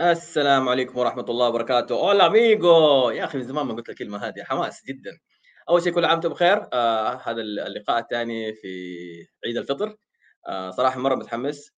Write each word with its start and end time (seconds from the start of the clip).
السلام 0.00 0.68
عليكم 0.68 0.98
ورحمة 0.98 1.24
الله 1.28 1.48
وبركاته، 1.48 1.94
أولا 1.94 2.26
أميغو 2.26 3.10
يا 3.10 3.24
أخي 3.24 3.38
من 3.38 3.44
زمان 3.44 3.66
ما 3.66 3.74
قلت 3.74 3.88
الكلمة 3.88 4.18
هذه 4.18 4.42
حماس 4.44 4.82
جدًا. 4.88 5.10
أول 5.68 5.82
شيء 5.82 5.92
كل 5.92 6.04
عام 6.04 6.12
وأنتم 6.14 6.28
بخير، 6.28 6.68
آه 6.72 7.20
هذا 7.24 7.40
اللقاء 7.42 7.98
الثاني 7.98 8.54
في 8.54 8.68
عيد 9.46 9.56
الفطر، 9.56 9.96
آه 10.48 10.70
صراحة 10.70 11.00
مرة 11.00 11.14
متحمس. 11.14 11.72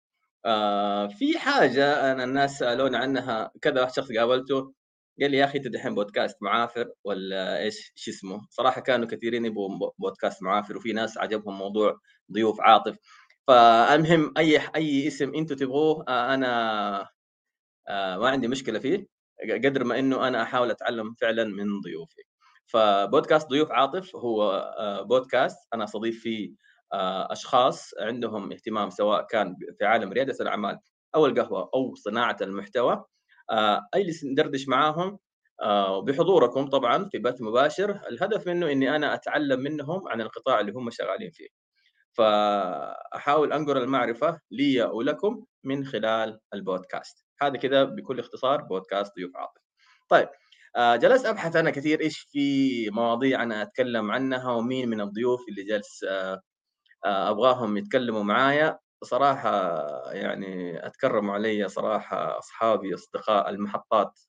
آه 0.46 1.08
في 1.08 1.40
حاجة 1.40 2.12
أنا 2.12 2.24
الناس 2.24 2.60
سألوني 2.60 2.98
عنها 2.98 3.52
كذا 3.62 3.88
شخص 3.88 4.12
قابلته 4.12 4.74
قال 5.22 5.32
لي 5.32 5.38
يا 5.38 5.46
أخي 5.46 5.58
أنت 5.58 5.68
دحين 5.68 5.96
بودكاست 5.96 6.38
معافر 6.44 6.92
ولا 7.04 7.58
إيش 7.60 7.94
إيش 7.98 8.10
اسمه؟ 8.10 8.42
صراحة 8.50 8.82
كانوا 8.82 9.08
كثيرين 9.08 9.46
يبغوا 9.46 9.92
بودكاست 10.00 10.44
معافر 10.44 10.78
وفي 10.78 10.94
ناس 10.94 11.18
عجبهم 11.18 11.58
موضوع 11.58 12.00
ضيوف 12.34 12.62
عاطف. 12.62 12.98
فالمهم 13.48 14.34
أي 14.38 14.60
أي 14.76 15.08
اسم 15.08 15.36
أنتم 15.36 15.56
تبغوه 15.56 16.06
آه 16.08 16.34
أنا 16.34 17.08
ما 17.90 18.30
عندي 18.30 18.48
مشكلة 18.48 18.80
فيه 18.80 19.08
قدر 19.66 19.84
ما 19.84 20.00
إنه 20.00 20.28
أنا 20.28 20.44
أحاول 20.44 20.72
أتعلم 20.72 21.14
فعلا 21.22 21.44
من 21.44 21.82
ضيوفي. 21.82 22.22
فبودكاست 22.68 23.50
ضيوف 23.50 23.72
عاطف 23.72 24.16
هو 24.16 24.74
آه، 24.78 25.02
بودكاست 25.02 25.58
أنا 25.74 25.84
استضيف 25.84 26.22
فيه 26.24 26.52
آه، 26.94 27.32
أشخاص 27.32 27.92
عندهم 28.00 28.52
اهتمام 28.52 28.90
سواء 28.90 29.26
كان 29.28 29.56
في 29.80 29.86
عالم 29.86 30.14
ريادة 30.14 30.36
الأعمال 30.42 30.80
أو 31.16 31.26
القهوة 31.26 31.70
أو 31.76 31.96
صناعة 31.96 32.38
المحتوى 32.42 33.06
أجلس 33.94 34.24
ندردش 34.24 34.68
معاهم 34.68 35.20
بحضوركم 36.06 36.68
طبعا 36.70 37.10
في 37.12 37.18
بث 37.20 37.42
مباشر. 37.42 37.92
الهدف 38.10 38.48
منه 38.48 38.72
إني 38.72 38.96
أنا 38.96 39.14
أتعلم 39.14 39.60
منهم 39.60 40.08
عن 40.08 40.22
القطاع 40.22 40.60
اللي 40.60 40.72
هم 40.72 40.90
شغالين 40.90 41.32
فيه. 41.32 41.48
فأحاول 42.14 43.54
انقل 43.54 43.78
المعرفة 43.78 44.40
لي 44.52 44.84
ولكم 44.84 45.46
من 45.64 45.86
خلال 45.86 46.40
البودكاست. 46.54 47.26
هذا 47.42 47.58
كده 47.58 47.84
بكل 47.84 48.20
اختصار 48.20 48.62
بودكاست 48.62 49.16
ضيوف 49.16 49.36
عاطف. 49.38 49.62
طيب 50.10 50.30
آه 50.76 50.96
جلست 50.96 51.26
أبحث 51.26 51.56
أنا 51.56 51.72
كثير 51.72 52.02
إيش 52.02 52.20
في 52.20 52.90
مواضيع 52.90 53.44
أنا 53.44 53.62
أتكلم 53.62 54.12
عنها 54.12 54.52
ومين 54.52 54.90
من 54.90 55.02
الضيوف 55.02 55.42
اللي 55.50 55.64
جالس 55.64 56.04
آه 56.04 56.42
آه 57.06 57.30
أبغاهم 57.30 57.78
يتكلموا 57.78 58.24
معايا. 58.24 58.80
صراحة 59.04 59.52
يعني 60.12 60.86
أتكرموا 60.88 61.34
علي 61.34 61.68
صراحة 61.68 62.38
أصحابي 62.40 62.94
أصدقاء 62.94 63.50
المحطات 63.50 64.20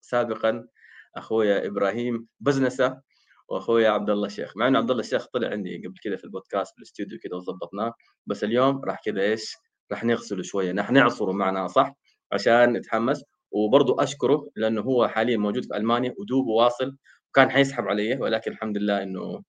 سابقا 0.00 0.68
أخويا 1.16 1.66
إبراهيم 1.66 2.28
بزنسة 2.40 3.00
وأخويا 3.48 3.90
عبد 3.90 4.10
الله 4.10 4.26
الشيخ. 4.26 4.56
مع 4.56 4.68
انه 4.68 4.78
عبد 4.78 4.90
الله 4.90 5.02
الشيخ 5.02 5.26
طلع 5.26 5.48
عندي 5.48 5.76
قبل 5.86 5.94
كده 6.02 6.16
في 6.16 6.24
البودكاست 6.24 6.72
في 6.72 6.78
الاستوديو 6.78 7.18
كده 7.22 7.36
وظبطناه 7.36 7.94
بس 8.26 8.44
اليوم 8.44 8.84
راح 8.84 9.00
كده 9.04 9.22
إيش؟ 9.22 9.56
راح 9.92 10.04
نغسله 10.04 10.42
شوية 10.42 10.72
راح 10.72 10.90
نعصره 10.90 11.32
معنا 11.32 11.68
صح؟ 11.68 11.94
عشان 12.32 12.72
نتحمس. 12.72 13.24
وبرضه 13.50 14.02
أشكره 14.02 14.48
لأنه 14.56 14.80
هو 14.80 15.08
حاليا 15.08 15.36
موجود 15.36 15.64
في 15.64 15.76
ألمانيا 15.76 16.14
ودوبه 16.18 16.50
واصل 16.50 16.96
وكان 17.30 17.50
حيسحب 17.50 17.84
علي 17.88 18.16
ولكن 18.20 18.52
الحمد 18.52 18.78
لله 18.78 19.02
إنه 19.02 19.42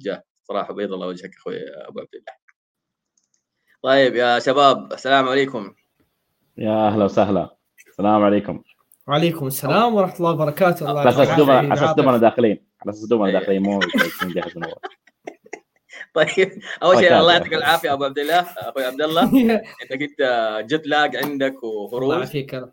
جاء. 0.00 0.24
صراحة 0.42 0.74
بيض 0.74 0.92
الله 0.92 1.06
وجهك 1.06 1.30
أخوي 1.36 1.56
أبو 1.88 2.00
عبد 2.00 2.14
الله. 2.14 2.34
طيب 3.82 4.14
يا 4.14 4.38
شباب 4.38 4.92
السلام 4.92 5.28
عليكم. 5.28 5.74
يا 6.58 6.88
أهلا 6.88 7.04
وسهلا. 7.04 7.56
السلام 7.88 8.22
عليكم. 8.22 8.62
وعليكم 9.08 9.46
السلام 9.46 9.94
ورحمة 9.94 10.16
الله 10.16 10.30
وبركاته. 10.30 10.90
الله 10.90 11.00
على 11.00 11.10
أساس 11.10 11.36
دوبنا 11.36 11.58
على 11.58 11.74
أساس 11.74 11.94
دوبنا 11.94 12.16
داخلين. 12.18 12.66
على 12.82 12.90
أساس 12.90 13.08
دوبنا 13.08 13.32
داخلين 13.32 13.62
مو 13.62 13.80
نجهز 14.24 14.56
من 14.56 14.64
اول 14.64 14.74
طيب 16.36 16.62
أول 16.82 16.98
شيء 16.98 17.18
الله 17.18 17.32
يعطيك 17.32 17.54
العافية 17.54 17.92
أبو 17.92 18.04
عبد 18.04 18.18
الله. 18.18 18.40
أخوي 18.40 18.84
عبد 18.84 19.02
الله 19.02 19.22
انك 19.82 20.02
أنت 20.02 20.20
جت 20.72 20.86
لاج 20.86 21.16
عندك 21.16 21.62
وهروب 21.62 22.24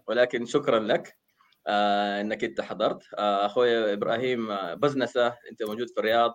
ولكن 0.08 0.45
شكرا 0.45 0.80
لك 0.80 1.17
آه 1.67 2.22
إنك 2.22 2.44
أنت 2.44 2.62
حضرت. 2.62 3.02
آه 3.17 3.45
أخوي 3.45 3.94
إبراهيم 3.94 4.52
آه، 4.52 4.73
بزنسة 4.73 5.28
أنت 5.52 5.64
موجود 5.64 5.88
في 5.89 6.00
الرياض. 6.00 6.34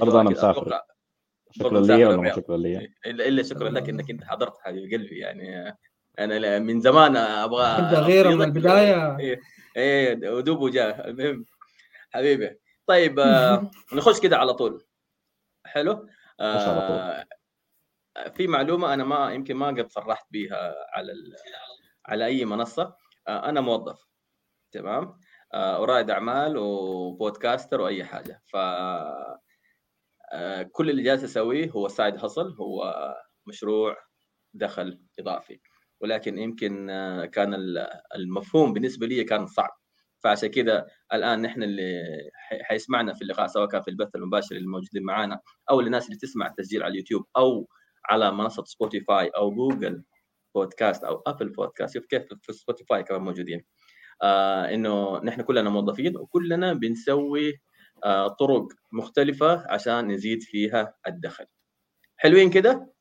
برضه 0.00 0.20
أنا 0.20 0.30
مسافر. 0.30 0.80
شكرا 1.50 1.80
لي 1.80 2.04
ولا 2.04 2.34
شكرا 2.36 2.56
لي؟ 2.56 2.88
الا 3.06 3.28
إلا 3.28 3.42
شكرا 3.42 3.68
لك 3.68 3.88
إنك 3.88 4.10
أنت 4.10 4.24
حضرت 4.24 4.52
حبيب 4.60 4.92
قلبي 4.92 5.18
يعني 5.18 5.76
أنا 6.18 6.58
من 6.58 6.80
زمان 6.80 7.16
أبغى 7.16 7.66
غيره 8.08 8.28
من 8.30 8.42
البداية. 8.42 9.18
إيه 9.18 9.40
إيه 9.76 10.30
ودوبه 10.30 10.70
جاء 10.70 11.08
المهم 11.08 11.44
حبيبي. 12.10 12.58
طيب 12.86 13.18
آه 13.18 13.70
نخش 13.92 14.20
كده 14.20 14.36
على 14.36 14.54
طول. 14.54 14.84
حلو؟ 15.66 16.06
آه 16.40 17.24
في 18.34 18.46
معلومة 18.46 18.94
أنا 18.94 19.04
ما 19.04 19.32
يمكن 19.32 19.56
ما 19.56 19.66
قد 19.66 19.90
صرحت 19.90 20.26
بها 20.30 20.74
على 20.92 21.12
على 22.06 22.26
أي 22.26 22.44
منصة. 22.44 22.96
آه 23.28 23.48
أنا 23.48 23.60
موظف 23.60 24.04
تمام؟ 24.72 25.20
آه 25.54 25.80
ورائد 25.80 26.10
أعمال 26.10 26.56
وبودكاستر 26.56 27.80
وأي 27.80 28.04
حاجة. 28.04 28.42
ف 28.46 28.56
آه 28.56 29.40
كل 30.72 30.90
اللي 30.90 31.02
جالس 31.02 31.24
أسويه 31.24 31.70
هو 31.70 31.88
سايد 31.88 32.24
هصل 32.24 32.56
هو 32.60 32.94
مشروع 33.46 33.96
دخل 34.54 35.00
إضافي. 35.18 35.60
ولكن 36.00 36.38
يمكن 36.38 36.90
آه، 36.90 37.26
كان 37.26 37.54
المفهوم 38.14 38.72
بالنسبة 38.72 39.06
لي 39.06 39.24
كان 39.24 39.46
صعب. 39.46 39.78
فعشان 40.24 40.48
كذا 40.48 40.86
الآن 41.12 41.42
نحن 41.42 41.62
اللي 41.62 42.02
حيسمعنا 42.62 43.14
في 43.14 43.22
اللقاء 43.22 43.46
سواء 43.46 43.68
كان 43.68 43.82
في 43.82 43.88
البث 43.88 44.14
المباشر 44.14 44.56
اللي 44.56 44.68
موجودين 44.68 45.02
معنا 45.02 45.40
أو 45.70 45.80
الناس 45.80 46.06
اللي 46.06 46.16
تسمع 46.16 46.46
التسجيل 46.46 46.82
على 46.82 46.92
اليوتيوب 46.92 47.26
أو 47.36 47.68
على 48.10 48.32
منصة 48.32 48.64
Spotify 48.64 49.28
أو 49.28 49.50
Google 49.50 50.02
Podcast 50.54 51.04
أو 51.04 51.22
Apple 51.26 51.48
Podcast 51.48 51.94
شوف 51.94 52.06
كيف 52.06 52.22
في 52.42 52.52
Spotify 52.52 53.02
كمان 53.02 53.20
موجودين. 53.20 53.64
آه 54.22 54.74
إنه 54.74 55.18
نحن 55.24 55.42
كلنا 55.42 55.70
موظفين 55.70 56.16
وكلنا 56.16 56.72
بنسوي 56.72 57.60
آه 58.04 58.28
طرق 58.28 58.68
مختلفة 58.92 59.72
عشان 59.72 60.08
نزيد 60.08 60.42
فيها 60.42 60.94
الدخل. 61.06 61.46
حلوين 62.16 62.50
كده؟ 62.50 62.92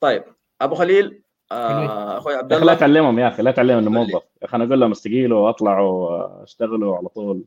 طيب 0.00 0.24
أبو 0.60 0.74
خليل 0.74 1.22
آه 1.52 2.18
أخوي 2.18 2.34
عبد 2.34 2.52
الله 2.52 2.66
لا 2.66 2.74
تعلمهم 2.74 3.18
يا 3.18 3.28
أخي 3.28 3.42
لا 3.42 3.50
تعلمهم 3.50 3.78
إنه 3.78 3.90
موظف. 3.90 4.29
أنا 4.54 4.64
أقول 4.64 4.80
لهم 4.80 4.90
استقيلوا 4.90 5.46
وأطلعوا 5.46 6.08
واشتغلوا 6.40 6.96
على 6.96 7.08
طول. 7.08 7.44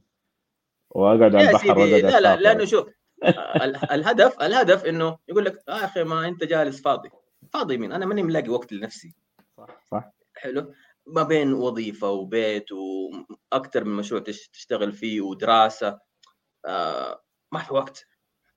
واقعد 0.89 1.35
على 1.35 1.49
البحر 1.49 1.85
لا 1.85 2.19
لا 2.19 2.35
لأنه 2.35 2.65
شوف 2.65 2.87
الهدف 3.91 4.41
الهدف 4.41 4.85
إنه 4.85 5.17
يقول 5.27 5.45
لك 5.45 5.63
يا 5.67 5.85
أخي 5.85 6.03
ما 6.03 6.27
أنت 6.27 6.43
جالس 6.43 6.81
فاضي. 6.81 7.09
فاضي 7.53 7.77
مين؟ 7.77 7.91
أنا 7.91 8.05
ماني 8.05 8.23
ملاقي 8.23 8.49
وقت 8.49 8.73
لنفسي. 8.73 9.15
صح 9.57 9.83
صح. 9.91 10.11
حلو؟ 10.35 10.73
ما 11.07 11.23
بين 11.23 11.53
وظيفة 11.53 12.09
وبيت 12.09 12.65
وأكثر 12.71 13.83
من 13.83 13.95
مشروع 13.95 14.21
تشتغل 14.21 14.91
فيه 14.91 15.21
ودراسة 15.21 15.99
آه 16.65 17.23
ما 17.51 17.59
في 17.59 17.73
وقت. 17.73 18.05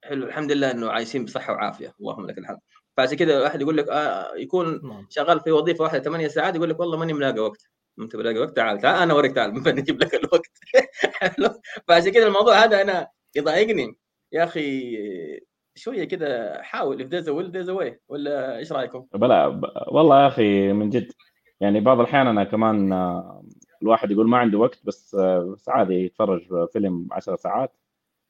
حلو 0.04 0.26
الحمد 0.26 0.52
لله 0.52 0.70
إنه 0.70 0.90
عايشين 0.90 1.24
بصحة 1.24 1.52
وعافية. 1.52 1.94
اللهم 2.00 2.26
لك 2.26 2.38
الحمد. 2.38 2.58
فعشان 2.96 3.16
كذا 3.16 3.36
الواحد 3.36 3.60
يقول 3.60 3.76
لك 3.76 3.88
آه 3.88 4.34
يكون 4.34 4.88
نعم. 4.88 5.06
شغال 5.10 5.40
في 5.40 5.52
وظيفة 5.52 5.84
واحدة 5.84 6.02
ثمانية 6.02 6.28
ساعات 6.28 6.54
يقول 6.54 6.70
لك 6.70 6.80
والله 6.80 6.98
ماني 6.98 7.12
ملاقي 7.12 7.40
وقت. 7.40 7.70
انت 8.00 8.16
بلاقي 8.16 8.38
وقت 8.38 8.56
تعال 8.56 8.78
تعال 8.78 9.02
أنا 9.02 9.12
أوريك 9.12 9.32
تعال 9.32 9.50
بنجيب 9.62 10.00
لك 10.02 10.14
الوقت. 10.14 10.58
فعشان 11.88 12.12
كذا 12.12 12.26
الموضوع 12.26 12.64
هذا 12.64 12.82
أنا 12.82 13.08
يضايقني. 13.36 13.96
يا 14.32 14.44
أخي 14.44 14.96
شوية 15.74 16.04
كذا 16.04 16.62
حاول 16.62 16.98
a 16.98 17.06
will 17.06 17.52
there's 17.52 17.68
a 17.68 17.80
way. 17.80 17.94
ولا 18.08 18.58
إيش 18.58 18.72
رأيكم؟ 18.72 19.06
بلا 19.14 19.46
والله 19.88 20.22
يا 20.22 20.26
أخي 20.26 20.72
من 20.72 20.90
جد. 20.90 21.12
يعني 21.60 21.80
بعض 21.80 22.00
الأحيان 22.00 22.26
أنا 22.26 22.44
كمان 22.44 22.92
آه، 22.92 23.44
الواحد 23.82 24.10
يقول 24.10 24.28
ما 24.28 24.38
عنده 24.38 24.58
وقت 24.58 24.80
بس 24.84 25.14
آه، 25.14 25.38
بس 25.54 25.68
عادي 25.68 25.94
يتفرج 25.94 26.68
فيلم 26.72 27.08
10 27.12 27.36
ساعات 27.36 27.76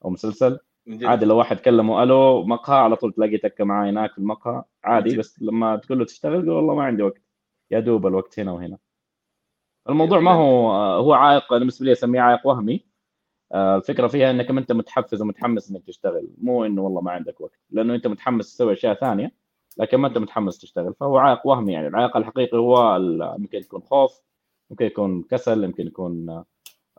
أو 0.04 0.10
مسلسل. 0.10 0.58
عادي 1.02 1.24
لو 1.24 1.36
واحد 1.38 1.60
كلمه 1.60 2.02
ألو 2.02 2.44
مقهى 2.44 2.76
على 2.76 2.96
طول 2.96 3.12
تلاقي 3.12 3.38
تكة 3.38 3.64
معاه 3.64 3.90
هناك 3.90 4.12
في 4.12 4.18
المقهى 4.18 4.64
عادي 4.84 5.16
بس 5.16 5.42
لما 5.42 5.76
تقول 5.76 5.98
له 5.98 6.04
تشتغل 6.04 6.34
يقول 6.34 6.48
والله 6.48 6.74
ما 6.74 6.82
عندي 6.84 7.02
وقت. 7.02 7.22
يا 7.70 7.80
دوب 7.80 8.06
الوقت 8.06 8.38
هنا 8.40 8.52
وهنا. 8.52 8.78
الموضوع 9.88 10.20
ما 10.20 10.32
هو 10.32 10.72
هو 10.72 11.12
عائق 11.12 11.52
أنا 11.52 11.58
بالنسبة 11.58 11.86
لي 11.86 11.92
أسميه 11.92 12.20
عائق 12.20 12.46
وهمي. 12.46 12.86
آه، 13.52 13.76
الفكرة 13.76 14.06
فيها 14.08 14.30
إنك 14.30 14.50
أنت 14.50 14.72
متحفز 14.72 15.22
ومتحمس 15.22 15.70
إنك 15.70 15.84
تشتغل. 15.86 16.28
مو 16.38 16.64
إنه 16.64 16.82
والله 16.82 17.00
ما 17.00 17.10
عندك 17.12 17.40
وقت 17.40 17.60
لأنه 17.70 17.94
أنت 17.94 18.06
متحمس 18.06 18.54
تسوي 18.54 18.72
أشياء 18.72 18.94
ثانية 18.94 19.32
لكن 19.78 19.98
ما 19.98 20.08
أنت 20.08 20.18
متحمس 20.18 20.58
تشتغل. 20.58 20.94
فهو 20.94 21.18
عائق 21.18 21.46
وهمي 21.46 21.72
يعني. 21.72 21.86
العائق 21.88 22.16
الحقيقي 22.16 22.58
هو 22.58 22.98
ممكن 23.38 23.58
يكون 23.58 23.80
خوف 23.82 24.22
ممكن 24.70 24.86
يكون 24.86 25.22
كسل 25.22 25.64
يمكن 25.64 25.86
يكون 25.86 26.44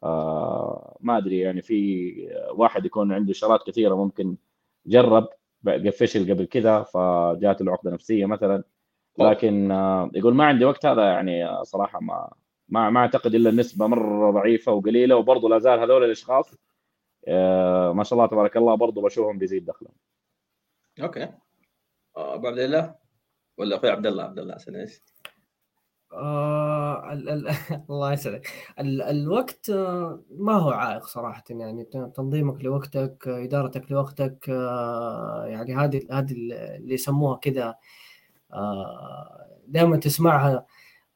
آه 0.03 0.97
ما 1.01 1.17
أدري 1.17 1.39
يعني 1.39 1.61
في 1.61 2.13
واحد 2.51 2.85
يكون 2.85 3.13
عنده 3.13 3.31
إشارات 3.31 3.61
كثيرة 3.67 3.95
ممكن 3.95 4.37
جرب 4.85 5.27
فشل 5.99 6.33
قبل 6.33 6.45
كذا 6.45 6.83
فجاته 6.83 7.65
له 7.65 7.71
عقده 7.71 7.91
نفسية 7.91 8.25
مثلا. 8.25 8.63
لكن 9.19 9.71
آه 9.71 10.11
يقول 10.15 10.35
ما 10.35 10.45
عندي 10.45 10.65
وقت 10.65 10.85
هذا 10.85 11.03
يعني 11.03 11.63
صراحة 11.65 11.99
ما 12.01 12.29
ما 12.69 12.89
ما 12.89 12.99
أعتقد 12.99 13.35
إلا 13.35 13.49
النسبة 13.49 13.87
مرة 13.87 14.31
ضعيفة 14.31 14.71
وقليلة 14.71 15.15
وبرضه 15.15 15.49
لا 15.49 15.59
زال 15.59 15.79
هذول 15.79 16.03
الأشخاص 16.03 16.55
آه 17.27 17.93
ما 17.93 18.03
شاء 18.03 18.19
الله 18.19 18.29
تبارك 18.29 18.57
الله 18.57 18.75
برضه 18.75 19.01
بشوفهم 19.01 19.37
بيزيد 19.37 19.65
دخلهم. 19.65 19.93
أوكي. 21.01 21.23
آه، 22.17 22.35
أبو 22.35 22.47
عبد 22.47 22.59
الله؟ 22.59 22.95
ولا 23.57 23.75
أخوي 23.75 23.89
عبد 23.89 24.05
الله؟ 24.05 24.23
عبد 24.23 24.39
الله 24.39 24.53
عشان 24.53 24.75
إيش؟ 24.75 25.01
آه 26.13 27.13
الله 27.89 28.13
يسعدك 28.13 28.47
الوقت 28.79 29.69
آه، 29.69 30.23
ما 30.29 30.53
هو 30.53 30.69
عائق 30.69 31.05
صراحة 31.05 31.43
يعني. 31.49 31.83
تنظيمك 32.15 32.63
لوقتك 32.63 33.27
إدارتك 33.27 33.91
لوقتك 33.91 34.49
آه، 34.49 35.45
يعني 35.47 35.75
هذه 35.75 36.07
هذه 36.11 36.31
اللي 36.31 36.93
يسموها 36.93 37.37
كذا 37.37 37.75
دائما 39.67 39.97
تسمعها 39.97 40.65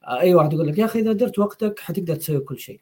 أي 0.03 0.35
واحد 0.35 0.53
يقول 0.53 0.67
لك 0.67 0.77
يا 0.77 0.85
أخي 0.85 0.99
إذا 0.99 1.11
درت 1.11 1.39
وقتك 1.39 1.79
حتقدر 1.79 2.15
تسوي 2.15 2.39
كل 2.39 2.59
شيء. 2.59 2.81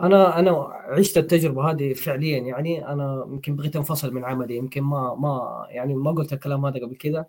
أنا 0.00 0.38
أنا 0.38 0.50
عشت 0.72 1.18
التجربة 1.18 1.70
هذه 1.70 1.92
فعليا 1.92 2.38
يعني. 2.38 2.88
أنا 2.88 3.26
يمكن 3.28 3.56
بغيت 3.56 3.76
انفصل 3.76 4.14
من 4.14 4.24
عملي 4.24 4.56
يمكن 4.56 4.82
ما 4.82 5.14
ما 5.14 5.66
يعني 5.70 5.94
ما 5.94 6.10
قلت 6.10 6.32
الكلام 6.32 6.66
هذا 6.66 6.80
قبل 6.80 6.96
كذا. 6.96 7.26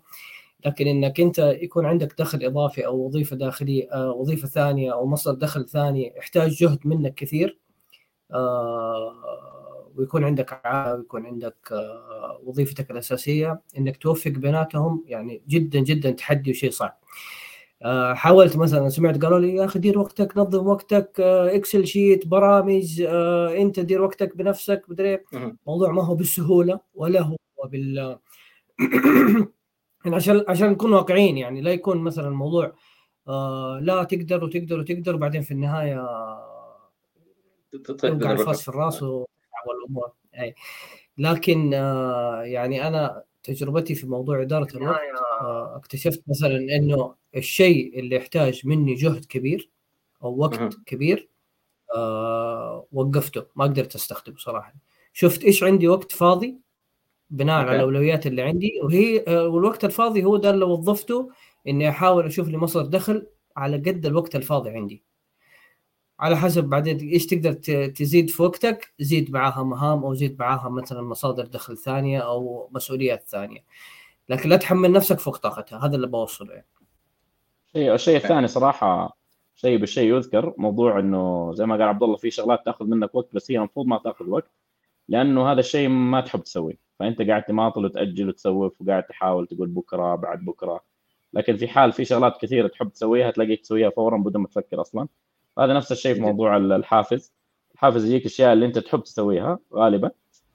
لكن 0.66 0.86
إنك 0.86 1.20
أنت 1.20 1.38
يكون 1.38 1.86
عندك 1.86 2.14
دخل 2.18 2.44
إضافي 2.44 2.86
أو 2.86 3.06
وظيفة 3.06 3.36
داخلية 3.36 3.92
آه، 3.92 4.10
وظيفة 4.12 4.48
ثانية 4.48 4.92
أو 4.92 5.06
مصدر 5.06 5.34
دخل 5.34 5.68
ثاني 5.68 6.12
يحتاج 6.16 6.50
جهد 6.50 6.86
منك 6.86 7.14
كثير 7.14 7.58
آه، 8.32 9.12
ويكون 9.96 10.24
عندك 10.24 10.60
ويكون 10.66 11.26
عندك 11.26 11.56
آه، 11.72 12.40
وظيفتك 12.44 12.90
الأساسية 12.90 13.60
إنك 13.78 13.96
توفق 13.96 14.30
بيناتهم 14.30 15.04
يعني 15.06 15.42
جدا 15.48 15.80
جدا 15.80 16.10
تحدي 16.10 16.50
وشيء 16.50 16.70
صعب. 16.70 16.98
حاولت 18.14 18.56
مثلا 18.56 18.88
سمعت 18.88 19.22
قالوا 19.22 19.38
لي 19.38 19.54
يا 19.54 19.64
أخي 19.64 19.78
دير 19.78 19.98
وقتك 19.98 20.36
نظم 20.36 20.66
وقتك 20.66 21.20
Excel 21.20 21.86
sheet 21.86 22.26
برامج 22.26 23.02
أنت 23.58 23.80
دير 23.80 24.02
وقتك 24.02 24.36
بنفسك 24.36 24.82
مدري 24.88 25.18
الموضوع 25.34 25.92
ما 25.92 26.04
هو 26.04 26.14
بالسهولة 26.14 26.80
ولا 26.94 27.20
هو 27.20 27.36
بال 27.64 28.18
يعني 30.04 30.16
عشان 30.16 30.44
عشان 30.48 30.70
نكون 30.70 30.92
واقعيين 30.92 31.38
يعني 31.38 31.60
لا 31.60 31.72
يكون 31.72 31.98
مثلا 31.98 32.28
الموضوع 32.28 32.72
آه 33.28 33.78
لا 33.82 34.04
تقدر 34.04 34.44
وتقدر 34.44 34.78
وتقدر 34.78 35.14
وبعدين 35.14 35.42
في 35.42 35.50
النهاية 35.50 36.06
توقع 37.86 38.32
الفاس 38.32 38.62
في 38.62 38.68
الراس 38.68 39.02
والامور 39.02 40.12
إي. 40.38 40.54
لكن 41.18 41.74
آه 41.74 42.42
يعني 42.42 42.88
أنا 42.88 43.22
تجربتي 43.46 43.94
في 43.94 44.06
موضوع 44.06 44.42
إدارة 44.42 44.76
الوقت 44.76 45.00
آه 45.40 45.76
اكتشفت 45.76 46.22
مثلا 46.28 46.56
إنه 46.56 47.14
الشيء 47.36 47.98
اللي 48.00 48.16
يحتاج 48.16 48.66
مني 48.66 48.94
جهد 48.94 49.24
كبير 49.24 49.70
أو 50.24 50.36
وقت 50.38 50.74
كبير 50.86 51.28
آه 51.96 52.86
وقفته 52.92 53.46
ما 53.56 53.64
قدرت 53.64 53.94
أستخدمه 53.94 54.36
صراحة. 54.38 54.74
شفت 55.12 55.44
إيش 55.44 55.62
عندي 55.62 55.88
وقت 55.88 56.12
فاضي؟ 56.12 56.56
بناء 57.30 57.56
على 57.56 57.76
الأولويات 57.76 58.26
اللي 58.26 58.42
عندي 58.42 58.80
وهي 58.82 59.24
آه، 59.28 59.48
والوقت 59.48 59.84
الفاضي 59.84 60.24
هو 60.24 60.36
ده 60.36 60.50
اللي 60.50 60.64
وظفته 60.64 61.30
إني 61.68 61.88
أحاول 61.88 62.26
أشوف 62.26 62.48
لي 62.48 62.56
مصدر 62.58 62.86
دخل 62.86 63.26
على 63.56 63.76
قد 63.76 64.06
الوقت 64.06 64.36
الفاضي 64.36 64.70
عندي. 64.70 65.02
على 66.20 66.36
حسب 66.36 66.64
بعدين 66.64 66.98
إيش 66.98 67.26
تقدر 67.26 67.52
تزيد 67.88 68.30
في 68.30 68.42
وقتك 68.42 68.94
زيد 69.00 69.30
معاها 69.30 69.62
مهام 69.62 70.04
أو 70.04 70.14
زيد 70.14 70.38
معاها 70.38 70.68
مثلا 70.68 71.02
مصادر 71.02 71.46
دخل 71.46 71.76
ثانية 71.76 72.18
أو 72.18 72.68
مسؤوليات 72.72 73.28
ثانية. 73.28 73.64
لكن 74.28 74.48
لا 74.48 74.56
تحمل 74.56 74.92
نفسك 74.92 75.18
فوق 75.18 75.36
طاقتها 75.36 75.86
هذا 75.86 75.96
اللي 75.96 76.06
بوصله 76.06 76.52
يعني. 76.52 76.66
الشيء 77.74 77.94
الشيء 77.94 78.16
الثاني 78.16 78.46
صراحة 78.48 79.16
شيء 79.54 79.78
بالشيء 79.78 80.14
يذكر 80.16 80.54
موضوع 80.58 80.98
إنه 80.98 81.52
زي 81.54 81.66
ما 81.66 81.74
قال 81.74 81.82
عبد 81.82 82.02
الله 82.02 82.16
في 82.16 82.30
شغلات 82.30 82.64
تأخذ 82.64 82.84
منك 82.84 83.14
وقت 83.14 83.28
بس 83.32 83.50
هي 83.50 83.56
المفروض 83.58 83.86
ما 83.86 83.98
تأخذ 83.98 84.28
وقت 84.28 84.50
لأنه 85.08 85.52
هذا 85.52 85.60
الشيء 85.60 85.88
ما 85.88 86.20
تحب 86.20 86.40
تسويه. 86.42 86.78
فأنت 86.98 87.22
قاعد 87.22 87.42
تماطل 87.44 87.84
وتأجل 87.84 88.28
وتسوف 88.28 88.80
وقاعد 88.80 89.02
تحاول 89.02 89.46
تقول 89.46 89.68
بكرة 89.68 90.14
بعد 90.14 90.44
بكرة. 90.44 90.80
لكن 91.32 91.56
في 91.56 91.68
حال 91.68 91.92
في 91.92 92.04
شغلات 92.04 92.40
كثيرة 92.40 92.68
تحب 92.68 92.88
تسويها 92.88 93.30
تلاقيك 93.30 93.60
تسويها 93.60 93.90
فورا 93.90 94.18
بدون 94.18 94.42
ما 94.42 94.48
تفكر 94.48 94.80
أصلا. 94.80 95.08
هذا 95.58 95.72
نفس 95.72 95.92
الشيء 95.92 96.14
في 96.14 96.20
موضوع 96.20 96.56
الحافز. 96.56 97.32
الحافز 97.74 98.04
يجيك 98.04 98.20
الاشياء 98.20 98.52
اللي 98.52 98.66
أنت 98.66 98.78
تحب 98.78 99.02
تسويها 99.02 99.58
غالبا. 99.74 100.10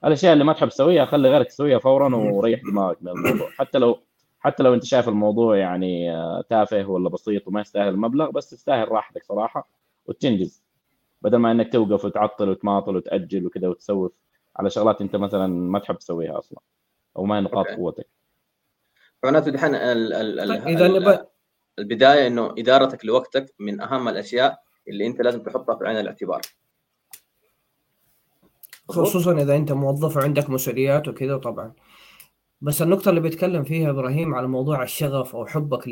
الأشياء 0.06 0.34
اللي 0.34 0.44
ما 0.44 0.54
تحب 0.54 0.70
تسويها 0.70 1.06
خلي 1.06 1.30
غيرك 1.30 1.48
تسويها 1.48 1.80
فورا 1.80 2.16
وريح 2.16 2.62
دماغك 2.72 2.98
من 3.02 3.10
الموضوع. 3.10 3.50
حتى 3.50 3.78
لو 3.78 4.00
حتى 4.40 4.64
لو 4.64 4.74
أنت 4.74 4.84
شايف 4.84 5.10
الموضوع 5.10 5.58
يعني 5.58 6.16
آه، 6.16 6.44
تافه 6.50 6.86
ولا 6.86 7.10
بسيط 7.10 7.48
وما 7.48 7.62
يستاهل 7.62 7.88
المبلغ 7.88 8.30
بس 8.30 8.50
تستاهل 8.50 8.92
راحتك 8.92 9.24
صراحة 9.24 9.70
وتنجز. 10.06 10.64
بدل 11.22 11.38
ما 11.38 11.52
إنك 11.52 11.74
توقف 11.74 12.06
وتعطل 12.06 12.50
وتماطل 12.50 12.96
وتأجل 12.96 13.46
وكذا 13.46 13.68
وتسوف 13.68 14.12
على 14.56 14.70
شغلات 14.70 15.02
أنت 15.02 15.16
مثلا 15.16 15.48
ما 15.48 15.80
تحب 15.80 15.98
تسويها 15.98 16.40
أصلا 16.40 16.60
أو 17.18 17.26
ما 17.26 17.38
هي 17.38 17.42
نقاط 17.42 17.68
قوتك. 17.68 18.08
معناته 19.24 19.52
دحين 19.52 19.76
إذا 19.76 21.26
البداية 21.80 22.28
إنه 22.28 22.56
إدارتك 22.58 23.06
لوقتك 23.06 23.54
من 23.60 23.82
أهم 23.82 24.08
الأشياء 24.08 24.64
اللي 24.88 25.08
انت 25.08 25.22
لازم 25.22 25.44
تحطها 25.44 25.76
في 25.76 25.88
عين 25.88 25.98
الاعتبار. 25.98 26.42
خصوصا 28.90 29.42
إذا 29.42 29.56
أنت 29.56 29.72
موظف 29.72 30.18
وعندك 30.18 30.50
مسؤوليات 30.50 31.08
وكذا 31.08 31.38
طبعا. 31.38 31.74
بس 32.62 32.82
النقطة 32.82 33.10
اللي 33.10 33.22
بيتكلم 33.22 33.64
فيها 33.64 33.90
إبراهيم 33.90 34.36
على 34.36 34.48
موضوع 34.48 34.84
الشغف 34.84 35.36
أو 35.36 35.46
حبك 35.46 35.88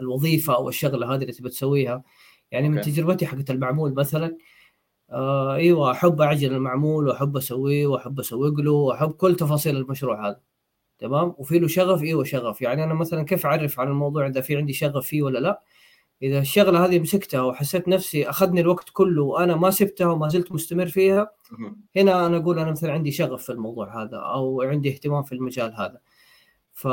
للوظيفة 0.00 0.54
أو 0.54 0.68
الشغلة 0.68 1.14
هذه 1.14 1.20
اللي 1.22 1.32
تبي 1.32 1.48
تسويها 1.48 2.02
يعني 2.50 2.68
من 2.68 2.80
تجربتي 2.80 3.26
حقت 3.26 3.50
المعمول 3.50 3.94
مثلا 3.94 4.36
آه 5.10 5.54
إيوه 5.54 5.90
أحب 5.90 6.20
أعجل 6.20 6.54
المعمول 6.54 7.08
وأحب 7.08 7.36
أسويه 7.36 7.86
وأحب 7.86 8.20
أسوق 8.20 8.60
له 8.60 8.72
وأحب 8.72 9.10
كل 9.10 9.36
تفاصيل 9.36 9.76
المشروع 9.76 10.28
هذا. 10.28 10.40
تمام؟ 10.98 11.34
وفي 11.38 11.58
له 11.58 11.68
شغف 11.68 12.02
إيوه 12.02 12.24
شغف. 12.24 12.62
يعني 12.62 12.84
أنا 12.84 12.94
مثلا 12.94 13.22
كيف 13.24 13.46
أعرف 13.46 13.80
على 13.80 13.90
الموضوع 13.90 14.26
إذا 14.26 14.40
في 14.40 14.56
عندي 14.56 14.72
شغف 14.72 15.06
فيه 15.06 15.22
ولا 15.22 15.38
لا؟ 15.38 15.62
إذا 16.22 16.38
الشغلة 16.38 16.84
هذه 16.84 16.98
مسكتها 16.98 17.42
وحسيت 17.42 17.88
نفسي 17.88 18.30
أخذني 18.30 18.60
الوقت 18.60 18.90
كله 18.92 19.22
وأنا 19.22 19.56
ما 19.56 19.70
سبتها 19.70 20.06
وما 20.06 20.28
زلت 20.28 20.52
مستمر 20.52 20.86
فيها 20.86 21.30
هنا 21.96 22.26
أنا 22.26 22.36
أقول 22.36 22.58
أنا 22.58 22.70
مثلا 22.70 22.92
عندي 22.92 23.10
شغف 23.10 23.42
في 23.42 23.52
الموضوع 23.52 24.02
هذا 24.02 24.16
أو 24.16 24.62
عندي 24.62 24.88
اهتمام 24.90 25.22
في 25.22 25.34
المجال 25.34 25.74
هذا 25.74 26.00
ف 26.72 26.86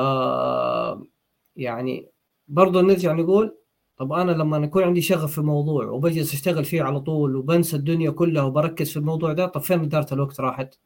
يعني 1.56 2.10
برضه 2.48 2.82
نرجع 2.82 3.14
نقول 3.14 3.58
طب 3.98 4.14
أنا 4.14 4.32
لما 4.32 4.58
يكون 4.58 4.84
عندي 4.84 5.02
شغف 5.02 5.34
في 5.34 5.42
موضوع 5.42 5.86
وبجلس 5.86 6.34
أشتغل 6.34 6.66
فيه 6.66 6.84
على 6.84 7.00
طول 7.00 7.36
وبنسى 7.36 7.76
الدنيا 7.76 8.12
كلها 8.12 8.44
وبركز 8.44 8.92
في 8.92 8.98
الموضوع 8.98 9.34
ده 9.34 9.46
طب 9.48 9.62
فين 9.62 9.80
إدارة 9.80 10.14
الوقت 10.14 10.40
راحت؟ 10.40 10.80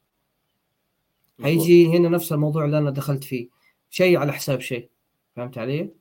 هيجي 1.42 1.98
هنا 1.98 2.10
نفس 2.10 2.32
الموضوع 2.34 2.66
اللي 2.66 2.78
أنا 2.78 2.90
دخلت 2.90 3.24
فيه 3.24 3.50
شيء 3.90 4.18
على 4.18 4.34
حساب 4.34 4.60
شيء 4.60 4.90
فهمت 5.36 5.58
علي؟ 5.58 5.92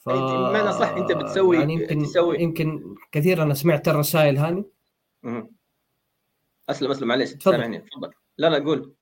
ف... 0.00 0.08
بمعنى 0.08 0.72
صح 0.72 0.88
أنت 0.88 1.12
بتسوي 1.12 1.56
يعني 1.56 1.74
يمكن 1.74 1.98
تسوي 2.02 2.42
يمكن 2.42 2.94
كثير 3.12 3.42
أنا 3.42 3.54
سمعت 3.54 3.88
الرسائل 3.88 4.38
هذه 4.38 4.64
أسلم 6.70 6.90
أسلم 6.90 7.08
معلش 7.08 7.30
سامعني 7.30 7.78
تفضل. 7.78 8.10
لا 8.38 8.46
لا 8.46 8.64
قول. 8.64 8.94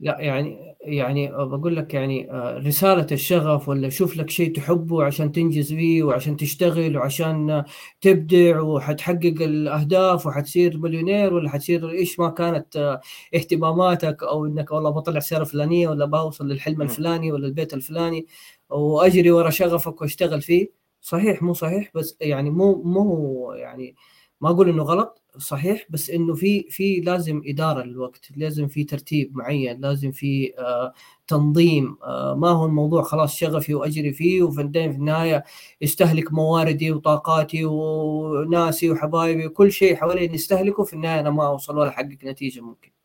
لا 0.00 0.20
يعني 0.20 0.76
يعني 0.80 1.28
بقول 1.32 1.76
لك 1.76 1.94
يعني 1.94 2.30
آه، 2.30 2.58
رسالة 2.58 3.06
الشغف 3.12 3.68
ولا 3.68 3.88
شوف 3.88 4.16
لك 4.16 4.30
شيء 4.30 4.54
تحبه 4.54 5.04
عشان 5.04 5.32
تنجز 5.32 5.72
فيه 5.72 6.02
وعشان 6.02 6.36
تشتغل 6.36 6.96
وعشان 6.96 7.64
تبدع 8.00 8.60
وحتحقق 8.60 9.34
الأهداف 9.40 10.26
وحتصير 10.26 10.78
مليونير 10.78 11.34
ولا 11.34 11.50
حتصير 11.50 11.90
إيش 11.90 12.20
ما 12.20 12.28
كانت 12.30 12.76
آه، 12.76 13.00
اهتماماتك 13.34 14.22
أو 14.22 14.46
إنك 14.46 14.72
والله 14.72 14.90
بطلع 14.90 15.20
سيارة 15.20 15.44
فلانية 15.44 15.88
ولا 15.88 16.04
بوصل 16.04 16.48
للحلم 16.48 16.82
الفلاني 16.82 17.32
ولا 17.32 17.46
البيت 17.46 17.74
الفلاني. 17.74 18.26
وأجري 18.70 19.30
ورا 19.30 19.50
شغفك 19.50 20.00
وأشتغل 20.02 20.42
فيه. 20.42 20.68
صحيح 21.00 21.42
مو 21.42 21.52
صحيح 21.54 21.90
بس 21.94 22.16
يعني 22.20 22.50
مو 22.50 22.82
مو 22.82 23.52
يعني 23.52 23.94
ما 24.40 24.50
أقول 24.50 24.68
إنه 24.68 24.82
غلط 24.82 25.22
صحيح 25.38 25.86
بس 25.90 26.10
إنه 26.10 26.34
في 26.34 26.66
في 26.70 27.00
لازم 27.00 27.42
إدارة 27.46 27.82
للوقت 27.84 28.28
لازم 28.36 28.68
في 28.68 28.84
ترتيب 28.84 29.36
معين 29.36 29.80
لازم 29.80 30.12
في 30.12 30.54
آه 30.58 30.92
تنظيم. 31.28 31.96
آه 32.04 32.34
ما 32.34 32.48
هو 32.50 32.64
الموضوع 32.66 33.02
خلاص 33.02 33.36
شغفي 33.36 33.74
وأجري 33.74 34.12
فيه 34.12 34.42
وفي 34.42 34.60
النهاية 34.60 35.44
يستهلك 35.80 36.32
مواردي 36.32 36.90
وطاقاتي 36.92 37.64
وناسي 37.64 38.90
وحبايبي 38.90 39.46
وكل 39.46 39.72
شيء 39.72 39.96
حوالي 39.96 40.28
نستهلكه 40.28 40.82
في 40.84 40.92
النهاية 40.92 41.20
أنا 41.20 41.30
ما 41.30 41.46
أوصل 41.46 41.78
ولا 41.78 41.88
أحقق 41.88 42.18
نتيجة 42.24 42.60
ممكن. 42.60 43.03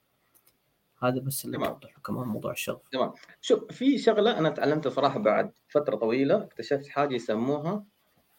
هذا 1.03 1.19
بس 1.19 1.45
اللي 1.45 1.57
اوضح 1.57 1.97
كمان 2.05 2.27
موضوع 2.27 2.51
الشغف. 2.51 2.81
تمام. 2.91 3.13
شوف 3.41 3.71
في 3.71 3.97
شغلة 3.97 4.37
أنا 4.39 4.49
تعلمتها 4.49 4.89
صراحة 4.89 5.19
بعد 5.19 5.51
فترة 5.69 5.95
طويلة 5.95 6.43
اكتشفت 6.43 6.87
حاجة 6.87 7.15
يسموها 7.15 7.85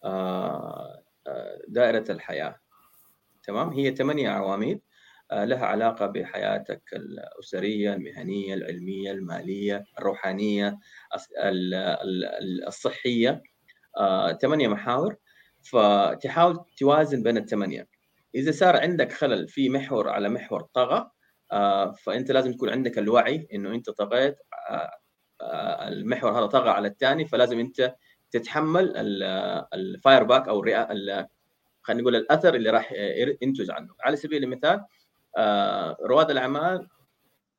آه, 0.03 1.03
آه، 1.27 1.61
دائرة 1.67 2.05
الحياة. 2.09 2.59
تمام؟ 3.43 3.69
هي 3.69 3.95
ثمانية 3.95 4.29
عواميد 4.29 4.81
آه، 5.31 5.45
لها 5.45 5.65
علاقة 5.65 6.05
بحياتك 6.05 6.81
الأسرية 6.93 7.93
المهنية 7.93 8.53
العلمية 8.53 9.11
المالية 9.11 9.83
الروحانية 9.99 10.79
الصحية. 12.67 13.41
ثمانية 14.41 14.67
محاور. 14.67 15.15
فتحاول 15.63 16.59
توازن 16.77 17.23
بين 17.23 17.37
الثمانية. 17.37 17.87
إذا 18.35 18.51
صار 18.51 18.77
عندك 18.77 19.11
خلل 19.11 19.47
في 19.47 19.69
محور 19.69 20.09
على 20.09 20.29
محور 20.29 20.61
طغى 20.61 21.11
آه، 21.51 21.91
فأنت 21.91 22.31
لازم 22.31 22.51
يكون 22.51 22.69
عندك 22.69 22.97
الوعي 22.97 23.47
إنه 23.53 23.73
أنت 23.73 23.89
طغيت 23.89 24.37
المحور 25.87 26.39
هذا 26.39 26.45
طغى 26.45 26.69
على 26.69 26.87
الثاني 26.87 27.25
فلازم 27.25 27.59
أنت 27.59 27.95
تتحمل 28.31 28.93
ال 29.73 29.83
fire 29.83 30.23
back 30.23 30.47
أو 30.47 30.61
خلينا 31.81 32.01
نقول 32.01 32.15
الأثر 32.15 32.55
اللي 32.55 32.69
راح 32.69 32.91
ينتج 33.41 33.71
عنه. 33.71 33.93
على 34.03 34.15
سبيل 34.15 34.43
المثال 34.43 34.85
آه، 35.37 35.97
رواد 36.01 36.31
الأعمال 36.31 36.87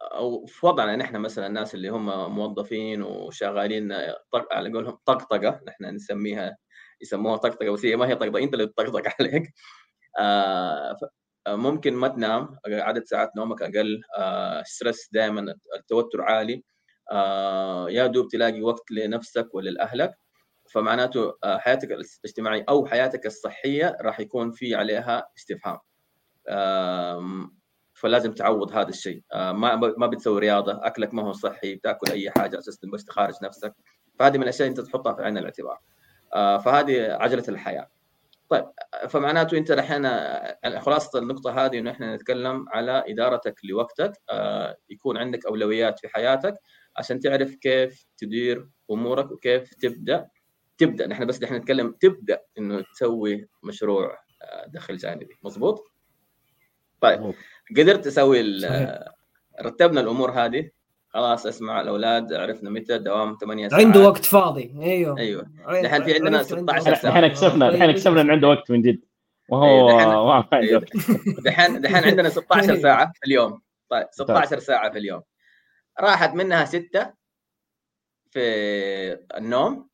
أو 0.02 0.46
في 0.46 0.66
وضعنا 0.66 0.96
نحن 0.96 1.16
مثلا 1.16 1.46
الناس 1.46 1.74
اللي 1.74 1.88
هم 1.88 2.34
موظفين 2.34 3.02
وشغالين 3.02 3.92
على 4.52 4.72
قولهم 4.72 4.98
طقطقة 5.06 5.60
نحن 5.66 5.84
نسميها 5.84 6.56
يسموها 7.00 7.36
طقطقة 7.36 7.70
بس 7.70 7.84
هي 7.84 7.96
ما 7.96 8.08
هي 8.08 8.14
طقطقة 8.14 8.42
أنت 8.42 8.54
اللي 8.54 8.66
تطقطق 8.66 9.02
عليك. 9.20 9.54
آه، 10.18 10.96
ممكن 11.48 11.94
ما 11.94 12.08
تنام 12.08 12.56
عدد 12.66 13.04
ساعات 13.04 13.36
نومك 13.36 13.62
أقل 13.62 14.00
ستريس 14.64 15.08
دائما 15.12 15.54
التوتر 15.76 16.22
عالي 16.22 16.64
يا 17.88 18.06
دوب 18.06 18.28
تلاقي 18.28 18.62
وقت 18.62 18.90
لنفسك 18.90 19.54
وللأهلك. 19.54 20.18
فمعناته 20.70 21.38
آه، 21.44 21.58
حياتك 21.58 21.92
الاجتماعية 21.92 22.64
أو 22.68 22.86
حياتك 22.86 23.26
الصحية 23.26 23.96
راح 24.00 24.20
يكون 24.20 24.50
في 24.50 24.74
عليها 24.74 25.28
استفهام. 25.38 25.78
فلازم 27.94 28.32
تعوض 28.32 28.72
هذا 28.72 28.88
الشيء. 28.88 29.22
آه، 29.32 29.52
ما 29.52 29.74
ما 29.74 30.06
بتسوي 30.06 30.40
رياضة 30.40 30.86
أكلك 30.86 31.14
ما 31.14 31.22
هو 31.22 31.32
صحي 31.32 31.74
بتأكل 31.74 32.12
أي 32.12 32.30
حاجة 32.30 32.58
أساسا 32.58 32.88
بس 32.92 33.04
تخارج 33.04 33.34
نفسك. 33.42 33.74
فهذه 34.18 34.36
من 34.36 34.42
الأشياء 34.42 34.68
أنت 34.68 34.80
تحطها 34.80 35.14
في 35.14 35.22
عين 35.22 35.38
الاعتبار. 35.38 35.78
آه، 36.34 36.58
فهذه 36.58 37.12
عجلة 37.12 37.44
الحياة. 37.48 37.88
طيب 38.52 38.64
فمعناته 39.08 39.58
أنت 39.58 39.70
الحين 39.70 40.08
خلاصة 40.80 41.18
النقطة 41.18 41.64
هذه 41.64 41.78
إنه 41.78 41.90
إحنا 41.90 42.16
نتكلم 42.16 42.66
على 42.68 43.04
إدارتك 43.08 43.54
لوقتك 43.64 44.12
يكون 44.90 45.16
عندك 45.16 45.46
أولويات 45.46 45.98
في 45.98 46.08
حياتك 46.08 46.54
عشان 46.96 47.20
تعرف 47.20 47.54
كيف 47.54 48.06
تدير 48.18 48.68
أمورك 48.90 49.32
وكيف 49.32 49.74
تبدأ 49.74 50.28
تبدأ. 50.78 51.06
نحن 51.06 51.26
بس 51.26 51.42
نحن 51.42 51.54
نتكلم 51.54 51.92
تبدأ 52.00 52.40
إنه 52.58 52.80
تسوي 52.80 53.48
مشروع 53.62 54.18
آه، 54.42 54.66
دخل 54.66 54.96
جانبي. 54.96 55.34
مضبوط 55.42 55.92
طيب 57.00 57.34
قدرت 57.76 58.04
تسوي 58.04 58.40
رتبنا 59.60 60.00
الأمور 60.00 60.30
هذه؟ 60.30 60.70
خلاص 61.14 61.46
اسمع 61.46 61.80
الأولاد 61.80 62.32
عرفنا 62.32 62.70
متى 62.70 62.98
دوام 62.98 63.36
8 63.40 63.68
ساعات. 63.68 63.84
عنده 63.84 64.00
وقت 64.00 64.24
فاضي. 64.24 64.74
أيوه. 64.80 65.18
أيوه. 65.18 65.46
الحين 65.68 66.04
في 66.04 66.14
عندنا 66.14 66.42
16 66.42 66.94
ساعة. 66.94 67.10
الحين 67.10 67.24
اكتشفنا 67.24 67.68
الحين 67.68 67.90
اكتشفنا 67.90 68.20
إنه 68.20 68.32
عنده 68.32 68.48
وقت 68.48 68.70
من 68.70 68.82
جد. 68.82 69.00
وهو 69.48 70.44
دحين 71.44 71.80
دحين 71.80 72.04
عندنا 72.04 72.28
16 72.28 72.76
ساعة 72.76 73.12
في 73.14 73.26
اليوم. 73.26 73.60
طيب 73.88 74.06
16 74.10 74.50
طيب. 74.50 74.58
ساعة 74.58 74.90
في 74.92 74.98
اليوم. 74.98 75.22
راحت 76.00 76.34
منها 76.34 76.64
ستة 76.64 77.12
في 78.30 78.40
النوم. 79.36 79.88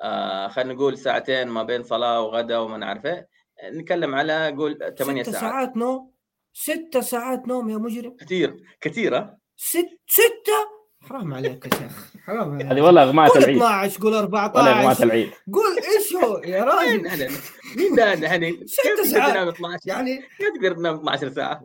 آه 0.00 0.48
خلينا 0.48 0.72
نقول 0.74 0.98
ساعتين 0.98 1.48
ما 1.48 1.62
بين 1.62 1.82
صلاة 1.82 2.20
وغدا 2.20 2.58
وما 2.58 2.76
نعرف 2.76 3.06
إيه. 3.06 3.28
نتكلم 3.72 4.14
على 4.14 4.54
قول 4.58 4.94
ثمانية 4.98 5.22
ساعات. 5.22 5.40
ساعات 5.40 5.76
نوم. 5.76 6.14
ست 6.52 6.98
ساعات 6.98 7.48
نوم 7.48 7.70
يا 7.70 7.76
مجرم. 7.78 8.16
كثير 8.16 8.56
كثيره 8.80 9.43
ست 9.56 9.98
ستة؟ 10.06 10.84
حرام 11.08 11.34
عليك 11.34 11.66
يا 11.66 11.78
شيخ 11.78 12.12
حرام 12.26 12.54
عليك. 12.54 12.66
هذه 12.66 12.80
والله 12.80 13.02
أغماء 13.02 13.38
العيد 13.38 13.56
12 13.56 14.02
قول 14.02 14.14
14 14.14 14.56
والله 14.56 14.80
أغماء 14.80 15.02
العيد 15.02 15.30
قول 15.52 15.78
إيش 15.96 16.14
هو 16.24 16.38
يا 16.38 16.64
راجل؟ 16.64 17.28
مين 17.76 17.94
ده 17.94 18.04
يعني 18.12 18.66
ست 18.66 19.06
ساعات. 19.06 19.36
12 19.48 19.78
يعني 19.86 20.16
كيف 20.38 20.48
تقدر 20.56 20.72
تنام 20.72 20.94
12 20.94 21.32
ساعة؟ 21.32 21.62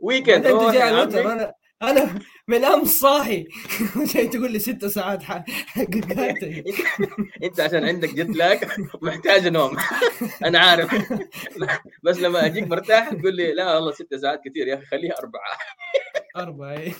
weekend 0.00 0.46
أنا 0.46 1.52
أنا 1.82 2.18
من 2.50 2.64
أمس 2.64 3.00
صاحي. 3.00 3.48
جاي 4.14 4.28
تقول 4.28 4.52
لي 4.52 4.58
ست 4.58 4.84
ساعات 4.84 5.22
انت 7.44 7.60
عشان 7.60 7.84
عندك 7.84 8.14
jet 8.14 8.36
lag 8.36 8.68
محتاج 9.02 9.48
نوم. 9.48 9.76
أنا 10.46 10.58
عارف. 10.58 11.12
بس 12.02 12.20
لما 12.20 12.46
أجيك 12.46 12.68
مرتاح 12.68 13.14
تقول 13.14 13.36
لي 13.36 13.52
لا 13.52 13.74
والله 13.74 13.92
ست 13.92 14.14
ساعات 14.14 14.40
كثير 14.44 14.66
يا 14.66 14.74
أخي 14.74 14.86
خليها 14.86 15.14
أربعة. 15.18 15.50
أربعة 16.36 16.72
اي 16.72 16.92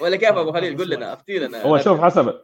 ولا 0.00 0.16
كيف 0.16 0.28
أبو 0.28 0.52
خليل؟ 0.52 0.78
قول 0.78 0.90
لنا 0.90 1.12
افتي 1.12 1.38
لنا. 1.38 1.62
هو 1.62 1.78
شوف 1.78 2.00
حسب. 2.00 2.40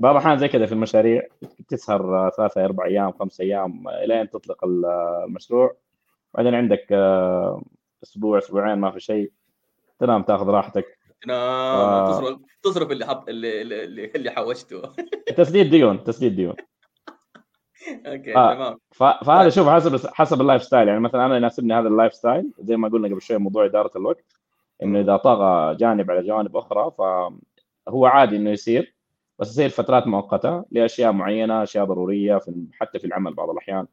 بعض 0.00 0.16
الاحيان 0.16 0.38
زي 0.38 0.48
كذا 0.48 0.66
في 0.66 0.72
المشاريع 0.72 1.22
تسهر 1.68 2.30
ثلاثة 2.36 2.64
أربع 2.64 2.84
أيام 2.84 3.12
خمس 3.12 3.40
أيام 3.40 3.84
لين 4.04 4.30
تطلق 4.30 4.64
المشروع. 4.64 5.76
بعدين 6.34 6.54
عندك 6.54 6.86
آه، 6.92 7.62
أسبوع 8.02 8.38
أسبوعين 8.38 8.78
ما 8.78 8.90
في 8.90 9.00
شيء. 9.00 9.32
تنام 10.00 10.22
تاخذ 10.22 10.46
راحتك. 10.46 10.98
تنام 11.22 12.06
ف... 12.06 12.10
تصرف 12.10 12.38
تصرف 12.62 12.90
اللي 12.90 13.06
حب 13.06 13.28
اللي 13.28 13.62
اللي, 13.62 14.04
اللي 14.16 14.30
حوشته. 14.30 14.82
تسديد 15.36 15.70
ديون 15.70 16.04
تسديد 16.04 16.36
ديون. 16.36 16.54
okay 18.06 18.36
آه. 18.36 18.54
تمام. 18.54 18.78
فهذا 18.92 19.40
طيب. 19.40 19.48
شوف 19.48 19.68
حسب 19.68 20.10
حسب 20.14 20.40
ال 20.40 20.62
lifestyle. 20.62 20.88
يعني 20.88 21.00
مثلا 21.00 21.26
أنا 21.26 21.36
يناسبني 21.36 21.74
هذا 21.74 21.88
ال 21.88 22.14
lifestyle. 22.14 22.52
زي 22.58 22.76
ما 22.76 22.88
قلنا 22.88 23.08
قبل 23.08 23.22
شوي 23.22 23.38
موضوع 23.38 23.64
إدارة 23.64 23.90
الوقت. 23.96 24.24
إنه 24.82 25.00
إذا 25.00 25.16
طغى 25.16 25.74
جانب 25.74 26.10
على 26.10 26.26
جوانب 26.26 26.56
أخرى 26.56 26.90
فهو 26.98 28.06
عادي 28.06 28.36
إنه 28.36 28.50
يصير. 28.50 28.94
بس 29.38 29.50
يصير 29.50 29.68
فترات 29.68 30.06
مؤقتة 30.06 30.64
لأشياء 30.70 31.12
معينة 31.12 31.62
أشياء 31.62 31.84
ضرورية 31.84 32.38
في 32.38 32.66
حتى 32.72 32.98
في 32.98 33.06
العمل 33.06 33.34
بعض 33.34 33.50
الأحيان. 33.50 33.86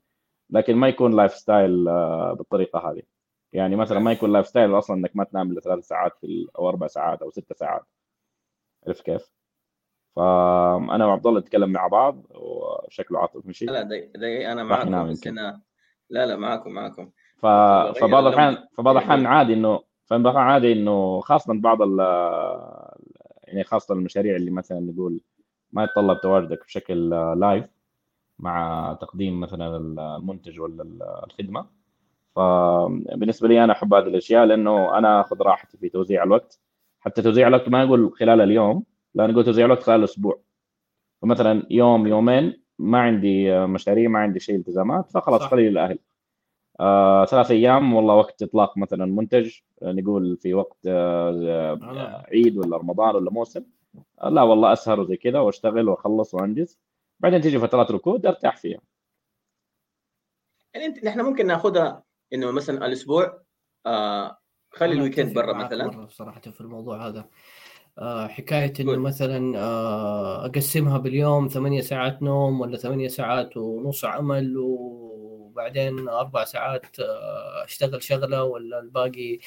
لكن 0.50 0.76
ما 0.76 0.88
يكون 0.88 1.16
lifestyle 1.16 1.88
آه، 1.88 2.34
بالطريقة 2.34 2.92
هذه. 2.92 3.17
يعني 3.54 3.76
مثلا 3.76 4.00
ما 4.00 4.12
يكون 4.12 4.34
lifestyle 4.34 4.78
أصلا 4.78 4.98
إنك 4.98 5.12
ما 5.16 5.24
تنام 5.24 5.52
إلا 5.52 5.62
ثلاث 5.62 5.88
ساعات 5.88 6.18
في 6.22 6.48
أو 6.60 6.70
أربع 6.70 6.88
ساعات 6.88 7.22
أو 7.22 7.32
ست 7.32 7.54
ساعات. 7.54 7.86
عرفت 8.88 9.02
كيف؟ 9.02 9.32
فأنا 10.16 11.06
وعبد 11.06 11.28
الله 11.28 11.40
نتكلم 11.40 11.70
مع 11.70 11.88
بعض 11.88 12.26
وشكله 12.30 13.20
عاطف 13.20 13.46
مشي 13.46 13.66
لا 13.66 13.82
دي 14.16 14.52
أنا 14.52 14.64
معكم 14.64 15.10
بس 15.10 15.28
أنا... 15.28 15.62
لا 16.10 16.26
لا 16.26 16.36
معكم 16.36 16.72
معكم. 16.72 17.12
ف... 17.38 17.46
فبعض 18.00 18.26
الاحيان 18.26 18.68
فبعض 18.78 18.98
الأحيان 18.98 19.26
عادي 19.26 19.54
انه 19.54 19.84
فبعض 20.06 20.28
الأحيان 20.28 20.52
عادي 20.52 20.74
إنه 20.74 21.20
خاصة 21.20 21.54
بعض 21.54 21.82
ال... 21.82 22.00
يعني 23.44 23.64
خاصة 23.64 23.94
المشاريع 23.94 24.36
اللي 24.36 24.52
مثلا 24.52 24.80
نقول 24.80 25.22
ما 25.72 25.84
يتطلب 25.84 26.22
تواجدك 26.22 26.66
بشكل 26.66 27.10
لايف 27.40 27.66
مع 28.40 28.98
تقديم 29.02 29.40
مثلا 29.40 29.78
المنتج 29.78 30.60
ولا 30.60 30.84
الخدمة. 31.24 31.77
فبالنسبة 32.38 33.48
لي 33.48 33.64
أنا 33.64 33.74
أحب 33.74 33.94
هذه 33.94 34.08
الأشياء 34.08 34.46
لأنه 34.46 34.98
أنا 34.98 35.22
آخذ 35.22 35.42
راحتي 35.42 35.78
في 35.78 35.90
توزيع 35.90 36.24
الوقت. 36.24 36.60
حتى 37.00 37.22
توزيع 37.22 37.48
الوقت 37.48 37.70
ما 37.70 37.84
أقول 37.84 38.14
خلال 38.14 38.42
اليوم 38.42 38.84
لا 39.16 39.28
نقول 39.28 39.46
توزيع 39.46 39.66
الوقت 39.66 39.84
خلال 39.84 40.00
الأسبوع. 40.00 40.40
فمثلا 41.22 41.68
يوم 41.70 42.08
يومين 42.08 42.64
ما 42.80 43.00
عندي 43.00 43.60
مشاريع 43.60 44.10
ما 44.10 44.20
عندي 44.20 44.40
شيء 44.40 44.56
التزامات 44.56 45.12
فخلاص 45.12 45.42
خلي 45.42 45.68
الاهل 45.68 46.00
آه، 46.80 47.26
ثلاث 47.26 47.52
أيام 47.52 47.94
والله 47.94 48.16
وقت 48.16 48.44
إطلاق 48.44 48.78
مثلا 48.78 49.06
منتج 49.06 49.60
نقول 49.84 50.38
في 50.38 50.54
وقت 50.54 50.78
آه, 50.88 51.80
آه. 51.84 52.26
عيد 52.32 52.58
ولا 52.58 52.78
رمضان 52.78 53.16
ولا 53.16 53.32
موسم. 53.32 53.64
آه 54.22 54.30
لا 54.30 54.42
والله 54.44 54.74
أسهر 54.74 55.00
وزي 55.00 55.18
كذا 55.18 55.40
وأشتغل 55.40 55.90
وأخلص 55.90 56.34
وأنجز. 56.34 56.80
بعدين 57.20 57.42
تيجي 57.42 57.60
فترات 57.60 57.92
ركود 57.92 58.26
أرتاح 58.26 58.58
فيها. 58.58 58.80
يعني 60.74 61.00
نحن 61.04 61.22
ممكن 61.22 61.48
ناخذها 61.48 62.04
إنه 62.34 62.52
مثلا 62.52 62.86
الأسبوع 62.86 63.42
آه 63.86 64.38
خلي 64.72 64.94
الويكند 64.94 65.34
برا 65.34 65.54
مثلا. 65.54 66.08
صراحة 66.10 66.42
في 66.42 66.62
الموضوع 66.62 67.08
هذا. 67.08 67.30
آه 68.00 68.28
حكاية 68.28 68.74
إنه 68.80 68.98
مثلا 68.98 69.60
آه 69.60 70.46
أقسمها 70.46 70.98
باليوم 70.98 71.48
ثمانية 71.48 71.82
ساعات 71.82 72.24
نوم 72.24 72.62
ولا 72.62 72.78
ثمانية 72.78 73.08
ساعات 73.08 73.58
ونص 73.58 74.06
عمل 74.06 74.58
وبعدين 74.58 76.10
أربع 76.10 76.44
ساعات 76.44 77.00
آه 77.00 77.64
أشتغل 77.66 78.04
شغلة 78.04 78.44
ولا 78.44 78.80
الباقي 78.80 79.40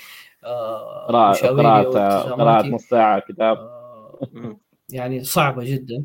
آه 0.44 1.06
قراءة 1.06 2.32
قراءة 2.32 2.66
نص 2.66 2.82
ساعة 2.82 3.20
كتاب. 3.20 3.56
آه 3.58 4.56
يعني 4.92 5.24
صعبة 5.24 5.64
جدا. 5.64 6.04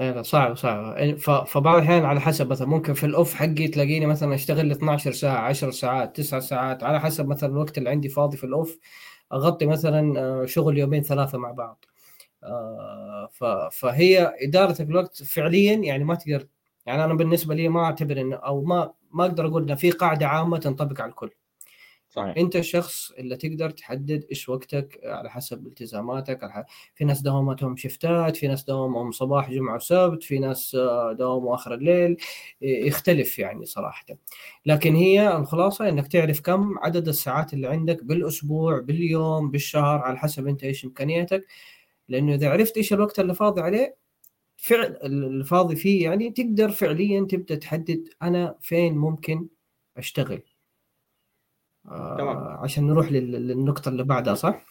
إيه 0.00 0.22
صعب 0.22 0.56
صعب. 0.56 1.16
فبعض 1.46 1.76
الأحيان 1.76 2.04
على 2.04 2.20
حسب 2.20 2.50
مثلا 2.50 2.68
ممكن 2.68 2.94
في 2.94 3.06
الأوف 3.06 3.34
حقي 3.34 3.68
تلاقيني 3.68 4.06
مثلا 4.06 4.34
أشتغل 4.34 4.70
12 4.70 5.12
ساعة 5.12 5.38
10 5.48 5.70
ساعات 5.70 6.16
9 6.16 6.40
ساعات 6.40 6.82
على 6.84 7.00
حسب 7.00 7.28
مثلا 7.28 7.50
الوقت 7.50 7.78
اللي 7.78 7.90
عندي 7.90 8.08
فاضي 8.08 8.36
في 8.36 8.44
الأوف 8.44 8.78
أغطي 9.32 9.66
مثلا 9.66 10.20
آه، 10.20 10.46
شغل 10.46 10.78
يومين 10.78 11.02
ثلاثة 11.02 11.38
مع 11.38 11.50
بعض. 11.50 11.84
آه، 12.44 13.28
فهي 13.72 14.34
إدارة 14.42 14.82
الوقت 14.82 15.22
فعليا 15.22 15.74
يعني 15.74 16.04
ما 16.04 16.14
تقدر 16.14 16.46
يعني 16.86 17.04
أنا 17.04 17.14
بالنسبة 17.14 17.54
لي 17.54 17.68
ما 17.68 17.84
أعتبر 17.84 18.20
انه 18.20 18.36
أو 18.36 18.64
ما 18.64 18.92
ما 19.12 19.24
أقدر 19.24 19.46
أقول 19.46 19.62
انه 19.62 19.74
في 19.74 19.90
قاعدة 19.90 20.26
عامة 20.28 20.58
تنطبق 20.58 21.00
على 21.00 21.10
الكل. 21.10 21.30
صحيح. 22.16 22.36
انت 22.36 22.56
الشخص 22.56 23.10
اللي 23.10 23.36
تقدر 23.36 23.70
تحدد 23.70 24.26
إيش 24.30 24.48
وقتك 24.48 25.00
على 25.04 25.30
حسب 25.30 25.66
التزاماتك 25.66 26.42
على 26.44 26.52
حسب. 26.52 26.64
في 26.94 27.04
ناس 27.04 27.20
دواماتهم 27.20 27.76
شفتات 27.76 28.36
في 28.36 28.48
ناس 28.48 28.64
دوامهم 28.64 29.10
صباح 29.12 29.50
جمعة 29.50 29.76
وسبت 29.76 30.22
في 30.22 30.38
ناس 30.38 30.74
آه، 30.74 31.12
دوامهم 31.12 31.52
آخر 31.52 31.74
الليل 31.74 32.16
يختلف 32.60 33.38
يعني 33.38 33.64
صراحة 33.66 34.06
لكن 34.66 34.94
هي 34.94 35.36
الخلاصة 35.36 35.88
إنك 35.88 36.06
تعرف 36.08 36.40
كم 36.40 36.78
عدد 36.78 37.08
الساعات 37.08 37.54
اللي 37.54 37.66
عندك 37.68 38.04
بالأسبوع 38.04 38.80
باليوم 38.80 39.50
بالشهر 39.50 39.98
على 39.98 40.18
حسب 40.18 40.48
أنت 40.48 40.64
إيش 40.64 40.84
إمكانياتك 40.84 41.46
لأنه 42.08 42.34
إذا 42.34 42.50
عرفت 42.50 42.76
إيش 42.76 42.92
الوقت 42.92 43.20
اللي 43.20 43.34
فاضي 43.34 43.60
عليه 43.60 43.96
فعل 44.56 44.98
الفاضي 45.04 45.76
فيه 45.76 46.04
يعني 46.04 46.30
تقدر 46.30 46.70
فعليا 46.70 47.26
تبدأ 47.30 47.54
تحدد 47.54 48.08
أنا 48.22 48.56
فين 48.60 48.94
ممكن 48.98 49.48
أشتغل 49.96 50.42
آه 51.88 52.60
عشان 52.62 52.86
نروح 52.86 53.12
للنقطة 53.12 53.88
اللي 53.88 54.04
بعدها 54.04 54.34
صح؟ 54.34 54.66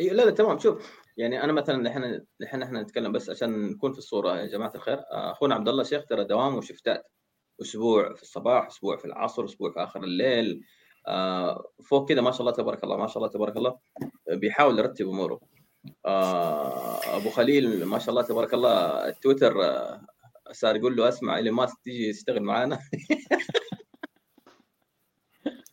أيوه 0.00 0.14
لا 0.14 0.22
لا 0.22 0.30
تمام. 0.30 0.58
شوف 0.58 1.02
يعني 1.16 1.44
أنا 1.44 1.52
مثلا 1.52 1.88
إحنا 1.88 2.24
الحين 2.40 2.62
إحنا 2.62 2.82
نتكلم 2.82 3.12
بس 3.12 3.30
عشان 3.30 3.70
نكون 3.70 3.92
في 3.92 3.98
الصورة 3.98 4.36
يا 4.36 4.46
جماعة 4.46 4.72
الخير. 4.74 4.98
آه، 4.98 5.32
أخونا 5.32 5.54
عبد 5.54 5.68
الله 5.68 5.82
شيخ 5.82 6.04
ترى 6.06 6.24
دوام 6.24 6.54
وشفتات 6.54 7.06
أسبوع 7.62 8.14
في 8.14 8.22
الصباح 8.22 8.66
أسبوع 8.66 8.96
في 8.96 9.04
العصر 9.04 9.44
أسبوع 9.44 9.70
في 9.72 9.82
آخر 9.82 10.04
الليل. 10.04 10.64
آه 11.08 11.64
فوق 11.84 12.08
كذا 12.08 12.20
ما 12.20 12.30
شاء 12.30 12.40
الله 12.40 12.52
تبارك 12.52 12.84
الله 12.84 12.96
ما 12.96 13.06
شاء 13.06 13.18
الله 13.18 13.28
تبارك 13.28 13.56
الله 13.56 13.78
بيحاول 14.30 14.78
يرتب 14.78 15.08
أموره. 15.08 15.40
أبو 16.06 17.30
خليل 17.30 17.84
ما 17.84 17.98
شاء 17.98 18.10
الله 18.10 18.22
تبارك 18.22 18.54
الله 18.54 19.08
التويتر 19.08 19.54
صار 20.52 20.76
يقول 20.76 20.96
له 20.96 21.08
أسمع 21.08 21.36
ايلون 21.36 21.54
ماسك 21.54 21.78
تيجي 21.84 22.12
تشتغل 22.12 22.42
معانا. 22.42 22.78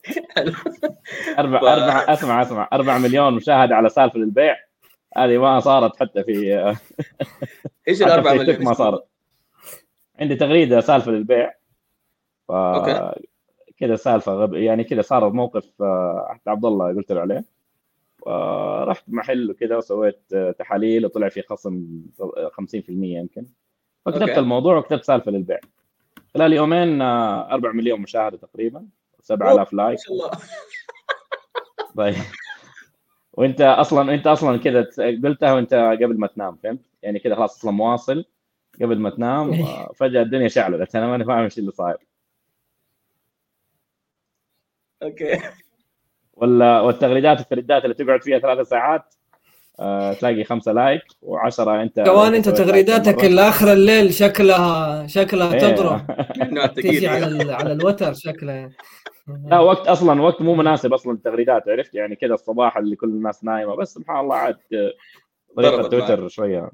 أربع 1.39 1.59
ف... 1.59 1.63
أربع 1.63 2.13
أسمع 2.13 2.41
أسمع. 2.41 2.69
أربع 2.73 2.97
مليون 2.97 3.33
مشاهدة 3.33 3.75
على 3.75 3.89
سالفة 3.89 4.19
البيع. 4.19 4.55
هذه 5.17 5.37
ما 5.37 5.59
صارت 5.59 5.99
حتى 5.99 6.23
في 6.23 6.57
إيش 7.87 8.01
الأربع 8.01 8.33
مليون؟ 8.33 8.63
ما 8.63 8.73
صارت. 8.73 9.07
عندي 10.19 10.35
تغريدة 10.35 10.79
سالفة 10.79 11.11
للبيع. 11.11 11.53
ف... 12.47 12.51
كذا 13.77 13.95
سالفة 13.95 14.33
غب... 14.33 14.53
يعني 14.53 14.83
كذا 14.83 15.01
صار 15.01 15.29
موقف 15.29 15.81
آه، 15.81 16.27
حتى 16.29 16.49
عبد 16.49 16.65
الله 16.65 16.95
قلت 16.95 17.11
له 17.11 17.21
عليه. 17.21 17.45
رحت 18.83 19.03
محل 19.07 19.51
وكذا 19.51 19.77
وسويت 19.77 20.21
آه، 20.33 20.51
تحاليل 20.51 21.05
وطلع 21.05 21.29
في 21.29 21.41
خصم 21.41 21.85
50% 22.19 22.73
يمكن. 22.89 23.45
فكتبت 24.05 24.21
okay. 24.21 24.39
الموضوع 24.39 24.77
وكتبت 24.77 25.03
سالفة 25.03 25.31
للبيع. 25.31 25.59
خلال 26.33 26.53
يومين 26.53 27.01
4 27.01 27.69
آه، 27.69 27.73
مليون 27.73 28.01
مشاهدة 28.01 28.37
تقريبا. 28.37 28.87
7000 29.25 29.73
like 29.73 29.99
ما 29.99 30.03
شاء 30.05 30.13
الله. 30.13 30.31
طيب. 31.97 32.15
وانت 33.33 33.61
أصلا 33.61 34.13
انت 34.13 34.27
أصلا 34.27 34.57
كذا 34.57 34.87
قلتها 35.23 35.53
وانت 35.53 35.73
قبل 35.73 36.19
ما 36.19 36.27
تنام 36.27 36.55
فهمت؟ 36.55 36.81
يعني 37.03 37.19
كذا 37.19 37.35
خلاص 37.35 37.57
أصلا 37.57 37.71
مواصل 37.71 38.25
قبل 38.81 38.99
ما 38.99 39.09
تنام 39.09 39.53
إيه. 39.53 39.87
فجأة 39.95 40.21
الدنيا 40.21 40.47
شعلت. 40.47 40.95
أنا 40.95 41.07
ماني 41.07 41.25
فاهم 41.25 41.43
إيش 41.43 41.59
اللي 41.59 41.71
صاير. 41.71 41.97
أوكي. 45.03 45.39
ولا 46.33 46.81
والتغريدات 46.81 47.39
الثريدات 47.39 47.83
اللي 47.83 47.95
تقعد 47.95 48.23
فيها 48.23 48.39
ثلاث 48.39 48.67
ساعات 48.67 49.14
آه، 49.79 50.13
تلاقي 50.13 50.43
خمسة 50.43 50.71
like 50.71 51.01
و10 51.23 51.59
أنت 51.59 51.99
كمان 51.99 52.35
أنت 52.35 52.49
تغريداتك 52.49 53.23
لاخر 53.23 53.73
الليل 53.73 54.13
شكلها 54.13 55.07
شكلها 55.07 55.53
إيه. 55.53 55.59
تضرب. 55.59 56.01
تيجي 56.75 57.07
على 57.07 57.53
على 57.53 57.71
الوتر 57.71 58.13
شكلها. 58.13 58.69
لا 59.45 59.59
وقت 59.59 59.87
أصلا 59.87 60.21
وقت 60.21 60.41
مو 60.41 60.55
مناسب 60.55 60.93
أصلا 60.93 61.13
التغريدات 61.13 61.69
عرفت؟ 61.69 61.95
يعني 61.95 62.15
كذا 62.15 62.33
الصباح 62.33 62.77
اللي 62.77 62.95
كل 62.95 63.07
الناس 63.07 63.43
نايمة 63.43 63.75
بس 63.75 63.93
سبحان 63.93 64.19
الله 64.19 64.35
عاد 64.35 64.57
طريقة 65.57 65.87
تويتر 65.87 66.27
شوية. 66.27 66.71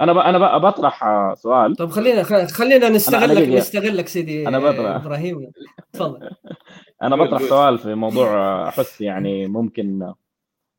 أنا 0.00 0.28
أنا 0.30 0.58
بطرح 0.58 1.04
سؤال. 1.34 1.76
طب 1.76 1.90
خلينا 1.90 2.22
خلينا 2.46 2.88
نستغلك 2.88 3.48
نستغلك 3.48 4.08
سيدي 4.08 4.48
أنا 4.48 4.58
بطرح. 4.58 4.94
إبراهيم. 4.94 5.50
تفضل. 5.92 6.30
أنا 7.02 7.16
بطرح 7.16 7.42
سؤال 7.42 7.78
في 7.78 7.94
موضوع 7.94 8.28
أحس 8.68 9.00
يعني 9.00 9.46
ممكن 9.46 10.12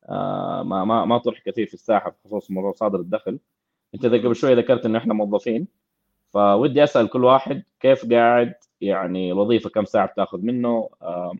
ما 0.09 0.83
ما 0.85 1.05
ما 1.05 1.17
طرح 1.17 1.39
كثير 1.45 1.67
في 1.67 1.73
الساحة 1.73 2.15
بخصوص 2.25 2.51
موضوع 2.51 2.71
صادر 2.71 2.99
الدخل. 2.99 3.39
أنت 3.95 4.05
قبل 4.05 4.35
شوية 4.35 4.55
ذكرت 4.55 4.85
انه 4.85 4.97
إحنا 4.99 5.13
موظفين 5.13 5.67
فودي 6.29 6.83
أسأل 6.83 7.09
كل 7.09 7.23
واحد 7.23 7.63
كيف 7.79 8.11
قاعد 8.11 8.53
يعني 8.81 9.31
الوظيفة 9.31 9.69
كم 9.69 9.85
ساعة 9.85 10.07
بتأخذ 10.07 10.41
منه 10.41 10.89
آه، 11.01 11.33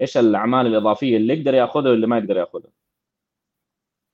إيش 0.00 0.16
الأعمال 0.16 0.66
الإضافية 0.66 1.16
اللي 1.16 1.38
يقدر 1.38 1.54
يأخذها 1.54 1.90
واللي 1.90 2.06
ما 2.06 2.18
يقدر 2.18 2.36
يأخذها. 2.36 2.70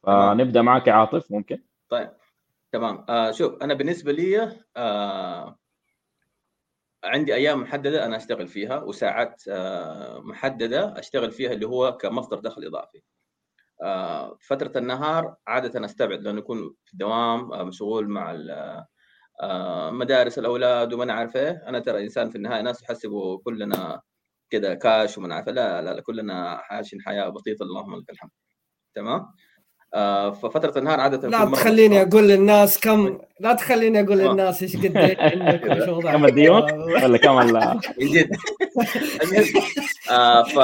فنبدأ 0.02 0.62
معك 0.62 0.88
عاطف 0.88 1.32
ممكن؟ 1.32 1.62
طيب. 1.88 2.10
تمام. 2.72 3.04
آه 3.08 3.30
شوف 3.30 3.62
أنا 3.62 3.74
بالنسبة 3.74 4.12
لي 4.12 4.56
آه 4.76 5.58
عندي 7.04 7.34
أيام 7.34 7.60
محددة 7.60 8.04
أنا 8.06 8.16
أشتغل 8.16 8.48
فيها 8.48 8.82
وساعات 8.82 9.42
آه 9.48 10.20
محددة 10.20 10.98
أشتغل 10.98 11.30
فيها 11.30 11.52
اللي 11.52 11.66
هو 11.66 11.96
كمصدر 11.96 12.38
دخل 12.40 12.64
إضافي. 12.64 13.02
آه 13.82 14.38
فترة 14.40 14.72
النهار 14.78 15.36
عادة 15.46 15.84
أستبعد 15.84 16.20
لأنه 16.22 16.38
يكون 16.38 16.74
في 16.84 16.92
الدوام 16.92 17.52
آه 17.52 17.62
مشغول 17.64 18.08
مع 18.08 18.32
آه 19.42 19.90
مدارس 19.90 20.38
الأولاد 20.38 20.92
وما 20.92 21.12
عارف 21.12 21.36
إيه. 21.36 21.64
أنا 21.68 21.78
ترى 21.80 22.04
إنسان 22.04 22.30
في 22.30 22.36
النهاية 22.36 22.62
ناس 22.62 22.82
يحسبوا 22.82 23.38
كلنا 23.44 24.00
كذا 24.50 24.74
كاش 24.74 25.18
وما 25.18 25.34
عارف 25.34 25.48
إيه. 25.48 25.54
لا, 25.54 25.82
لا 25.82 25.94
لا 25.94 26.02
كلنا 26.02 26.60
عايشين 26.70 27.02
حياة 27.02 27.28
بسيطة 27.28 27.62
اللهم 27.62 27.96
لك 28.00 28.10
الحمد. 28.10 28.30
تمام؟ 28.94 29.26
ففترة 30.42 30.78
النهار 30.78 31.00
عادة 31.00 31.28
لا 31.28 31.44
تخليني 31.44 32.02
أقول 32.02 32.28
للناس 32.28 32.80
كم 32.80 33.18
لا 33.40 33.52
تخليني 33.52 34.00
أقول 34.00 34.20
آه. 34.20 34.30
للناس 34.30 34.62
إيش 34.62 34.76
قد 34.76 35.16
كم 36.12 36.24
الديون؟ 36.24 36.62
ولا 36.72 37.18
كم 37.18 37.38
ال 37.38 37.80
جد. 37.98 38.36
آه، 40.10 40.42
ف 40.42 40.54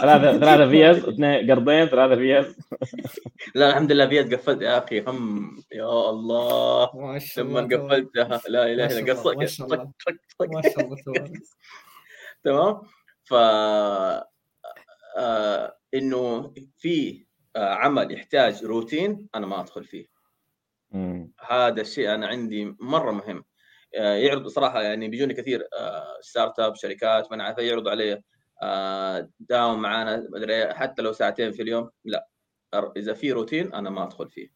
ثلاثة 0.00 0.38
ثلاثة 0.38 0.68
فيز 0.70 1.04
اثنين 1.04 1.50
قرضين 1.50 1.86
ثلاثة 1.86 2.16
فيز. 2.16 2.56
لا 3.54 3.68
الحمد 3.70 3.92
لله 3.92 4.06
فيز 4.08 4.34
قفلت 4.34 4.62
يا 4.62 4.78
أخي 4.78 5.00
هم 5.00 5.50
يا 5.72 6.10
الله. 6.10 6.90
لما 7.38 7.60
قفلتها. 7.60 8.40
لا 8.48 8.72
إله 8.72 8.86
إلا 8.86 9.12
الله 9.12 9.34
ما 9.34 9.46
شاء 9.46 9.66
الله. 9.66 9.90
ما 10.40 10.62
شاء 10.62 10.80
الله 10.84 10.96
تمام. 12.44 12.82
ف 13.24 13.34
إنه 15.94 16.52
في 16.78 17.20
آه، 17.20 17.33
عمل 17.56 18.12
يحتاج 18.12 18.64
روتين 18.64 19.28
أنا 19.34 19.46
ما 19.46 19.60
أدخل 19.60 19.84
فيه 19.84 20.06
مم. 20.90 21.32
هذا 21.48 21.80
الشيء 21.80 22.14
أنا 22.14 22.26
عندي 22.26 22.76
مرة 22.80 23.12
مهم 23.12 23.44
آه، 23.96 24.14
يعرض 24.14 24.46
صراحة 24.46 24.82
يعني 24.82 25.08
بيجوني 25.08 25.34
كثير 25.34 25.68
startup 26.20 26.74
شركات 26.74 27.32
ما 27.32 27.44
عارف 27.44 27.58
يعرضوا 27.58 27.90
علي 27.90 28.22
آه، 28.62 29.30
داوم 29.40 29.82
معانا 29.82 30.28
مدري 30.30 30.74
حتى 30.74 31.02
لو 31.02 31.12
ساعتين 31.12 31.52
في 31.52 31.62
اليوم 31.62 31.90
لا 32.04 32.28
إذا 32.96 33.14
في 33.14 33.32
روتين 33.32 33.74
أنا 33.74 33.90
ما 33.90 34.04
أدخل 34.04 34.30
فيه 34.30 34.48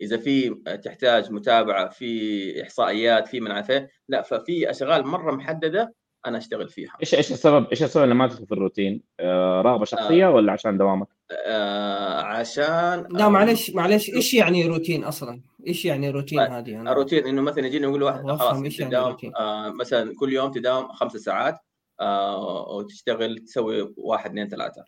إذا 0.00 0.16
في 0.16 0.50
تحتاج 0.84 1.32
متابعة 1.32 1.88
في 1.88 2.62
إحصائيات 2.62 3.28
في 3.28 3.40
من 3.40 3.50
عارف 3.52 3.86
لا 4.08 4.22
ففي 4.22 4.70
أشغال 4.70 5.06
مرة 5.06 5.32
محددة 5.32 5.94
أنا 6.26 6.38
أشتغل 6.38 6.68
فيها 6.68 6.92
إيش 7.00 7.14
إيش 7.14 7.32
السبب 7.32 7.66
إيش 7.70 7.82
السبب 7.82 8.04
اللي 8.04 8.14
ما 8.14 8.26
تدخل 8.26 8.46
في 8.46 8.52
الروتين؟ 8.52 9.02
آه 9.20 9.62
رغبة 9.62 9.84
شخصية 9.84 10.26
آه 10.26 10.30
ولا 10.30 10.52
عشان 10.52 10.78
دوامك؟ 10.78 11.08
آه 11.30 12.20
عشان 12.20 13.06
لا 13.10 13.28
معلش 13.28 13.70
معلش 13.70 14.10
إيش 14.10 14.34
يعني 14.34 14.66
روتين 14.66 15.04
أصلا؟ 15.04 15.40
إيش 15.66 15.84
يعني 15.84 16.10
روتين 16.10 16.38
طيب، 16.38 16.50
هذه؟ 16.50 16.80
أنا؟ 16.80 16.92
الروتين 16.92 17.26
إنه 17.26 17.42
مثلا 17.42 17.66
يجيني 17.66 17.84
يقول 17.86 18.02
واحد 18.02 18.22
خلاص 18.22 18.62
إيش 18.62 18.80
يعني؟ 18.80 18.96
آه 18.96 19.70
مثلا 19.80 20.14
كل 20.20 20.32
يوم 20.32 20.50
تداوم 20.50 20.88
خمس 20.88 21.12
ساعات 21.12 21.58
آه 22.00 22.68
وتشتغل 22.68 23.38
تسوي 23.38 23.94
واحد 23.96 24.30
اثنين 24.30 24.48
ثلاثة 24.48 24.84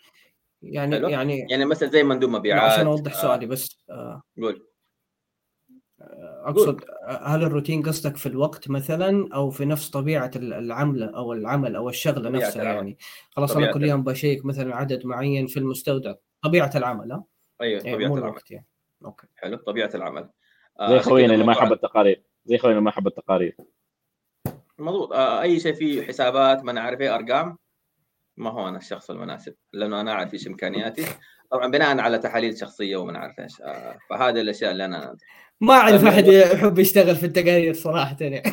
يعني 0.63 0.97
حلو؟ 0.97 1.09
يعني 1.09 1.47
يعني 1.51 1.65
مثلا 1.65 1.89
زي 1.89 2.03
مندوب 2.03 2.31
مبيعات 2.31 2.73
عشان 2.73 2.87
أوضح 2.87 3.17
آه، 3.17 3.23
سؤالي 3.23 3.47
بس 3.47 3.85
آه 3.91 4.23
قول 4.43 4.69
أقصد 6.45 6.81
هل 7.07 7.43
الروتين 7.43 7.83
قصدك 7.83 8.17
في 8.17 8.27
الوقت 8.27 8.71
مثلا 8.71 9.29
أو 9.35 9.51
في 9.51 9.65
نفس 9.65 9.91
طبيعة 9.91 10.31
العمل 10.37 11.03
أو 11.03 11.33
العمل 11.33 11.77
أو 11.77 11.89
الشغلة 11.89 12.31
نفسها 12.31 12.63
يعني 12.63 12.99
خلاص 13.31 13.57
أنا 13.57 13.73
كل 13.73 13.85
يوم 13.85 14.05
بشيك 14.05 14.45
مثلا 14.45 14.77
عدد 14.77 15.07
معين 15.07 15.47
في 15.47 15.57
المستودع 15.57 16.15
طبيعة 16.43 16.71
العمل 16.75 17.13
ها؟ 17.13 17.25
أيوه 17.61 17.83
يعني 17.85 17.95
طبيعة 17.97 18.15
العمل. 18.19 18.41
يعني. 18.51 18.67
أوكي. 19.05 19.27
حلو 19.37 19.57
طبيعة 19.57 19.91
العمل. 19.95 20.29
آه 20.81 20.91
زي 20.91 20.99
خوينا 20.99 21.35
اللي 21.35 21.45
ما 21.45 21.53
يحب 21.53 21.73
التقارير. 21.73 22.23
زي 22.45 22.59
خوينا 22.59 22.79
اللي 22.79 22.85
ما 22.85 22.91
يحب 22.91 23.07
التقارير. 23.07 23.57
مضبوط 24.79 25.13
آه 25.13 25.43
أي 25.43 25.61
شيء 25.61 25.75
فيه 25.75 26.03
حسابات 26.03 26.65
ما 26.65 26.71
أنا 26.71 26.81
عارف 26.81 27.01
إيه 27.01 27.15
أرقام 27.15 27.59
ما 28.37 28.51
هو 28.51 28.69
أنا 28.69 28.79
الشخص 28.79 29.11
المناسب 29.11 29.55
لأنه 29.73 30.01
أنا 30.01 30.13
أعرف 30.13 30.35
إيش 30.35 30.47
إمكانياتي. 30.47 31.07
طبعا 31.51 31.67
بناء 31.67 31.99
على 31.99 32.19
تحاليل 32.19 32.59
شخصية 32.59 32.97
وما 32.97 33.19
عارف 33.19 33.41
إيش 33.41 33.61
آه 33.63 33.99
فهذه 34.11 34.41
الأشياء 34.41 34.71
اللي 34.71 34.85
أنا 34.85 35.17
ما 35.61 35.75
أعرف 35.75 36.05
أحد 36.05 36.27
يحب 36.27 36.79
يشتغل 36.79 37.17
في 37.17 37.27
التقارير 37.27 37.75
صراحة 37.75 38.17
يعني. 38.21 38.43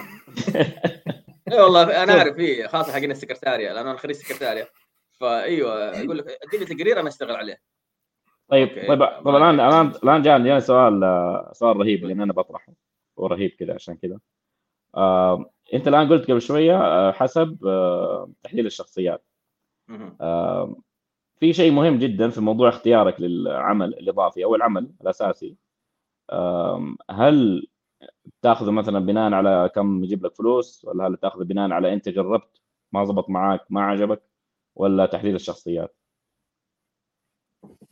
اي 1.52 1.62
والله 1.62 2.04
أنا 2.04 2.18
أعرف 2.18 2.36
في 2.36 2.68
خاصة 2.68 2.94
حقين 2.94 3.12
السكرتاريا 3.12 3.74
لأنه 3.74 3.90
أنا 3.92 3.98
خريج 3.98 4.16
سكرتاريا 4.16 4.68
فأيوة 5.20 5.90
أقول 5.90 6.18
لك 6.18 6.40
أديني 6.48 6.66
تقرير 6.66 7.00
أنا 7.00 7.08
أشتغل 7.08 7.36
عليه. 7.36 7.62
طيب 8.48 8.70
طيب 8.88 9.00
طيب 9.26 9.36
الآن 9.36 9.60
الآن 9.60 9.88
الآن 10.04 10.22
جاني 10.22 10.62
سؤال 10.62 11.02
سؤال 11.52 11.78
رهيب 11.78 12.06
لأن 12.06 12.22
أنا 12.22 12.34
بطرحه. 12.34 12.74
ورهيب 13.18 13.50
كذا 13.52 13.74
عشان 13.74 13.98
كذا. 13.98 14.20
آه، 14.96 15.52
أنت 15.74 15.88
الآن 15.88 16.10
قلت 16.10 16.32
قبل 16.32 16.42
شوية 16.42 16.78
آه، 16.78 17.12
حسب 17.12 17.66
آه، 17.66 18.32
تحليل 18.44 18.66
الشخصيات. 18.66 19.26
آه، 20.22 20.76
في 21.40 21.54
شيء 21.54 21.72
مهم 21.72 22.00
جدا 22.00 22.30
في 22.30 22.42
موضوع 22.42 22.70
اختيارك 22.70 23.22
للعمل 23.22 23.88
الإضافي 23.94 24.44
أو 24.44 24.56
العمل 24.56 24.92
الأساسي. 25.02 25.58
هل 27.12 27.68
تاخذه 28.42 28.72
مثلا 28.72 29.00
بناء 29.00 29.34
على 29.34 29.72
كم 29.76 30.04
يجيب 30.04 30.26
لك 30.26 30.36
فلوس؟ 30.36 30.86
ولا 30.86 31.08
هل 31.08 31.18
تاخذه 31.18 31.44
بناء 31.44 31.72
على 31.72 31.94
أنت 31.94 32.10
جربت 32.10 32.62
ما 32.92 33.06
زبط 33.06 33.30
معاك 33.30 33.62
ما 33.70 33.82
عجبك؟ 33.82 34.24
ولا 34.76 35.06
تحليل 35.06 35.36
الشخصيات؟ 35.36 35.96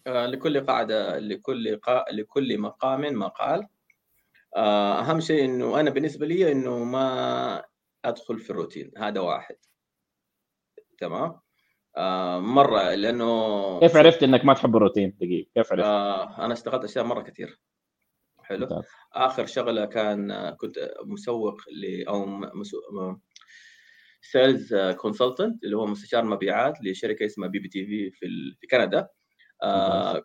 آه، 0.07 0.25
لكل 0.25 0.65
قاعدة 0.65 1.19
لكل 1.19 1.75
قا... 1.77 2.05
لكل 2.11 2.57
مقام 2.57 3.01
مقال. 3.01 3.67
آه، 4.55 4.99
أهم 4.99 5.19
شيء 5.19 5.45
إنه 5.45 5.79
أنا 5.79 5.89
بالنسبة 5.89 6.25
لي 6.25 6.51
إنه 6.51 6.83
ما 6.83 7.65
أدخل 8.05 8.39
في 8.39 8.49
الروتين 8.49 8.91
هذا 8.97 9.19
واحد. 9.19 9.55
تمام؟ 10.97 11.39
آه 11.97 12.39
مرة 12.39 12.93
لأنه 12.93 13.79
كيف 13.79 13.95
عرفت 13.95 14.23
إنك 14.23 14.45
ما 14.45 14.53
تحب 14.53 14.75
الروتين؟ 14.75 15.17
دقيقة 15.21 15.49
كيف 15.55 15.71
عرفت؟ 15.71 15.85
آه 15.85 16.45
أنا 16.45 16.53
اشتغلت 16.53 16.83
أشياء 16.83 17.05
مرة 17.05 17.21
كثير. 17.21 17.59
حلو؟ 18.43 18.59
ممتاز. 18.59 18.85
آخر 19.13 19.45
شغلة 19.45 19.85
كان 19.85 20.49
كنت 20.49 20.93
مسوق 21.05 21.55
ل 21.71 22.07
أو 22.07 22.25
مسو... 22.25 22.77
sales 24.21 24.75
consultant 24.75 25.63
اللي 25.63 25.77
هو 25.77 25.85
مستشار 25.85 26.23
مبيعات 26.23 26.73
لشركة 26.83 27.25
اسمها 27.25 27.47
BBTV 27.47 28.11
في, 28.11 28.27
كندا. 28.71 29.09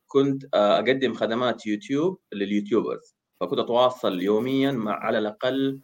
كنت 0.07 0.45
آه 0.55 0.77
أقدم 0.79 1.15
خدمات 1.15 1.67
يوتيوب 1.67 2.21
لل 2.33 2.47
YouTubers. 2.47 3.17
فكنت 3.41 3.59
أتواصل 3.59 4.21
يوميا 4.21 4.73
مع 4.73 4.93
على 4.93 5.19
الأقل 5.19 5.81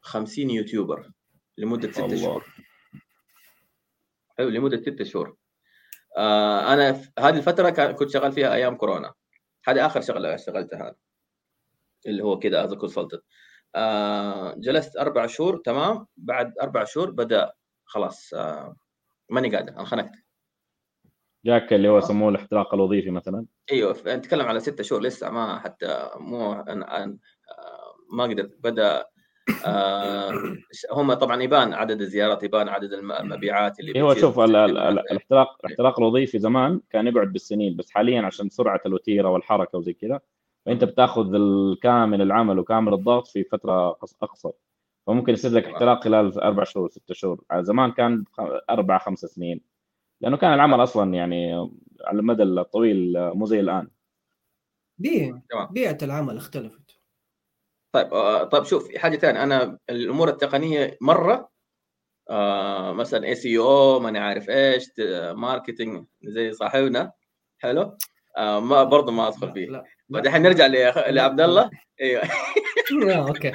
50 0.00 0.50
YouTuber 0.50 1.10
لمدة 1.58 1.92
ست 1.92 2.14
شهور. 2.14 2.44
حلو 4.38 4.48
لمدة 4.48 4.82
ست 4.82 5.02
شهور. 5.02 5.36
آه 6.16 6.74
أنا 6.74 6.90
هذه 7.18 7.36
الفترة 7.36 7.70
كنت 7.92 8.10
شغال 8.10 8.32
فيها 8.32 8.54
أيام 8.54 8.76
كورونا. 8.76 9.14
هذه 9.64 9.86
آخر 9.86 10.00
شغلة 10.00 10.34
اشتغلتها 10.34 10.96
اللي 12.06 12.24
هو 12.24 12.38
كذا 12.38 12.64
as 12.64 12.74
consultant 12.74 13.22
آه 13.74 14.54
جلست 14.54 14.96
أربع 14.96 15.26
شهور 15.26 15.56
تمام؟ 15.56 16.06
بعد 16.16 16.58
أربع 16.62 16.84
شهور 16.84 17.10
بدأ 17.10 17.52
خلاص 17.84 18.34
آه 18.34 18.76
ماني 19.30 19.56
قادر 19.56 19.80
انخنقت. 19.80 20.27
جاك 21.44 21.72
اللي 21.72 21.88
هو 21.88 21.98
يسموه 21.98 22.28
الاحتراق 22.28 22.74
الوظيفي 22.74 23.10
مثلا. 23.10 23.46
أيوه 23.72 23.96
نتكلم 24.06 24.46
على 24.46 24.60
ستة 24.60 24.82
شهور 24.82 25.02
لسه 25.02 25.30
ما 25.30 25.58
حتى 25.58 26.10
مو 26.16 26.64
ما 28.12 28.24
قدرت 28.24 28.56
بدأ 28.64 29.04
آه 29.66 30.32
هم 30.92 31.12
طبعا 31.12 31.42
يبان 31.42 31.74
عدد 31.74 32.00
الزيارات 32.00 32.42
يبان 32.42 32.68
عدد 32.68 32.92
المبيعات 32.92 33.80
اللي 33.80 34.02
هو 34.02 34.14
شوف 34.14 34.40
الاحتراق 34.40 35.56
الاحتراق 35.64 36.00
الوظيفي 36.00 36.38
زمان 36.38 36.80
كان 36.90 37.06
يقعد 37.06 37.32
بالسنين 37.32 37.76
بس 37.76 37.90
حاليا 37.90 38.22
عشان 38.22 38.48
سرعة 38.48 38.80
الوتيرة 38.86 39.28
والحركة 39.28 39.78
وزي 39.78 39.92
كذا 39.92 40.20
فأنت 40.66 40.84
بتاخذ 40.84 41.34
الكامل 41.34 42.22
العمل 42.22 42.58
وكامل 42.58 42.94
الضغط 42.94 43.26
في 43.26 43.44
فترة 43.44 43.90
أقصر. 44.22 44.50
فممكن 45.06 45.32
يصير 45.32 45.50
لك 45.50 45.64
احتراق 45.64 46.04
خلال 46.04 46.40
أربع 46.40 46.64
شهور 46.64 46.88
ست 46.88 47.12
شهور. 47.12 47.44
زمان 47.58 47.92
كان 47.92 48.24
أربع 48.70 48.98
خمس 48.98 49.18
سنين. 49.18 49.60
لأنه 50.20 50.36
كان 50.36 50.54
العمل 50.54 50.82
أصلا 50.82 51.14
يعني 51.14 51.52
على 52.04 52.18
المدى 52.18 52.42
الطويل 52.42 53.12
مو 53.16 53.46
زي 53.46 53.60
الآن. 53.60 53.88
بيئه 54.98 55.42
بيئة 55.70 55.98
العمل 56.02 56.36
اختلفت. 56.36 57.00
طيب 57.92 58.14
آه 58.14 58.44
طيب 58.44 58.64
شوف 58.64 58.96
حاجة 58.96 59.16
ثانية 59.16 59.42
أنا 59.42 59.78
الأمور 59.90 60.28
التقنية 60.28 60.98
مرة 61.00 61.50
آه 62.30 62.92
مثلا 62.92 63.26
SEO 63.26 64.00
ماني 64.00 64.18
عارف 64.18 64.50
إيش 64.50 64.90
marketing 65.32 66.06
زي 66.22 66.52
صاحبنا. 66.52 67.12
حلو؟ 67.58 67.98
آه 68.36 68.60
ما 68.60 68.82
برضه 68.84 69.12
ما 69.12 69.28
أدخل 69.28 69.52
فيه. 69.52 69.82
بعدين 70.08 70.42
نرجع 70.42 70.66
لعبد 71.10 71.40
الله. 71.40 71.70
أيوه. 72.00 72.22
أوكي. 73.28 73.52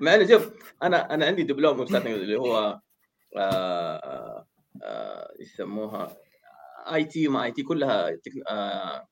مع 0.00 0.14
إنه 0.14 0.26
شوف 0.26 0.50
أنا 0.82 1.14
أنا 1.14 1.26
عندي 1.26 1.42
دبلوم 1.42 1.82
اللي 1.82 2.36
هو 2.40 2.80
آه 3.36 4.46
يسموها 5.40 6.16
IT 6.92 7.28
ما 7.28 7.44
IT 7.44 7.62
كلها. 7.62 8.10
آه 8.50 9.06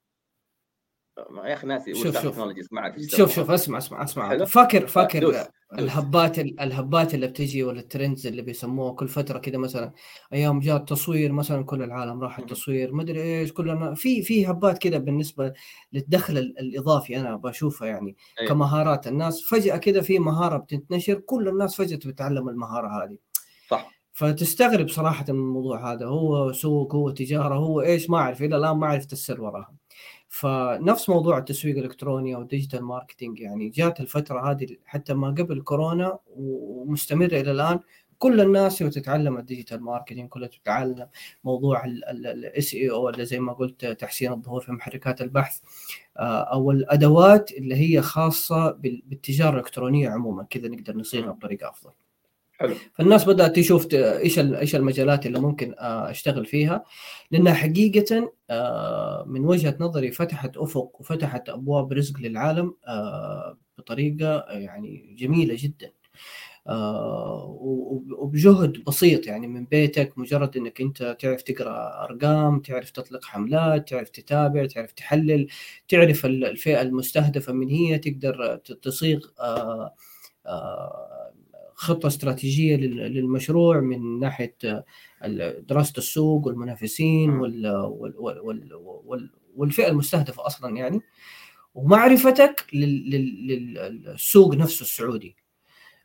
يا 1.45 1.55
أخي 1.55 1.67
ناسي 1.67 1.95
شوف 1.95 2.23
شوف. 2.23 2.39
ما 2.73 2.95
شوف 3.09 3.35
شوف 3.35 3.51
اسمع 3.51 3.79
اسمع 3.79 4.05
اسمع. 4.05 4.45
فاكر 4.45 4.87
فاكر 4.87 5.21
دوس. 5.21 5.37
الهبات 5.79 6.39
الهبات 6.39 7.15
اللي 7.15 7.27
بتجي 7.27 7.63
ولا 7.63 7.81
ال 7.81 7.88
trends 7.88 8.27
اللي 8.27 8.43
بيسموها 8.43 8.93
كل 8.93 9.09
فترة 9.09 9.39
كذا 9.39 9.59
مثلا 9.59 9.93
أيام 10.33 10.61
جاء 10.61 10.77
التصوير 10.77 11.33
مثلا 11.33 11.65
كل 11.65 11.83
العالم 11.83 12.21
راح 12.21 12.39
التصوير 12.39 12.93
ما 12.93 13.03
أدري 13.03 13.23
إيش 13.23 13.53
كلنا 13.53 13.95
في 13.95 14.23
في 14.23 14.47
هبات 14.47 14.79
كذا 14.79 14.99
بالنسبة 14.99 15.53
للدخل 15.93 16.39
الإضافي 16.39 17.17
أنا 17.17 17.37
بشوفها 17.37 17.89
يعني 17.89 18.17
أيوه. 18.41 18.51
كمهارات. 18.51 19.07
الناس 19.07 19.43
فجأة 19.43 19.77
كذا 19.77 20.01
في 20.01 20.19
مهارة 20.19 20.57
بتنتشر 20.57 21.15
كل 21.15 21.49
الناس 21.49 21.77
فجأة 21.77 21.97
بتتعلم 21.97 22.49
المهارة 22.49 23.05
هذه. 23.05 23.19
صح. 23.71 23.96
فتستغرب 24.17 24.89
صراحة 24.89 25.25
من 25.29 25.39
الموضوع 25.39 25.93
هذا. 25.93 26.07
هو 26.07 26.53
سوق 26.53 26.95
هو 26.95 27.11
تجارة 27.11 27.55
هو 27.55 27.81
إيش 27.81 28.11
ما 28.11 28.19
أعرف 28.19 28.43
إلى 28.43 28.57
الآن 28.57 28.77
ما 28.77 28.87
عرفت 28.87 29.13
السر 29.13 29.41
وراها 29.43 29.75
فنفس 30.29 31.09
موضوع 31.09 31.39
التسويق 31.39 31.77
الإلكتروني 31.79 32.35
أو 32.35 32.43
ال 32.43 32.48
digital 32.48 32.85
marketing 32.85 33.41
يعني 33.41 33.69
جات 33.69 34.01
الفترة 34.01 34.51
هذه 34.51 34.77
حتى 34.85 35.15
ما 35.15 35.29
قبل 35.29 35.63
كورونا 35.63 36.19
ومستمرة 36.27 37.27
إلى 37.27 37.51
الآن. 37.51 37.81
كل 38.19 38.41
الناس 38.41 38.79
تتعلم 38.79 39.39
ال 39.39 39.44
digital 39.44 39.83
marketing 39.83 40.29
كلها 40.29 40.49
تتعلم 40.49 41.09
موضوع 41.45 41.85
ال 41.85 42.75
SEO 42.75 43.09
اللي 43.09 43.25
زي 43.25 43.41
ما 43.41 43.53
قلت 43.53 43.87
تحسين 43.87 44.33
الظهور 44.33 44.61
في 44.61 44.73
محركات 44.73 45.21
البحث 45.23 45.61
آه، 46.19 46.43
أو 46.43 46.71
الأدوات 46.71 47.53
اللي 47.53 47.75
هي 47.77 48.03
خاصة 48.03 48.71
بالتجارة 48.71 49.55
الإلكترونية 49.55 50.09
عموما. 50.11 50.43
كذا 50.51 50.69
نقدر 50.69 50.97
نصيغها 50.97 51.33
بطريقة 51.33 51.71
أفضل. 51.71 52.06
حلو. 52.59 52.75
فالناس 52.95 53.25
بدأت 53.25 53.57
تشوف 53.57 53.95
إيش 53.95 54.39
إيش 54.39 54.77
المجالات 54.77 55.27
اللي 55.27 55.41
ممكن 55.41 55.75
آه، 55.79 56.11
أشتغل 56.11 56.47
فيها. 56.47 56.85
لأنها 57.31 57.55
حقيقة 57.55 58.33
آه، 58.51 59.25
من 59.27 59.45
وجهة 59.45 59.77
نظري 59.81 60.11
فتحت 60.11 60.57
أفق 60.57 61.01
وفتحت 61.01 61.49
أبواب 61.49 61.93
رزق 61.93 62.21
للعالم 62.21 62.75
آه، 62.89 63.59
بطريقة 63.79 64.45
يعني 64.49 65.17
جميلة 65.19 65.57
جدا. 65.59 65.93
وبجهد 68.19 68.85
بسيط 68.85 69.27
يعني 69.27 69.47
من 69.47 69.65
بيتك 69.65 70.19
مجرد 70.19 70.57
إنك 70.57 70.81
أنت 70.81 71.17
تعرف 71.21 71.43
تقرأ 71.43 72.05
أرقام 72.05 72.61
تعرف 72.61 72.91
تطلق 72.91 73.25
حملات 73.25 73.89
تعرف 73.89 74.11
تتابع 74.11 74.67
تعرف 74.67 74.93
تحلل 74.93 75.49
تعرف 75.89 76.27
الفئة 76.27 76.83
المستهدفة 76.83 77.53
من 77.53 77.69
هي 77.69 77.99
تقدر 77.99 78.57
تصيغ 78.83 79.21
خطة 81.77 82.07
استراتيجية 82.07 82.77
للمشروع 82.77 83.81
من 83.81 84.21
ناحية 84.21 84.57
دراسة 85.69 85.93
السوق 85.99 86.47
والمنافسين 86.47 87.31
والفئة 89.57 89.89
المستهدفة 89.89 90.47
أصلا 90.47 90.77
يعني. 90.77 91.01
ومعرفتك 91.75 92.67
للسوق 92.73 94.55
نفسه 94.55 94.83
السعودي. 94.83 95.37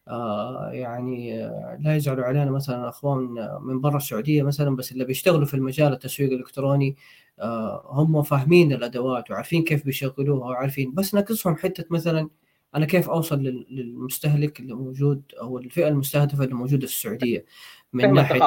آه 0.07 0.69
يعني 0.71 1.39
لا 1.79 1.95
يزعلوا 1.95 2.25
علينا 2.25 2.51
مثلا 2.51 2.89
أخوان 2.89 3.19
من 3.61 3.81
برا 3.81 3.97
السعودية 3.97 4.43
مثلا 4.43 4.75
بس 4.75 4.91
اللي 4.91 5.05
بيشتغلوا 5.05 5.45
في 5.45 5.53
المجال 5.53 5.93
التسويق 5.93 6.31
الإلكتروني 6.31 6.95
آه 7.39 7.85
هم 7.89 8.21
فاهمين 8.23 8.73
الأدوات 8.73 9.31
وعارفين 9.31 9.63
كيف 9.63 9.85
بيشغلوها 9.85 10.49
وعارفين 10.49 10.93
بس 10.93 11.15
ناقصهم 11.15 11.55
حتة 11.55 11.85
مثلا 11.89 12.29
أنا 12.75 12.85
كيف 12.85 13.09
أوصل 13.09 13.65
للمستهلك 13.69 14.59
اللي 14.59 14.73
موجود 14.73 15.21
أو 15.41 15.57
الفئة 15.57 15.87
المستهدفة 15.87 16.43
اللي 16.43 16.55
موجودة 16.55 16.87
في 16.87 16.93
السعودية 16.93 17.45
من 17.93 18.13
ناحية 18.13 18.39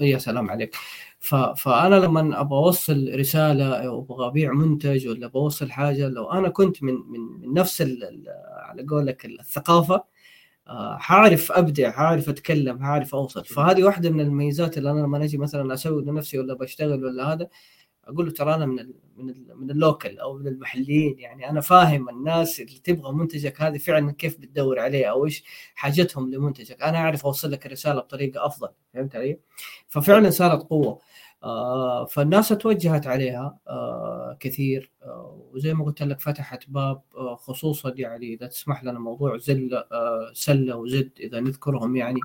يا 0.00 0.18
سلام 0.18 0.50
عليك. 0.50 0.74
ف... 1.18 1.34
فأنا 1.34 1.94
لما 1.94 2.40
أبغى 2.40 2.58
أوصل 2.58 3.10
رسالة 3.14 3.74
أو 3.86 4.00
أبغى 4.00 4.26
أبيع 4.26 4.52
منتج 4.52 5.08
ولا 5.08 5.26
بوصل 5.26 5.70
حاجة 5.70 6.08
لو 6.08 6.32
أنا 6.32 6.48
كنت 6.48 6.82
من 6.82 6.94
من, 6.94 7.20
من 7.20 7.54
نفس 7.54 7.82
ال... 7.82 8.24
على 8.62 8.86
قولك 8.90 9.24
الثقافة 9.24 10.04
آه، 10.68 10.96
حاعرف 10.98 11.52
أبدع 11.52 11.90
حاعرف 11.90 12.28
أتكلم 12.28 12.82
حاعرف 12.82 13.14
أوصل. 13.14 13.44
فهذه 13.44 13.84
واحدة 13.84 14.10
من 14.10 14.20
الميزات 14.20 14.78
اللي 14.78 14.90
أنا 14.90 15.00
لما 15.00 15.24
أجي 15.24 15.38
مثلا 15.38 15.74
أسوي 15.74 16.04
لنفسي 16.04 16.38
ولا 16.38 16.54
بشتغل 16.54 17.04
ولا 17.04 17.32
هذا 17.32 17.48
أقول 18.08 18.26
له 18.26 18.32
ترى 18.32 18.54
أنا 18.54 18.66
من 18.66 18.78
ال 18.80 18.94
من 19.16 19.30
ال 19.30 19.60
من 19.60 19.70
اللوكل 19.70 20.18
أو 20.18 20.34
من 20.34 20.46
المحليين 20.48 21.18
يعني 21.18 21.50
أنا 21.50 21.60
فاهم 21.60 22.08
الناس 22.08 22.60
اللي 22.60 22.78
تبغى 22.84 23.12
منتجك 23.12 23.60
هذه 23.62 23.78
فعلا 23.78 24.12
كيف 24.12 24.38
بتدور 24.40 24.78
عليه 24.80 25.06
أو 25.10 25.24
إيش 25.26 25.44
حاجتهم 25.74 26.30
لمنتجك. 26.30 26.82
أنا 26.82 26.98
أعرف 26.98 27.26
أوصل 27.26 27.50
لك 27.50 27.66
الرسالة 27.66 28.00
بطريقة 28.00 28.46
أفضل 28.46 28.68
فهمت 28.94 29.16
علي؟ 29.16 29.38
ففعلا 29.88 30.30
صارت 30.30 30.62
قوة. 30.62 31.00
آه 31.44 32.04
فالناس 32.04 32.48
توجهت 32.48 33.06
عليها 33.06 33.58
آه 33.68 34.36
كثير. 34.40 34.92
آه 35.02 35.48
وزي 35.52 35.74
ما 35.74 35.84
قلت 35.84 36.02
لك 36.02 36.20
فتحت 36.20 36.70
باب 36.70 37.02
آه 37.16 37.36
خصوصا 37.36 37.92
يعني 37.96 38.34
إذا 38.34 38.46
تسمح 38.46 38.84
لنا 38.84 38.98
موضوع 38.98 39.36
زل 39.38 39.74
آه 39.92 40.30
سلة 40.34 40.76
وزد 40.76 41.10
إذا 41.20 41.40
نذكرهم 41.40 41.96
يعني. 41.96 42.20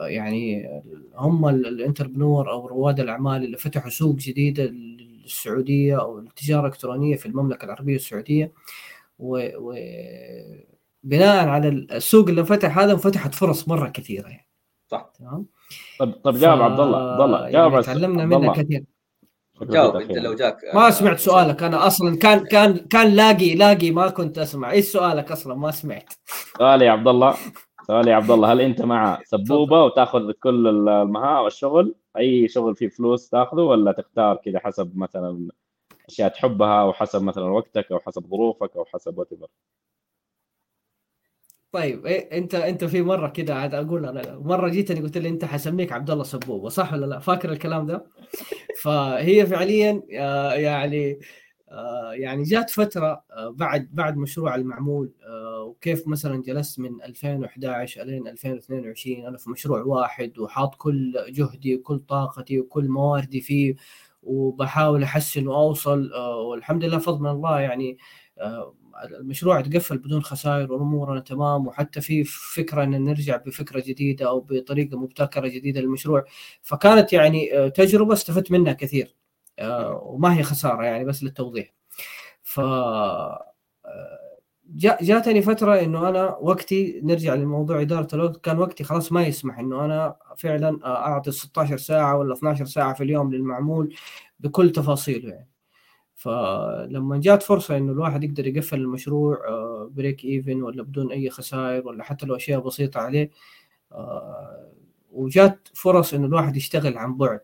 يعني 0.00 0.68
هم 1.16 1.48
الانتربنور 1.48 2.50
أو 2.50 2.66
رواد 2.66 3.00
الأعمال 3.00 3.44
اللي 3.44 3.56
فتحوا 3.56 3.90
سوق 3.90 4.16
جديدة 4.16 4.64
للسعودية 4.64 6.00
أو 6.00 6.18
التجاره 6.18 6.60
الإلكترونية 6.60 7.16
في 7.16 7.26
المملكة 7.26 7.64
العربية 7.64 7.96
السعودية. 7.96 8.52
و, 9.18 9.48
و 9.56 9.74
بناء 11.02 11.48
على 11.48 11.68
السوق 11.68 12.28
اللي 12.28 12.44
فتح 12.44 12.78
هذا 12.78 12.92
انفتحت 12.92 13.34
فرص 13.34 13.68
مرة 13.68 13.88
كثيرة 13.88 14.28
يعني. 14.28 14.48
صح. 14.90 15.12
تمام؟ 15.18 15.46
طب 16.00 16.12
طب 16.12 16.36
جاوب 16.36 16.62
عبد 16.62 16.80
الله 16.80 17.12
عبد 17.12 17.20
الله 17.20 17.50
جاوب 17.50 17.72
يعني 17.72 17.84
تعلمنا 17.84 18.24
منه 18.24 18.52
كثير. 18.52 18.84
جاوب 19.62 19.96
أنت 19.96 20.18
لو 20.18 20.34
جاك 20.34 20.56
ما 20.74 20.90
سمعت 20.90 21.18
سؤالك 21.18 21.62
أنا 21.62 21.86
أصلا 21.86 22.18
كان 22.18 22.44
كان 22.44 22.76
كان 22.76 23.14
لاقي 23.14 23.54
لاقي 23.54 23.90
ما 23.90 24.10
كنت 24.10 24.38
أسمع. 24.38 24.70
إيش 24.70 24.84
سؤالك 24.84 25.32
أصلا؟ 25.32 25.54
ما 25.54 25.70
سمعت. 25.70 26.12
سؤالي 26.58 26.84
يا 26.84 26.90
عبد 26.90 27.08
الله. 27.08 27.34
سؤالي 27.86 28.10
يا 28.10 28.16
عبد 28.16 28.30
الله 28.30 28.52
هل 28.52 28.60
أنت 28.60 28.82
مع 28.82 29.20
سبوبة 29.32 29.84
وتأخذ 29.84 30.32
كل 30.32 30.88
المهام 30.88 31.44
والشغل؟ 31.44 31.94
أي 32.16 32.48
شغل 32.48 32.76
فيه 32.76 32.88
فلوس 32.88 33.28
تأخذه 33.28 33.60
ولا 33.60 33.92
تختار 33.92 34.36
كذا 34.36 34.58
حسب 34.58 34.96
مثلا 34.96 35.48
أشياء 36.08 36.28
تحبها 36.28 36.80
أو 36.80 36.92
حسب 36.92 37.22
مثلا 37.22 37.44
وقتك 37.44 37.92
أو 37.92 37.98
حسب 38.00 38.26
ظروفك 38.26 38.76
أو 38.76 38.84
حسب 38.84 39.18
وات 39.18 39.28
طيب 41.72 42.06
إيه 42.06 42.38
أنت 42.38 42.54
أنت 42.54 42.84
في 42.84 43.02
مرة 43.02 43.28
كده 43.28 43.54
عاد 43.54 43.74
أقول 43.74 44.06
أنا 44.06 44.38
مرة 44.38 44.68
جيتني 44.68 45.00
قلت 45.00 45.18
لي 45.18 45.28
أنت 45.28 45.44
حسميك 45.44 45.92
عبد 45.92 46.10
الله 46.10 46.24
سبوبة 46.24 46.68
صح 46.68 46.92
ولا 46.92 47.06
لا؟ 47.06 47.18
فاكر 47.18 47.52
الكلام 47.52 47.86
ده؟ 47.86 48.06
فهي 48.82 49.46
فعليا 49.46 50.02
آه، 50.12 50.52
يعني 50.52 51.18
يعني 52.12 52.42
جات 52.42 52.70
فترة 52.70 53.24
آه، 53.30 53.50
بعد 53.50 53.88
بعد 53.92 54.16
مشروع 54.16 54.54
المعمول 54.54 55.12
وكيف 55.66 56.08
مثلا 56.08 56.42
جلست 56.42 56.80
من 56.80 57.02
2011 57.02 58.02
إلين 58.02 58.28
2022 58.28 59.26
أنا 59.26 59.38
في 59.38 59.50
مشروع 59.50 59.82
واحد 59.82 60.38
وحاط 60.38 60.74
كل 60.74 61.14
جهدي 61.28 61.76
وكل 61.76 61.98
طاقتي 61.98 62.60
وكل 62.60 62.88
مواردي 62.88 63.40
فيه 63.40 63.74
وبحاول 64.22 65.02
أحسن 65.02 65.46
وأوصل 65.48 66.12
والحمد 66.48 66.84
لله 66.84 66.98
فضل 66.98 67.20
من 67.20 67.30
الله 67.30 67.60
يعني 67.60 67.98
المشروع 69.04 69.60
تقفل 69.60 69.98
بدون 69.98 70.22
خسائر 70.22 70.72
وأمورنا 70.72 71.20
تمام 71.20 71.66
وحتى 71.66 72.00
في 72.00 72.24
فكرة 72.24 72.84
إن 72.84 73.04
نرجع 73.04 73.36
بفكرة 73.36 73.82
جديدة 73.86 74.28
أو 74.28 74.40
بطريقة 74.40 74.98
مبتكرة 74.98 75.48
جديدة 75.48 75.80
للمشروع. 75.80 76.24
فكانت 76.62 77.12
يعني 77.12 77.58
آه، 77.58 77.68
تجربة 77.68 78.12
استفدت 78.12 78.50
منها 78.50 78.72
كثير. 78.72 79.06
آه، 79.06 79.23
وما 80.02 80.38
هي 80.38 80.42
خسارة 80.42 80.84
يعني 80.84 81.04
بس 81.04 81.22
للتوضيح. 81.22 81.74
ف 82.42 82.60
آه، 82.60 83.54
جاتني 85.02 85.42
فترة 85.42 85.80
إنه 85.80 86.08
أنا 86.08 86.36
وقتي 86.40 87.00
نرجع 87.04 87.34
لموضوع 87.34 87.80
إدارة 87.80 88.14
الوقت 88.14 88.44
كان 88.44 88.58
وقتي 88.58 88.84
خلاص 88.84 89.12
ما 89.12 89.26
يسمح 89.26 89.58
إنه 89.58 89.84
أنا 89.84 90.16
فعلا 90.36 90.78
أعطي 90.86 91.30
16 91.30 91.76
ساعة 91.76 92.18
ولا 92.18 92.34
12 92.34 92.64
ساعة 92.64 92.94
في 92.94 93.04
اليوم 93.04 93.32
للمعمول 93.34 93.94
بكل 94.40 94.72
تفاصيله 94.72 95.30
يعني. 95.30 95.48
فلما 96.14 97.18
جات 97.20 97.42
فرصة 97.42 97.76
إنه 97.76 97.92
الواحد 97.92 98.24
يقدر 98.24 98.46
يقفل 98.46 98.80
المشروع 98.80 99.38
بريك 99.90 100.24
إيفن 100.24 100.62
ولا 100.62 100.82
بدون 100.82 101.12
أي 101.12 101.30
خسائر 101.30 101.86
ولا 101.88 102.04
حتى 102.04 102.26
لو 102.26 102.36
أشياء 102.36 102.60
بسيطة 102.60 103.00
عليه 103.00 103.30
آه، 103.92 104.72
وجات 105.12 105.68
فرص 105.74 106.14
إنه 106.14 106.26
الواحد 106.26 106.56
يشتغل 106.56 106.98
عن 106.98 107.16
بعد. 107.16 107.40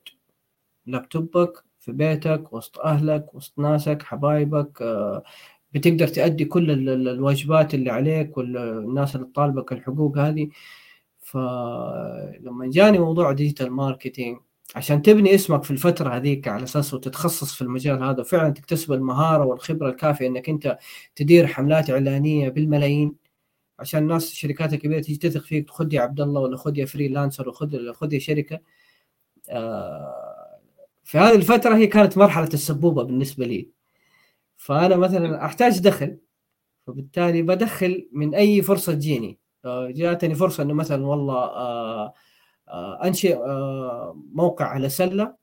لابتوبك 0.87 1.65
في 1.81 1.93
بيتك 1.93 2.53
وسط 2.53 2.79
أهلك 2.79 3.35
وسط 3.35 3.59
ناسك 3.59 4.03
حبايبك 4.03 4.83
آه، 4.83 5.23
بتقدر 5.75 6.09
تأدي 6.09 6.45
كل 6.45 6.71
الواجبات 6.91 7.75
اللي 7.75 7.91
عليك 7.91 8.39
والناس 8.39 9.17
اللي 9.17 9.27
تطالبك 9.27 9.73
الحقوق 9.73 10.19
هذه. 10.19 10.49
فلما 11.21 12.71
جاني 12.71 12.99
موضوع 12.99 13.33
digital 13.33 13.71
marketing 13.73 14.39
عشان 14.77 15.03
تبني 15.03 15.35
اسمك 15.35 15.63
في 15.65 15.71
الفترة 15.71 16.11
هذيك 16.17 16.49
على 16.49 16.65
أساس 16.65 16.95
وتتخصص 16.95 17.55
في 17.55 17.63
المجال 17.63 18.03
هذا 18.05 18.21
وفعلا 18.21 18.51
تكتسب 18.51 18.93
المهارة 18.93 19.45
والخبرة 19.45 19.91
الكافية 19.91 20.27
إنك 20.27 20.49
أنت 20.49 20.79
تدير 21.17 21.47
حملات 21.47 21.91
إعلانية 21.91 22.49
بالملايين. 22.49 23.15
عشان 23.79 24.03
الناس 24.03 24.33
الشركات 24.33 24.73
الكبيرة 24.75 25.01
تيجي 25.01 25.19
تثق 25.19 25.43
فيك 25.45 25.71
خذ 25.71 25.95
يا 25.95 26.01
عبد 26.03 26.21
الله 26.21 26.41
ولا 26.41 26.57
خذ 26.57 26.79
يا 26.79 26.87
فريلانسر 26.87 27.49
وخذ 27.49 27.93
خذ 27.93 28.13
يا 28.15 28.19
شركة. 28.19 28.61
آه، 29.51 30.30
في 31.05 31.19
هذه 31.19 31.35
الفترة 31.35 31.77
هي 31.77 31.87
كانت 31.87 32.19
مرحلة 32.19 32.49
السبوبة 32.55 33.03
بالنسبة 33.03 33.47
لي. 33.47 33.71
فأنا 34.57 34.97
مثلا 34.97 35.45
أحتاج 35.45 35.81
دخل 35.81 36.19
فبالتالي 36.87 37.43
بدخل 37.43 38.09
من 38.13 38.35
أي 38.35 38.63
فرصة 38.63 38.93
تجيني. 38.95 39.41
جاتني 39.67 40.35
فرصة 40.35 40.63
إنه 40.63 40.75
مثلا 40.75 41.07
والله 41.07 41.35
آه 41.37 42.15
آه، 42.69 43.05
أنشئ 43.05 43.37
آه، 43.37 44.23
موقع 44.35 44.65
على 44.67 44.89
سلة. 44.89 45.37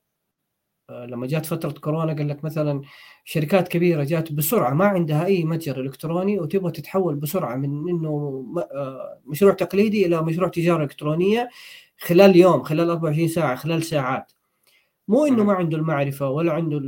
لما 0.91 1.28
جات 1.28 1.46
فترة 1.46 1.72
كورونا 1.72 2.13
قال 2.13 2.28
لك 2.30 2.43
مثلا 2.43 2.82
شركات 3.26 3.67
كبيرة 3.67 4.04
جات 4.04 4.32
بسرعة 4.32 4.74
ما 4.74 4.86
عندها 4.86 5.26
أي 5.26 5.43
متجر 5.43 5.82
إلكتروني 5.82 6.39
وتبغى 6.39 6.72
تتحول 6.72 7.15
بسرعة 7.15 7.56
من 7.56 7.89
إنه 7.89 8.46
مشروع 9.26 9.54
تقليدي 9.54 10.06
إلى 10.06 10.22
مشروع 10.22 10.50
تجارة 10.50 10.84
إلكترونية 10.84 11.50
خلال 12.00 12.36
يوم 12.36 12.63
خلال 12.63 12.89
24 12.89 13.28
ساعة 13.28 13.56
خلال 13.56 13.84
ساعات. 13.84 14.32
مو 15.08 15.26
إنه 15.26 15.43
ما 15.43 15.54
عنده 15.54 15.78
المعرفة 15.78 16.30
ولا 16.30 16.54
عنده 16.54 16.80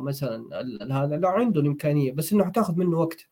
مثلا 0.00 0.44
هذا 0.90 1.16
لا 1.16 1.28
عنده 1.28 1.60
الإمكانية 1.60 2.12
بس 2.12 2.32
إنه 2.32 2.44
حتاخذ 2.44 2.76
منه 2.76 2.98
وقت. 2.98 3.28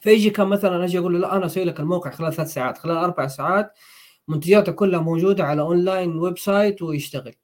فيجي 0.00 0.30
كان 0.30 0.46
مثلا 0.46 0.84
أجي 0.84 0.98
أقول 0.98 1.12
له 1.12 1.18
لا 1.18 1.36
أنا 1.36 1.46
أسوي 1.46 1.64
لك 1.64 1.80
الموقع 1.80 2.10
خلال 2.10 2.32
ثلاث 2.32 2.52
ساعات 2.52 2.78
خلال 2.78 2.96
أربع 2.96 3.26
ساعات 3.26 3.72
منتجاته 4.28 4.72
كلها 4.72 5.00
موجودة 5.00 5.44
على 5.44 5.62
online 5.62 6.18
website 6.18 6.82
ويشتغل. 6.82 7.34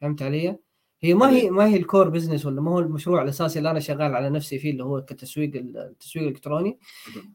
فهمت 0.00 0.22
علي؟ 0.22 0.58
هي 1.02 1.14
ما 1.14 1.30
هي 1.30 1.50
ما 1.50 1.66
هي 1.66 1.76
ال 1.76 1.82
core 1.82 2.08
business 2.08 2.46
ولا 2.46 2.60
ما 2.60 2.70
هو 2.70 2.78
المشروع 2.78 3.22
الأساسي 3.22 3.58
اللي 3.58 3.70
أنا 3.70 3.80
شغال 3.80 4.14
على 4.14 4.30
نفسي 4.30 4.58
فيه 4.58 4.70
اللي 4.70 4.84
هو 4.84 5.04
كتسويق 5.04 5.52
التسويق 5.56 6.24
الإلكتروني. 6.26 6.78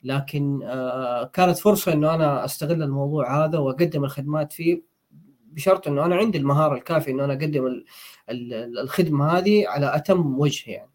لكن 0.03 0.59
آه 0.63 1.23
كانت 1.23 1.57
فرصة 1.57 1.93
إنه 1.93 2.15
أنا 2.15 2.45
أستغل 2.45 2.83
الموضوع 2.83 3.45
هذا 3.45 3.57
وأقدم 3.57 4.03
الخدمات 4.03 4.53
فيه. 4.53 4.88
بشرط 5.53 5.87
إنه 5.87 6.05
أنا 6.05 6.15
عندي 6.15 6.37
المهارة 6.37 6.75
الكافية 6.75 7.11
إنه 7.11 7.25
أنا 7.25 7.33
أقدم 7.33 7.83
الخدمة 8.81 9.27
هذه 9.37 9.67
على 9.67 9.95
أتم 9.95 10.39
وجه 10.39 10.71
يعني. 10.71 10.89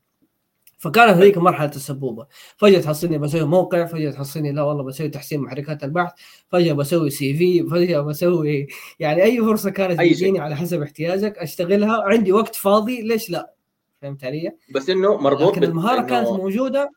فكانت 0.78 1.16
هذيك 1.16 1.38
مرحلة 1.38 1.68
السبوبة. 1.68 2.26
فجأة 2.56 2.80
تحصلني 2.80 3.18
بسوي 3.18 3.44
موقع 3.44 3.84
فجأة 3.84 4.10
تحصلني 4.10 4.52
لا 4.52 4.62
والله 4.62 4.82
بسوي 4.82 5.08
تحسين 5.08 5.40
محركات 5.40 5.84
البحث 5.84 6.12
فجأة 6.48 6.72
بسوي 6.72 7.10
سي 7.10 7.34
في 7.34 7.62
فجأة 7.62 8.00
بسوي 8.00 8.66
يعني 9.00 9.22
أي 9.22 9.40
فرصة 9.40 9.70
كانت 9.70 10.00
تجيني 10.00 10.38
على 10.40 10.56
حسب 10.56 10.82
احتياجك 10.82 11.38
أشتغلها. 11.38 12.02
عندي 12.02 12.32
وقت 12.32 12.54
فاضي 12.54 13.02
ليش 13.02 13.30
لا؟ 13.30 13.54
فهمت 14.02 14.24
علي؟ 14.24 14.52
بس 14.74 14.90
إنه 14.90 15.16
مربوط 15.16 15.52
لكن 15.52 15.64
المهارة 15.64 16.00
إنه... 16.00 16.08
كانت 16.08 16.28
موجودة. 16.28 16.90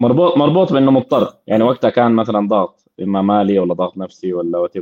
مربوط 0.00 0.36
مربوط 0.38 0.72
بإنه 0.72 0.90
مضطر. 0.90 1.34
يعني 1.46 1.62
وقتها 1.62 1.90
كان 1.90 2.12
مثلا 2.12 2.48
ضغط 2.48 2.84
إما 3.02 3.22
مالي 3.22 3.58
ولا 3.58 3.74
ضغط 3.74 3.96
نفسي 3.96 4.32
ولا 4.32 4.58
وات 4.58 4.76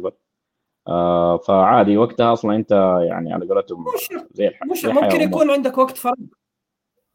آه 0.88 1.38
فعادي 1.38 1.97
وقتها 1.97 2.33
أصلا 2.33 2.57
أنت 2.57 2.71
يعني 3.09 3.33
على 3.33 3.47
قولتهم 3.47 3.85
زي 4.33 4.49
الحياة 4.49 4.71
مش 4.71 4.85
ممكن 4.85 5.21
يكون 5.21 5.51
عندك 5.51 5.79
وقت 5.79 5.97
فراغ. 5.97 6.14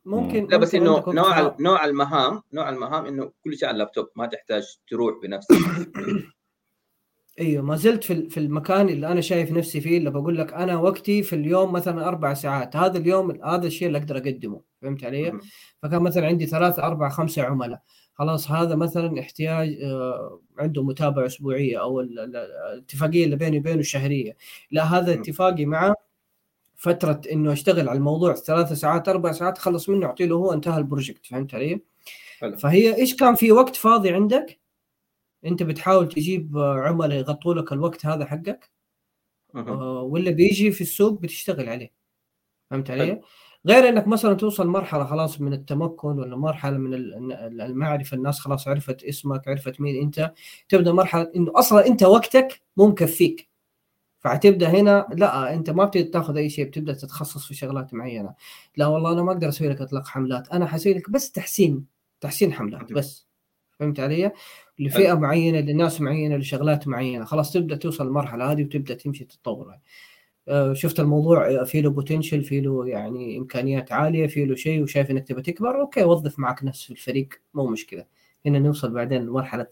ممكن 0.05 0.47
لا 0.51 0.57
بس 0.57 0.75
إنه 0.75 1.03
نوع 1.07 1.55
نوع 1.59 1.85
المهام 1.85 2.41
نوع 2.53 2.69
المهام 2.69 3.05
إنه 3.05 3.31
كل 3.43 3.57
شيء 3.57 3.67
على 3.67 3.75
اللابتوب 3.75 4.07
ما 4.15 4.25
تحتاج 4.25 4.63
تروح 4.89 5.15
بنفسك. 5.23 5.55
إيوه 7.39 7.63
ما 7.63 7.75
زلت 7.75 8.03
في 8.03 8.29
في 8.29 8.39
المكان 8.39 8.89
اللي 8.89 9.07
أنا 9.07 9.21
شايف 9.21 9.51
نفسي 9.51 9.81
فيه 9.81 9.97
اللي 9.97 10.09
بقول 10.09 10.37
لك 10.37 10.53
أنا 10.53 10.77
وقتي 10.77 11.23
في 11.23 11.35
اليوم 11.35 11.73
مثلا 11.73 12.07
أربع 12.07 12.33
ساعات. 12.33 12.75
هذا 12.75 12.97
اليوم 12.97 13.43
هذا 13.43 13.67
الشيء 13.67 13.87
اللي 13.87 13.97
أقدر 13.97 14.17
أقدمه 14.17 14.61
فهمت 14.81 15.03
علي؟ 15.03 15.39
فكان 15.83 16.01
مثلا 16.01 16.27
عندي 16.27 16.45
ثلاثة 16.45 16.83
أربعة 16.83 17.09
خمسة 17.09 17.43
عملاء. 17.43 17.81
خلاص 18.13 18.51
هذا 18.51 18.75
مثلا 18.75 19.19
احتياج 19.19 19.81
آه، 19.83 20.41
عنده 20.59 20.83
متابعة 20.83 21.25
أسبوعية 21.25 21.81
أو 21.81 22.01
الاتفاقية 22.01 23.25
اللي 23.25 23.35
بيني 23.35 23.57
وبينه 23.57 23.81
شهرية 23.81 24.37
لا 24.71 24.83
هذا 24.83 25.13
اتفاقي 25.13 25.65
معه 25.65 25.95
فترة 26.75 27.21
إنه 27.31 27.53
أشتغل 27.53 27.89
على 27.89 27.97
الموضوع 27.97 28.33
ثلاث 28.33 28.73
ساعات 28.73 29.09
أربع 29.09 29.31
ساعات 29.31 29.57
خلص 29.57 29.89
منه 29.89 30.05
اعطي 30.05 30.25
له 30.25 30.35
هو 30.35 30.53
انتهى 30.53 30.77
البروجكت 30.77 31.25
فهمت 31.25 31.55
علي؟ 31.55 31.81
حلو. 32.39 32.57
فهي 32.57 32.95
إيش 32.95 33.15
كان 33.15 33.35
في 33.35 33.51
وقت 33.51 33.75
فاضي 33.75 34.09
عندك؟ 34.11 34.59
أنت 35.45 35.63
بتحاول 35.63 36.07
تجيب 36.07 36.57
عملاء 36.57 37.17
يغطوا 37.17 37.53
لك 37.53 37.71
الوقت 37.71 38.05
هذا 38.05 38.25
حقك؟ 38.25 38.69
آه 39.55 40.01
ولا 40.01 40.31
بيجي 40.31 40.71
في 40.71 40.81
السوق 40.81 41.21
بتشتغل 41.21 41.69
عليه؟ 41.69 41.93
فهمت 42.71 42.91
علي؟ 42.91 43.21
غير 43.65 43.89
إنك 43.89 44.07
مثلا 44.07 44.33
توصل 44.33 44.67
مرحلة 44.67 45.05
خلاص 45.05 45.41
من 45.41 45.53
التمكن 45.53 46.07
ولا 46.07 46.35
مرحلة 46.35 46.77
من 46.77 46.93
المعرفة 47.61 48.17
الناس 48.17 48.39
خلاص 48.39 48.67
عرفت 48.67 49.03
اسمك 49.03 49.47
عرفت 49.47 49.81
مين 49.81 50.01
أنت 50.01 50.33
تبدأ 50.69 50.91
مرحلة 50.93 51.31
إنه 51.35 51.51
أصلا 51.55 51.87
أنت 51.87 52.03
وقتك 52.03 52.61
مو 52.77 52.87
مكفيك. 52.87 53.49
فحتبدا 54.19 54.69
هنا 54.69 55.07
لا 55.11 55.53
أنت 55.53 55.69
ما 55.69 55.85
بتبدا 55.85 56.09
تأخذ 56.11 56.37
أي 56.37 56.49
شيء 56.49 56.65
بتبدأ 56.65 56.93
تتخصص 56.93 57.47
في 57.47 57.53
شغلات 57.53 57.93
معينة. 57.93 58.33
لا 58.77 58.87
والله 58.87 59.11
أنا 59.13 59.23
ما 59.23 59.31
أقدر 59.31 59.49
أسوي 59.49 59.69
لك 59.69 59.81
إطلاق 59.81 60.07
حملات 60.07 60.49
أنا 60.49 60.65
حسوي 60.65 60.93
لك 60.93 61.09
بس 61.09 61.31
تحسين 61.31 61.85
تحسين 62.21 62.53
حملات 62.53 62.93
بس. 62.93 63.27
فهمت 63.79 63.99
علي؟ 63.99 64.31
لفئة 64.79 65.13
معينة 65.13 65.59
لناس 65.59 66.01
معينة 66.01 66.35
لشغلات 66.35 66.87
معينة. 66.87 67.25
خلاص 67.25 67.53
تبدأ 67.53 67.75
توصل 67.75 68.07
المرحلة 68.07 68.51
هذه 68.51 68.63
وتبدأ 68.63 68.93
تمشي 68.93 69.25
تتطور. 69.25 69.73
آه، 69.73 69.81
شفت 70.73 70.99
الموضوع 70.99 71.63
في 71.63 71.81
له 71.81 71.89
بوتنشل 71.89 72.43
في 72.43 72.61
له 72.61 72.87
يعني 72.87 73.37
إمكانيات 73.37 73.91
عالية 73.91 74.27
في 74.27 74.45
له 74.45 74.55
شيء 74.55 74.83
وشايف 74.83 75.11
إنك 75.11 75.27
تبغى 75.27 75.41
تكبر 75.41 75.81
أوكي 75.81 76.03
وظف 76.03 76.39
معك 76.39 76.63
ناس 76.63 76.83
في 76.83 76.91
الفريق 76.91 77.29
مو 77.53 77.67
مشكلة. 77.67 78.05
هنا 78.45 78.59
نوصل 78.59 78.91
بعدين 78.91 79.25
لمرحلة 79.25 79.67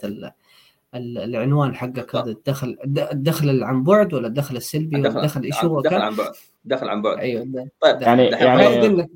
العنوان 0.96 1.76
حقك 1.76 2.16
هذا 2.16 2.32
الدخل 2.32 2.78
الدخل 2.88 3.50
اللي 3.50 3.66
عن 3.66 3.84
بعد 3.84 4.14
ولا 4.14 4.28
الدخل 4.28 4.56
السلبي 4.56 5.00
ولا 5.00 5.10
الدخل 5.10 5.44
إيش 5.44 5.66
هو 5.66 5.82
دخل 5.82 6.02
عن 6.02 6.16
بعد 6.16 6.32
دخل 6.66 6.90
عن 6.90 7.02
بعد. 7.02 7.18
أيوه 7.18 7.70
طيب 7.82 8.02
يعني 8.02 8.26
يعني 8.26 9.08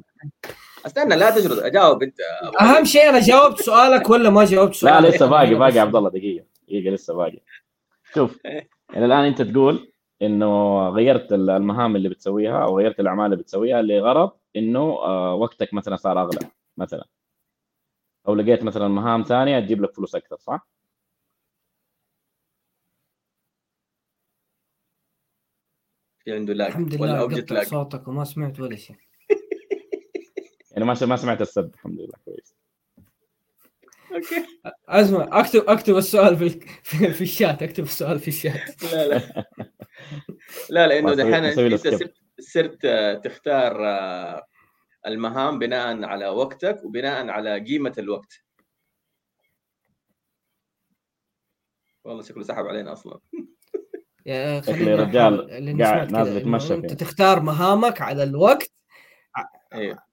استنى 0.86 1.16
لا 1.16 1.30
تجرد 1.30 1.60
أجاوب 1.60 2.04
أنت. 2.04 2.16
أهم 2.62 2.86
شيء 2.86 3.10
أنا 3.10 3.20
جاوبت 3.20 3.62
سؤالك 3.62 4.10
ولا 4.10 4.30
ما 4.30 4.46
جاوبت 4.46 4.74
سؤالك؟ 4.74 5.02
لا 5.02 5.10
لسه 5.10 5.26
باقي 5.26 5.56
باقي 5.56 5.80
عبد 5.80 5.96
الله 5.96 6.10
دقيقة 6.10 6.46
دقيقة 6.68 6.94
لسه 6.94 7.14
باقي. 7.14 7.40
شوف 8.14 8.40
يعني 8.46 9.06
الآن 9.06 9.26
أنت 9.26 9.42
تقول 9.42 9.92
إنه 10.22 10.80
غيرت 10.90 11.34
المهام 11.34 11.96
اللي 11.96 12.10
بتسويها 12.10 12.64
أو 12.64 12.78
غيرت 12.78 13.00
الأعمال 13.00 13.26
اللي 13.26 13.36
بتسويها 13.38 13.82
لغرض 13.82 14.32
إنه 14.56 14.80
آه، 14.80 15.34
وقتك 15.34 15.74
مثلا 15.74 15.96
صار 15.96 16.22
أغلى 16.22 16.40
مثلا. 16.78 17.08
أو 18.28 18.36
لقيت 18.36 18.64
مثلا 18.64 18.88
مهام 18.88 19.24
ثانية 19.24 19.60
تجيب 19.60 19.82
لك 19.82 19.94
فلوس 19.94 20.16
أكثر 20.16 20.38
صح؟ 20.38 20.68
في 26.28 26.34
عنده 26.34 26.54
لاج 26.54 26.68
الحمد 26.68 26.94
لله 26.94 27.22
قطع 27.22 27.64
صوتك 27.64 28.08
وما 28.08 28.24
سمعت 28.24 28.60
ولا 28.60 28.76
شيء. 28.76 28.96
يعني 30.72 30.86
ما 30.86 30.96
ما 31.02 31.16
سمعت 31.16 31.42
السب 31.42 31.74
الحمد 31.74 32.00
لله 32.00 32.14
كويس. 32.26 32.67
أوكي. 34.16 34.46
اسمع 34.88 35.28
أكتب 35.32 35.70
أكتب 35.70 35.98
السؤال 35.98 36.38
في 36.38 36.50
في 37.18 37.22
الشات 37.22 37.64
أكتب 37.64 37.84
السؤال 37.84 38.20
في 38.20 38.28
الشات. 38.28 38.84
لا 38.94 39.08
لا. 39.08 39.46
لا 40.70 40.88
لأنه 40.88 41.14
دحين 41.14 41.34
أنت 41.34 41.76
صرت 41.76 42.14
صرت 42.40 42.88
تختار 43.24 43.88
آه، 43.88 44.48
المهام 45.08 45.60
بناء 45.60 46.04
على 46.04 46.28
وقتك 46.28 46.84
وبناء 46.84 47.30
على 47.30 47.60
قيمة 47.60 47.94
الوقت. 47.98 48.44
والله 52.04 52.24
شكله 52.24 52.44
سحب 52.44 52.66
علينا 52.66 52.94
أصلا. 52.94 53.20
يا 54.26 54.62
خلينا 54.62 54.96
رجال 54.96 55.84
قاعد 55.84 56.12
نازل 56.12 56.38
يتمشى 56.38 56.74
أنت 56.74 56.94
تختار 56.94 57.40
مهامك 57.40 58.02
على 58.02 58.24
الوقت. 58.24 58.72
أيوه 59.74 60.07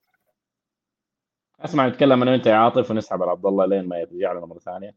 أسمع 1.60 1.88
نتكلم 1.88 2.22
أنا 2.22 2.30
وأنت 2.30 2.46
يا 2.46 2.54
عاطف 2.54 2.90
ونسحب 2.90 3.22
على 3.22 3.30
عبد 3.30 3.46
الله 3.46 3.66
لين 3.66 3.88
ما 3.88 3.98
يرجع 3.98 4.32
لنا 4.32 4.46
مرة 4.46 4.58
ثانية. 4.58 4.94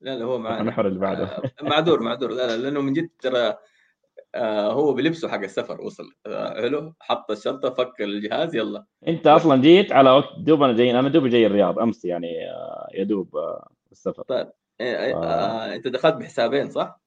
لا 0.00 0.16
لا 0.18 0.24
هو 0.24 0.38
معنا 0.38 0.60
المحور 0.60 0.86
اللي 0.86 0.98
بعده. 0.98 1.24
آه، 1.24 1.50
معذور 1.62 2.00
معذور. 2.00 2.30
لا 2.30 2.46
لا 2.46 2.56
لأنه 2.56 2.80
من 2.80 2.92
جد 2.92 3.10
ترى 3.18 3.56
آه 4.34 4.72
هو 4.72 4.94
بلبسه 4.94 5.28
حق 5.28 5.40
السفر 5.40 5.80
وصل. 5.80 6.12
آه 6.26 6.54
حلو؟ 6.54 6.94
حط 7.00 7.30
الشنطة 7.30 7.70
فك 7.70 8.00
الجهاز 8.00 8.54
يلا. 8.54 8.84
أنت 9.08 9.26
أصلا 9.26 9.62
جيت 9.62 9.92
على 9.92 10.10
وقت 10.10 10.38
دوب 10.38 10.62
أنا 10.62 10.72
جاي 10.72 10.98
أنا 10.98 11.08
دوب 11.08 11.26
جاي 11.26 11.46
الرياض 11.46 11.78
أمس 11.78 12.04
يعني 12.04 12.32
يا 12.94 13.04
دوب 13.04 13.38
السفر. 13.92 14.22
طيب. 14.22 14.52
إيه 14.80 15.04
إيه 15.04 15.16
آه. 15.16 15.74
أنت 15.74 15.88
دخلت 15.88 16.14
بحسابين 16.14 16.70
صح؟ 16.70 17.00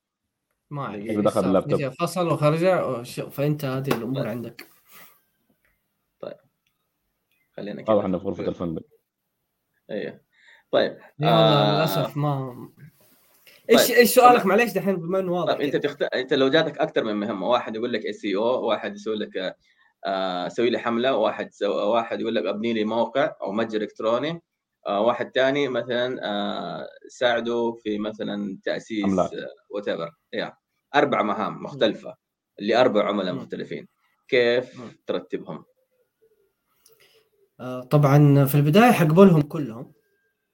ما 0.72 0.82
اعرف 0.82 1.20
دخل 1.20 1.46
اللابتوب. 1.46 1.90
فصل 1.90 2.28
وخرج 2.28 2.66
فانت 3.30 3.66
هذه 3.66 3.98
الأمور. 3.98 4.28
عندك. 4.28 4.79
خلينا 7.60 7.82
كذا. 7.82 7.96
واضح 7.96 8.06
إنه 8.06 8.20
في 8.20 8.26
غرفه 8.26 8.48
الفندق. 8.48 8.84
أيوه 9.92 10.22
طيب 10.72 10.98
آه... 11.24 11.78
للأسف 11.78 12.18
ما 12.18 12.70
إيش 13.70 13.88
طيب. 13.88 13.98
إيش 13.98 14.10
سؤالك؟ 14.14 14.46
معليش 14.46 14.74
دحين 14.74 14.96
بما 14.96 15.20
إنه 15.20 15.32
واضح 15.32 15.54
طيب 15.54 15.62
أنت 15.62 15.76
تخت... 15.76 16.02
أنت 16.02 16.34
لو 16.34 16.50
جاتك 16.50 16.78
أكثر 16.78 17.04
من 17.04 17.16
مهمة 17.16 17.48
واحد 17.48 17.76
يقول 17.76 17.94
لك 17.94 18.06
إس 18.06 18.26
أو 18.26 18.66
واحد 18.66 18.96
يسوي 18.96 19.16
لك 19.16 19.56
آه 20.06 20.48
سوي 20.48 20.70
لي 20.70 20.80
حملة 20.80 21.16
واحد 21.16 21.52
سو... 21.54 21.94
واحد 21.94 22.22
يقول 22.22 22.36
لك 22.36 22.46
أبني 22.46 22.74
لي 22.74 22.84
موقع 22.84 23.36
أو 23.42 23.52
متجر 23.52 23.82
إلكتروني 23.82 24.42
آه 24.88 25.02
واحد 25.02 25.32
ثاني 25.36 25.68
مثلا 25.68 26.20
آه 26.24 26.88
ساعده 27.08 27.78
في 27.84 27.98
مثلا 27.98 28.60
تأسيس 28.64 29.20
وات 29.70 29.88
ايفر 29.88 30.12
يا 30.34 30.54
أربع 30.96 31.22
مهام 31.22 31.64
مختلفة 31.64 32.16
لأربع 32.60 33.08
عملاء 33.08 33.34
مختلفين. 33.34 33.88
كيف 34.28 34.82
ترتبهم؟ 35.08 35.66
طبعا 37.90 38.46
في 38.46 38.56
البداية 38.56 38.92
حقبلهم 38.92 39.42
كلهم. 39.42 39.92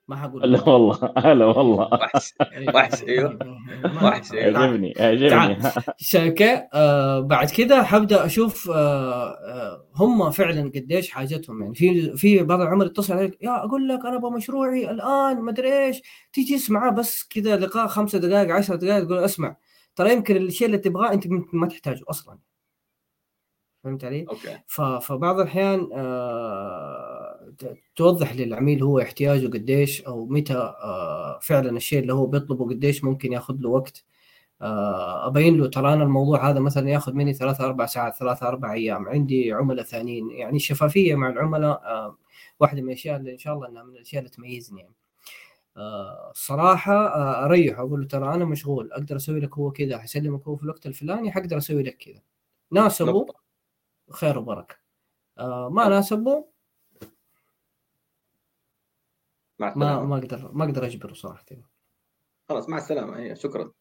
ما 0.07 0.15
حقول 0.15 0.51
لا 0.51 0.69
والله 0.69 1.13
هلا 1.17 1.45
والله. 1.45 1.89
وحش. 1.93 2.33
وحش 2.75 3.03
أيوه. 3.03 3.39
وحش 4.03 4.31
يعجبني 4.31 4.91
يعجبني. 4.91 5.71
شركه 5.97 6.67
آه 6.73 7.19
بعد 7.19 7.49
كذا 7.49 7.83
حبدأ 7.83 8.25
أشوف 8.25 8.69
آه 8.69 9.29
آه 9.31 9.85
هم 9.95 10.29
فعلا 10.31 10.71
قديش 10.75 11.09
حاجتهم. 11.11 11.61
يعني 11.61 11.75
في 11.75 12.17
في 12.17 12.43
بعض 12.43 12.61
العملاء 12.61 12.87
اتصل 12.91 13.13
عليك 13.13 13.37
يا 13.43 13.63
أقول 13.65 13.87
لك 13.87 14.05
أنا 14.05 14.15
أبغى 14.17 14.31
مشروعي 14.31 14.91
الآن 14.91 15.41
ما 15.41 15.51
أدري 15.51 15.85
إيش. 15.85 16.01
تيجي 16.33 16.55
تسمعه 16.57 16.91
بس 16.91 17.23
كذا 17.23 17.57
لقاء 17.57 17.87
خمسة 17.87 18.17
دقائق 18.19 18.51
عشر 18.55 18.75
دقائق 18.75 19.05
تقول 19.05 19.17
اسمع 19.17 19.55
ترى 19.95 20.13
يمكن 20.13 20.37
الشيء 20.37 20.67
اللي 20.67 20.77
تبغاه 20.77 21.13
أنت 21.13 21.23
ما 21.53 21.67
تحتاجه 21.67 22.01
أصلا. 22.09 22.37
فهمت 23.85 24.05
علي؟ 24.05 24.25
أوكي 24.29 24.59
فبعض 25.01 25.39
الأحيان 25.39 25.89
آه 25.93 27.53
توضح 27.95 28.35
للعميل 28.35 28.83
هو 28.83 28.99
احتياجه 28.99 29.47
قديش 29.47 30.01
أو 30.01 30.25
متى 30.25 30.53
آه 30.53 31.39
فعلا 31.41 31.77
الشيء 31.77 31.99
اللي 31.99 32.13
هو 32.13 32.25
بيطلبه 32.25 32.69
قديش 32.69 33.03
ممكن 33.03 33.33
ياخذ 33.33 33.55
له 33.59 33.69
وقت 33.69 34.03
آه 34.61 35.27
أبين 35.27 35.57
له 35.57 35.67
ترى 35.67 35.93
أنا 35.93 36.03
الموضوع 36.03 36.49
هذا 36.49 36.59
مثلا 36.59 36.89
ياخذ 36.89 37.13
مني 37.13 37.33
ثلاثة 37.33 37.65
أربع 37.65 37.85
ساعات 37.85 38.15
ثلاثة 38.15 38.47
أربع 38.47 38.73
أيام 38.73 39.07
عندي 39.09 39.51
عملاء 39.53 39.85
ثانيين 39.85 40.31
يعني 40.31 40.55
الشفافيه 40.55 41.15
مع 41.15 41.29
العملاء 41.29 41.81
واحدة 42.59 42.81
من 42.81 42.87
الأشياء 42.87 43.17
اللي 43.17 43.31
إن 43.33 43.37
شاء 43.37 43.53
الله 43.53 43.67
إنها 43.67 43.83
من 43.83 43.95
الأشياء 43.95 44.19
اللي 44.19 44.31
تميزني 44.31 44.81
يعني. 44.81 44.95
الصراحة 46.31 46.93
أريح 47.45 47.79
أقول 47.79 48.01
له 48.01 48.07
ترى 48.07 48.33
أنا 48.35 48.45
مشغول 48.45 48.91
أقدر 48.91 49.15
أسوي 49.15 49.39
لك 49.39 49.57
هو 49.57 49.71
كذا 49.71 49.97
حسلمك 49.97 50.47
هو 50.47 50.55
في 50.55 50.63
الوقت 50.63 50.85
الفلاني 50.85 51.31
حقدر 51.31 51.57
أسوي 51.57 51.83
لك 51.83 51.97
كذا 51.97 52.21
ناسبه 52.71 53.25
خير 54.11 54.37
وبركة. 54.37 54.75
آه 55.39 55.69
ما 55.69 55.87
ناسبه 55.87 56.45
مع 59.59 59.73
ما 59.75 60.03
ما 60.03 60.17
أقدر 60.17 60.51
ما 60.53 60.65
أقدر 60.65 60.85
أجبره 60.85 61.13
صراحة. 61.13 61.45
خلاص 62.49 62.69
مع 62.69 62.77
السلامة. 62.77 63.19
هي 63.19 63.35
شكرا. 63.35 63.71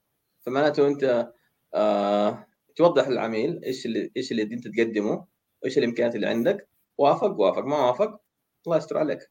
فمعناته 0.40 0.86
انت 0.88 1.32
آه 1.74 2.46
توضح 2.76 3.08
للعميل 3.08 3.64
إيش 3.64 3.86
اللي 3.86 4.10
إيش 4.16 4.32
اللي 4.32 4.42
أنت 4.42 4.68
تقدمه 4.68 5.26
وايش 5.62 5.78
الإمكانيات 5.78 6.14
اللي 6.14 6.26
عندك. 6.26 6.68
وافق؟ 6.98 7.40
وافق. 7.40 7.64
ما 7.64 7.76
وافق؟ 7.76 8.20
الله 8.66 8.76
يستر 8.76 8.98
عليك. 8.98 9.30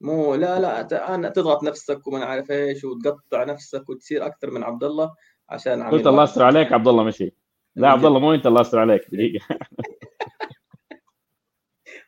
مو 0.00 0.34
لا 0.34 0.60
لا 0.60 1.14
أنا 1.14 1.28
تضغط 1.28 1.62
نفسك 1.62 2.06
وما 2.06 2.24
عارف 2.24 2.50
إيش 2.50 2.84
وتقطع 2.84 3.44
نفسك 3.44 3.88
وتصير 3.88 4.26
أكثر 4.26 4.50
من 4.50 4.64
عبد 4.64 4.84
الله 4.84 5.14
عشان 5.48 5.82
قلت 5.82 6.06
الله 6.06 6.22
يستر 6.22 6.42
عليك 6.42 6.72
عبد 6.72 6.88
الله 6.88 7.04
مشي. 7.04 7.34
لا 7.78 7.88
عبد 7.88 8.04
الله 8.04 8.18
مو 8.20 8.34
انت 8.34 8.46
الله 8.46 8.60
يستر 8.60 8.78
عليك 8.78 9.10
دقيقة. 9.12 9.46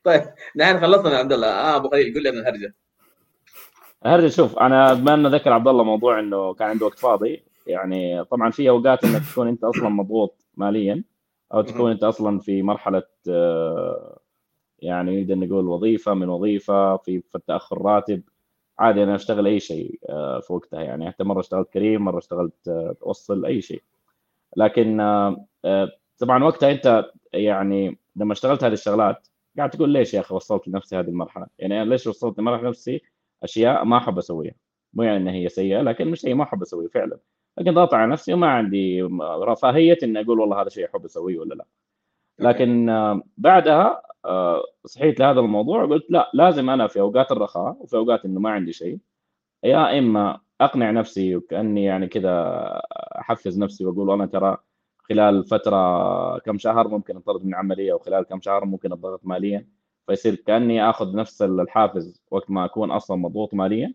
طيب 0.04 0.22
نحن 0.56 0.80
خلصنا 0.80 1.16
عبد 1.16 1.32
الله. 1.32 1.46
آه 1.48 1.76
أبو 1.76 1.88
خليل 1.88 2.14
قول 2.14 2.22
لي 2.22 2.28
الهرجة. 2.30 2.74
الهرجة 4.06 4.28
شوف 4.28 4.58
أنا 4.58 4.94
بما 4.94 5.14
انه 5.14 5.28
ذكر 5.28 5.52
عبد 5.52 5.68
الله 5.68 5.84
موضوع 5.84 6.20
إنه 6.20 6.54
كان 6.54 6.68
عنده 6.68 6.86
وقت 6.86 6.98
فاضي 6.98 7.42
يعني 7.66 8.24
طبعا 8.24 8.50
في 8.50 8.68
أوقات 8.70 9.04
إنك 9.04 9.22
تكون 9.32 9.48
أنت 9.48 9.64
أصلا 9.64 9.88
مضغوط 9.88 10.46
ماليا 10.56 11.04
أو 11.54 11.60
تكون 11.62 11.90
أنت 11.90 12.04
أصلا 12.04 12.38
في 12.40 12.62
مرحلة 12.62 13.02
آه، 13.28 14.18
يعني 14.78 15.22
نقدر 15.22 15.34
نقول 15.34 15.66
وظيفة 15.68 16.14
من 16.14 16.28
وظيفة 16.28 16.96
في 16.96 17.22
التأخر 17.34 17.82
راتب. 17.82 18.22
عادي 18.78 19.02
أنا 19.02 19.14
أشتغل 19.14 19.46
أي 19.46 19.60
شيء 19.60 20.00
آه، 20.08 20.40
في 20.40 20.52
وقتها. 20.52 20.80
يعني 20.82 21.08
حتى 21.10 21.24
مرة 21.24 21.40
اشتغلت 21.40 21.68
كريم 21.72 22.02
مرة 22.04 22.18
اشتغلت 22.18 22.68
آه، 22.68 22.96
اوصل 23.02 23.44
أي 23.46 23.60
شيء. 23.60 23.82
لكن 24.56 25.00
آه، 25.00 25.46
طبعا 26.18 26.44
وقتها 26.44 26.72
أنت 26.72 27.10
يعني 27.32 27.98
لما 28.16 28.32
اشتغلت 28.32 28.64
هذه 28.64 28.72
الشغلات 28.72 29.28
قاعد 29.58 29.70
تقول 29.70 29.90
ليش 29.90 30.14
يا 30.14 30.20
أخي 30.20 30.34
وصلت 30.34 30.68
لنفسي 30.68 30.96
هذه 30.96 31.08
المرحلة؟ 31.08 31.46
يعني 31.58 31.82
أنا 31.82 31.90
ليش 31.90 32.06
وصلت 32.06 32.38
لمرحلة 32.38 32.68
نفسي؟ 32.68 33.02
أشياء 33.42 33.84
ما 33.84 33.96
أحب 33.96 34.18
أسويها. 34.18 34.54
مو 34.94 35.02
يعني 35.02 35.16
انها 35.16 35.32
هي 35.32 35.48
سيئة 35.48 35.82
لكن 35.82 36.08
مش 36.08 36.20
شيء 36.20 36.34
ما 36.34 36.44
أحب 36.44 36.62
أسويه 36.62 36.88
فعلا. 36.88 37.18
لكن 37.58 37.74
ضغط 37.74 37.94
على 37.94 38.12
نفسي 38.12 38.34
وما 38.34 38.48
عندي 38.50 39.02
رفاهية 39.22 39.98
إني 40.02 40.20
أقول 40.20 40.40
والله 40.40 40.62
هذا 40.62 40.68
شيء 40.68 40.86
أحب 40.86 41.04
أسويه 41.04 41.38
ولا 41.38 41.54
لا. 41.54 41.66
لكن 42.40 42.88
آه، 42.88 43.22
بعدها 43.36 44.02
آه، 44.24 44.62
صحيت 44.86 45.20
لهذا 45.20 45.40
الموضوع 45.40 45.82
وقلت 45.84 46.06
لا 46.10 46.30
لازم 46.34 46.70
أنا 46.70 46.86
في 46.86 47.00
أوقات 47.00 47.32
الرخاء 47.32 47.76
وفي 47.80 47.96
أوقات 47.96 48.24
إنه 48.24 48.40
ما 48.40 48.50
عندي 48.50 48.72
شيء 48.72 48.98
يا 49.64 49.98
إما 49.98 50.40
أقنع 50.60 50.90
نفسي 50.90 51.36
وكأني 51.36 51.84
يعني 51.84 52.08
كذا 52.08 52.32
أحفز 53.20 53.58
نفسي 53.58 53.84
وأقول 53.86 54.10
أنا 54.10 54.26
ترى 54.26 54.56
خلال 55.10 55.44
فترة 55.44 56.38
كم 56.38 56.58
شهر 56.58 56.88
ممكن 56.88 57.16
انطرد 57.16 57.44
من 57.44 57.54
عملية 57.54 57.92
وخلال 57.92 58.24
كم 58.24 58.40
شهر 58.40 58.64
ممكن 58.64 58.92
اضغط 58.92 59.20
ماليا. 59.24 59.66
فيصير 60.06 60.34
كأني 60.34 60.90
آخذ 60.90 61.16
نفس 61.16 61.42
الحافز 61.42 62.22
وقت 62.30 62.50
ما 62.50 62.64
أكون 62.64 62.90
أصلا 62.90 63.16
مضغوط 63.16 63.54
ماليا 63.54 63.94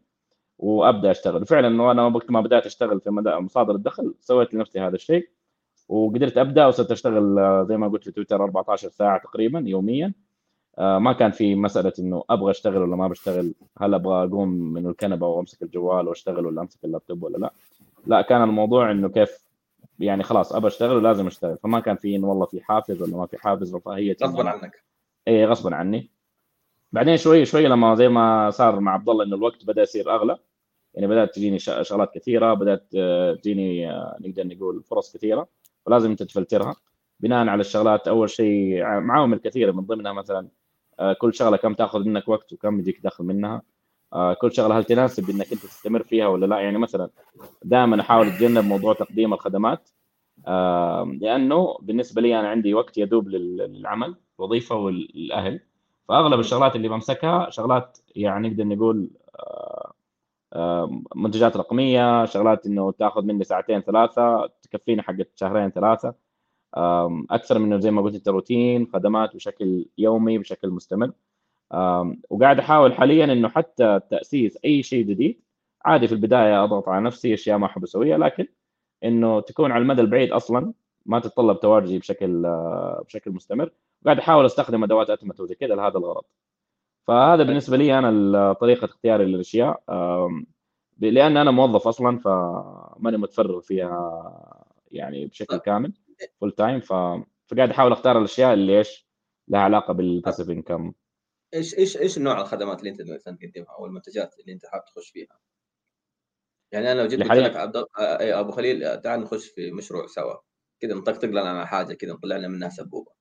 وأبدأ 0.58 1.12
أشتغل. 1.12 1.46
فعلا 1.46 1.68
إنه 1.68 1.92
أنا 1.92 2.06
وقت 2.06 2.32
ما 2.32 2.42
بدأت 2.42 2.66
أشتغل 2.66 3.02
في 3.02 3.10
مصادر 3.10 3.76
الدخل 3.76 4.16
سويت 4.20 4.54
لنفسي 4.54 4.80
هذا 4.80 4.96
الشيء 4.96 5.30
وقدرت 5.90 6.38
أبدأ 6.38 6.68
وصرت 6.68 6.92
أشتغل 6.92 7.36
زي 7.68 7.78
ما 7.78 7.88
قلت 7.88 8.04
في 8.04 8.12
تويتر 8.12 8.44
14 8.44 8.90
ساعة 8.90 9.22
تقريبا 9.24 9.64
يوميا. 9.68 10.14
آه، 10.78 11.00
ما 11.00 11.14
كان 11.14 11.32
في 11.32 11.56
مسألة 11.56 11.94
إنه 12.00 12.24
أبغى 12.30 12.52
أشتغل 12.52 12.78
ولا 12.78 12.96
ما 12.96 13.08
بشتغل 13.08 13.54
هل 13.78 13.94
أبغى 13.94 14.24
أقوم 14.24 14.50
من 14.50 14.88
الكنبة 14.88 15.28
وأمسك 15.28 15.64
الجوال 15.64 16.08
وأشتغل 16.08 16.46
ولا 16.46 16.62
أمسك 16.62 16.86
اللابتوب 16.86 17.24
ولا 17.24 17.38
لا. 17.38 17.54
لا 18.08 18.22
كان 18.22 18.44
الموضوع 18.44 18.92
إنه 18.92 19.10
كيف 19.10 19.45
يعني 20.00 20.24
خلاص 20.24 20.54
أبغى 20.54 20.68
أشتغل 20.68 20.96
ولازم 20.96 21.28
أشتغل. 21.28 21.58
فما 21.58 21.80
كان 21.80 21.96
في 21.96 22.16
إنه 22.16 22.28
والله 22.30 22.46
في 22.46 22.62
حافز 22.62 23.02
ولا 23.02 23.18
ما 23.18 23.26
في 23.26 23.38
حافز 23.38 23.76
رفاهيه 23.76 24.18
غصبا 24.24 24.50
عنك. 24.50 24.84
اي 25.28 25.46
غصبا 25.46 25.76
عني. 25.76 26.12
بعدين 26.92 27.18
شوي 27.18 27.46
شوي 27.46 27.68
لما 27.68 27.96
زي 27.96 28.10
ما 28.10 28.50
صار 28.50 28.80
مع 28.80 28.94
عبد 28.94 29.10
الله 29.10 29.24
إنه 29.24 29.36
الوقت 29.36 29.66
بدأ 29.66 29.82
يصير 29.82 30.16
أغلى 30.16 30.38
يعني 30.94 31.08
بدأت 31.08 31.36
تجيني 31.36 31.60
شغلات 31.60 32.14
كثيرة 32.16 32.54
بدأت 32.54 32.88
آه، 32.98 33.34
تجيني 33.34 33.92
آه، 33.92 34.18
نقدر 34.22 34.48
نقول 34.48 34.84
فرص 34.84 35.18
كثيرة 35.18 35.48
ولازم 35.86 36.12
أنت 36.12 36.24
تفلترها. 36.24 36.76
بناء 37.20 37.48
على 37.48 37.62
الشغلات 37.62 38.08
أول 38.08 38.30
شيء 38.30 38.84
معاومل 38.84 39.38
كثيره 39.38 39.72
من 39.72 39.82
ضمنها 39.84 40.14
مثلا 40.14 40.48
آه، 41.00 41.14
كل 41.14 41.34
شغلة 41.34 41.58
كم 41.58 41.74
تأخذ 41.74 42.00
منك 42.00 42.28
وقت 42.28 42.54
وكم 42.54 42.80
يجيك 42.80 43.02
دخل 43.04 43.24
منها. 43.24 43.62
كل 44.42 44.54
شغلة 44.54 44.78
هل 44.78 44.84
تناسب 44.84 45.30
إنك 45.30 45.52
أنت 45.52 45.62
تستمر 45.62 46.04
فيها 46.04 46.28
ولا 46.28 46.46
لا؟ 46.46 46.60
يعني 46.60 46.78
مثلا 46.78 47.10
دائما 47.64 48.02
أحاول 48.02 48.28
أتجنب 48.28 48.66
موضوع 48.66 48.94
تقديم 48.94 49.34
الخدمات 49.34 49.90
لأنه 51.22 51.78
بالنسبة 51.82 52.22
لي 52.22 52.40
أنا 52.40 52.50
عندي 52.50 52.74
وقت 52.74 52.98
يدوب 52.98 53.28
للعمل 53.30 54.16
الوظيفه 54.40 54.76
والأهل. 54.76 55.60
فأغلب 56.08 56.40
الشغلات 56.40 56.76
اللي 56.76 56.90
بمسكها 56.90 57.50
شغلات 57.50 57.98
يعني 58.16 58.50
نقدر 58.50 58.64
نقول 58.64 59.10
منتجات 61.16 61.58
رقمية 61.58 62.26
شغلات 62.26 62.66
إنه 62.66 62.92
تأخذ 62.92 63.24
مني 63.24 63.44
ساعتين 63.44 63.82
ثلاثة 63.82 64.50
تكفيني 64.62 65.02
حقت 65.02 65.30
شهرين 65.36 65.70
ثلاثة 65.70 66.14
أكثر 67.32 67.60
منه 67.60 67.80
زي 67.80 67.92
ما 67.92 68.02
قلت 68.02 68.16
أنت 68.16 68.30
روتين 68.30 68.88
خدمات 68.94 69.36
بشكل 69.36 69.86
يومي 69.98 70.38
بشكل 70.38 70.70
مستمر. 70.70 71.12
وقاعد 72.30 72.60
أحاول 72.60 72.94
حاليا 72.94 73.26
إنه 73.26 73.50
حتى 73.50 74.00
تأسيس 74.10 74.58
أي 74.66 74.84
شيء 74.84 75.06
جديد. 75.06 75.42
عادي 75.86 76.08
في 76.08 76.14
البداية 76.14 76.64
أضغط 76.64 76.90
على 76.90 77.06
نفسي 77.06 77.34
أشياء 77.34 77.58
ما 77.58 77.66
أحب 77.66 77.84
أسويها 77.84 78.18
لكن 78.18 78.48
إنه 79.04 79.40
تكون 79.42 79.72
على 79.72 79.82
المدى 79.82 80.02
البعيد 80.02 80.32
أصلا 80.32 80.74
ما 81.06 81.20
تتطلب 81.20 81.60
تواجدي 81.60 82.00
بشكل 82.00 82.44
بشكل 83.06 83.32
مستمر. 83.32 83.72
وقاعد 84.02 84.20
أحاول 84.20 84.46
أستخدم 84.46 84.84
أدوات 84.84 85.10
أتمتة 85.10 85.44
وزي 85.44 85.56
كذا 85.56 85.76
لهذا 85.76 85.98
الغرض. 85.98 86.24
فهذا 87.08 87.44
بالنسبة 87.44 87.78
لي 87.78 88.00
أنا 88.00 88.54
طريقة 88.54 88.86
اختياري 88.86 89.26
للأشياء. 89.26 89.84
لأن 91.00 91.38
أنا 91.38 91.52
موظف 91.52 91.88
أصلا 91.88 92.20
فماني 92.20 93.18
متفرغ 93.18 93.60
فيها 93.60 94.24
يعني 94.92 95.26
بشكل 95.26 95.58
كامل 95.58 95.94
full 96.42 96.52
time. 96.52 96.80
فقاعد 96.80 97.70
أحاول 97.72 97.92
أختار 97.92 98.18
الأشياء 98.18 98.54
اللي 98.54 98.78
إيش 98.78 99.08
لها 99.48 99.62
علاقة 99.62 99.94
بال 99.94 100.06
passive 100.06 100.50
income 100.50 100.94
إيش 101.56 101.78
إيش 101.78 101.98
إيش 101.98 102.20
نوع 102.20 102.42
الخدمات 102.42 102.80
اللي 102.80 102.90
أنت 102.90 103.02
مثلا 103.02 103.38
تقدمها 103.38 103.76
أو 103.80 103.86
المنتجات 103.86 104.40
اللي 104.40 104.54
أنت 104.54 104.66
حابب 104.66 104.86
تخش 104.86 105.10
فيها؟ 105.10 105.40
يعني 106.72 106.92
أنا 106.92 107.02
لو 107.02 107.08
جيت 107.08 107.20
قلت 107.20 107.32
لك 107.32 107.56
عبد 107.56 107.76
إيه، 108.00 108.40
أبو 108.40 108.52
خليل 108.52 109.02
تعال 109.02 109.20
نخش 109.20 109.48
في 109.48 109.72
مشروع 109.72 110.08
سوا 110.08 110.36
كذا 110.80 110.94
نطقطق 110.94 111.28
لنا 111.28 111.50
على 111.50 111.68
حاجة 111.68 111.94
كذا 111.94 112.14
نطلع 112.14 112.38
لنا 112.38 112.48
منها 112.48 112.70
سبوبة 112.70 113.12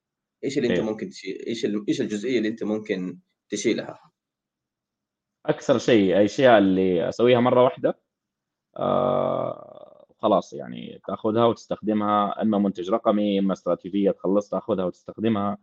إيش 0.43 0.57
اللي 0.57 0.69
أنت 0.69 0.79
إيه. 0.79 0.85
ممكن 0.85 1.09
تشيل 1.09 1.45
إيش 1.47 1.65
إيش 1.65 2.01
الجزئية 2.01 2.37
اللي 2.37 2.49
أنت 2.49 2.63
ممكن 2.63 3.19
تشيلها؟ 3.49 4.11
أكثر 5.45 5.77
شيء 5.77 6.17
الأشياء 6.17 6.57
اللي 6.57 7.09
أسويها 7.09 7.39
مرة 7.39 7.63
واحدة 7.63 7.99
آه 8.77 10.05
خلاص 10.17 10.53
يعني 10.53 11.01
تأخذها 11.07 11.45
وتستخدمها 11.45 12.41
أما 12.41 12.57
منتج 12.57 12.89
رقمي 12.89 13.39
أما 13.39 13.53
استراتيجية 13.53 14.11
تخلص 14.11 14.49
تأخذها 14.49 14.85
وتستخدمها 14.85 15.57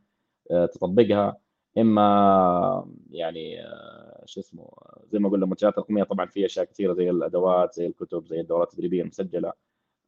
آه 0.51 0.67
تطبقها 0.67 1.42
إما 1.79 2.87
يعني 3.11 3.67
آه 3.67 4.23
شو 4.27 4.41
اسمه 4.41 4.71
زي 5.07 5.19
ما 5.19 5.29
قلنا 5.29 5.47
منتجات 5.47 5.79
رقمية. 5.79 6.03
طبعا 6.05 6.27
في 6.27 6.47
أشياء 6.47 6.65
كثيرة 6.65 6.93
زي 6.93 7.11
الأدوات 7.11 7.75
زي 7.75 7.87
الكتب 7.87 8.27
زي 8.27 8.41
الدورات 8.41 8.69
التدريبية 8.69 9.03
المسجلة 9.03 9.53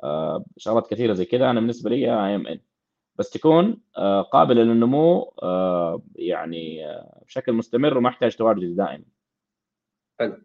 آه 0.03 0.45
شغلات 0.57 0.91
كثيرة 0.91 1.13
زي 1.13 1.25
كذا. 1.25 1.51
أنا 1.51 1.61
بالنسبة 1.61 1.91
لي 1.91 1.97
اي 1.97 2.35
ام 2.35 2.47
إن. 2.47 2.61
بس 3.17 3.31
تكون 3.31 3.81
آه، 3.97 4.23
قابلة 4.23 4.63
للنمو 4.63 5.33
يعني 6.17 6.87
بشكل 7.27 7.53
مستمر 7.53 7.99
وما 7.99 8.09
يحتاج 8.09 8.37
تواجد 8.37 8.77
دائم 8.77 9.05
حلو. 10.21 10.37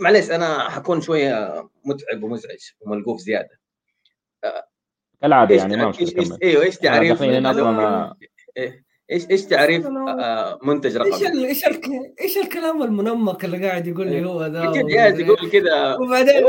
معليش 0.00 0.30
أنا 0.30 0.68
حكون 0.70 1.00
شوية 1.00 1.68
متعب 1.84 2.22
ومزعج 2.22 2.58
وملقوف 2.80 3.20
زيادة. 3.20 3.60
كالعادة 5.20 5.54
يعني 5.54 5.76
ما 5.76 5.88
مش 5.88 6.16
أيوه 6.42 6.62
إيش 6.62 6.76
تعريف؟ 6.76 7.22
إيش 9.10 9.30
إيش 9.30 9.44
تعريف 9.44 9.86
آه 9.86 10.58
منتج 10.62 10.96
رقمي؟ 10.96 11.14
إيش 11.14 11.64
إيش 11.64 11.64
إيش 12.20 12.38
الكلام 12.38 12.82
المنمق 12.82 13.44
اللي 13.44 13.66
قاعد 13.68 13.86
يقول 13.86 14.06
لي 14.08 14.24
هو 14.24 14.46
ذا 14.46 14.60
قاعد 14.60 15.18
يقول 15.18 15.50
كذا. 15.50 15.94
وبعدين 15.94 16.44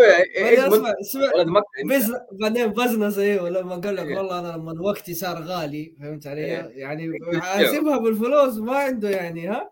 بعدين 2.32 2.68
بزنس 2.68 3.18
أيوه 3.18 3.50
لما 3.50 3.76
قال 3.76 3.96
لك 3.96 4.18
والله 4.18 4.40
أنا 4.40 4.48
لما 4.58 4.82
وقتي 4.82 5.14
صار 5.14 5.42
غالي 5.42 5.96
فهمت 6.00 6.28
علي؟ 6.28 6.42
يعني 6.76 7.12
حاسبها 7.42 7.98
بالفلوس 7.98 8.58
ما 8.58 8.76
عنده 8.76 9.10
يعني 9.10 9.48
ها؟ 9.48 9.72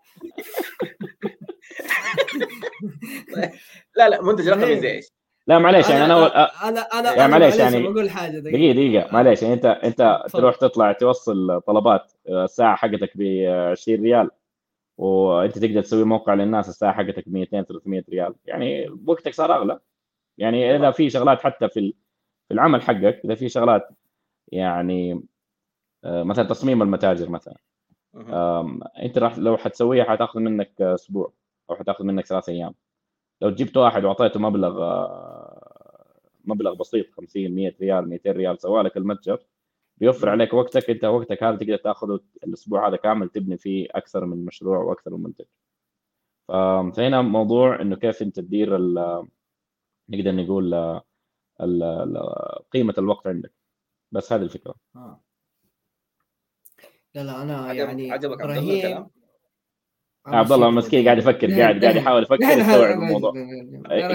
لا 3.96 4.08
لا 4.08 4.22
منتج 4.22 4.48
رقمي 4.48 4.80
زي 4.80 4.90
إيش؟ 4.90 5.19
لا 5.50 5.58
معليش 5.58 5.90
يعني 5.90 6.04
أنا 6.04 6.26
أنا 6.68 6.80
أنا 6.80 7.14
يعني 7.14 7.32
معليش 7.32 7.56
يعني 7.56 7.82
بقول 7.82 8.10
حاجة 8.10 8.38
دقيقة. 8.38 8.72
دقيقة 8.72 9.12
معليش 9.12 9.42
يعني 9.42 9.54
انت 9.54 9.64
أنت 9.64 10.22
تروح 10.32 10.56
تطلع 10.56 10.92
توصل 10.92 11.60
طلبات 11.60 12.12
آه، 12.28 12.44
الساعة 12.44 12.76
حقتك 12.76 13.12
ب 13.14 13.22
20 13.72 14.02
ريال 14.02 14.30
وأنت 14.98 15.58
تقدر 15.58 15.82
تسوي 15.82 16.04
موقع 16.04 16.34
للناس 16.34 16.68
الساعة 16.68 16.92
حقتك 16.92 17.28
ب 17.28 17.32
200 17.32 17.62
300 17.62 18.04
ريال. 18.10 18.34
يعني 18.46 18.88
وقتك 19.06 19.34
صار 19.34 19.54
أغلى. 19.56 19.80
يعني 20.38 20.76
إذا 20.76 20.90
في 20.90 21.10
شغلات 21.10 21.42
حتى 21.42 21.68
في 21.68 21.94
في 22.48 22.54
العمل 22.54 22.82
حقك 22.82 23.20
إذا 23.24 23.34
في 23.34 23.48
شغلات 23.48 23.88
يعني 24.52 25.22
آه، 26.04 26.22
مثلا 26.22 26.44
تصميم 26.48 26.82
المتاجر 26.82 27.28
مثلا 27.30 27.56
أنت 29.02 29.18
راح 29.18 29.38
لو 29.38 29.56
حتسويها 29.56 30.04
حتاخذ 30.04 30.40
منك 30.40 30.82
أسبوع 30.82 31.32
أو 31.70 31.76
حتاخذ 31.76 32.04
منك 32.04 32.26
ثلاث 32.26 32.48
أيام. 32.48 32.74
لو 33.42 33.50
جبت 33.50 33.76
واحد 33.76 34.04
وأعطيته 34.04 34.40
مبلغ 34.40 34.82
آه، 34.82 35.39
مبلغ 36.44 36.74
بسيط 36.74 37.10
50 37.10 37.54
100 37.54 37.74
ريال 37.80 38.08
200 38.08 38.32
ريال 38.32 38.60
سوى 38.60 38.82
لك 38.82 38.96
المتجر. 38.96 39.46
بيوفر 39.96 40.28
عليك 40.28 40.54
وقتك. 40.54 40.90
انت 40.90 41.04
وقتك 41.04 41.42
هذا 41.42 41.56
تقدر 41.56 41.76
تاخذه 41.76 42.20
الأسبوع 42.44 42.88
هذا 42.88 42.96
كامل 42.96 43.28
تبني 43.28 43.58
فيه 43.58 43.88
أكثر 43.90 44.24
من 44.24 44.44
مشروع 44.44 44.78
وأكثر 44.78 45.16
من 45.16 45.22
منتج. 45.22 45.44
فهنا 46.96 47.22
موضوع 47.22 47.80
إنه 47.82 47.96
كيف 47.96 48.22
أنت 48.22 48.40
تدير 48.40 48.78
نقدر 50.08 50.34
نقول 50.34 51.00
قيمة 52.72 52.94
الوقت 52.98 53.26
عندك. 53.26 53.52
بس 54.12 54.32
هذه 54.32 54.42
الفكرة. 54.42 54.74
آه. 54.96 55.20
لا 57.14 57.24
لا 57.24 57.42
أنا 57.42 57.72
يعني 57.72 58.12
عجبك 58.12 58.40
عبد 58.40 58.56
الله 58.56 58.76
الكلام؟ 58.76 59.10
عبد 60.34 60.52
الله 60.52 60.70
مسكين 60.70 61.04
قاعد 61.04 61.18
يفكر 61.18 61.60
قاعد 61.60 61.84
قاعد 61.84 61.96
يحاول 61.96 62.22
يفكر 62.22 62.42
يستوعب 62.42 62.98
الموضوع. 63.02 63.32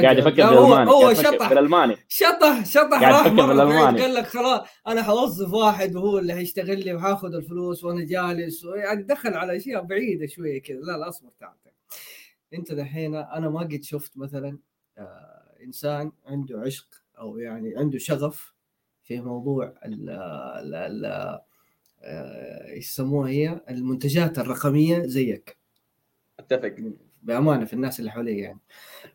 قاعد 0.01 0.17
يفكر 0.17 0.49
بالألماني 0.49 0.91
هو 0.91 1.13
شطح. 1.13 1.49
بالألماني. 1.49 1.95
شطح 2.07 2.65
شطح 2.65 3.01
راح 3.01 3.27
بالألماني. 3.27 4.01
قال 4.01 4.13
لك 4.13 4.25
خلاص 4.25 4.67
أنا 4.87 5.03
حوظف 5.03 5.53
واحد 5.53 5.95
وهو 5.95 6.19
اللي 6.19 6.33
حيشتغل 6.33 6.85
لي 6.85 6.93
وحاخذ 6.93 7.33
الفلوس 7.33 7.83
وأنا 7.83 8.05
جالس 8.05 8.65
يعني 8.75 9.03
دخل 9.03 9.33
على 9.33 9.57
أشياء 9.57 9.81
بعيدة 9.81 10.27
شوية 10.27 10.61
كذا. 10.61 10.79
لا 10.79 10.97
لا 10.97 11.09
أصبر 11.09 11.29
تعال 11.39 11.55
أنت 12.53 12.71
دحين 12.71 13.15
أنا 13.15 13.49
ما 13.49 13.59
قد 13.59 13.83
شفت 13.83 14.17
مثلا 14.17 14.57
آه 14.97 15.55
إنسان 15.63 16.11
عنده 16.25 16.59
عشق 16.59 16.87
أو 17.19 17.37
يعني 17.37 17.77
عنده 17.77 17.97
شغف 17.97 18.53
في 19.03 19.21
موضوع 19.21 19.73
ال 19.85 20.09
ال 20.09 20.75
ال 20.75 21.39
آه، 22.07 22.73
يسموها 22.73 23.29
هي؟ 23.29 23.61
المنتجات 23.69 24.39
الرقمية 24.39 24.99
زيك. 25.05 25.57
أتفق. 26.39 26.75
بأمانة 27.23 27.65
في 27.65 27.73
الناس 27.73 27.99
اللي 27.99 28.11
حواليه 28.11 28.43
يعني. 28.43 28.59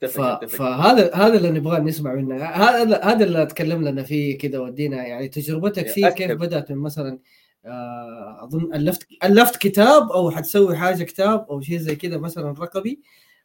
ف... 0.01 0.21
فهذا 0.57 1.15
هذا 1.15 1.37
اللي 1.37 1.51
نبغى 1.51 1.81
نسمع 1.81 2.15
منه. 2.15 2.45
هذا 2.45 3.05
هذا 3.05 3.25
اللي 3.25 3.43
أتكلم 3.43 3.89
لنا 3.89 4.03
فيه 4.03 4.39
كذا 4.39 4.59
ودينا 4.59 5.07
يعني 5.07 5.29
تجربتك 5.29 5.87
فيه 5.89 6.09
كيف 6.09 6.33
بدأت 6.33 6.73
من 6.73 6.79
مثلا 6.79 7.19
آه، 7.65 8.45
أظن 8.45 8.75
الفت 8.75 9.07
ألفت 9.25 9.57
كتاب 9.57 10.13
أو 10.13 10.31
حتسوي 10.31 10.77
حاجة 10.77 11.05
كتاب 11.05 11.47
أو 11.51 11.61
شيء 11.61 11.79
زي 11.79 11.97
كذا 11.97 12.19
مثلا 12.19 12.51
رقمي 12.51 13.01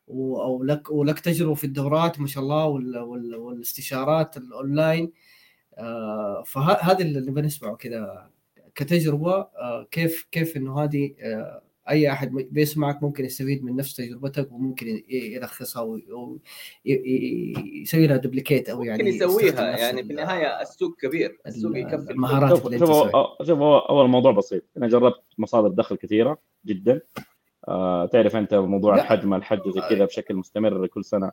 أو 0.10 0.64
لك 0.64 0.92
ولك 0.92 1.20
تجربة 1.20 1.54
في 1.54 1.64
الدورات 1.64 2.20
ما 2.20 2.28
شاء 2.28 2.44
الله 2.44 2.66
وال... 2.66 2.98
وال... 2.98 3.36
والاستشارات 3.36 4.38
الأونلاين. 4.38 5.12
آه، 5.78 6.44
فهذا 6.46 7.00
اللي 7.00 7.20
نبغى 7.20 7.42
نسمعه 7.42 7.76
كذا 7.76 8.30
كتجربة. 8.76 9.34
آه، 9.34 9.88
كيف 9.92 10.28
كيف 10.32 10.58
إنه 10.58 10.84
هذه 10.84 11.16
أي 11.90 12.12
أحد 12.12 12.32
بيسمعك 12.32 13.04
ممكن 13.04 13.26
يستفيد 13.26 13.64
من 13.64 13.76
نفس 13.76 13.96
تجربتك 13.96 14.52
وممكن 14.52 15.04
يلخصها 15.10 15.82
ويسوي 16.86 18.08
لها 18.08 18.18
duplicate 18.18 18.70
أو 18.70 18.84
يعني 18.84 19.04
ممكن 19.04 19.16
يسويها 19.16 19.78
يعني 19.78 20.04
في 20.04 20.10
النهاية 20.12 20.62
السوق 20.62 20.96
كبير 21.02 21.40
السوق 21.48 21.78
يكفي 21.78 22.12
المهارات 22.12 22.78
شوف 22.80 22.92
شوف 23.48 23.60
أول 23.62 24.10
موضوع 24.10 24.32
بسيط. 24.32 24.64
أنا 24.78 24.88
جربت 24.88 25.22
مصادر 25.38 25.68
دخل 25.68 25.96
كثيرة 25.96 26.38
جدا. 26.66 27.02
آه 27.68 28.06
تعرف 28.06 28.36
أنت 28.36 28.54
موضوع 28.54 28.96
الحجم 28.96 29.34
الحج 29.34 29.70
زي 29.70 29.82
كذا 29.82 30.06
بشكل 30.06 30.36
مستمر 30.36 30.88
كل 30.88 31.06
سنة. 31.06 31.32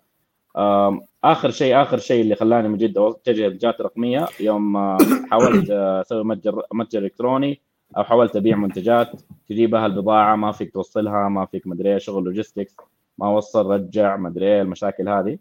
آه 0.57 1.01
آخر 1.25 1.51
شيء 1.51 1.83
آخر 1.83 1.99
شيء 1.99 2.23
اللي 2.23 2.35
خلاني 2.35 2.69
من 2.69 2.79
جد 2.79 2.99
اتجه 2.99 3.47
للجهات 3.47 3.81
الرقميه 3.81 4.27
يوم 4.41 4.77
آه 4.77 4.99
حاولت 5.31 5.71
أسوي 5.71 6.25
متجر 6.25 6.63
متجر 6.73 7.03
إلكتروني. 7.03 7.61
أو 7.97 8.05
حاولت 8.05 8.37
ابيع 8.37 8.57
منتجات 8.57 9.11
تجيبها 9.49 9.87
البضاعة 9.87 10.37
ما 10.37 10.53
فيك 10.53 10.73
توصلها 10.73 11.29
ما 11.29 11.47
فيك 11.47 11.67
مدري 11.67 12.01
شغل 12.01 12.25
لوجيستكس 12.25 12.77
ما 13.19 13.29
وصل 13.29 13.71
رجع 13.71 14.17
مدري 14.17 14.61
المشاكل 14.61 15.09
هذه. 15.09 15.39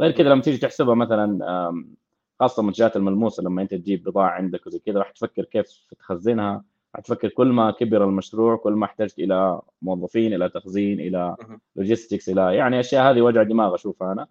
غير 0.00 0.10
كذا 0.10 0.28
لما 0.28 0.42
تيجي 0.42 0.58
تحسبها 0.58 0.94
مثلا 0.94 1.38
خاصة 2.40 2.60
المنتجات 2.60 2.96
الملموسه 2.96 3.42
لما 3.42 3.62
أنت 3.62 3.74
تجيب 3.74 4.04
بضاعة 4.04 4.30
عندك 4.30 4.66
وزي 4.66 4.78
كذا 4.78 4.98
راح 4.98 5.10
تفكر 5.10 5.44
كيف 5.44 5.66
تخزنها 5.98 6.64
راح 6.94 7.04
تفكر 7.04 7.28
كل 7.28 7.46
ما 7.46 7.70
كبر 7.70 8.04
المشروع 8.04 8.56
كل 8.56 8.72
ما 8.72 8.84
احتجت 8.84 9.18
إلى 9.18 9.60
موظفين 9.82 10.34
إلى 10.34 10.48
تخزين 10.48 11.00
إلى 11.00 11.36
لوجيستكس 11.76 12.28
إلى 12.28 12.56
يعني 12.56 12.80
أشياء 12.80 13.10
هذه 13.10 13.20
وجع 13.20 13.42
دماغ 13.42 13.74
أشوفها 13.74 14.12
أنا. 14.12 14.26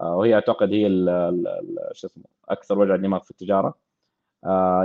آه، 0.00 0.16
وهي 0.16 0.34
أعتقد 0.34 0.72
هي 0.72 0.88
شو 1.92 2.06
اسمه 2.06 2.24
أكثر 2.48 2.78
وجع 2.78 2.96
دماغ 2.96 3.20
في 3.20 3.30
التجارة. 3.30 3.74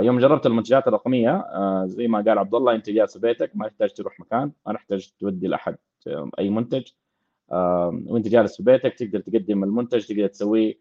يوم 0.00 0.18
جربت 0.18 0.46
المنتجات 0.46 0.88
الرقمية 0.88 1.36
آه، 1.36 1.86
زي 1.86 2.08
ما 2.08 2.18
قال 2.18 2.38
عبد 2.38 2.54
الله 2.54 2.74
أنت 2.74 2.90
جالس 2.90 3.16
بيتك 3.16 3.50
ما 3.54 3.68
تحتاج 3.68 3.92
تروح 3.92 4.20
مكان 4.20 4.52
ما 4.66 4.72
تحتاج 4.72 5.10
تودي 5.18 5.46
لأحد 5.46 5.76
أي 6.38 6.50
منتج 6.50 6.82
وأنت 7.48 8.28
جالس 8.28 8.56
في 8.56 8.62
بيتك 8.62 8.94
تقدر 8.94 9.20
تقدم 9.20 9.64
المنتج 9.64 10.06
تقدر 10.06 10.26
تسويه. 10.26 10.80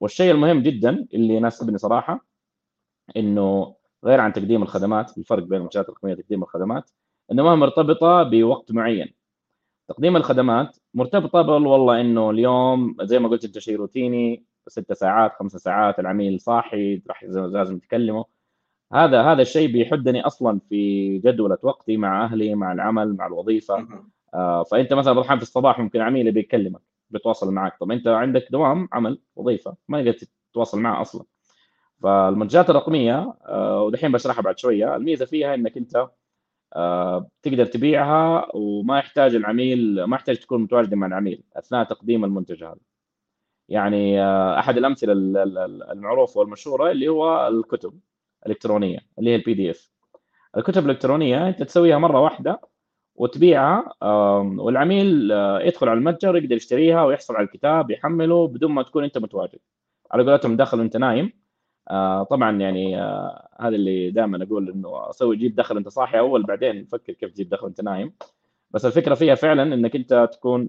والشيء 0.00 0.30
المهم 0.30 0.62
جدا 0.62 1.06
اللي 1.14 1.34
يناسبني 1.34 1.78
صراحة 1.78 2.26
إنه 3.16 3.76
غير 4.04 4.20
عن 4.20 4.32
تقديم 4.32 4.62
الخدمات 4.62 5.18
الفرق 5.18 5.42
بين 5.42 5.58
المنشات 5.58 5.88
الرقمية 5.88 6.12
وتقديم 6.12 6.42
الخدمات 6.42 6.90
انها 7.32 7.54
مرتبطة 7.54 8.22
بوقت 8.22 8.72
معين. 8.72 9.14
تقديم 9.88 10.16
الخدمات 10.16 10.76
مرتبطة 10.94 11.42
بال 11.42 11.66
والله 11.66 12.00
إنه 12.00 12.30
اليوم 12.30 12.96
زي 13.02 13.18
ما 13.18 13.28
قلت 13.28 13.44
أنت 13.44 13.58
شيء 13.58 13.76
روتيني 13.76 14.44
ست 14.68 14.92
ساعات 14.92 15.32
خمس 15.32 15.52
ساعات 15.52 15.98
العميل 15.98 16.40
صاحي 16.40 17.02
راح 17.08 17.24
لازم 17.24 17.78
تكلمه. 17.78 18.24
هذا 18.92 19.22
هذا 19.22 19.42
الشيء 19.42 19.72
بيحدني 19.72 20.26
أصلا 20.26 20.60
في 20.68 21.18
جدولة 21.18 21.58
وقتي 21.62 21.96
مع 21.96 22.24
أهلي 22.24 22.54
مع 22.54 22.72
العمل 22.72 23.16
مع 23.16 23.26
الوظيفة. 23.26 23.88
آه 24.34 24.62
فأنت 24.62 24.92
مثلا 24.92 25.12
بروح 25.12 25.34
في 25.34 25.42
الصباح 25.42 25.78
ممكن 25.78 26.00
عميل 26.00 26.32
بيكلمك 26.32 26.80
بيتواصل 27.10 27.52
معك. 27.52 27.78
طب 27.80 27.90
أنت 27.92 28.06
عندك 28.06 28.48
دوام 28.50 28.88
عمل 28.92 29.20
وظيفة. 29.36 29.76
ما 29.88 30.02
تقدر 30.02 30.18
تتواصل 30.52 30.80
معه 30.80 31.00
أصلا. 31.00 31.24
فالمنتجات 32.02 32.70
الرقمية 32.70 33.34
آه 33.46 33.82
ودحين 33.82 34.12
بشرحها 34.12 34.42
بعد 34.42 34.58
شوية. 34.58 34.96
الميزة 34.96 35.24
فيها 35.26 35.54
إنك 35.54 35.76
أنت 35.76 36.08
آه 36.76 37.28
تقدر 37.42 37.66
تبيعها 37.66 38.48
وما 38.54 38.98
يحتاج 38.98 39.34
العميل 39.34 40.04
ما 40.04 40.16
يحتاج 40.16 40.36
تكون 40.36 40.62
متواجد 40.62 40.94
مع 40.94 41.06
العميل 41.06 41.42
أثناء 41.56 41.84
تقديم 41.84 42.24
المنتج 42.24 42.64
هذا. 42.64 42.76
يعني 43.68 44.22
آه 44.22 44.58
أحد 44.58 44.76
الأمثلة 44.76 45.12
المعروفه 45.92 46.40
والمشهورة 46.40 46.90
اللي 46.90 47.08
هو 47.08 47.48
الكتب 47.48 48.00
الإلكترونية 48.46 48.98
اللي 49.18 49.30
هي 49.30 49.34
ال 49.34 49.54
PDF 49.54 49.90
الكتب 50.56 50.84
الإلكترونية 50.84 51.48
أنت 51.48 51.62
تسويها 51.62 51.98
مرة 51.98 52.20
واحدة 52.20 52.60
وتبيعها 53.16 53.94
والعميل 54.58 55.32
آه، 55.32 55.60
يدخل 55.60 55.88
على 55.88 55.98
المتجر 55.98 56.36
يقدر 56.36 56.56
يشتريها 56.56 57.04
ويحصل 57.04 57.36
على 57.36 57.44
الكتاب 57.44 57.90
يحمله 57.90 58.48
بدون 58.48 58.72
ما 58.72 58.82
تكون 58.82 59.04
أنت 59.04 59.18
متواجد. 59.18 59.58
على 60.10 60.30
قولتهم 60.30 60.56
دخل 60.56 60.78
وأنت 60.80 60.96
نايم. 60.96 61.32
آه، 61.90 62.22
طبعا 62.22 62.58
يعني 62.60 62.96
هذا 63.60 63.76
اللي 63.76 64.10
دائما 64.10 64.44
أقول 64.44 64.70
إنه 64.70 65.10
أسوي 65.10 65.36
جيب 65.36 65.54
دخل 65.54 65.76
انت 65.76 65.88
صاحي 65.88 66.18
أول 66.18 66.42
بعدين 66.42 66.84
فكر 66.84 67.12
كيف 67.12 67.30
تجيب 67.32 67.48
دخل 67.48 67.64
وأنت 67.64 67.80
نايم. 67.80 68.12
بس 68.70 68.86
الفكرة 68.86 69.14
فيها 69.14 69.34
فعلا 69.34 69.62
إنك 69.74 69.96
أنت 69.96 70.28
تكون 70.32 70.68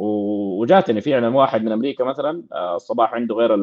وجاتني 0.00 1.00
فعلا 1.00 1.36
واحد 1.36 1.62
من 1.62 1.72
أمريكا 1.72 2.04
مثلا 2.04 2.44
الصباح 2.74 3.14
عنده 3.14 3.34
غير 3.34 3.54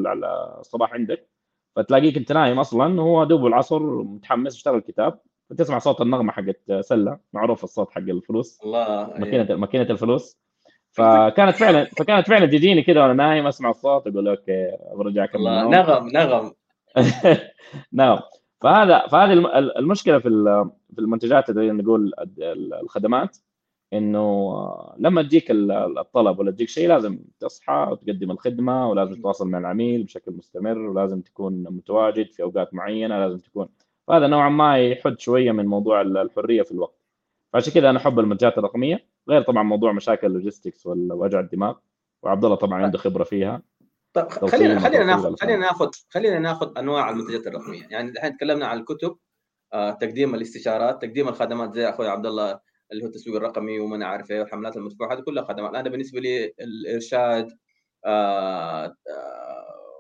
الصباح 0.60 0.94
عندك 0.94 1.30
فتلاقيك 1.76 2.18
أنت 2.18 2.32
نايم 2.32 2.60
أصلا 2.60 3.02
هو 3.02 3.24
دوب 3.24 3.46
العصر 3.46 3.80
متحمس 4.04 4.56
يشتغل 4.56 4.76
الكتاب 4.76 5.20
فتسمع 5.50 5.80
صوت 5.80 6.02
النغمة 6.02 6.32
حقت 6.32 6.72
سلة 6.80 7.20
معروف 7.34 7.64
الصوت 7.64 7.92
حق 7.92 8.02
الفلوس 8.02 8.60
الله 8.64 9.14
ماكينة 9.18 9.48
إيه. 9.50 9.56
ماكينة 9.56 9.84
الفلوس. 9.84 10.38
فكانت 10.98 11.56
فعلا 11.56 11.86
فكانت 11.86 12.28
فعلا 12.28 12.46
تجيني 12.46 12.84
كذا 12.84 13.02
وأنا 13.02 13.14
نايم 13.14 13.48
أسمع 13.48 13.70
الصوت 13.70 14.08
أقول 14.08 14.28
أوكي 14.28 14.72
برجع 14.96 15.28
الله 15.36 15.70
نغم 15.70 16.08
نغم. 16.08 16.54
نعم. 17.92 18.20
فهذا 18.62 19.08
فهذه 19.08 19.34
المشكلة 19.80 20.20
في 20.20 20.30
في 20.96 21.02
المنتجات 21.02 21.50
نقول 21.50 22.12
الخدمات. 22.82 23.38
إنه 23.94 24.54
لما 24.98 25.22
تجيك 25.22 25.52
الطلب 25.52 26.40
ولا 26.40 26.52
تجيك 26.52 26.70
شيء 26.70 26.88
لازم 26.88 27.20
تصحى 27.40 27.88
وتقدم 27.92 28.32
الخدمة 28.32 28.90
ولازم 28.90 29.16
تتواصل 29.16 29.48
مع 29.48 29.58
العميل 29.58 30.04
بشكل 30.04 30.32
مستمر 30.32 30.78
ولازم 30.78 31.22
تكون 31.22 31.64
متواجد 31.64 32.32
في 32.32 32.44
أوقات 32.44 32.74
معينة 32.74 33.20
لازم 33.20 33.38
تكون. 33.38 33.70
فهذا 34.08 34.28
نوعا 34.28 34.50
ما 34.50 34.78
يحد 34.78 35.20
شوية 35.20 35.52
من 35.52 35.66
موضوع 35.66 36.02
الحرية 36.02 36.62
في 36.62 36.72
الوقت. 36.72 37.06
فعشان 37.54 37.74
كذا 37.74 37.90
أنا 37.90 38.00
أحب 38.00 38.20
المنتجات 38.20 38.58
الرقمية 38.58 39.08
غير 39.30 39.42
طبعا 39.42 39.64
موضوع 39.64 39.92
مشاكل 39.92 40.28
اللوجيستكس 40.28 40.86
ووجع 40.86 41.40
الدماغ 41.40 41.78
وعبد 42.24 42.46
الله 42.46 42.56
طبعا 42.56 42.84
عنده 42.84 42.98
خبرة 42.98 43.24
فيها. 43.24 43.62
طيب 44.14 44.28
خلينا 44.28 44.80
خلينا 44.80 45.04
ناخذ 45.04 45.36
خلينا 45.36 45.58
ناخذ 45.58 45.90
خلينا 46.10 46.40
ناخذ 46.40 46.78
أنواع 46.78 47.10
المنتجات 47.10 47.48
الرقمية. 47.48 47.88
يعني 47.90 48.10
الحين 48.10 48.38
تكلمنا 48.38 48.68
عن 48.68 48.80
الكتب 48.80 49.18
آه، 49.74 49.92
تقديم 49.92 50.36
الاستشارات 50.36 51.02
تقديم 51.02 51.28
الخدمات 51.28 51.74
زي 51.74 51.90
أخوي 51.90 52.08
عبد 52.08 52.26
الله 52.26 52.60
اللي 52.92 53.04
هو 53.04 53.08
التسويق 53.08 53.36
الرقمي 53.36 53.80
وما 53.80 53.96
أنا 53.96 54.06
عارف 54.06 54.32
إيه 54.32 54.40
والحملات 54.40 54.78
المدفوعه 54.78 55.14
هذه 55.14 55.20
كلها 55.20 55.44
خدمات. 55.44 55.76
أنا 55.76 55.90
بالنسبة 55.90 56.20
لي 56.20 56.54
الإرشاد 56.60 57.58
آه 58.06 58.86
آه 58.86 58.94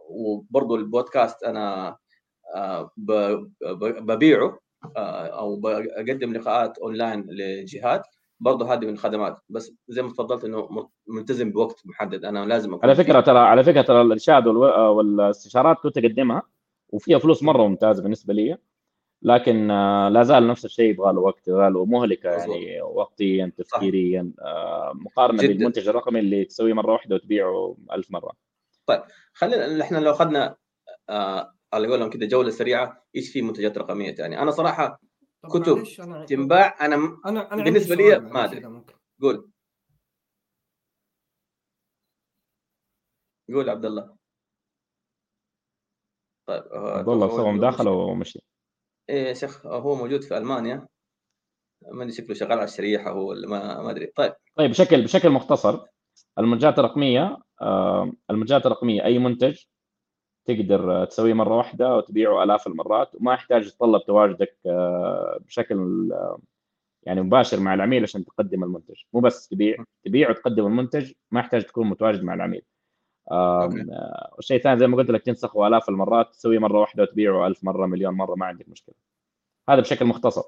وبرضه 0.10 0.76
البودكاست 0.76 1.44
أنا 1.44 1.98
آه 2.56 2.92
ببيعه 3.78 4.60
أو 4.98 5.60
بقدم 5.60 6.34
لقاءات 6.34 6.78
أونلاين 6.78 7.26
لجهات. 7.30 8.08
برضه 8.40 8.74
هذه 8.74 8.86
من 8.86 8.94
الخدمات. 8.94 9.40
بس 9.50 9.74
زي 9.88 10.02
ما 10.02 10.10
تفضلت 10.10 10.44
إنه 10.44 10.90
ملتزم 11.08 11.52
بوقت 11.52 11.82
محدد. 11.86 12.26
أنا 12.26 12.46
لازم 12.46 12.74
أكون 12.74 12.90
على 12.90 12.96
فكرة 12.96 13.22
ترى 13.22 13.40
على 13.40 13.64
فكرة 13.64 13.82
ترى 13.82 14.02
الإرشاد 14.02 14.48
والإستشارات 14.48 15.78
كنت 15.84 15.98
اقدمها 15.98 16.42
وفيها 16.90 17.20
فلوس 17.20 17.44
مرة 17.44 17.68
ممتازة 17.68 18.04
بالنسبة 18.04 18.34
لي. 18.34 18.58
لكن 19.22 19.72
آه، 19.72 20.10
لا 20.10 20.24
زال 20.24 20.48
نفس 20.48 20.66
الشيء 20.66 20.90
يبغى 20.90 21.14
له 21.14 21.20
وقت 21.20 21.48
يبغى 21.48 21.70
له 21.70 21.86
مهلكة 21.86 22.30
يعني 22.30 22.82
وقتيا 22.82 23.52
تفكيريا 23.58 24.32
آه، 24.42 24.92
مقارنة 24.96 25.44
جداً. 25.44 25.54
بالمنتج 25.54 25.88
الرقمي 25.88 26.20
اللي 26.20 26.46
تسويه 26.46 26.74
مرة 26.74 26.92
واحدة 26.94 27.16
وتبيعه 27.16 27.78
ألف 27.92 28.12
مرة. 28.12 28.32
طيب 28.86 29.02
خلينا 29.34 29.84
إحنا 29.84 29.98
لو 29.98 30.12
أخذنا 30.12 30.56
آه 31.10 31.54
على 31.74 31.88
قولهم 31.88 32.10
كذا 32.10 32.26
جولة 32.28 32.50
سريعة 32.50 33.06
إيش 33.16 33.32
في 33.32 33.42
منتجات 33.42 33.78
رقمية 33.78 34.16
ثانية 34.16 34.42
أنا 34.42 34.52
صراحة 34.52 35.02
كتب 35.46 35.84
تنباع 36.28 36.86
أنا, 36.86 36.96
أنا, 37.26 37.54
أنا 37.54 37.64
بالنسبة 37.64 37.96
لي 37.96 38.20
ما 38.20 38.44
أدري. 38.44 38.84
قول. 39.22 39.52
قول 43.50 43.70
عبد 43.70 43.86
الله. 43.86 44.16
طيب 46.48 46.64
عبد 46.74 47.10
الله 47.10 47.28
سوى 47.30 47.52
مداخله 47.52 47.92
ومشي. 47.92 48.40
إيه 49.10 49.28
يا 49.28 49.34
شيخ 49.34 49.66
هو 49.66 49.96
موجود 49.96 50.24
في 50.24 50.38
ألمانيا. 50.38 50.88
ماني 51.92 52.12
شكله 52.12 52.34
شغال 52.36 52.52
على 52.52 52.64
الشريحة 52.64 53.12
هو 53.12 53.30
ولا 53.30 53.48
ما 53.48 53.82
ما 53.82 53.92
أدري. 53.92 54.06
طيب. 54.06 54.34
طيب 54.56 54.70
بشكل 54.70 55.04
بشكل 55.04 55.30
مختصر 55.30 55.86
المنتجات 56.40 56.80
الرقمية 56.80 57.38
آه 57.62 58.12
المنتجات 58.30 58.66
الرقمية 58.66 59.04
أي 59.04 59.20
منتج 59.20 59.64
تقدر 60.46 61.06
تسويه 61.06 61.34
مرة 61.34 61.58
واحدة 61.58 61.96
وتبيعه 61.98 62.44
آلاف 62.44 62.68
المرات؟ 62.68 63.16
وما 63.16 63.34
يحتاج 63.34 63.70
تتطلب 63.72 64.02
تواجدك 64.08 64.58
آه 64.66 65.40
بشكل 65.42 65.78
آه 66.14 66.40
يعني 67.04 67.22
مباشر 67.22 67.60
مع 67.60 67.74
العميل 67.74 68.04
عشان 68.04 68.26
تقدم 68.26 68.64
المنتج. 68.64 68.96
مو 69.14 69.20
بس 69.20 69.48
تبيع 69.48 69.84
تبيع 70.06 70.30
وتقدم 70.30 70.66
المنتج 70.66 71.14
ما 71.32 71.40
يحتاج 71.40 71.64
تكون 71.64 71.88
متواجد 71.90 72.24
مع 72.24 72.34
العميل. 72.34 72.62
والشيء 73.32 74.58
الثاني 74.58 74.80
زي 74.80 74.88
ما 74.88 74.98
قلت 74.98 75.12
لك 75.12 75.22
تنسخه 75.22 75.68
آلاف 75.68 75.90
المرات 75.90 76.32
تسويه 76.32 76.60
مرة 76.60 76.80
واحدة 76.80 77.04
وتبيعه 77.04 77.48
ألف 77.48 77.64
مرة 77.64 77.86
مليون 77.86 78.14
مرة 78.14 78.36
ما 78.36 78.46
عندك 78.46 78.70
مشكلة. 78.70 78.96
هذا 79.70 79.82
بشكل 79.82 80.06
مختصر. 80.06 80.44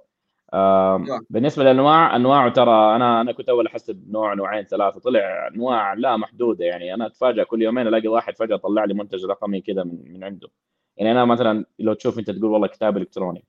نعم. 0.53 1.25
بالنسبة 1.29 1.63
للأنواع 1.63 2.15
انواعه 2.15 2.49
ترى 2.53 2.95
أنا 2.95 3.21
أنا 3.21 3.31
كنت 3.31 3.49
أول 3.49 3.67
احسب 3.67 4.11
نوع 4.11 4.33
نوعين 4.33 4.63
ثلاثة 4.63 4.99
طلع 4.99 5.47
أنواع 5.47 5.93
لا 5.93 6.17
محدودة. 6.17 6.65
يعني 6.65 6.93
أنا 6.93 7.05
اتفاجئ 7.05 7.45
كل 7.45 7.61
يومين 7.61 7.87
ألاقي 7.87 8.07
واحد 8.07 8.37
فجأة 8.37 8.55
طلع 8.55 8.85
لي 8.85 8.93
منتج 8.93 9.25
رقمي 9.25 9.61
كذا 9.61 9.83
من, 9.83 10.13
من 10.13 10.23
عنده. 10.23 10.49
يعني 10.97 11.11
أنا 11.11 11.25
مثلا 11.25 11.65
لو 11.79 11.93
تشوف 11.93 12.19
أنت 12.19 12.31
تقول 12.31 12.51
والله 12.51 12.67
كتاب 12.67 12.97
إلكتروني 12.97 13.45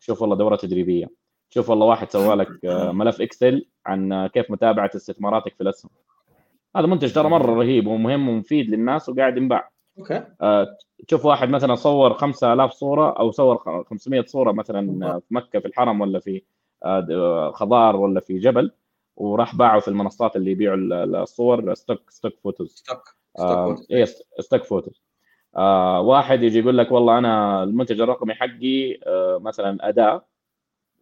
شوف 0.00 0.22
والله 0.22 0.36
دورة 0.36 0.56
تدريبية 0.56 1.10
شوف 1.50 1.70
والله 1.70 1.86
واحد 1.86 2.10
سوى 2.10 2.34
لك 2.34 2.64
آه، 2.64 2.92
ملف 2.92 3.20
Excel 3.20 3.66
عن 3.86 4.26
كيف 4.26 4.50
متابعة 4.50 4.90
استثماراتك 4.96 5.54
في 5.54 5.60
الأسهم. 5.60 5.90
هذا 6.76 6.86
منتج 6.86 7.12
ترى 7.12 7.28
مرة 7.28 7.54
رهيب 7.54 7.86
ومهم 7.86 8.28
ومفيد 8.28 8.70
للناس 8.70 9.08
وقاعد 9.08 9.36
ينباع. 9.36 9.70
okay. 9.98 10.24
آه 10.40 10.76
تشوف 11.08 11.24
واحد 11.24 11.48
مثلا 11.48 11.74
صور 11.74 12.14
5000 12.14 12.72
صورة 12.72 13.10
أو 13.18 13.30
صور 13.30 13.84
500 13.90 14.24
صورة 14.24 14.52
مثلا 14.52 15.18
في 15.20 15.34
مكة 15.34 15.58
في 15.60 15.66
الحرم 15.68 16.00
ولا 16.00 16.20
في 16.20 16.42
آه 16.84 17.50
خضار 17.54 17.96
ولا 17.96 18.20
في 18.20 18.38
جبل 18.38 18.70
وراح 19.16 19.56
باعه 19.56 19.80
في 19.80 19.88
المنصات 19.88 20.36
اللي 20.36 20.50
يبيعوا 20.50 20.76
الصور 21.22 21.74
stock 21.74 22.10
stock 22.10 22.32
photos 22.44 22.74
stock 22.74 23.02
آه 23.38 23.76
إيه 23.90 24.04
stock 24.40 24.64
photos 24.64 25.02
آه 25.56 26.00
واحد 26.00 26.42
يجي 26.42 26.58
يقول 26.58 26.78
لك 26.78 26.92
والله 26.92 27.18
أنا 27.18 27.62
المنتج 27.62 28.00
الرقمي 28.00 28.34
حقي 28.34 28.98
آه 29.06 29.38
مثلا 29.42 29.88
أداة. 29.88 30.26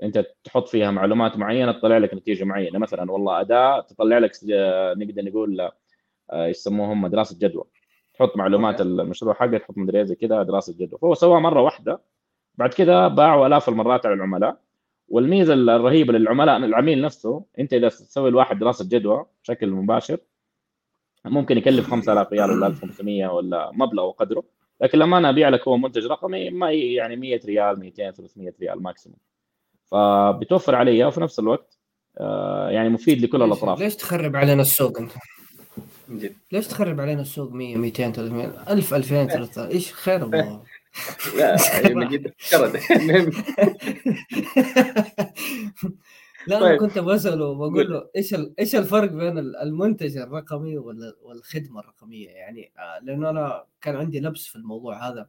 انت 0.02 0.26
تحط 0.44 0.68
فيها 0.68 0.90
معلومات 0.90 1.36
معينة 1.36 1.72
تطلع 1.72 1.98
لك 1.98 2.14
نتيجة 2.14 2.44
معينة. 2.44 2.78
مثلا 2.78 3.12
والله 3.12 3.40
أداة 3.40 3.80
تطلع 3.80 4.18
لك 4.18 4.32
آه، 4.52 4.94
نقدر 4.94 5.24
نقول 5.24 5.60
آه، 6.30 6.46
يسموهم؟ 6.46 7.04
هم 7.04 7.06
دراسة 7.06 7.38
جدوى. 7.38 7.64
تحط 8.14 8.36
معلومات. 8.36 8.80
المشروع 8.80 9.34
حقك 9.34 9.60
تحط 9.60 9.78
مدري 9.78 9.98
إيه 9.98 10.04
زي 10.04 10.14
كذا 10.14 10.42
دراسة 10.42 10.74
جدوى. 10.78 10.98
فهو 10.98 11.14
سواها 11.14 11.40
مرة 11.40 11.62
واحدة 11.62 12.00
بعد 12.54 12.74
كذا 12.74 13.08
باعوا 13.08 13.46
آلاف 13.46 13.68
المرات 13.68 14.06
على 14.06 14.14
العملاء. 14.14 14.60
والميزة 15.08 15.54
الرهيبة 15.54 16.12
للعملاء 16.12 16.56
العميل 16.56 17.02
نفسه 17.02 17.44
أنت 17.58 17.72
إذا 17.72 17.88
تسوي 17.88 18.28
الواحد 18.28 18.58
دراسة 18.58 18.84
جدوى 18.88 19.26
بشكل 19.42 19.70
مباشر 19.70 20.18
ممكن 21.24 21.58
يكلف 21.58 21.90
5000 21.90 22.32
ريال 22.32 22.50
ولا 22.50 22.66
1500 22.66 23.26
ولا 23.28 23.70
مبلغ 23.74 24.04
وقدره. 24.04 24.44
لكن 24.80 24.98
لما 24.98 25.18
أنا 25.18 25.30
أبيع 25.30 25.48
لك 25.48 25.68
هو 25.68 25.76
منتج 25.76 26.06
رقمي 26.06 26.50
ما 26.50 26.72
يعني 26.72 27.16
100 27.16 27.40
ريال 27.44 27.80
200 27.80 28.10
300 28.10 28.54
ريال 28.60 28.82
ماكسيموم. 28.82 29.18
فبتوفر 29.92 30.74
علي 30.74 31.04
وفي 31.04 31.20
نفس 31.20 31.38
الوقت 31.38 31.78
آه، 32.18 32.70
يعني 32.70 32.88
مفيد 32.88 33.22
لكل 33.22 33.42
الأطراف. 33.42 33.80
ليش 33.80 33.96
تخرب 33.96 34.36
علينا 34.36 34.62
السوق 34.62 34.98
أنت؟ 34.98 35.12
ليش 36.52 36.66
تخرب 36.66 37.00
علينا 37.00 37.20
السوق 37.22 37.52
100 37.52 37.76
200 37.76 38.12
300 38.12 38.72
1000 38.72 38.94
2000 38.94 39.26
3000 39.26 39.70
إيش 39.70 39.92
خير 39.92 40.24
الله؟ 40.26 40.62
لا 41.36 41.56
جد 42.08 42.32
لا 46.46 46.60
طيب. 46.60 46.68
أنا 46.68 46.76
كنت 46.76 46.98
بسأله 46.98 47.54
بقول 47.54 47.92
له 47.92 48.08
إيش 48.16 48.34
إيش 48.58 48.76
الفرق 48.76 49.10
بين 49.10 49.38
المنتج 49.38 50.16
الرقمي 50.16 50.78
والخدمة 51.22 51.80
الرقمية؟ 51.80 52.28
يعني 52.28 52.72
آه، 52.78 52.98
لأنه 53.04 53.30
أنا 53.30 53.64
كان 53.80 53.96
عندي 53.96 54.20
لبس 54.20 54.46
في 54.46 54.56
الموضوع 54.56 55.08
هذا. 55.08 55.28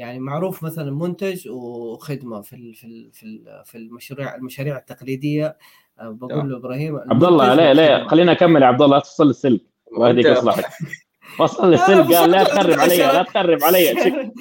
يعني 0.00 0.18
معروف 0.18 0.62
مثلا 0.62 0.90
منتج 0.90 1.48
وخدمة 1.48 2.40
في 2.40 2.56
ال 2.56 2.74
في 2.74 2.84
ال 2.84 3.12
في, 3.12 3.22
ال 3.22 3.62
في 3.64 3.78
المشاريع 3.78 4.34
المشاريع 4.34 4.78
التقليدية. 4.78 5.56
آه، 6.00 6.10
بقول 6.10 6.50
له 6.50 6.56
إبراهيم 6.56 6.96
عبد 6.96 7.24
الله 7.24 7.54
لا 7.54 7.74
لا 7.74 8.08
خلينا 8.08 8.32
أكمل 8.32 8.62
يا 8.62 8.66
عبد 8.66 8.82
الله 8.82 8.96
لا 8.96 9.02
توصل 9.02 9.30
السلك. 9.30 9.60
وهديك 9.96 10.26
مصلحتك 10.26 10.68
وصل 11.40 11.74
السلك 11.74 12.14
قال 12.14 12.30
لا 12.30 12.44
تخرب 12.44 12.78
علي 12.78 12.98
لا 12.98 13.22
تخرب 13.22 13.62
علي 13.62 13.92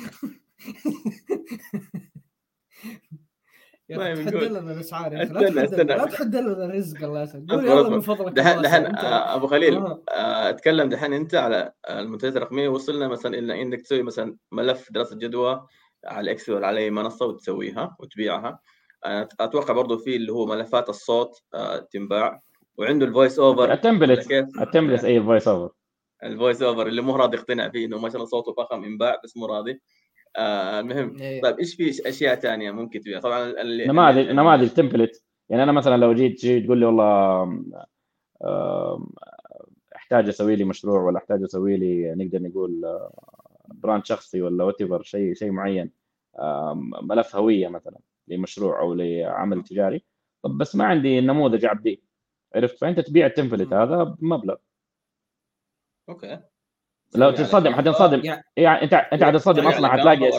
تحدد 3.89 4.43
لنا 4.43 4.71
الاسعار 4.73 5.23
أستنى 5.23 5.63
أستنى. 5.63 5.83
لا 5.83 6.05
تحدد 6.05 6.35
لنا 6.35 6.65
الرزق 6.65 7.03
الله 7.03 7.21
يسعدك. 7.21 7.51
قول 7.51 7.65
يلا 7.65 7.89
من 7.89 7.99
فضلك 7.99 8.33
دحين 8.33 8.61
دحين 8.61 8.85
آه، 8.85 9.35
أبو 9.35 9.47
خليل 9.47 9.77
آه. 9.77 10.01
اتكلم 10.49 10.89
دحين 10.89 11.13
أنت 11.13 11.35
على 11.35 11.73
المنتجات 11.89 12.37
الرقمية. 12.37 12.69
وصلنا 12.69 13.07
مثلا 13.07 13.37
إلى 13.37 13.61
إنك 13.61 13.81
تسوي 13.81 14.03
مثلا 14.03 14.35
ملف 14.51 14.91
دراسة 14.91 15.15
جدوى 15.15 15.65
على 16.05 16.31
Excel 16.31 16.53
ولا 16.53 16.67
على 16.67 16.79
أي 16.79 16.91
منصة 16.91 17.25
وتسويها 17.25 17.95
وتبيعها. 17.99 18.59
أتوقع 19.39 19.73
برضه 19.73 19.97
في 19.97 20.15
اللي 20.15 20.31
هو 20.31 20.45
ملفات 20.45 20.89
الصوت 20.89 21.41
آه، 21.53 21.77
تنباع. 21.77 22.41
وعنده 22.77 23.05
ال 23.05 23.11
voice 23.11 23.39
over 23.39 23.73
التمبلت 23.73 24.31
التمبلت 24.61 25.03
أي 25.03 25.17
الفويس 25.17 25.47
اوفر 25.47 25.73
الفويس 26.23 26.61
اوفر 26.61 26.87
اللي 26.87 27.01
مو 27.01 27.15
راضي 27.15 27.37
يقتنع 27.37 27.69
فيه 27.69 27.85
إنه 27.85 27.97
ما 27.97 28.09
شاء 28.09 28.17
الله 28.17 28.25
صوته 28.25 28.53
فخم 28.53 28.83
ينباع 28.83 29.21
بس 29.23 29.37
مو 29.37 29.45
راضي. 29.45 29.81
آه 30.39 30.79
المهم 30.79 31.17
إيه. 31.21 31.41
طيب 31.41 31.59
إيش 31.59 31.75
في 31.75 32.09
أشياء 32.09 32.35
ثانية 32.35 32.71
ممكن 32.71 32.99
تبيع؟ 32.99 33.19
طبعا 33.19 33.43
اللي 33.61 33.87
نماذج 33.87 34.29
نماذج 34.29 34.69
template 34.69 35.23
يعني 35.49 35.63
أنا 35.63 35.71
مثلا 35.71 35.97
لو 35.97 36.13
جيت 36.13 36.39
جيت 36.39 36.65
تقول 36.65 36.77
لي 36.77 36.85
والله 36.85 37.43
أحتاج 39.95 40.27
أسوي 40.27 40.55
لي 40.55 40.63
مشروع 40.63 41.01
ولا 41.01 41.17
أحتاج 41.17 41.43
أسوي 41.43 41.77
لي 41.77 42.15
نقدر 42.15 42.41
نقول 42.41 42.99
brand 43.67 44.05
شخصي 44.05 44.41
ولا 44.41 44.63
what 44.63 45.01
شيء 45.01 45.33
شيء 45.33 45.51
معين 45.51 45.91
ملف 47.01 47.35
هوية 47.35 47.67
مثلا 47.67 47.99
لمشروع 48.27 48.79
أو 48.79 48.93
لعمل 48.93 49.63
تجاري. 49.63 50.03
طب 50.43 50.57
بس 50.57 50.75
ما 50.75 50.85
عندي 50.85 51.21
نموذج 51.21 51.65
اعبيه 51.65 51.97
عرفت؟ 52.55 52.77
فأنت 52.77 52.99
تبيع 52.99 53.25
ال 53.25 53.30
template 53.30 53.73
هذا 53.73 54.03
بمبلغ. 54.03 54.55
okay. 56.09 56.39
لو 57.15 57.31
تنصدم 57.31 57.73
حتنصدم 57.73 58.25
يعني, 58.25 58.43
يعني 58.57 58.83
أنت 58.83 58.93
أنت 58.93 59.23
حتنصدم 59.23 59.67
أصلا 59.67 59.87
حتلاقي 59.87 60.31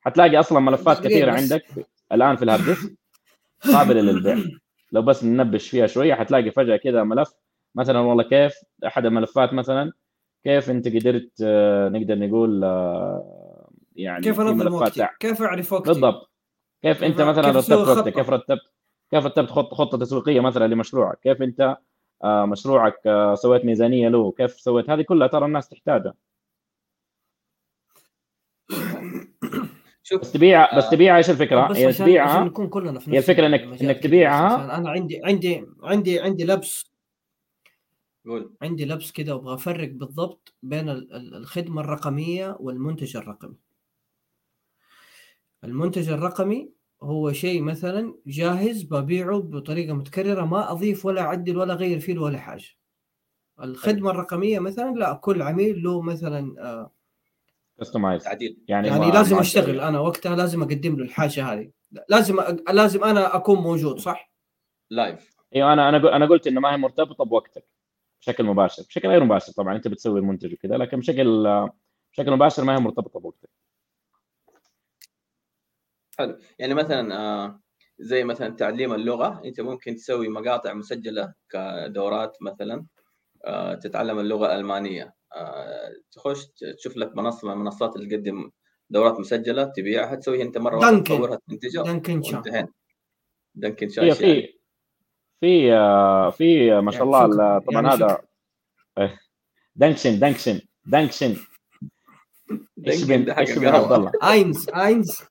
حتلاقي 0.00 0.40
أصلا 0.40 0.60
ملفات 0.60 1.00
كثيرة 1.00 1.32
عندك 1.32 1.64
الآن 2.12 2.36
في 2.36 2.42
ال 2.42 2.46
hard 2.46 2.64
disk 2.64 2.96
قابلة 3.74 4.00
للبيع. 4.00 4.36
لو 4.92 5.02
بس 5.02 5.24
ننبش 5.24 5.70
فيها 5.70 5.86
شوية 5.86 6.14
حتلاقي 6.14 6.50
فجأة 6.50 6.76
كذا 6.76 7.04
ملف. 7.04 7.32
مثلا 7.74 7.98
والله 7.98 8.22
كيف؟ 8.22 8.54
أحد 8.86 9.06
الملفات 9.06 9.52
مثلا 9.52 9.92
كيف 10.44 10.70
أنت 10.70 10.88
قدرت 10.88 11.30
آه، 11.42 11.88
نقدر 11.88 12.18
نقول 12.18 12.64
آه، 12.64 13.70
يعني 13.96 14.22
كيف 14.22 14.40
انظم 14.40 14.74
وقتي 14.74 15.08
كيف 15.20 15.42
أعرف 15.42 15.72
وقتي؟ 15.72 15.88
بالضبط. 15.88 16.30
كيف 16.82 17.04
أنت 17.04 17.20
مثلا 17.20 17.50
رتبت 17.50 17.72
وقتك؟ 17.72 18.12
كيف 18.12 18.30
رتبت؟ 18.30 18.60
كيف 19.10 19.26
رتبت 19.26 19.50
خطة 19.50 19.98
تسويقية 19.98 20.40
مثلا 20.40 20.66
لمشروعك؟ 20.66 21.18
كيف 21.20 21.42
أنت 21.42 21.76
مشروعك 22.24 23.06
آه، 23.06 23.34
سويت 23.34 23.64
ميزانية 23.64 24.08
له. 24.08 24.32
كيف 24.32 24.60
سويت؟ 24.60 24.90
هذه 24.90 25.02
كلها 25.02 25.28
ترى 25.28 25.46
الناس 25.46 25.68
تحتاجها. 25.68 26.14
شوف 30.02 30.20
بس 30.20 30.32
تبيع 30.32 30.78
بس 30.78 30.84
آه، 30.84 30.90
تبيعها 30.90 31.16
إيش 31.16 31.30
الفكرة؟ 31.30 31.76
هي 31.76 31.92
تبيعها 31.92 32.44
نكون 32.44 32.68
كلنا 32.68 32.98
في 32.98 33.12
هي 33.12 33.18
الفكرة 33.18 33.46
انك 33.46 33.82
إنك 33.82 34.02
تبيعها. 34.02 34.76
أنا 34.78 34.90
عندي 34.90 35.20
عندي 35.24 35.66
عندي 35.82 36.20
عندي 36.20 36.44
لبس. 36.44 36.92
قول. 38.26 38.54
عندي 38.62 38.84
لبس 38.84 39.12
كده 39.12 39.36
وأبغى 39.36 39.54
أفرق 39.54 39.88
بالضبط 39.88 40.54
بين 40.62 40.88
الخدمة 40.88 41.80
الرقمية 41.80 42.56
والمنتج 42.60 43.16
الرقمي. 43.16 43.56
المنتج 45.64 46.08
الرقمي 46.08 46.75
هو 47.06 47.32
شيء 47.32 47.62
مثلا 47.62 48.14
جاهز 48.26 48.82
ببيعه 48.82 49.38
بطريقة 49.38 49.94
متكررة 49.94 50.44
ما 50.44 50.72
أضيف 50.72 51.06
ولا 51.06 51.20
أعدل 51.20 51.56
ولا 51.56 51.72
أغير 51.72 52.00
فيه 52.00 52.18
ولا 52.18 52.38
حاجة. 52.38 52.68
الخدمة 53.62 54.10
الرقمية 54.10 54.58
مثلا 54.58 54.94
لا 54.94 55.12
كل 55.12 55.42
عميل 55.42 55.82
له 55.82 56.02
مثلا 56.02 56.90
customize 57.80 58.24
تعديل. 58.24 58.58
يعني, 58.68 58.88
يعني 58.88 59.10
لازم 59.10 59.38
أشتغل 59.38 59.80
أنا 59.80 60.00
وقتها 60.00 60.36
لازم 60.36 60.62
أقدم 60.62 60.96
له 60.96 61.04
الحاجة 61.04 61.52
هذه. 61.52 61.70
لازم 62.08 62.40
لازم 62.72 63.04
أنا 63.04 63.36
أكون 63.36 63.58
موجود 63.58 63.98
صح؟ 63.98 64.32
live 64.90 65.36
أيوه 65.54 65.72
أنا 65.72 65.88
أنا 65.88 66.16
أنا 66.16 66.26
قلت 66.26 66.46
إنه 66.46 66.60
ما 66.60 66.72
هي 66.72 66.76
مرتبطة 66.76 67.24
بوقتك 67.24 67.68
بشكل 68.20 68.44
مباشر 68.44 68.82
بشكل 68.82 69.08
غير 69.08 69.24
مباشر 69.24 69.52
طبعا 69.52 69.76
أنت 69.76 69.88
بتسوي 69.88 70.20
المنتج 70.20 70.52
وكذا 70.52 70.76
لكن 70.76 70.98
بشكل 70.98 71.46
بشكل 72.12 72.30
مباشر 72.30 72.64
ما 72.64 72.76
هي 72.76 72.80
مرتبطة 72.80 73.20
بوقتك. 73.20 73.48
حلو. 76.18 76.38
يعني 76.58 76.74
مثلا 76.74 77.16
آه، 77.16 77.60
زي 77.98 78.24
مثلا 78.24 78.56
تعليم 78.56 78.92
اللغة 78.92 79.42
أنت 79.44 79.60
ممكن 79.60 79.94
تسوي 79.94 80.28
مقاطع 80.28 80.74
مسجلة 80.74 81.34
كدورات 81.50 82.36
مثلا 82.40 82.86
آه، 83.44 83.74
تتعلم 83.74 84.18
اللغة 84.18 84.46
الألمانية. 84.46 85.14
آه، 85.36 85.92
تخش 86.12 86.46
تشوف 86.78 86.96
لك 86.96 87.16
منصة 87.16 87.48
من 87.48 87.54
المنصات 87.54 87.96
اللي 87.96 88.16
تقدم 88.16 88.50
دورات 88.90 89.20
مسجلة 89.20 89.64
تبيعها 89.64 90.14
تسويها 90.14 90.42
أنت 90.42 90.58
مرة 90.58 90.76
واحدة 90.76 90.98
تطورها 90.98 91.38
تنتجها 91.48 91.82
danke 91.82 92.22
schön 92.22 92.68
danke 93.54 93.88
schön 93.88 94.14
في. 94.14 94.56
في 95.40 95.70
في 96.36 96.80
ما 96.80 96.90
شاء 96.90 97.02
الله 97.02 97.18
يعني 97.18 97.60
طبعا 97.60 97.82
يعني 97.82 97.88
هذا 97.88 98.22
danke 99.76 99.97
schön 99.97 100.18
danke 100.18 100.39
schön 100.39 100.60
danke 100.86 101.11
schön 101.11 101.36
إيش 102.88 103.04
بن 103.58 103.66
عبد 103.66 103.92
الله؟ 103.92 104.12
eins 104.22 104.68
eins. 104.68 105.22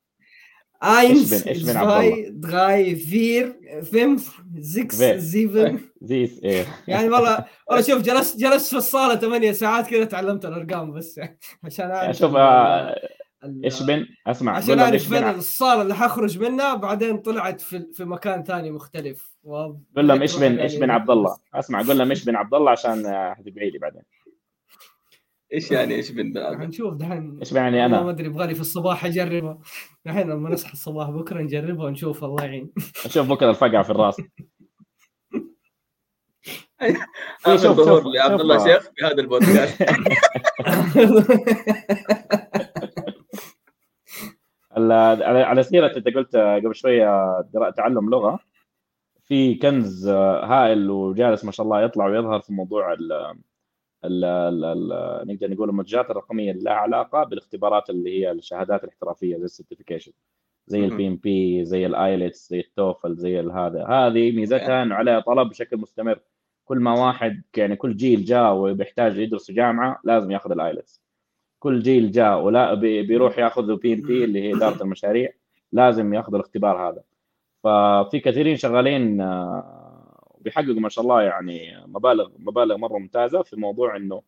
Eins, 0.86 1.29
zwei, 1.29 2.31
drei, 2.31 2.95
vier, 2.95 3.55
fünf, 3.81 4.41
sechs, 4.61 4.97
sieben 5.19 5.79
زيس 6.01 6.39
إيه. 6.43 6.65
يعني 6.88 7.09
والله 7.09 7.45
والله 7.69 7.81
شوف 7.81 8.01
جلست 8.01 8.39
جلست 8.39 8.69
في 8.69 8.77
الصالة 8.77 9.15
ثمانية 9.15 9.51
ساعات 9.51 9.88
كذا 9.88 10.05
تعلمت 10.05 10.45
الأرقام 10.45 10.91
بس. 10.91 11.19
عشان 11.65 11.91
أعرف 11.91 12.17
شوف 12.17 12.36
آه، 12.36 12.95
إيش 13.63 13.83
بن 13.83 14.05
أسمع 14.27 14.55
عشان 14.55 14.79
أعرف 14.79 15.09
فين 15.09 15.23
الصالة 15.23 15.81
اللي 15.81 15.95
حخرج 15.95 16.39
منها 16.39 16.75
بعدين 16.75 17.17
طلعت 17.17 17.61
في 17.61 17.86
في 17.93 18.05
مكان 18.05 18.43
ثاني 18.43 18.71
مختلف. 18.71 19.36
قول 19.45 20.07
لهم 20.07 20.21
إيش 20.21 20.38
بن 20.38 20.59
إيش 20.59 20.75
بن 20.75 20.89
عبد 20.89 21.09
الله. 21.09 21.38
أسمع 21.53 21.81
قول 21.81 21.97
لهم 21.97 22.09
إيش 22.09 22.25
بن 22.25 22.36
عبد 22.36 22.53
الله 22.53 22.71
عشان 22.71 23.33
حتبيعي 23.38 23.69
لي 23.69 23.79
بعدين. 23.79 24.01
إيش 25.53 25.71
يعني 25.71 25.95
إيش 25.95 26.11
بن 26.11 26.33
حنشوف 26.59 26.93
دحين. 26.93 27.37
إيش 27.39 27.51
يعني 27.51 27.85
أنا؟ 27.85 28.03
ما 28.03 28.09
أدري 28.09 28.25
يبغى 28.27 28.47
لي 28.47 28.55
في 28.55 28.61
الصباح 28.61 29.05
اجربها 29.05 29.59
دحين 30.05 30.29
لما 30.29 30.49
نصحى 30.49 30.73
الصباح 30.73 31.09
بكرة 31.09 31.41
نجربها 31.41 31.85
ونشوف 31.85 32.23
الله 32.23 32.43
يعين. 32.43 32.71
نشوف 33.05 33.29
بكرة 33.29 33.49
الفقعة 33.49 33.83
في 33.83 33.89
الراس. 33.89 34.21
اخر 37.45 37.73
ظهور 37.73 38.03
لعبد 38.13 38.41
الله 38.41 38.65
شيخ 38.65 38.89
في 38.95 39.05
هذا 39.05 39.21
البودكاست. 39.21 39.83
على 45.45 45.63
سيرة 45.63 45.97
أنت 45.97 46.07
قلت 46.07 46.35
قبل 46.35 46.75
شوية 46.75 47.41
تعلم 47.77 48.09
لغة. 48.09 48.39
في 49.25 49.55
كنز 49.55 50.07
هائل 50.07 50.89
وجالس 50.89 51.45
ما 51.45 51.51
شاء 51.51 51.63
الله 51.65 51.81
يطلع 51.81 52.05
ويظهر 52.05 52.39
في 52.39 52.53
موضوع 52.53 52.93
ال 52.93 53.35
ال 54.05 54.25
ال 54.65 55.27
نقدر 55.27 55.51
نقول 55.51 55.69
المنتجات 55.69 56.11
الرقمية 56.11 56.51
اللي 56.51 56.63
لها 56.63 56.73
علاقه 56.73 57.23
بالاختبارات 57.23 57.89
اللي 57.89 58.19
هي 58.19 58.31
الشهادات 58.31 58.83
الاحترافية 58.83 59.37
زي 59.37 59.45
السيرتيفيكيشن 59.45 60.11
زي 60.67 60.85
ال 60.86 61.07
PMP 61.07 61.65
زي 61.65 61.85
ال 61.86 61.96
IELTS 61.96 62.49
زي 62.49 62.59
ال 62.59 62.69
TOEFL 62.69 63.15
زي 63.15 63.39
هذا. 63.39 63.85
هذه 63.85 64.31
ميزتها 64.31 64.83
إنه 64.83 64.95
عليها 64.95 65.19
طلب 65.19 65.49
بشكل 65.49 65.77
مستمر. 65.77 66.19
كل 66.65 66.79
ما 66.79 67.05
واحد 67.05 67.43
يعني 67.57 67.75
كل 67.75 67.95
جيل 67.95 68.23
جاء 68.25 68.53
وبيحتاج 68.55 69.17
يدرس 69.17 69.51
جامعة 69.51 69.99
لازم 70.03 70.31
ياخذ 70.31 70.51
ال 70.51 70.60
IELTS 70.60 71.01
كل 71.59 71.79
جيل 71.79 72.11
جاء 72.11 72.41
ولا 72.41 72.73
بيروح 72.73 73.39
ياخذ 73.39 73.75
PMP 73.75 74.23
اللي 74.23 74.41
هي 74.43 74.55
إدارة 74.55 74.83
المشاريع 74.83 75.29
لازم 75.71 76.13
ياخذ 76.13 76.35
الاختبار 76.35 76.89
هذا. 76.89 77.03
ففي 77.63 78.19
كثيرين 78.19 78.55
شغالين 78.55 79.21
بيحققوا 80.45 80.73
ما 80.73 80.89
شاء 80.89 81.03
الله 81.03 81.21
يعني 81.21 81.83
مبالغ 81.87 82.29
مبالغ 82.39 82.77
مرة 82.77 82.97
ممتازة 82.97 83.41
في 83.41 83.55
موضوع 83.55 83.95
إنه 83.95 84.21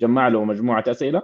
جمع 0.00 0.28
له 0.28 0.44
مجموعة 0.44 0.84
أسئلة 0.88 1.22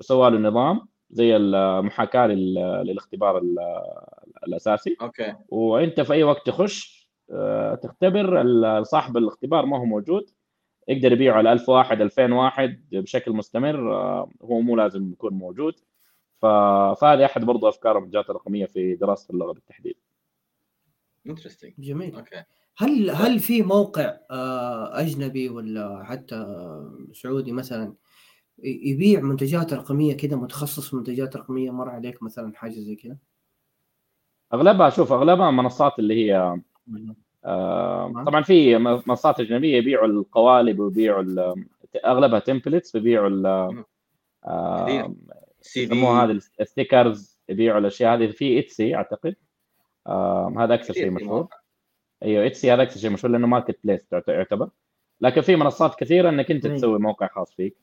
وسوى 0.00 0.30
له 0.30 0.38
نظام 0.38 0.88
زي 1.10 1.36
المحاكاة 1.36 2.26
للاختبار 2.26 3.42
الأساسي. 4.46 4.96
okay. 5.02 5.34
وأنت 5.48 6.00
في 6.00 6.12
أي 6.12 6.22
وقت 6.22 6.46
تخش 6.46 7.00
آه، 7.32 7.74
تختبر 7.74 8.42
صاحب 8.82 9.16
الاختبار 9.16 9.66
ما 9.66 9.78
هو 9.78 9.84
موجود 9.84 10.30
يقدر 10.88 11.12
يبيعه 11.12 11.34
على 11.36 11.52
1000 11.52 11.68
واحد 11.68 12.00
2000 12.00 12.32
واحد 12.32 12.84
بشكل 12.92 13.32
مستمر 13.32 13.94
آه، 13.94 14.30
هو 14.42 14.60
مو 14.60 14.76
لازم 14.76 15.12
يكون 15.12 15.34
موجود. 15.34 15.74
فهذه 16.42 17.24
أحد 17.24 17.44
برضو 17.44 17.68
افكار 17.68 17.98
المنتجات 17.98 18.30
الرقمية 18.30 18.66
في 18.66 18.94
دراسة 18.94 19.34
اللغة 19.34 19.52
بالتحديد. 19.52 19.96
interesting 21.26 21.72
جميل. 21.78 22.14
okay 22.14 22.44
هل 22.76 23.10
هل 23.10 23.38
في 23.38 23.62
موقع 23.62 24.16
آه، 24.30 25.00
أجنبي 25.00 25.48
ولا 25.48 26.04
حتى 26.04 26.46
سعودي 27.12 27.52
مثلا 27.52 27.94
يبيع 28.62 29.20
منتجات 29.20 29.72
رقمية 29.72 30.16
كذا 30.16 30.36
متخصص 30.36 30.90
في 30.90 30.96
منتجات 30.96 31.36
رقمية 31.36 31.70
مر 31.70 31.88
عليك 31.88 32.22
مثلا 32.22 32.52
حاجة 32.54 32.70
زي 32.70 32.96
كذا؟ 32.96 33.16
أغلبها 34.54 34.90
شوف 34.90 35.12
أغلبها 35.12 35.50
منصات 35.50 35.98
اللي 35.98 36.14
هي 36.14 36.60
آه 37.44 38.24
طبعا 38.26 38.42
في 38.42 38.78
منصات 38.78 39.40
أجنبية 39.40 39.76
يبيعوا 39.76 40.06
القوالب 40.06 40.78
ويبيعوا 40.78 41.54
أغلبها 42.04 42.38
templates 42.38 42.96
بيبيعوا 42.96 43.48
آه 44.44 45.14
يسموها 45.76 46.24
هذه 46.24 46.40
ال 46.60 46.69
stickers 46.69 47.38
يبيعوا 47.48 47.78
الأشياء 47.78 48.14
هذه. 48.14 48.30
في 48.30 48.58
Etsy 48.58 48.94
أعتقد. 48.94 49.34
آه 50.06 50.54
هذا 50.58 50.74
أكثر 50.74 50.94
شيء 50.94 51.10
مشهور. 51.10 51.48
أيوه 52.22 52.46
Etsy 52.46 52.72
هذا 52.72 52.82
أكثر 52.82 53.00
شيء 53.00 53.10
مشهور 53.10 53.32
لأنه 53.32 53.46
marketplace 53.46 54.06
يعتبر. 54.28 54.70
لكن 55.20 55.40
في 55.40 55.56
منصات 55.56 55.94
كثيرة 55.94 56.28
إنك 56.28 56.50
أنت 56.50 56.66
تسوي 56.66 56.98
موقع 56.98 57.26
خاص 57.26 57.54
فيك. 57.54 57.76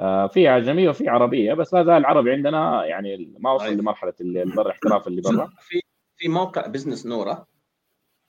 آه 0.00 0.26
في 0.26 0.50
اجنبيه 0.50 0.88
وفي 0.88 1.08
عربية 1.08 1.54
بس 1.54 1.74
لا 1.74 1.84
زال 1.84 1.94
العربي 1.94 2.32
عندنا 2.32 2.84
يعني 2.84 3.34
ما 3.38 3.52
وصل 3.52 3.72
لمرحلة 3.72 4.14
اللي 4.20 4.44
برا 4.44 4.70
احتراف 4.70 5.06
اللي 5.06 5.22
برا. 5.22 5.50
في 5.58 5.80
في 6.16 6.28
موقع 6.28 6.66
بزنس 6.66 7.06
نوره 7.06 7.46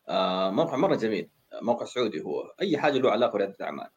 آه 0.10 0.50
موقع 0.52 0.78
مرة 0.78 0.96
جميل. 0.96 1.30
موقع 1.62 1.86
سعودي 1.86 2.22
هو. 2.22 2.54
أي 2.62 2.78
حاجة 2.78 2.98
له 2.98 3.12
علاقة 3.12 3.34
بريادة 3.34 3.56
الأعمال. 3.60 3.88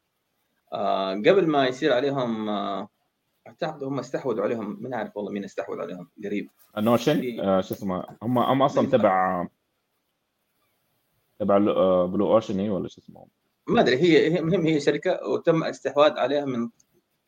آه 0.73 1.15
قبل 1.15 1.47
ما 1.47 1.67
يصير 1.67 1.93
عليهم 1.93 2.49
آه 2.49 2.89
أعتقد 3.47 3.85
هم 3.85 3.99
استحوذوا 3.99 4.45
عليهم 4.45 4.79
ما 4.81 4.97
اعرف 4.97 5.17
والله 5.17 5.33
مين 5.33 5.45
استحوذ 5.45 5.81
عليهم 5.81 6.11
قريب. 6.25 6.51
Notion 6.79 7.41
آه 7.41 7.61
شو 7.61 7.75
اسمه 7.75 8.05
هم 8.23 8.39
هم 8.39 8.63
أصلا 8.63 8.87
تبع 8.87 9.47
تبع 11.39 11.59
Blue 12.07 12.35
Ocean 12.35 12.61
هي 12.61 12.69
ولا 12.71 12.89
شو 12.89 13.01
اسمه؟ 13.01 13.27
ما 13.69 13.81
أدري 13.81 13.97
هي 13.97 14.41
مهم 14.43 14.67
هي 14.67 14.81
شركة 14.81 15.29
وتم 15.29 15.65
استحواذ 15.65 16.19
عليها 16.19 16.45
من 16.45 16.71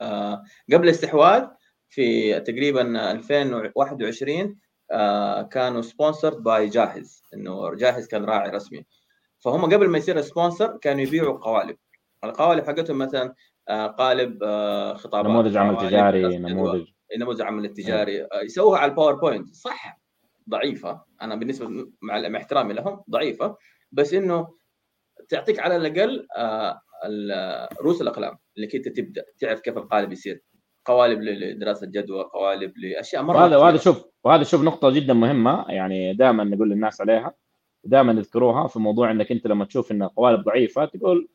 آه 0.01 0.43
قبل 0.73 0.85
الاستحواذ 0.85 1.47
في 1.89 2.41
تقريبا 2.41 3.11
2021 3.12 4.57
آه 4.91 5.43
كانوا 5.43 5.83
sponsored 5.83 6.43
by 6.43 6.69
جاهز 6.69 7.23
إنه 7.35 7.75
جاهز 7.75 8.07
كان 8.07 8.25
راعي 8.25 8.51
رسمي. 8.51 8.87
فهم 9.39 9.64
قبل 9.64 9.89
ما 9.89 9.99
يصير 9.99 10.21
sponsor 10.21 10.77
كانوا 10.77 11.03
يبيعوا 11.03 11.39
قوالب. 11.39 11.77
القوالب 12.25 12.66
حقتهم 12.66 12.99
مثلا 12.99 13.35
قالب 13.71 14.43
آه 14.43 14.95
خطابات 14.95 15.31
نموذج 15.31 15.57
عمل 15.57 15.77
تجاري 15.77 16.39
نموذج. 16.39 16.87
نموذج 17.19 17.43
عمل 17.43 17.64
التجاري 17.64 18.23
آه 18.23 18.43
يسووها 18.45 18.79
على 18.79 18.91
ال 18.91 18.96
PowerPoint 18.96 19.55
صح 19.55 20.01
ضعيفة. 20.51 21.03
أنا 21.23 21.35
بالنسبة 21.35 21.69
مع 22.03 22.37
احترامي 22.37 22.75
لهم 22.75 23.03
ضعيفة. 23.11 23.57
بس 23.93 24.14
إنه 24.14 24.49
تعطيك 25.29 25.59
على 25.61 25.77
الأقل 25.77 26.27
آه 26.37 26.81
رؤوس 27.83 28.03
الأقلام 28.03 28.39
انك 28.59 28.75
انت 28.75 28.89
تبدأ 28.89 29.25
تعرف 29.41 29.61
كيف 29.61 29.79
القالب 29.79 30.12
يصير. 30.12 30.43
قوالب 30.85 31.23
لدراسة 31.23 31.87
جدوى 31.87 32.23
قوالب 32.23 32.73
لأشياء 32.79 33.23
مرة 33.23 33.37
وهذا 33.37 33.57
وهذا 33.57 33.77
شوف 33.77 34.05
وهذا 34.25 34.43
شوف 34.43 34.62
نقطة 34.62 34.91
جدا 34.91 35.14
مهمة. 35.14 35.64
يعني 35.69 36.14
دائما 36.14 36.45
نقول 36.45 36.71
للناس 36.71 37.01
عليها 37.01 37.35
دائما 37.85 38.12
يذكروها 38.12 38.66
في 38.66 38.79
موضوع 38.79 39.11
إنك 39.11 39.33
أنت 39.33 39.47
لما 39.47 39.64
تشوف 39.64 39.93
إن 39.93 40.03
قوالب 40.03 40.45
ضعيفة 40.45 40.85
تقول 40.85 41.29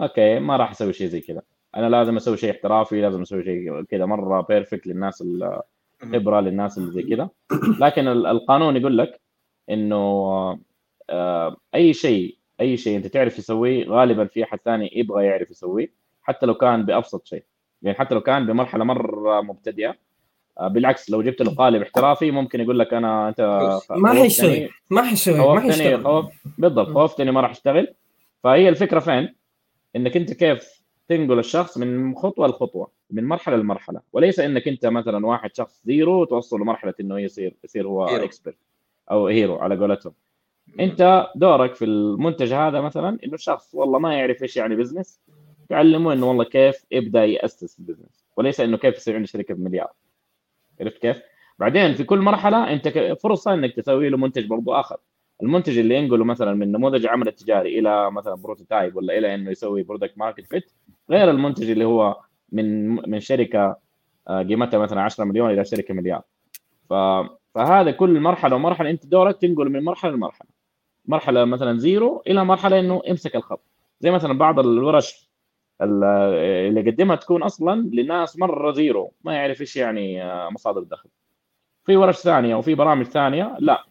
okay 0.00 0.38
ما 0.38 0.56
راح 0.56 0.70
أسوي 0.70 0.92
شيء 0.92 1.06
زي 1.06 1.20
كذا. 1.20 1.42
أنا 1.76 1.88
لازم 1.88 2.16
أسوي 2.16 2.36
شيء 2.36 2.50
احترافي 2.50 3.00
لازم 3.00 3.22
أسوي 3.22 3.44
شيء 3.44 3.82
كذا 3.82 4.06
مرة 4.06 4.40
بيرفكت 4.40 4.86
للناس 4.86 5.24
الخبره 6.02 6.40
للناس 6.40 6.78
اللي 6.78 6.92
زي 6.92 7.02
كذا. 7.02 7.28
لكن 7.80 8.08
القانون 8.08 8.76
يقول 8.76 8.98
لك 8.98 9.20
إنه 9.70 9.98
آه، 11.10 11.56
أي 11.74 11.92
شيء 11.92 12.36
أي 12.60 12.76
شيء 12.76 12.96
أنت 12.96 13.06
تعرف 13.06 13.36
تسويه 13.36 13.88
غالبا 13.88 14.24
في 14.24 14.44
أحد 14.44 14.58
ثاني 14.64 14.90
يبغى 14.94 15.24
يعرف 15.24 15.50
يسويه 15.50 15.92
حتى 16.22 16.46
لو 16.46 16.54
كان 16.54 16.84
بأبسط 16.84 17.26
شيء. 17.26 17.44
يعني 17.82 17.98
حتى 17.98 18.14
لو 18.14 18.20
كان 18.20 18.46
بمرحلة 18.46 18.84
مرة 18.84 19.40
مبتدئة 19.40 19.94
آه، 20.60 20.68
بالعكس 20.68 21.10
لو 21.10 21.22
جبت 21.22 21.42
له 21.42 21.54
قالب 21.54 21.82
احترافي 21.82 22.30
ممكن 22.30 22.60
يقول 22.60 22.78
لك 22.78 22.94
أنا 22.94 23.28
أنت 23.28 23.40
ما 23.90 24.08
حيسوي 24.08 24.68
ما 24.90 25.02
حيسوي 25.02 25.54
ما 25.54 25.60
حيشتغل 25.60 26.28
بالضبط 26.58 26.88
خوفتني 26.88 27.30
ما 27.30 27.40
راح 27.40 27.50
أشتغل. 27.50 27.94
فهي 28.44 28.68
الفكرة 28.68 29.00
فين؟ 29.00 29.34
إنك 29.96 30.16
أنت 30.16 30.32
كيف 30.32 30.84
تنقل 31.08 31.38
الشخص 31.38 31.78
من 31.78 32.14
خطوة 32.14 32.48
لخطوة 32.48 32.90
من 33.10 33.24
مرحلة 33.24 33.56
لمرحلة. 33.56 34.00
وليس 34.12 34.40
إنك 34.40 34.68
أنت 34.68 34.86
مثلا 34.86 35.26
واحد 35.26 35.56
شخص 35.56 35.82
zero 35.84 36.20
وتوصل 36.20 36.60
لمرحلة 36.60 36.94
إنه 37.00 37.20
يصير 37.20 37.56
يصير 37.64 37.86
هو 37.86 38.06
expert 38.06 38.56
أو 39.10 39.26
hero 39.26 39.56
على 39.56 39.76
قولتهم. 39.76 40.12
أنت 40.80 41.26
دورك 41.36 41.74
في 41.74 41.84
المنتج 41.84 42.52
هذا 42.52 42.80
مثلا 42.80 43.18
إنه 43.24 43.34
الشخص 43.34 43.74
والله 43.74 43.98
ما 43.98 44.14
يعرف 44.14 44.42
إيش 44.42 44.56
يعني 44.56 44.76
business 44.76 45.20
تعلمه 45.68 46.12
إنه 46.12 46.28
والله 46.28 46.44
كيف 46.44 46.84
يبدأ 46.90 47.24
يأسس 47.24 47.78
ال 47.78 47.83
business 47.83 48.24
وليس 48.36 48.60
إنه 48.60 48.76
كيف 48.76 48.96
يصير 48.96 49.14
عنده 49.14 49.26
شركة 49.26 49.54
بمليار. 49.54 49.92
عرفت 50.80 50.98
كيف؟ 50.98 51.22
بعدين 51.58 51.94
في 51.94 52.04
كل 52.04 52.18
مرحلة 52.18 52.72
أنت 52.72 52.88
فرصة 53.22 53.54
إنك 53.54 53.76
تسوي 53.76 54.08
له 54.08 54.16
منتج 54.16 54.46
برضو 54.46 54.72
آخر. 54.72 54.96
المنتج 55.42 55.78
اللي 55.78 55.94
ينقله 55.94 56.24
مثلا 56.24 56.54
من 56.54 56.72
نموذج 56.72 57.04
العمل 57.04 57.28
التجاري 57.28 57.78
إلى 57.78 58.10
مثلا 58.10 58.34
prototype 58.34 58.96
ولا 58.96 59.18
إلى 59.18 59.34
إنه 59.34 59.50
يسوي 59.50 59.82
product 59.82 60.18
market 60.18 60.46
fit 60.46 60.72
غير 61.10 61.30
المنتج 61.30 61.70
اللي 61.70 61.84
هو 61.84 62.20
من 62.52 62.94
من 63.10 63.20
شركة 63.20 63.76
آه، 64.28 64.42
قيمتها 64.42 64.78
مثلا 64.78 65.02
10 65.02 65.24
مليون 65.24 65.50
إلى 65.50 65.64
شركة 65.64 65.94
مليار. 65.94 66.22
فهذا 67.54 67.90
كل 67.90 68.20
مرحلة 68.20 68.56
ومرحلة 68.56 68.90
أنت 68.90 69.06
دورك 69.06 69.40
تنقل 69.40 69.70
من 69.70 69.84
مرحلة 69.84 70.10
لمرحلة. 70.12 70.48
مرحلة 71.06 71.44
مثلا 71.44 71.78
zero 71.78 72.22
إلى 72.26 72.44
مرحلة 72.44 72.78
إنه 72.78 73.02
امسك 73.10 73.36
الخط. 73.36 73.60
زي 74.00 74.10
مثلا 74.10 74.38
بعض 74.38 74.58
الورش 74.58 75.30
اللي 75.82 76.80
يقدمها 76.80 77.16
تكون 77.16 77.42
أصلا 77.42 77.90
لناس 77.92 78.38
مرة 78.38 78.72
zero 78.72 79.12
ما 79.24 79.34
يعرف 79.34 79.60
إيش 79.60 79.76
يعني 79.76 80.24
آه، 80.24 80.50
مصادر 80.50 80.82
دخل 80.82 81.08
في 81.84 81.96
ورش 81.96 82.16
ثانية 82.16 82.54
وفي 82.54 82.74
برامج 82.74 83.06
ثانية 83.06 83.56
لا. 83.58 83.84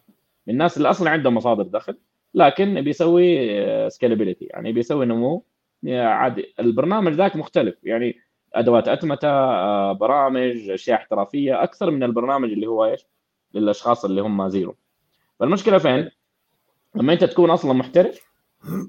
من 0.47 0.53
الناس 0.53 0.77
اللي 0.77 0.89
أصلا 0.89 1.09
عندهم 1.09 1.35
مصادر 1.35 1.63
دخل 1.63 1.97
لكن 2.33 2.81
بيسوي 2.81 3.49
scalability 3.89 4.45
يعني 4.45 4.71
بيسوي 4.71 5.05
نمو 5.05 5.45
عادي. 5.91 6.53
البرنامج 6.59 7.13
ذاك 7.13 7.35
مختلف. 7.35 7.75
يعني 7.83 8.15
أدوات 8.53 8.87
أتمتة 8.87 9.27
آه، 9.29 9.91
برامج 9.91 10.69
أشياء 10.69 10.97
احترافية 10.97 11.63
أكثر 11.63 11.91
من 11.91 12.03
البرنامج 12.03 12.51
اللي 12.51 12.67
هو 12.67 12.85
إيش؟ 12.85 13.05
للأشخاص 13.53 14.05
اللي 14.05 14.21
هم 14.21 14.49
zero. 14.49 14.75
فالمشكلة 15.39 15.77
فين؟ 15.77 16.09
لما 16.95 17.13
أنت 17.13 17.23
تكون 17.23 17.49
أصلا 17.49 17.73
محترف 17.73 18.33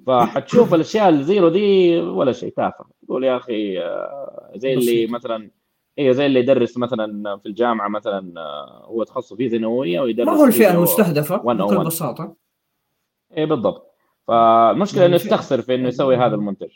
فحتشوف 0.07 0.75
الأشياء 0.75 1.09
ال 1.09 1.17
zero 1.17 1.49
دي 1.49 1.99
ولا 2.01 2.33
شيء 2.33 2.53
تافه. 2.53 2.85
تقول 3.07 3.25
يا 3.25 3.37
أخي 3.37 3.79
آه، 3.79 4.53
زي 4.57 4.75
اللي 4.75 5.07
مثلا 5.07 5.51
أيوه 5.99 6.13
زي 6.13 6.27
اللي 6.27 6.41
يدرس 6.41 6.79
مثلا 6.79 7.37
في 7.37 7.47
الجامعة 7.47 7.89
مثلا 7.89 8.41
آه، 8.41 8.85
هو 8.87 9.05
تخصص 9.05 9.35
فيزياء 9.35 9.61
نوويه 9.61 10.01
ويدرس 10.01 10.27
ما 10.27 10.33
هو 10.33 10.45
الفئة 10.45 10.75
المستهدفة 10.75 11.37
بكل 11.37 11.85
بساطة. 11.85 12.37
اي 13.37 13.47
بالضبط. 13.47 13.95
فالمشكلة 14.27 15.07
إنه 15.07 15.15
يستخسر 15.15 15.63
في 15.63 15.75
إنه 15.75 15.89
يسوي 15.89 16.17
هذا 16.17 16.35
المنتج. 16.35 16.71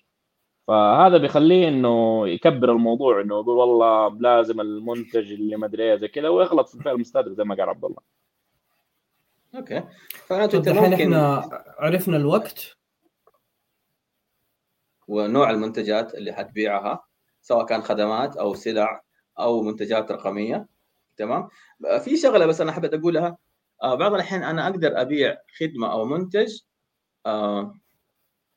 فهذا 0.68 1.16
بيخليه 1.16 1.68
إنه 1.68 2.28
يكبر 2.28 2.72
الموضوع 2.72 3.20
إنه 3.20 3.40
يقول 3.40 3.56
والله 3.56 4.18
لازم 4.20 4.60
المنتج 4.60 5.32
اللي 5.32 5.56
ما 5.56 5.66
أدري 5.66 5.82
إيه 5.82 5.96
زي 5.96 6.08
كذا 6.08 6.28
ويغلط 6.28 6.68
في 6.68 6.74
الفئة 6.74 6.90
المستهدفة 6.90 7.34
زي 7.34 7.44
ما 7.44 7.54
قال 7.54 7.68
عبد 7.68 7.84
الله. 7.84 8.00
أوكي. 9.54 9.82
فأنت 10.26 10.54
أنت 10.54 10.68
ممكن 10.68 10.92
إحنا 10.92 11.50
عرفنا 11.78 12.16
الوقت. 12.16 12.76
ونوع 15.08 15.50
المنتجات 15.50 16.14
اللي 16.14 16.32
حتبيعها 16.32 17.04
سواء 17.42 17.66
كان 17.66 17.82
خدمات 17.82 18.36
أو 18.36 18.54
سلع 18.54 19.02
أو 19.40 19.62
منتجات 19.62 20.10
رقمية. 20.10 20.66
تمام؟ 21.16 21.48
في 22.04 22.16
شغلة 22.16 22.46
بس 22.46 22.60
أنا 22.60 22.72
حبيت 22.72 22.94
أقولها 22.94 23.38
آه، 23.82 23.94
بعض 23.94 24.14
الأحيان 24.14 24.42
أنا 24.42 24.68
أقدر 24.68 25.00
أبيع 25.00 25.38
خدمة 25.60 25.92
أو 25.92 26.04
منتج 26.04 26.60
آه، 27.26 27.74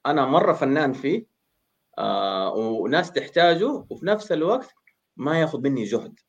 أنا 0.06 0.26
مرة 0.26 0.54
فنان 0.54 0.94
فيه 0.94 1.26
آه، 1.98 2.54
وناس 2.56 3.12
تحتاجه 3.12 3.86
وفي 3.90 4.06
نفس 4.06 4.32
الوقت 4.32 4.76
ما 5.18 5.40
ياخذ 5.42 5.62
مني 5.62 5.84
جهد. 5.84 6.20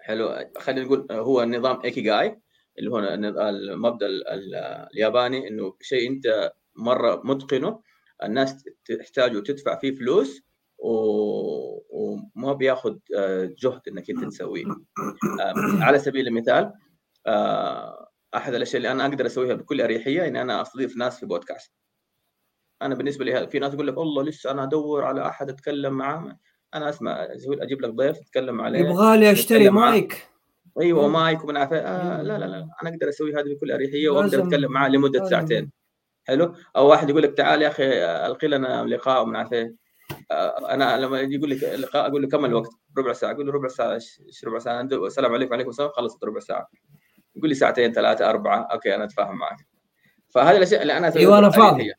حلو 0.00 0.50
خلينا 0.58 0.86
نقول 0.86 1.06
هو 1.12 1.44
نظام 1.44 1.80
ايكي 1.84 2.00
جاي 2.00 2.40
اللي 2.78 2.90
هو 2.90 2.98
المبدأ 3.48 4.06
الياباني 4.94 5.48
إنه 5.48 5.76
شيء 5.80 6.10
أنت 6.10 6.52
مرة 6.76 7.22
متقنه 7.24 7.82
الناس 8.22 8.64
تحتاجه 8.84 9.38
وتدفع 9.38 9.78
فيه 9.78 9.94
فلوس 9.94 10.42
وما 10.78 12.52
بياخذ 12.52 12.96
جهد 13.58 13.80
إنك 13.88 14.10
أنت 14.10 14.24
تسويه. 14.24 14.64
على 15.86 15.98
سبيل 15.98 16.26
المثال 16.26 16.72
آه، 17.26 18.08
أحد 18.36 18.54
الأشياء 18.54 18.76
اللي 18.76 18.92
أنا 18.92 19.06
أقدر 19.06 19.26
أسويها 19.26 19.54
بكل 19.54 19.80
أريحية 19.80 20.26
إني 20.26 20.42
أنا 20.42 20.62
أستضيف 20.62 20.96
ناس 20.96 21.20
في 21.20 21.26
بودكاست 21.26 21.72
أنا 22.82 22.94
بالنسبة 22.94 23.24
لي 23.24 23.48
في 23.48 23.58
ناس 23.58 23.74
يقول 23.74 23.86
لك 23.86 23.98
والله 23.98 24.22
لسه 24.22 24.50
أنا 24.50 24.62
أدور 24.62 25.04
على 25.04 25.26
أحد 25.26 25.50
أتكلم 25.50 25.92
معاه؟ 25.92 26.38
أنا 26.74 26.88
أسمع 26.88 27.28
أجيب 27.48 27.80
لك 27.80 27.90
ضيف 27.90 28.18
اتكلم 28.18 28.60
عليه 28.60 28.78
يبغى 28.78 29.18
لي 29.18 29.32
أشتري 29.32 29.70
مايك. 29.70 30.28
أيوه 30.80 31.08
مايك 31.08 31.44
ومن 31.44 31.56
عارف 31.56 31.72
آه 31.72 32.22
لا 32.22 32.38
لا 32.38 32.44
لا 32.44 32.56
أنا 32.82 32.90
أقدر 32.90 33.08
أسوي 33.08 33.34
هذا 33.34 33.42
بكل 33.42 33.72
أريحية 33.72 34.08
وأقدر 34.08 34.42
أتكلم 34.42 34.72
معاه 34.72 34.88
لمدة 34.88 35.24
ساعتين. 35.24 35.70
حلو؟ 36.24 36.54
أو 36.76 36.88
واحد 36.88 37.10
يقول 37.10 37.22
لك 37.22 37.36
تعال 37.36 37.62
يا 37.62 37.68
أخي 37.68 38.04
ألقي 38.26 38.48
لنا 38.48 38.84
لقاء 38.84 39.22
ومن 39.22 39.36
عارف 39.36 39.52
آه 39.52 39.74
أنا 40.70 40.96
لما 40.96 41.20
يجي 41.20 41.34
يقول 41.34 41.50
لك 41.50 41.62
لقاء 41.62 42.08
أقول 42.08 42.22
له 42.22 42.28
كم 42.28 42.44
الوقت؟ 42.44 42.70
ربع 42.98 43.12
ساعة. 43.12 43.32
أقول 43.32 43.46
له 43.46 43.52
ربع 43.52 43.68
ساعة 43.68 43.94
إيش 43.94 44.44
ربع 44.44 44.58
ساعة؟ 44.58 44.80
السلام 44.80 45.32
عليكم 45.32 45.50
وعليكم 45.50 45.70
السلام 45.70 45.90
خلصت 45.90 46.24
ربع 46.24 46.40
ساعة. 46.40 46.68
يقول 47.36 47.48
لي 47.48 47.54
ساعتين 47.54 47.92
ثلاثة 47.92 48.30
أربعة. 48.30 48.68
أوكي 48.72 48.94
أنا 48.94 49.04
أتفاهم 49.04 49.38
معك. 49.38 49.66
فهذه 50.28 50.56
الأشياء 50.56 50.82
اللي 50.82 50.96
أنا 50.96 51.16
أيوه 51.16 51.38
أنا 51.38 51.50
فاضي. 51.50 51.92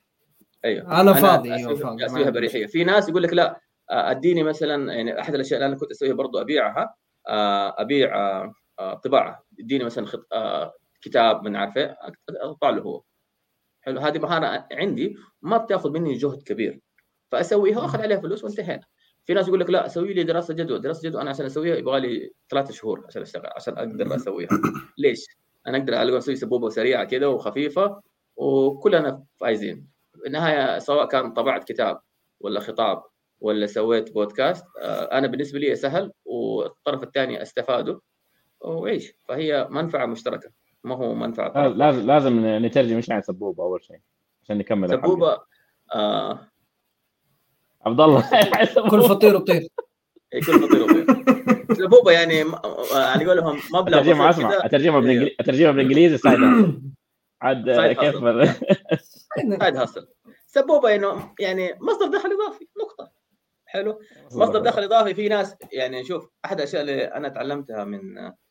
أيوه. 0.65 1.01
أنا 1.01 1.13
فاضي. 1.13 1.53
أيوه 1.53 1.75
فاضي. 1.75 2.05
أسويها 2.05 2.29
بريحيه 2.29 2.65
في 2.65 2.83
ناس 2.83 3.09
يقول 3.09 3.23
لك 3.23 3.33
لا 3.33 3.61
أديني 3.89 4.43
مثلا 4.43 4.93
يعني 4.93 5.19
أحد 5.19 5.35
الأشياء 5.35 5.59
اللي 5.59 5.67
أنا 5.67 5.75
كنت 5.75 5.91
أسويها 5.91 6.13
برضو 6.13 6.41
أبيعها 6.41 6.95
أبيع 7.77 8.43
طباعة. 9.03 9.43
اديني 9.59 9.83
مثلا 9.83 10.05
خط... 10.05 10.27
كتاب 11.01 11.43
من 11.43 11.55
عارفه 11.55 11.95
اطبع 12.29 12.69
له 12.69 12.81
هو. 12.81 13.03
حلو. 13.81 13.99
هذه 13.99 14.19
مهارة 14.19 14.67
عندي 14.71 15.15
ما 15.41 15.57
بتأخذ 15.57 15.91
مني 15.91 16.13
جهد 16.13 16.43
كبير. 16.43 16.79
فأسويها 17.31 17.79
واخذ 17.79 18.01
عليها 18.01 18.19
فلوس 18.19 18.43
وانتهينا. 18.43 18.83
في 19.25 19.33
ناس 19.33 19.47
يقول 19.47 19.59
لك 19.59 19.69
لا 19.69 19.87
سوي 19.87 20.13
لي 20.13 20.23
دراسة 20.23 20.53
جدوى. 20.53 20.79
دراسة 20.79 21.09
جدوى 21.09 21.21
أنا 21.21 21.29
عشان 21.29 21.45
أسويها 21.45 21.75
يبغى 21.75 21.99
لي 21.99 22.31
ثلاثة 22.49 22.73
شهور 22.73 23.03
عشان 23.07 23.21
أشتغل 23.21 23.49
عشان 23.55 23.77
أقدر 23.77 24.15
أسويها. 24.15 24.49
ليش؟ 24.97 25.25
أنا 25.67 25.77
أقدر 25.77 26.17
أسوي 26.17 26.35
سبوبة 26.35 26.69
سريعة 26.69 27.03
كذا 27.03 27.27
وخفيفة 27.27 28.01
وكلنا 28.35 29.23
فايزين. 29.37 29.87
النهايه 30.27 30.79
سواء 30.79 31.07
كان 31.07 31.33
طبعت 31.33 31.63
كتاب 31.63 31.99
ولا 32.39 32.59
خطاب 32.59 33.03
ولا 33.41 33.67
سويت 33.67 34.13
بودكاست 34.13 34.65
أنا 35.11 35.27
بالنسبة 35.27 35.59
لي 35.59 35.75
سهل 35.75 36.11
والطرف 36.25 37.03
الثاني 37.03 37.41
أستفاده 37.41 38.01
وعيش 38.61 39.13
فهي 39.27 39.67
منفعة 39.69 40.05
مشتركة 40.05 40.49
ما 40.83 40.95
هو 40.95 41.13
منفعة. 41.15 41.67
لازم 41.67 42.07
لازم 42.07 42.45
نترجم 42.65 42.95
إيش 42.95 43.09
يعني 43.09 43.21
سبوبة 43.21 43.63
أول 43.63 43.83
شيء 43.83 43.99
عشان 44.43 44.57
نكمل 44.57 44.89
سبوبة 44.89 45.37
آه 45.95 46.48
عبد 47.85 48.01
الله. 48.01 48.29
كل 48.91 49.01
فطير 49.01 49.35
وطير. 49.35 49.67
اي 50.33 50.39
كل 50.39 50.59
فطير 50.59 50.83
وطير. 50.83 51.05
سبوبه 51.73 52.11
يعني 52.11 52.35
يعني 52.93 53.23
يقول 53.23 53.37
لهم 53.37 53.59
مبلغ 53.73 53.97
اترجمها 53.99 54.29
أسمع. 54.29 54.65
اترجمها 54.65 54.99
بالانجليزي 54.99 55.35
اترجمها 55.39 55.71
بالإنجليزي 55.71 56.17
سايد 56.17 56.39
عاد 57.41 57.69
كيف؟ 57.93 58.15
side 59.59 59.77
hustle. 59.77 60.07
سبوبه 60.55 60.95
إنه 60.95 61.33
يعني 61.39 61.77
مصدر 61.81 62.07
دخل 62.17 62.29
إضافي 62.31 62.67
نقطة. 62.81 63.11
حلو. 63.65 63.99
مصدر 64.31 64.59
دخل. 64.59 64.83
إضافي. 64.83 65.13
في 65.13 65.27
ناس 65.29 65.55
يعني 65.71 66.03
شوف 66.05 66.29
أحد 66.45 66.57
الأشياء 66.57 66.81
اللي 66.81 67.03
أنا 67.03 67.29
تعلمتها 67.29 67.83
من 67.83 68.01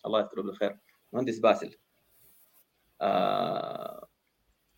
الله 0.07 0.21
يذكره 0.21 0.43
بالخير 0.43 0.77
مهندس 1.13 1.39
باسل. 1.39 1.77
آه 3.01 4.09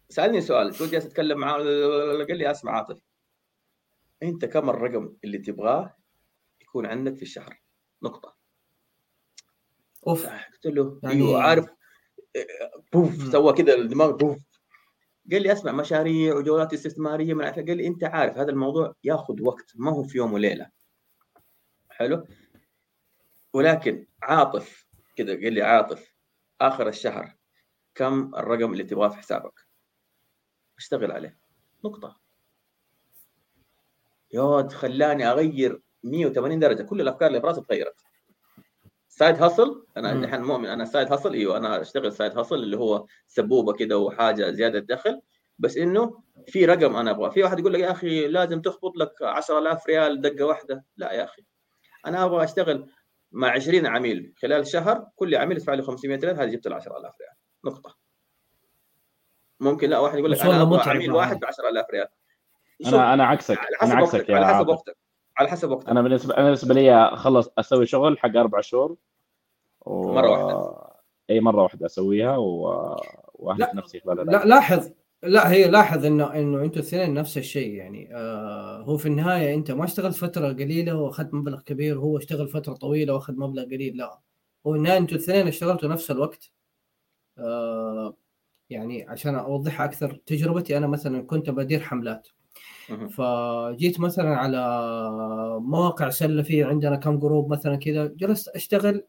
سألني 0.08 0.40
سؤال 0.40 0.78
كنت 0.78 0.92
جالس 0.92 1.06
أتكلم 1.06 1.38
معاه 1.38 1.54
قال 2.28 2.36
لي 2.38 2.50
أسمع 2.50 2.72
عاطف. 2.72 3.09
أنت 4.22 4.44
كم 4.44 4.70
الرقم 4.70 5.16
اللي 5.24 5.38
تبغاه 5.38 5.96
يكون 6.60 6.86
عندك 6.86 7.16
في 7.16 7.22
الشهر؟ 7.22 7.62
نقطة. 8.02 8.36
أوف. 10.06 10.26
قلت 10.26 10.66
له 10.66 11.00
يعني... 11.02 11.14
أيوه 11.14 11.42
عارف 11.42 11.70
بوف 12.92 13.32
سوى 13.32 13.52
كذا 13.52 13.74
الدماغ 13.74 14.10
بوف. 14.10 14.38
قال 15.32 15.42
لي 15.42 15.52
أسمع 15.52 15.72
مشاريع 15.72 16.34
وجولات 16.34 16.72
استثمارية 16.72 17.34
من 17.34 17.44
قال 17.44 17.76
لي 17.76 17.86
أنت 17.86 18.04
عارف 18.04 18.38
هذا 18.38 18.50
الموضوع 18.50 18.94
ياخذ 19.04 19.42
وقت 19.42 19.72
ما 19.74 19.90
هو 19.90 20.02
في 20.02 20.18
يوم 20.18 20.32
وليلة. 20.32 20.70
حلو. 21.90 22.26
ولكن 23.52 24.06
عاطف 24.22 24.86
كذا 25.16 25.32
قال 25.32 25.52
لي 25.52 25.62
عاطف 25.62 26.14
آخر 26.60 26.88
الشهر 26.88 27.36
كم 27.94 28.34
الرقم 28.34 28.72
اللي 28.72 28.84
تبغاه 28.84 29.08
في 29.08 29.16
حسابك؟ 29.16 29.66
اشتغل 30.78 31.12
عليه. 31.12 31.38
نقطة. 31.84 32.19
يا 34.32 34.68
خلاني 34.68 35.30
أغير 35.30 35.80
180 36.04 36.58
درجة. 36.58 36.82
كل 36.82 37.00
الأفكار 37.00 37.28
اللي 37.28 37.40
براسي 37.40 37.60
تغيرت. 37.60 38.00
side 39.08 39.42
hustle 39.42 39.84
أنا 39.96 40.12
الحين 40.12 40.42
مؤمن 40.42 40.66
أنا 40.66 40.84
side 40.84 41.12
hustle. 41.12 41.32
إيوه 41.32 41.56
أنا 41.56 41.80
أشتغل 41.80 42.12
side 42.12 42.38
hustle 42.38 42.54
اللي 42.54 42.76
هو 42.76 43.06
سبوبة 43.26 43.72
كده 43.72 43.98
وحاجة 43.98 44.50
زيادة 44.50 44.78
دخل. 44.78 45.20
بس 45.58 45.76
إنه 45.76 46.22
في 46.46 46.64
رقم 46.64 46.96
أنا 46.96 47.10
أبغاه. 47.10 47.28
في 47.28 47.42
واحد 47.42 47.58
يقول 47.58 47.72
لك 47.72 47.80
يا 47.80 47.90
أخي 47.90 48.28
لازم 48.28 48.60
تخبط 48.60 48.96
لك 48.96 49.22
10000 49.22 49.86
ريال 49.86 50.20
دقة 50.20 50.44
واحدة. 50.44 50.84
لا 50.96 51.12
يا 51.12 51.24
أخي. 51.24 51.44
أنا 52.06 52.24
أبغى 52.24 52.44
أشتغل 52.44 52.90
مع 53.32 53.50
20 53.50 53.86
عميل 53.86 54.34
خلال 54.42 54.66
شهر. 54.66 55.06
كل 55.16 55.34
عميل 55.34 55.56
يدفع 55.56 55.74
لي 55.74 55.82
500 55.82 56.18
ريال. 56.18 56.40
هذه 56.40 56.48
جبت 56.48 56.66
ال 56.66 56.72
10000 56.72 57.14
ريال. 57.20 57.32
نقطة. 57.64 57.96
ممكن 59.60 59.90
لا 59.90 59.98
واحد 59.98 60.18
يقول 60.18 60.32
لك 60.32 60.40
أنا 60.40 60.62
أبغى 60.62 60.90
عميل 60.90 61.12
واحد 61.12 61.40
ب 61.40 61.44
10000 61.44 61.86
ريال. 61.90 62.08
أنا 62.86 63.14
أنا 63.14 63.24
عكسك 63.24 63.58
أنا 63.82 63.94
عكسك 63.94 64.28
يا 64.28 64.36
على 64.36 64.46
حسب 64.46 64.68
وقتك 64.68 64.96
على 65.36 65.48
حسب 65.48 65.70
وقتك. 65.70 65.88
أنا 65.88 66.02
بالنسبة 66.02 66.36
أنا 66.36 66.44
بالنسبة 66.44 66.74
لي 66.74 66.94
أخلص 66.94 67.50
أسوي 67.58 67.86
شغل 67.86 68.18
حق 68.18 68.36
أربع 68.36 68.60
شهور 68.60 68.96
و... 69.80 70.12
مرة 70.12 70.30
واحدة. 70.30 70.90
إي 71.30 71.40
مرة 71.40 71.62
واحدة 71.62 71.86
أسويها 71.86 72.36
و... 72.36 72.62
واهلك 73.34 73.74
نفسي 73.74 74.00
خلال 74.00 74.26
لا 74.26 74.44
لاحظ 74.44 74.90
لا 75.22 75.50
هي 75.50 75.68
لاحظ 75.68 76.04
إنه 76.04 76.34
إنه 76.34 76.62
أنتم 76.62 76.80
الاثنين 76.80 77.14
نفس 77.14 77.38
الشيء 77.38 77.74
يعني 77.74 78.16
آه 78.16 78.82
هو 78.82 78.96
في 78.96 79.06
النهاية 79.06 79.54
أنت 79.54 79.70
ما 79.70 79.84
اشتغلت 79.84 80.16
فترة 80.16 80.48
قليلة 80.52 80.94
وأخذت 80.94 81.34
مبلغ 81.34 81.60
كبير 81.60 81.98
وهو 81.98 82.18
اشتغل 82.18 82.48
فترة 82.48 82.72
طويلة 82.72 83.14
وأخذ 83.14 83.34
مبلغ 83.36 83.64
قليل 83.64 83.96
لا. 83.96 84.20
هو 84.66 84.74
النهاية 84.74 84.98
أنتم 84.98 85.16
الاثنين 85.16 85.48
اشتغلتوا 85.48 85.88
نفس 85.88 86.10
الوقت 86.10 86.50
آه 87.38 88.16
يعني 88.70 89.08
عشان 89.08 89.34
أوضحها 89.34 89.86
أكثر 89.86 90.20
تجربتي 90.26 90.76
أنا 90.76 90.86
مثلا 90.86 91.22
كنت 91.22 91.50
بدير 91.50 91.80
حملات. 91.80 92.28
فجيت 93.10 94.00
مثلا 94.00 94.36
على 94.36 94.58
مواقع 95.60 96.08
سلة 96.10 96.42
في 96.42 96.64
عندنا 96.64 96.96
كم 96.96 97.18
group 97.18 97.52
مثلا 97.52 97.76
كذا 97.76 98.06
جلست 98.06 98.48
أشتغل 98.48 99.04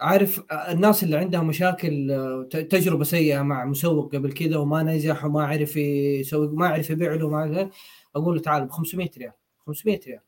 عارف 0.00 0.42
الناس 0.52 1.04
اللي 1.04 1.16
عندها 1.16 1.42
مشاكل 1.42 2.08
تجربة 2.50 3.04
سيئة 3.04 3.42
مع 3.42 3.64
مسوق 3.64 4.16
قبل 4.16 4.32
كذا 4.32 4.56
وما 4.56 4.82
نجح 4.82 5.24
وما 5.24 5.46
عرف 5.46 5.76
يسوق 5.76 6.52
ما 6.52 6.68
عرف 6.68 6.90
يبيع 6.90 7.14
له 7.14 7.30
ما 7.30 7.70
أقول 8.16 8.36
له 8.36 8.42
تعال 8.42 8.66
ب 8.66 8.70
500 8.70 9.10
ريال 9.18 9.32
500 9.66 10.00
ريال 10.06 10.20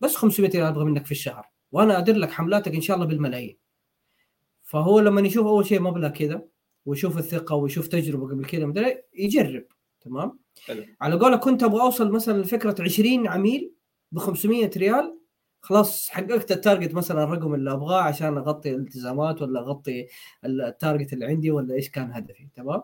بس 0.00 0.16
500 0.16 0.50
ريال 0.50 0.66
أبغى 0.66 0.84
منك 0.84 1.06
في 1.06 1.12
الشهر 1.12 1.46
وأنا 1.72 1.98
أدير 1.98 2.16
لك 2.16 2.30
حملاتك 2.30 2.74
إن 2.74 2.80
شاء 2.80 2.96
الله 2.96 3.06
بالملايين. 3.06 3.56
فهو 4.62 5.00
لما 5.00 5.20
يشوف 5.20 5.46
أول 5.46 5.66
شيء 5.66 5.80
مبلغ 5.80 6.08
كذا 6.08 6.42
ويشوف 6.86 7.18
الثقة 7.18 7.54
ويشوف 7.54 7.86
تجربة 7.86 8.28
قبل 8.28 8.44
كذا 8.44 8.94
يجرب 9.14 9.64
تمام؟ 10.00 10.41
حلو. 10.66 10.84
على 11.00 11.14
قولك 11.18 11.40
كنت 11.40 11.62
أبغى 11.62 11.80
أوصل 11.80 12.12
مثلا 12.12 12.42
لفكرة 12.42 12.82
20 12.82 13.28
عميل 13.28 13.72
ب 14.12 14.18
500 14.18 14.70
ريال 14.76 15.18
خلاص 15.60 16.08
حققت 16.08 16.52
ال 16.52 16.58
target 16.58 16.94
مثلا 16.94 17.24
الرقم 17.24 17.54
اللي 17.54 17.72
أبغاه 17.72 18.02
عشان 18.02 18.36
أغطي 18.38 18.70
الالتزامات 18.70 19.42
ولا 19.42 19.60
أغطي 19.60 20.06
ال 20.44 20.54
target 20.54 21.12
اللي 21.12 21.24
عندي 21.26 21.50
ولا 21.50 21.74
إيش 21.74 21.90
كان 21.90 22.12
هدفي 22.12 22.48
تمام؟ 22.54 22.82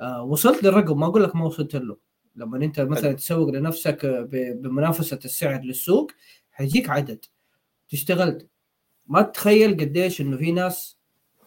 آه 0.00 0.22
وصلت 0.22 0.62
للرقم 0.64 1.00
ما 1.00 1.06
أقول 1.06 1.24
لك 1.24 1.36
ما 1.36 1.44
وصلت 1.44 1.76
له. 1.76 1.96
لما 2.36 2.56
أنت 2.64 2.80
مثلا 2.80 3.12
تسوق 3.12 3.48
لنفسك 3.50 4.06
بمنافسة 4.62 5.18
السعر 5.24 5.60
للسوق 5.60 6.10
حيجيك 6.52 6.90
عدد. 6.90 7.24
اشتغلت. 7.88 8.48
ما 9.06 9.22
تتخيل 9.22 9.72
قديش 9.80 10.20
إنه 10.20 10.36
في 10.36 10.52
ناس 10.52 10.98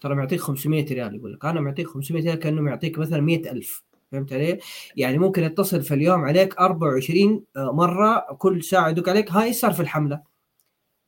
ترى 0.01 0.15
معطيك 0.15 0.39
500 0.39 0.85
ريال 0.93 1.15
يقول 1.15 1.33
لك 1.33 1.45
أنا 1.45 1.61
معطيك 1.61 1.87
500 1.87 2.23
ريال 2.23 2.35
كأنه 2.35 2.61
معطيك 2.61 2.99
مثلا 2.99 3.21
100000 3.21 3.83
فهمت 4.13 4.33
علي؟ 4.33 4.59
يعني 4.95 5.17
ممكن 5.17 5.43
يتصل 5.43 5.81
في 5.81 5.93
اليوم 5.93 6.21
عليك 6.21 6.57
24 6.57 7.43
مرة 7.55 8.25
كل 8.37 8.63
ساعة 8.63 8.89
يدق 8.89 9.09
عليك. 9.09 9.31
هاي 9.31 9.53
صار 9.53 9.73
في 9.73 9.79
الحملة؟ 9.79 10.21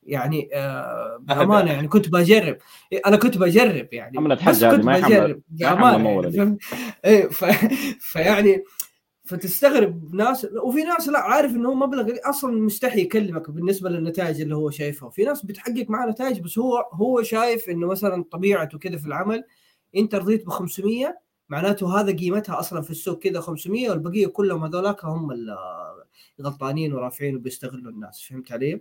يعني 0.02 0.48
آه 0.54 1.18
بأمانة 1.20 1.72
يعني 1.72 1.88
كنت 1.88 2.08
بجرب. 2.08 2.58
أنا 3.06 3.16
كنت 3.16 3.38
بجرب 3.38 3.88
يعني. 3.92 4.18
حمله 4.18 4.36
حج 4.36 4.64
هذه 4.64 4.82
ما 4.82 4.98
بجرب. 4.98 5.42
بأمانة 5.48 6.56
إيه 7.04 7.28
فيعني 8.10 8.64
فتستغرب 9.24 10.14
ناس. 10.14 10.46
وفي 10.64 10.82
ناس 10.82 11.08
لا 11.08 11.18
عارف 11.18 11.50
إنه 11.50 11.68
هو 11.68 11.74
مبلغ 11.74 12.14
أصلا 12.24 12.60
مستحي 12.60 13.00
يكلمك 13.00 13.50
بالنسبة 13.50 13.90
للنتائج 13.90 14.40
اللي 14.40 14.56
هو 14.56 14.70
شايفها. 14.70 15.10
في 15.10 15.24
ناس 15.24 15.46
بتحقق 15.46 15.86
معاه 15.88 16.06
نتائج 16.06 16.40
بس 16.40 16.58
هو 16.58 16.84
هو 16.92 17.22
شايف 17.22 17.68
إنه 17.68 17.86
مثلا 17.86 18.24
طبيعته 18.32 18.78
كذا 18.78 18.96
في 18.96 19.06
العمل 19.06 19.44
أنت 19.96 20.14
رضيت 20.14 20.46
ب 20.46 20.48
500 20.48 21.25
معناته 21.48 22.00
هذا 22.00 22.16
قيمتها 22.16 22.60
أصلا 22.60 22.82
في 22.82 22.90
السوق 22.90 23.18
كذا 23.18 23.40
500 23.40 23.90
والبقية 23.90 24.26
كلهم 24.26 24.64
هذولاك 24.64 25.04
هم 25.04 25.30
الغلطانين 26.40 26.92
ورافعين 26.92 27.36
وبيستغلوا 27.36 27.92
الناس 27.92 28.22
فهمت 28.22 28.52
علي؟ 28.52 28.80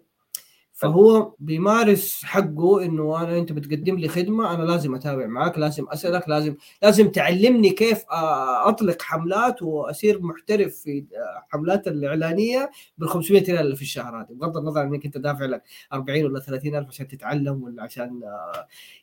فهو 0.75 1.35
بيمارس 1.39 2.25
حقه 2.25 2.85
إنه 2.85 3.21
أنا 3.21 3.37
أنت 3.37 3.51
بتقدم 3.51 3.95
لي 3.95 4.07
خدمة 4.07 4.53
أنا 4.55 4.63
لازم 4.63 4.95
أتابع 4.95 5.27
معك 5.27 5.59
لازم 5.59 5.85
أسألك 5.89 6.29
لازم 6.29 6.55
لازم 6.83 7.11
تعلمني 7.11 7.69
كيف 7.69 8.03
أطلق 8.09 9.01
حملات 9.01 9.61
واصير 9.61 10.21
محترف 10.21 10.75
في 10.75 11.05
حملات 11.49 11.87
الإعلانية 11.87 12.71
بال 12.97 13.09
500 13.09 13.43
ريال 13.43 13.59
اللي 13.59 13.75
في 13.75 13.81
الشهر 13.81 14.21
هذه 14.21 14.27
بغض 14.29 14.57
النظر 14.57 14.83
إنك 14.83 15.05
أنت 15.05 15.17
دافع 15.17 15.45
لك 15.45 15.63
40 15.93 16.25
ولا 16.25 16.39
30 16.39 16.75
ألف 16.75 16.87
عشان 16.87 17.07
تتعلم 17.07 17.63
ولا 17.63 17.83
عشان 17.83 18.21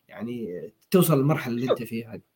يعني 0.09 0.71
توصل 0.91 1.19
للمرحلة 1.19 1.55
اللي 1.55 1.71
أنت 1.71 1.83
فيها. 1.83 2.15
هذه 2.15 2.32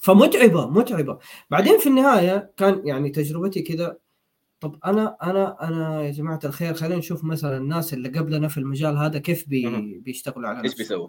فمتعبة 0.00 0.70
متعبة. 0.70 1.18
بعدين 1.50 1.78
في 1.78 1.88
النهاية 1.88 2.52
كان 2.56 2.82
يعني 2.86 3.10
تجربتي 3.10 3.62
كذا 3.62 3.96
طب 4.60 4.78
أنا 4.84 5.16
أنا 5.22 5.68
أنا 5.68 6.02
يا 6.02 6.10
جماعة 6.10 6.40
الخير 6.44 6.74
خلينا 6.74 6.96
نشوف 6.96 7.24
مثلا 7.24 7.56
الناس 7.56 7.94
اللي 7.94 8.08
قبلنا 8.08 8.48
في 8.48 8.58
المجال 8.58 8.96
هذا 8.96 9.18
كيف 9.18 9.48
بي 9.48 9.98
بيشتغلوا 9.98 10.48
على 10.48 10.64
إيش 10.64 10.76
بيسووا؟ 10.76 11.08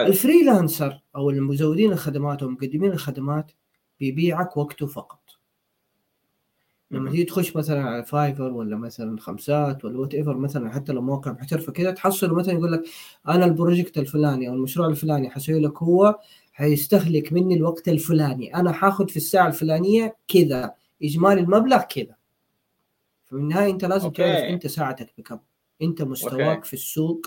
ال 0.00 0.09
freelancer 0.09 1.00
أو 1.16 1.30
المزودين 1.30 1.92
الخدمات 1.92 2.42
أو 2.42 2.48
مقدمين 2.48 2.92
الخدمات 2.92 3.52
بيبيعك 4.00 4.56
وقته 4.56 4.86
فقط. 4.86 5.20
لما 6.90 7.10
تيجي 7.10 7.24
تخش 7.24 7.56
مثلا 7.56 7.82
على 7.82 8.04
Fiverr 8.04 8.52
ولا 8.52 8.76
مثلا 8.76 9.20
خمسات 9.20 9.84
ولا 9.84 9.98
whatever 9.98 10.36
مثلا 10.36 10.70
حتى 10.70 10.92
لو 10.92 11.02
موقع 11.02 11.32
محترفة 11.32 11.72
كذا 11.72 11.90
تحصل 11.90 12.34
مثلا 12.34 12.54
يقول 12.54 12.72
لك 12.72 12.82
أنا 13.28 13.44
ال 13.44 13.51
project 13.51 13.98
الفلاني 13.98 14.48
أو 14.48 14.54
المشروع 14.54 14.88
الفلاني 14.88 15.30
حسوي 15.30 15.60
لك 15.60 15.82
هو 15.82 16.18
حيستهلك 16.58 17.32
مني 17.32 17.54
الوقت 17.54 17.88
الفلاني. 17.88 18.54
أنا 18.54 18.72
حاخذ 18.72 19.08
في 19.08 19.16
الساعة 19.16 19.46
الفلانية 19.46 20.16
كذا. 20.28 20.74
إجمالي 21.02 21.40
المبلغ 21.40 21.82
كذا. 21.82 22.16
في 23.26 23.32
النهاية 23.32 23.70
أنت 23.70 23.84
لازم 23.84 24.04
okay. 24.04 24.22
تعرف 24.22 24.44
أنت 24.44 24.66
ساعتك 24.66 25.12
بكم. 25.18 25.38
أنت 25.82 26.02
مستواك 26.02 26.56
okay. 26.56 26.68
في 26.68 26.74
السوق 26.74 27.26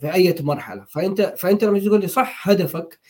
في 0.00 0.12
أي 0.12 0.34
مرحلة. 0.40 0.84
فأنت 0.84 1.34
فأنت 1.38 1.64
لما 1.64 1.78
تقول 1.78 2.00
لي 2.00 2.08
صح 2.08 2.48
هدفك 2.48 3.00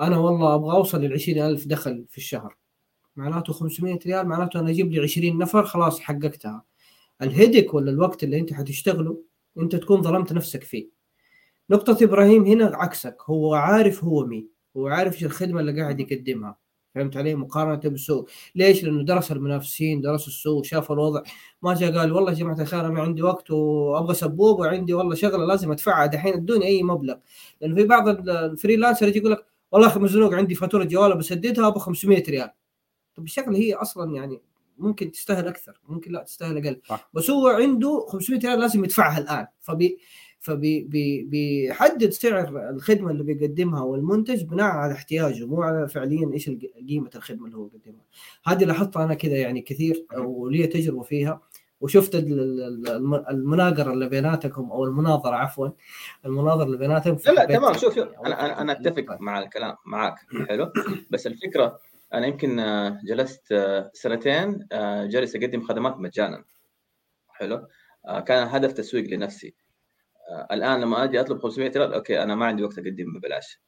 أنا 0.00 0.18
والله 0.18 0.54
أبغى 0.54 0.76
أوصل 0.76 1.04
ل 1.04 1.40
ألف 1.40 1.66
دخل 1.66 2.04
في 2.08 2.18
الشهر. 2.18 2.56
معناته 3.16 3.52
500 3.52 3.98
ريال 4.06 4.28
معناته 4.28 4.60
أنا 4.60 4.70
أجيب 4.70 4.92
لي 4.92 5.00
20 5.00 5.38
نفر 5.38 5.64
خلاص 5.64 6.00
حققتها. 6.00 6.64
الهدك 7.22 7.74
ولا 7.74 7.90
الوقت 7.90 8.24
اللي 8.24 8.38
أنت 8.38 8.52
حتشتغله 8.52 9.22
أنت 9.58 9.76
تكون 9.76 10.02
ظلمت 10.02 10.32
نفسك 10.32 10.64
فيه. 10.64 10.88
نقطة 11.70 12.04
إبراهيم 12.04 12.44
هنا 12.44 12.76
عكسك. 12.76 13.16
هو 13.26 13.54
عارف 13.54 14.04
هو 14.04 14.26
مين. 14.26 14.59
هو 14.76 14.88
عارف 14.88 15.14
إيش 15.14 15.24
الخدمة 15.24 15.60
اللي 15.60 15.80
قاعد 15.80 16.00
يقدمها. 16.00 16.58
فهمت 16.94 17.16
علي؟ 17.16 17.34
مقارنة 17.34 17.76
بالسوق 17.76 18.28
ليش؟ 18.54 18.84
لأنه 18.84 19.02
درس 19.04 19.32
المنافسين 19.32 20.00
درس 20.00 20.28
السوق 20.28 20.64
شاف 20.64 20.92
الوضع. 20.92 21.22
ما 21.62 21.74
جاء 21.74 21.98
قال 21.98 22.12
والله 22.12 22.32
يا 22.32 22.36
جماعة 22.36 22.60
الخير 22.60 22.86
أنا 22.86 23.00
عندي 23.02 23.22
وقت 23.22 23.50
وأبغى 23.50 24.14
سبوب 24.14 24.58
وعندي 24.58 24.94
والله 24.94 25.14
شغلة 25.14 25.44
لازم 25.44 25.72
أدفعها. 25.72 26.06
دحين 26.06 26.34
ادوني 26.34 26.64
أي 26.64 26.82
مبلغ. 26.82 27.16
لأنه 27.60 27.74
في 27.74 27.84
بعض 27.84 28.28
ال 28.28 28.35
freelancer 28.35 29.08
يجي 29.08 29.18
يقول 29.18 29.32
لك 29.32 29.46
والله 29.72 29.88
أخي 29.88 30.00
مزنوق 30.00 30.34
عندي 30.34 30.54
فاتورة 30.54 30.84
جوالة 30.84 31.14
بسددها 31.14 31.68
أبغى 31.68 31.80
500 31.80 32.22
ريال. 32.28 32.50
طب 33.14 33.24
الشغلة 33.24 33.58
هي 33.58 33.74
أصلا 33.74 34.14
يعني 34.14 34.40
ممكن 34.78 35.12
تستاهل 35.12 35.48
أكثر 35.48 35.80
ممكن 35.88 36.12
لا 36.12 36.22
تستاهل 36.22 36.66
أقل. 36.66 36.80
بس 37.14 37.30
هو 37.30 37.48
عنده 37.48 38.06
500 38.08 38.40
ريال 38.40 38.60
لازم 38.60 38.84
يدفعها 38.84 39.18
الآن. 39.18 39.46
فبي 39.60 39.98
فبيحدد 40.40 42.10
سعر 42.10 42.70
الخدمة 42.70 43.10
اللي 43.10 43.22
بيقدمها 43.22 43.82
والمنتج 43.82 44.42
بناء 44.44 44.70
على 44.70 44.92
احتياجه 44.92 45.46
مو 45.46 45.62
على 45.62 45.88
فعليا 45.88 46.30
إيش 46.32 46.50
قيمة 46.88 47.10
الخدمة 47.14 47.46
اللي 47.46 47.56
هو 47.56 47.64
بيقدمها. 47.64 48.04
هذه 48.46 48.64
لاحظتها 48.64 49.04
أنا 49.04 49.14
كذا 49.14 49.36
يعني 49.36 49.60
كثير 49.60 50.06
ولي 50.16 50.66
تجربة 50.66 51.02
فيها 51.02 51.40
وشفت 51.80 52.14
المناقرة 53.30 53.92
اللي 53.92 54.08
بيناتكم 54.08 54.70
أو 54.70 54.84
المناظرة 54.84 55.34
عفوا 55.34 55.68
المناظرة 56.26 56.64
اللي 56.64 56.76
بيناتهم 56.76 57.16
لا 57.26 57.32
لا 57.32 57.44
تمام. 57.44 57.72
شوف 57.72 57.94
شوف 57.94 58.08
أنا 58.26 58.60
أنا 58.60 58.72
أتفق 58.72 59.20
مع 59.20 59.38
الكلام 59.38 59.76
معك 59.86 60.14
حلو. 60.48 60.72
بس 61.10 61.26
الفكرة 61.26 61.78
أنا 62.14 62.26
يمكن 62.26 62.56
جلست 63.04 63.54
سنتين 63.92 64.66
جالس 65.08 65.36
أقدم 65.36 65.62
خدمات 65.62 65.96
مجانا. 65.96 66.44
حلو. 67.28 67.66
كان 68.26 68.48
هدف 68.48 68.72
تسويق 68.72 69.04
لنفسي. 69.04 69.48
آه، 69.48 69.69
الآن 70.52 70.80
لما 70.80 71.04
أجي 71.04 71.20
أطلب 71.20 71.38
500 71.38 71.70
ريال 71.76 71.94
أوكي 71.94 72.22
أنا 72.22 72.34
ما 72.34 72.46
عندي 72.46 72.62
وقت 72.64 72.78
أقدم 72.78 73.12
ببلاش 73.18 73.60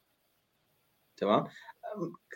تمام؟ 1.17 1.43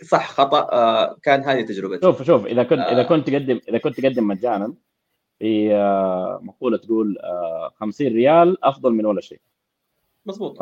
صح 0.04 0.30
خطأ. 0.32 0.70
آه، 0.72 1.18
كان 1.24 1.44
هذه 1.44 1.62
تجربتي. 1.62 2.06
شوف 2.06 2.24
شوف 2.24 2.46
إذا 2.46 2.64
كنت 2.64 2.80
إذا 2.80 3.00
آه. 3.00 3.04
كنت 3.04 3.28
تقدم 3.30 3.60
إذا 3.70 3.78
كنت 3.78 4.02
تقدم 4.02 4.28
مجانا 4.28 4.74
في 5.40 5.70
مقولة 6.42 6.78
تقول 6.78 7.18
50 7.76 8.08
ريال 8.08 8.64
أفضل 8.66 8.92
من 8.92 9.06
ولا 9.06 9.22
شيء. 9.22 9.42
مضبوط 10.26 10.62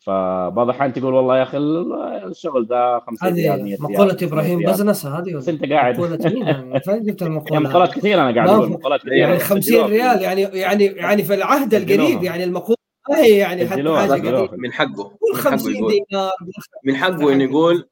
فبعض 0.00 0.68
الأحيان 0.68 0.92
تقول 0.92 1.14
والله 1.14 1.38
يا 1.38 1.42
أخي 1.42 1.58
الشغل 1.58 2.66
ده 2.66 3.00
50 3.00 3.34
ريال 3.34 3.64
100 3.64 3.76
مقولة 3.80 4.16
إبراهيم 4.22 4.58
بزنس 4.58 5.06
هذه 5.06 5.34
بس 5.34 5.48
أنت 5.48 5.72
قاعد. 5.72 6.00
مقولة 6.00 6.18
مين؟ 6.24 6.78
فين 6.84 7.02
جبت 7.02 7.22
المقولة؟ 7.22 7.52
يعني 7.52 7.64
مقولات 7.64 7.94
كثير 7.94 8.20
أنا 8.20 8.34
قاعد 8.34 8.48
أقول 8.48 8.68
مقولات 8.68 9.00
كثير 9.00 9.12
يعني 9.12 9.38
50 9.38 9.84
ريال 9.84 10.22
يعني 10.22 10.42
يعني 10.42 10.84
يعني 10.84 11.22
في 11.22 11.34
العهد 11.34 11.74
القريب 11.74 12.22
يعني 12.22 12.44
المقولة 12.44 12.76
هي 13.10 13.38
يعني 13.38 13.68
حتى 13.68 13.94
حاجة 13.94 14.48
من 14.52 14.72
حقه 14.72 15.18
من 15.32 15.38
50 15.38 15.72
دينار 15.72 16.32
من 16.84 16.96
حقه 16.96 17.32
إنه 17.32 17.44
يقول 17.44 17.88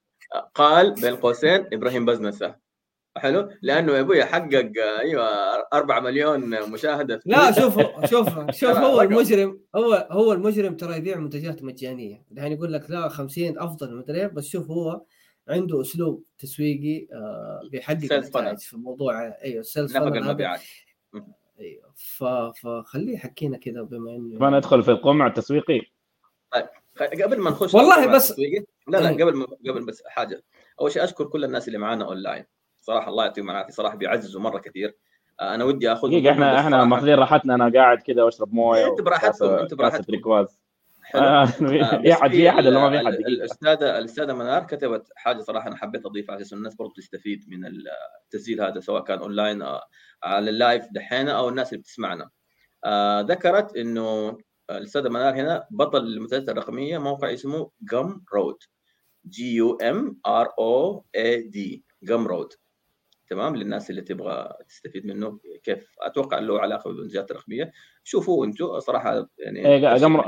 قال 0.54 0.94
بين 0.94 1.16
قوسين 1.16 1.66
إبراهيم 1.72 2.04
بزنسه 2.04 2.67
حلو؟ 3.16 3.50
لأنه 3.62 3.92
يا 3.92 4.00
أبوي 4.00 4.24
حقق 4.24 4.72
أيوه 5.00 5.24
4 5.72 6.00
مليون 6.00 6.70
مشاهدة. 6.70 7.18
في 7.18 7.28
لا 7.30 7.52
شوف 7.52 7.80
شوف 8.10 8.50
شوف 8.50 8.76
هو 8.86 9.00
المجرم 9.00 9.60
هو 9.76 10.08
هو 10.10 10.32
المجرم 10.32 10.76
ترى 10.76 10.96
يبيع 10.96 11.16
منتجات 11.16 11.62
مجانية. 11.62 12.24
الحين 12.32 12.52
يقول 12.52 12.72
لك 12.72 12.90
لا 12.90 13.08
50 13.08 13.58
أفضل 13.58 13.96
مدري 13.96 14.28
بس 14.28 14.44
شوف 14.46 14.70
هو 14.70 15.02
عنده 15.48 15.80
أسلوب 15.80 16.24
تسويقي 16.38 17.06
آه 17.12 17.60
بيحقق 17.70 18.56
في 18.58 18.76
موضوع 18.76 19.34
أيوه 19.44 19.60
السيلز 19.60 19.96
نفق 19.96 20.06
المبيعات. 20.06 20.60
أيوه. 21.60 21.94
فخليه 22.52 23.14
يحكينا 23.14 23.58
كذا 23.58 23.82
بما 23.82 24.10
إنه 24.10 24.38
ما 24.38 24.50
ندخل 24.50 24.82
في 24.82 24.90
القمع 24.90 25.26
التسويقي. 25.26 25.80
طيب 26.52 26.68
قبل 27.22 27.38
ما 27.40 27.50
نخش 27.50 27.74
والله 27.74 28.06
بس 28.06 28.38
لا 28.88 28.98
لا 28.98 29.08
قبل 29.08 29.46
قبل 29.68 29.86
بس 29.86 30.02
حاجة. 30.06 30.42
أول 30.80 30.92
شيء 30.92 31.04
أشكر 31.04 31.24
كل 31.24 31.44
الناس 31.44 31.68
اللي 31.68 31.78
معانا 31.78 32.04
اونلاين 32.04 32.44
صراحة 32.88 33.10
الله 33.10 33.24
يعطيهم 33.24 33.50
العافية. 33.50 33.72
صراحة 33.72 33.96
بيعززوا 33.96 34.40
مرة 34.40 34.58
كثير. 34.58 34.96
آه، 35.40 35.54
أنا 35.54 35.64
ودي 35.64 35.92
أخذ 35.92 36.08
دقيقة 36.08 36.32
إحنا 36.32 36.60
إحنا 36.60 36.84
ماخذين 36.84 37.14
راحتنا 37.14 37.54
أنا 37.54 37.72
قاعد 37.74 37.98
كذا 37.98 38.22
وأشرب 38.22 38.54
موية 38.54 38.86
أنت 38.86 39.00
براحتكم 39.00 39.46
أنت 39.46 39.74
براحتكم. 39.74 40.12
ريكواز. 40.12 40.60
آه، 41.14 41.44
في 41.44 42.12
احد 42.12 42.30
في 42.30 42.48
أحد 42.48 42.66
ولا 42.66 42.80
ما 42.80 42.90
في 42.90 42.96
احد 42.96 43.14
الاستاذه 43.14 43.98
الأستاذة 43.98 44.32
منار 44.32 44.64
كتبت 44.64 45.08
حاجة 45.16 45.40
صراحة 45.40 45.68
أنا 45.68 45.76
حبيت 45.76 46.06
أضيفها 46.06 46.34
عشان 46.34 46.58
الناس 46.58 46.74
برضو 46.74 46.92
تستفيد 46.92 47.44
من 47.48 47.60
التسجيل 48.24 48.60
هذا 48.60 48.80
سواء 48.80 49.04
كان 49.04 49.18
أونلاين 49.18 49.62
آه، 49.62 49.82
على 50.24 50.50
ال 50.50 50.58
live 50.58 50.86
دحين 50.92 51.28
أو 51.28 51.48
الناس 51.48 51.72
اللي 51.72 51.80
بتسمعنا. 51.80 52.30
ذكرت 53.22 53.76
إنه 53.76 54.38
الأستاذة 54.70 55.08
منار 55.08 55.34
هنا 55.34 55.66
بطل 55.70 55.98
المنتجات 55.98 56.48
الرقمية 56.48 56.98
موقع 56.98 57.32
اسمه 57.32 57.70
Gumroad 57.80 58.58
G 59.26 59.54
U 59.54 59.76
M 59.76 60.20
R 60.26 60.52
O 60.58 61.04
A 61.16 61.42
D 61.42 61.84
Gumroad 62.02 62.52
تمام 63.30 63.56
للناس 63.56 63.90
اللي 63.90 64.00
تبغى 64.00 64.52
تستفيد 64.68 65.06
منه. 65.06 65.38
كيف؟ 65.64 65.96
أتوقع 66.00 66.38
له 66.38 66.60
علاقة 66.60 66.90
بالمنتجات 66.90 67.30
الرقمية. 67.30 67.72
شوفوا 68.04 68.46
أنتم. 68.46 68.80
صراحة 68.80 69.28
يعني 69.38 69.80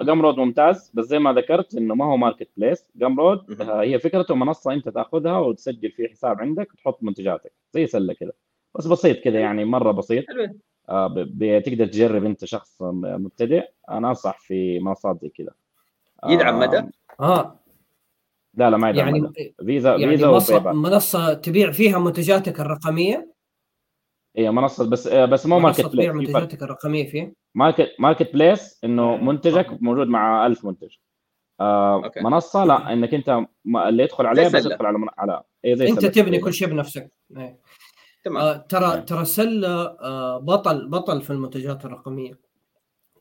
Gumroad 0.02 0.38
ممتاز. 0.38 0.90
بس 0.94 1.04
زي 1.04 1.18
ما 1.18 1.32
ذكرت 1.32 1.74
إنه 1.74 1.94
ما 1.94 2.04
هو 2.04 2.16
marketplace. 2.16 2.86
Gumroad 2.96 3.62
هي 3.62 3.98
فكرته 3.98 4.34
منصة 4.34 4.72
أنت 4.72 4.88
تأخذها 4.88 5.38
وتسجل 5.38 5.90
فيه 5.90 6.08
حساب 6.08 6.40
عندك 6.40 6.72
وتحط 6.74 7.02
منتجاتك. 7.02 7.52
زي 7.72 7.86
سلة 7.86 8.14
كذا 8.14 8.32
بس 8.74 8.86
بسيط 8.86 9.20
كذا 9.20 9.40
يعني 9.40 9.64
مرة 9.64 9.92
بسيط. 9.92 10.24
آه 10.88 11.14
بتقدر 11.16 11.86
تجرب 11.86 12.24
أنت 12.24 12.44
شخص 12.44 12.82
مبتدئ. 12.82 13.64
أنا 13.90 14.08
أنصح 14.08 14.38
في 14.40 14.78
منصات 14.78 15.20
زي 15.22 15.28
كذا 15.28 15.52
يدعم 16.28 16.58
مدى؟ 16.58 16.82
آه. 17.20 17.59
لا 18.54 18.70
لا 18.70 18.76
ما 18.76 18.90
يدعم 18.90 19.16
يعني 19.16 19.32
فيزا 19.66 19.96
يعني 19.96 20.16
فيزا 20.16 20.30
منصة, 20.30 20.72
منصة 20.72 21.34
تبيع 21.34 21.70
فيها 21.70 21.98
منتجاتك 21.98 22.60
الرقمية؟ 22.60 23.32
هي 24.36 24.50
منصة 24.50 24.90
بس 24.90 25.08
بس 25.08 25.46
مو 25.46 25.58
marketplace 25.58 25.92
تبيع 25.92 26.12
منتجاتك 26.12 26.62
الرقمية 26.62 27.10
فيه 27.10 27.32
market 27.54 27.90
marketplace 27.98 28.80
انه 28.84 29.16
منتجك 29.16 29.82
موجود 29.82 30.06
مع 30.06 30.46
1000 30.46 30.64
منتج. 30.64 30.96
آه 31.60 32.04
okay. 32.04 32.20
منصة 32.20 32.64
لا 32.64 32.92
إنك 32.92 33.14
أنت 33.14 33.44
اللي 33.88 34.02
يدخل 34.02 34.26
عليها 34.26 34.48
بس 34.48 34.66
يدخل 34.66 34.86
على 34.86 34.98
على 35.18 35.42
إيه 35.64 35.74
زي 35.74 35.88
أنت 35.88 36.06
تبني 36.06 36.38
كل 36.38 36.54
شيء 36.54 36.68
بنفسك. 36.68 37.12
إيه. 37.36 37.58
تمام. 38.24 38.42
آه 38.42 38.56
ترى 38.56 38.94
إيه. 38.94 39.00
ترى 39.00 39.24
سله 39.24 39.82
آه 39.82 40.38
بطل 40.38 40.88
بطل 40.88 41.22
في 41.22 41.30
المنتجات 41.30 41.84
الرقمية. 41.84 42.38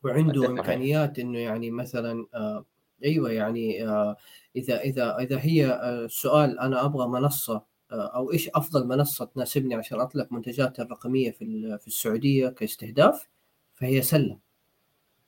وعنده 0.04 0.46
إمكانيات 0.46 1.18
إنه 1.18 1.38
يعني 1.38 1.70
مثلا 1.70 2.26
آه 2.34 2.64
أيوه 3.04 3.30
يعني 3.32 3.88
آه 3.88 4.16
إذا 4.56 4.80
إذا 4.80 5.16
إذا 5.18 5.38
هي 5.40 5.66
آه 5.66 6.04
السؤال 6.04 6.58
أنا 6.58 6.84
أبغى 6.84 7.08
منصة 7.08 7.62
آه 7.92 8.06
أو 8.16 8.32
إيش 8.32 8.48
أفضل 8.54 8.86
منصة 8.86 9.24
تناسبني 9.24 9.74
عشان 9.74 10.00
أطلق 10.00 10.32
منتجاتي 10.32 10.82
الرقمية 10.82 11.30
في 11.30 11.78
في 11.80 11.86
السعودية 11.86 12.48
كاستهداف 12.48 13.28
فهي 13.74 14.02
سلة. 14.02 14.38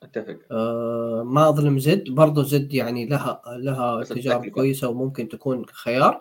أتفق. 0.03 0.39
آه 0.51 1.23
ما 1.27 1.49
أظلم 1.49 1.79
زد 1.79 2.11
برضو 2.11 2.43
زد 2.43 2.75
يعني 2.75 3.07
لها 3.07 3.43
لها 3.47 4.05
تجارب 4.05 4.47
كويسة 4.47 4.89
وممكن 4.89 5.29
تكون 5.29 5.67
خيار 5.67 6.21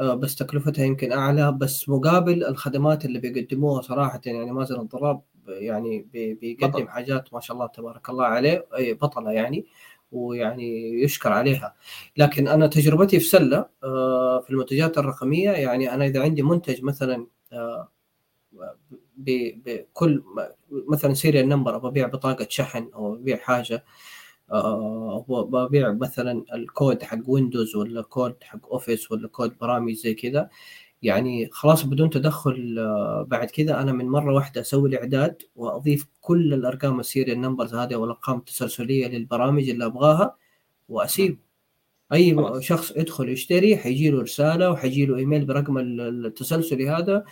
آه 0.00 0.14
بس 0.14 0.34
تكلفتها 0.36 0.84
يمكن 0.84 1.12
أعلى 1.12 1.52
بس 1.52 1.88
مقابل 1.88 2.44
الخدمات 2.44 3.04
اللي 3.04 3.18
بيقدموها 3.18 3.82
صراحة 3.82 4.20
يعني 4.26 4.52
مازن 4.52 4.80
الضراب 4.80 5.22
يعني 5.48 6.06
بيقدم 6.12 6.70
بطل. 6.70 6.88
حاجات 6.88 7.34
ما 7.34 7.40
شاء 7.40 7.54
الله 7.56 7.66
تبارك 7.66 8.10
الله 8.10 8.24
عليه 8.24 8.66
بطلة 8.78 9.32
يعني. 9.32 9.66
ويعني 10.12 10.92
يشكر 11.02 11.32
عليها. 11.32 11.74
لكن 12.16 12.48
أنا 12.48 12.66
تجربتي 12.66 13.20
في 13.20 13.26
سلة 13.26 13.66
آه 13.84 14.40
في 14.40 14.50
المنتجات 14.50 14.98
الرقمية 14.98 15.50
يعني 15.50 15.94
أنا 15.94 16.06
إذا 16.06 16.22
عندي 16.22 16.42
منتج 16.42 16.82
مثلا 16.82 17.26
آه 17.52 17.88
بكل 19.16 20.22
مثلا 20.70 21.14
serial 21.14 21.48
number 21.48 21.76
أبغى 21.76 21.88
أبيع 21.88 22.06
بطاقة 22.06 22.46
شحن 22.50 22.90
أو 22.94 23.14
أبيع 23.14 23.36
حاجة 23.36 23.84
آه، 24.52 25.24
ببيع 25.28 25.92
مثلا 25.92 26.44
الكود 26.54 27.02
حق 27.02 27.18
Windows 27.26 27.76
ولا 27.76 28.02
كود 28.02 28.36
حق 28.42 28.68
Office 28.72 29.12
ولا 29.12 29.28
كود 29.28 29.58
برامج 29.58 29.92
زي 29.92 30.14
كذا 30.14 30.50
يعني 31.02 31.48
خلاص 31.52 31.84
بدون 31.84 32.10
تدخل 32.10 32.78
آه، 32.78 33.26
بعد 33.28 33.50
كذا 33.50 33.80
أنا 33.80 33.92
من 33.92 34.08
مرة 34.08 34.34
واحدة 34.34 34.60
أسوي 34.60 34.88
الاعداد 34.88 35.42
وأضيف 35.56 36.06
كل 36.20 36.54
الأرقام 36.54 37.00
ال 37.00 37.06
serial 37.06 37.40
numbers 37.40 37.74
هذه 37.74 37.96
والارقام 37.96 38.38
التسلسلية 38.38 39.06
للبرامج 39.06 39.68
اللي 39.68 39.86
أبغاها 39.86 40.36
وأسيب 40.88 41.38
أي 42.12 42.34
خلاص. 42.34 42.62
شخص 42.62 42.90
يدخل 42.96 43.28
يشتري 43.28 43.76
حيجي 43.76 44.10
له 44.10 44.22
رسالة 44.22 44.70
وحيجي 44.70 45.06
له 45.06 45.16
ايميل 45.16 45.44
برقم 45.44 45.78
التسلسلي 45.78 46.90
هذا 46.90 47.24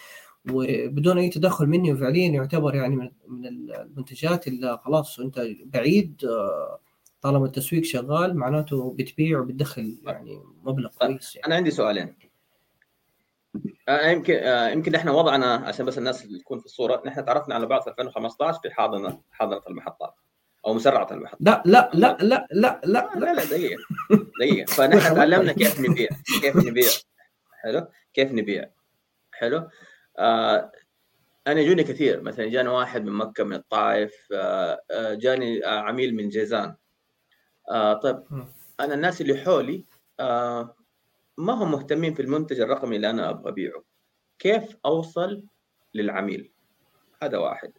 وبدون 0.53 1.19
أي 1.19 1.29
تدخل 1.29 1.67
مني 1.67 1.93
وفعليا 1.93 2.29
يعتبر 2.29 2.75
يعني 2.75 2.97
من 3.29 3.47
المنتجات 3.47 4.49
اللي 4.49 4.79
خلاص 4.85 5.21
أنت 5.21 5.47
بعيد 5.67 6.25
آه، 6.25 6.81
طالما 7.21 7.47
التسويق 7.47 7.85
شغال 7.85 8.37
معناته 8.37 8.95
بتبيع 8.99 9.41
وبتدخل 9.41 9.99
يعني 10.05 10.43
مبلغ 10.63 10.91
كويس 10.99 11.37
يعني. 11.37 11.47
أنا 11.47 11.55
عندي 11.55 11.71
سؤالين 11.71 12.28
يمكن 13.89 14.35
آه 14.35 14.69
يمكن 14.69 14.95
إحنا 14.95 15.13
وضعنا 15.13 15.55
عشان 15.55 15.87
بس 15.87 15.99
الناس 15.99 16.25
اللي 16.25 16.39
تكون 16.39 16.59
في 16.61 16.67
الصورة 16.67 17.03
نحن 17.07 17.25
تعرفنا 17.25 17.55
على 17.55 17.67
بعض 17.67 17.83
في 17.83 17.89
2015 17.91 18.61
في 18.63 18.71
حاضنه 18.71 19.21
حاضنة 19.31 19.63
المحطات 19.69 20.15
أو 20.67 20.75
مسرعة 20.75 21.09
المحطات. 21.11 21.39
لا 21.41 21.63
لا 21.67 21.91
لا 21.95 22.17
لا 22.21 22.47
لا 22.53 22.81
لا 22.85 23.11
لا 23.15 23.35
لا 23.35 23.45
دقيقة 23.45 23.83
دقيقة. 24.41 24.67
فنحن 24.67 25.15
تعلمنا 25.17 25.53
كيف 25.53 25.81
نبيع 25.81 26.09
كيف 26.43 26.57
نبيع. 26.57 26.89
حلو؟ 27.63 27.87
كيف 28.15 28.33
نبيع. 28.33 28.71
حلو؟ 29.33 29.69
آه 30.19 30.73
أنا 31.47 31.63
جوني 31.63 31.85
كثير. 31.85 32.23
مثلا 32.23 32.47
جاني 32.49 32.69
واحد 32.69 33.05
من 33.05 33.13
مكة 33.13 33.45
من 33.45 33.57
الطائف 33.57 34.29
آه, 34.33 34.81
آه، 34.91 35.15
جاني 35.15 35.67
آه 35.67 35.81
عميل 35.81 36.17
من 36.17 36.29
جيزان. 36.29 36.75
آه 37.71 37.95
طيب 37.95 38.23
أنا 38.81 38.95
الناس 38.95 39.21
اللي 39.21 39.37
حولي 39.39 39.85
آه 40.21 40.77
ما 41.39 41.53
هم 41.53 41.73
مهتمين 41.73 42.15
في 42.15 42.23
المنتج 42.23 42.61
الرقمي 42.61 42.97
اللي 42.97 43.11
أنا 43.11 43.31
أبغى 43.31 43.51
أبيعه؟ 43.51 43.85
كيف 44.39 44.77
أوصل 44.85 45.43
للعميل؟ 45.95 46.53
هذا 47.23 47.39
واحد. 47.39 47.73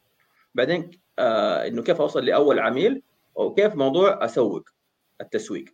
بعدين 0.55 0.91
آه 1.19 1.67
إنه 1.67 1.83
كيف 1.83 2.01
أوصل 2.01 2.25
لأول 2.25 2.59
عميل؟ 2.59 3.03
وكيف 3.35 3.75
موضوع 3.75 4.25
أسوق 4.25 4.69
التسويق؟ 5.21 5.65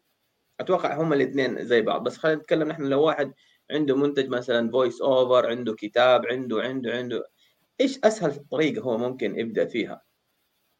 أتوقع 0.59 0.95
هم 1.01 1.13
الاثنين 1.13 1.65
زي 1.65 1.81
بعض. 1.81 2.03
بس 2.03 2.17
خلينا 2.17 2.39
نتكلم 2.39 2.67
نحن 2.67 2.83
لو 2.83 3.03
واحد 3.03 3.33
عنده 3.71 3.95
منتج 3.95 4.29
مثلا 4.29 4.71
voice 4.71 5.01
over 5.01 5.49
عنده 5.49 5.73
كتاب 5.73 6.25
عنده 6.25 6.61
عنده 6.61 6.91
عنده 6.91 7.29
إيش 7.81 7.99
أسهل 8.03 8.35
طريقة 8.51 8.83
هو 8.83 8.97
ممكن 8.97 9.39
يبدأ 9.39 9.65
فيها؟ 9.65 10.01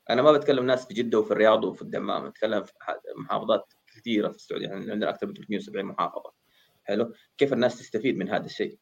أنا 0.09 0.21
ما 0.21 0.31
بتكلم 0.31 0.65
ناس 0.65 0.87
في 0.87 0.93
جدة 0.93 1.19
وفي 1.19 1.31
الرياض 1.31 1.65
وفي 1.65 1.81
الدمام 1.81 2.29
بتكلم 2.29 2.63
في 2.63 2.73
محافظات 3.15 3.73
كثيرة 3.87 4.29
في 4.29 4.35
السعودية. 4.35 4.67
يعني 4.67 4.91
عندنا 4.91 5.09
أكثر 5.09 5.27
من 5.27 5.33
370 5.33 5.85
محافظة. 5.85 6.44
حلو؟ 6.85 7.13
كيف 7.37 7.53
الناس 7.53 7.79
تستفيد 7.79 8.17
من 8.17 8.29
هذا 8.29 8.45
الشيء؟ 8.45 8.77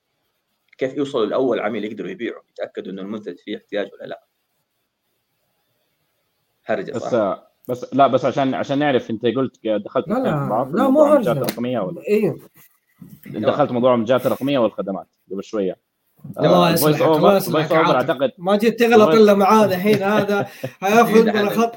كيف 0.78 0.98
يوصلوا 0.98 1.26
لاول 1.26 1.60
عميل 1.60 1.86
يقدروا 1.86 2.10
يبيعوا 2.10 2.42
يتاكدوا 2.50 2.92
إنه 2.92 3.02
المنتج 3.02 3.38
فيه 3.38 3.58
احتياج 3.58 3.90
ولا 3.94 4.08
لا؟ 4.08 4.24
هرجة 6.66 6.98
صح 6.98 7.08
بس 7.70 7.82
بس 7.84 7.94
لا 7.94 8.08
بس 8.08 8.26
عشان 8.26 8.54
عشان 8.54 8.80
نعرف 8.80 9.10
أنت 9.10 9.26
قلت 9.26 9.68
دخلت 9.68 10.08
لا 10.08 10.14
لا, 10.14 10.72
لا 10.74 10.90
مو 10.90 11.04
هرجة. 11.04 11.34
رقمية 11.34 11.80
ولا؟ 11.80 12.02
أيوه 12.10 12.40
دخلت 13.26 13.72
موضوع 13.72 13.94
المنتجات 13.94 14.26
الرقميه 14.26 14.60
والخدمات 14.60 15.08
قبل 15.32 15.44
شوية. 15.44 15.78
الله 16.40 16.72
يسلمك 16.72 17.02
الله 17.02 17.38
يسلمك 17.38 17.72
أعتقد 17.72 18.32
ما 18.38 18.58
جيت 18.58 18.80
تغلط 18.80 19.10
إلا 19.10 19.34
معاه 19.34 19.66
الحين 19.66 20.04
هذا 20.04 20.44
حياخذ 20.82 21.50
خط 21.50 21.76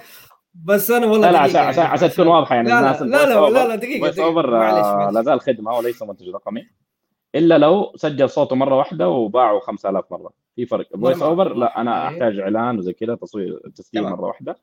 بس 0.64 0.90
أنا 0.90 1.06
والله 1.06 1.30
لا 1.30 1.46
لا 1.46 1.60
عشان 1.60 1.82
عشان 1.82 2.08
تكون 2.10 2.26
واضحة 2.26 2.54
يعني 2.54 2.68
لا 2.68 2.78
الناس 2.78 3.02
لا 3.02 3.06
لا 3.26 3.50
لا, 3.50 3.68
لا 3.68 3.74
دقيقة 3.74 4.24
over 4.24 4.56
آه، 4.56 5.10
لا 5.10 5.22
زال 5.22 5.40
خدمة 5.40 5.76
وليس 5.78 6.02
منتج 6.02 6.28
رقمي. 6.28 6.62
إلا 7.34 7.58
لو 7.58 7.92
سجل 7.96 8.30
صوته 8.30 8.56
مرة 8.56 8.76
واحدة 8.76 9.08
وباعه 9.08 9.60
5000 9.60 10.04
مرة. 10.12 10.30
في 10.56 10.66
فرق. 10.66 10.96
voice 10.96 11.22
over 11.22 11.54
لا 11.54 11.80
أنا 11.80 12.08
أحتاج 12.08 12.38
إعلان 12.38 12.78
وزي 12.78 12.92
كذا 12.92 13.14
تصوير 13.14 13.60
تسجيل 13.74 14.02
مرة 14.02 14.26
واحدة. 14.26 14.56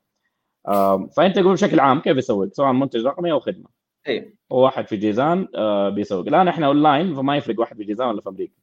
فأنت 1.17 1.35
تقول 1.39 1.53
بشكل 1.53 1.79
عام 1.79 1.99
كيف 1.99 2.17
يسوق؟ 2.17 2.47
سواء 2.53 2.71
منتج 2.71 3.05
رقمي 3.05 3.31
أو 3.31 3.39
خدمة. 3.39 3.69
أيوه 4.07 4.25
وواحد 4.49 4.87
في 4.87 4.95
جيزان 4.95 5.47
آه، 5.55 5.89
بيسوق. 5.89 6.27
الآن 6.27 6.47
إحنا 6.47 6.67
اونلاين 6.67 7.15
فما 7.15 7.37
يفرق 7.37 7.59
واحد 7.59 7.77
في 7.77 7.83
جيزان 7.83 8.07
ولا 8.07 8.21
في 8.21 8.29
أمريكا. 8.29 8.53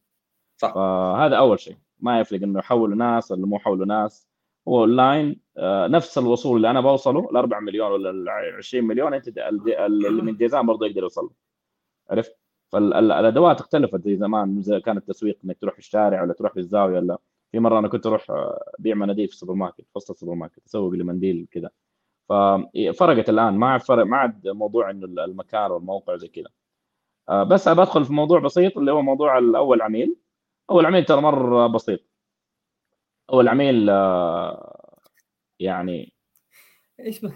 صح. 0.56 0.74
فهذا 0.74 1.36
أول 1.36 1.60
شيء. 1.60 1.76
ما 2.00 2.20
يفرق 2.20 2.42
إنه 2.42 2.58
يحولوا 2.58 2.96
ناس 2.96 3.32
ولا 3.32 3.46
مو 3.46 3.56
يحولوا 3.56 3.86
ناس. 3.86 4.29
هو 4.68 4.80
اونلاين 4.80 5.40
آه، 5.58 5.86
نفس 5.86 6.18
الوصول 6.18 6.56
اللي 6.56 6.70
أنا 6.70 6.80
بوصله 6.80 7.30
ال 7.30 7.36
4 7.36 7.60
مليون 7.60 7.92
ولا 7.92 8.10
ال 8.10 8.28
20 8.28 8.84
مليون 8.84 9.14
أنت 9.14 9.28
اللي 9.38 10.22
من 10.22 10.36
جيزان 10.36 10.66
برضه 10.66 10.86
يقدر 10.86 11.02
يوصل 11.02 11.30
عرفت؟ 12.10 12.36
فالأدوات 12.72 13.60
اختلفت 13.60 14.00
زي 14.04 14.16
زمان 14.16 14.62
كان 14.84 14.96
التسويق 14.96 15.38
إنك 15.44 15.58
تروح 15.60 15.76
الشارع 15.78 16.22
ولا 16.22 16.32
تروح 16.32 16.52
في 16.52 16.60
الزاوية 16.60 16.96
ولا 16.98 17.18
في 17.52 17.58
مرة 17.58 17.78
أنا 17.78 17.88
كنت 17.88 18.06
أروح 18.06 18.30
آه، 18.30 18.72
ابيع 18.78 18.94
مناديل 18.94 19.28
في 19.28 19.34
السوبر 19.34 19.54
ماركت 19.54 19.80
في 19.80 19.90
وسط 19.96 20.10
السوبر 20.10 20.34
ماركت 20.34 20.66
اسوق 20.66 20.92
لي 20.92 21.04
منديل 21.04 21.48
كذا 21.50 21.70
ففرقت 22.28 23.28
الآن 23.30 23.54
ما 23.54 23.68
عاد 23.68 23.80
فرق 23.80 24.04
ما 24.06 24.16
عاد 24.16 24.48
موضوع 24.48 24.90
إنه 24.90 25.24
المكان 25.24 25.70
والموقع 25.70 26.16
زي 26.16 26.28
كذا 26.28 26.48
آه، 27.28 27.42
بس 27.42 27.68
أبى 27.68 27.82
أدخل 27.82 28.04
في 28.04 28.12
موضوع 28.12 28.40
بسيط 28.40 28.78
اللي 28.78 28.92
هو 28.92 29.02
موضوع 29.02 29.38
الأول 29.38 29.82
عميل. 29.82 30.16
أول 30.70 30.86
عميل 30.86 31.04
ترى 31.04 31.20
مرة 31.20 31.66
بسيط. 31.66 32.09
اول 33.32 33.48
عميل 33.48 33.90
آه، 33.90 35.00
يعني 35.58 36.12
إيش 37.00 37.20
بك؟ 37.20 37.34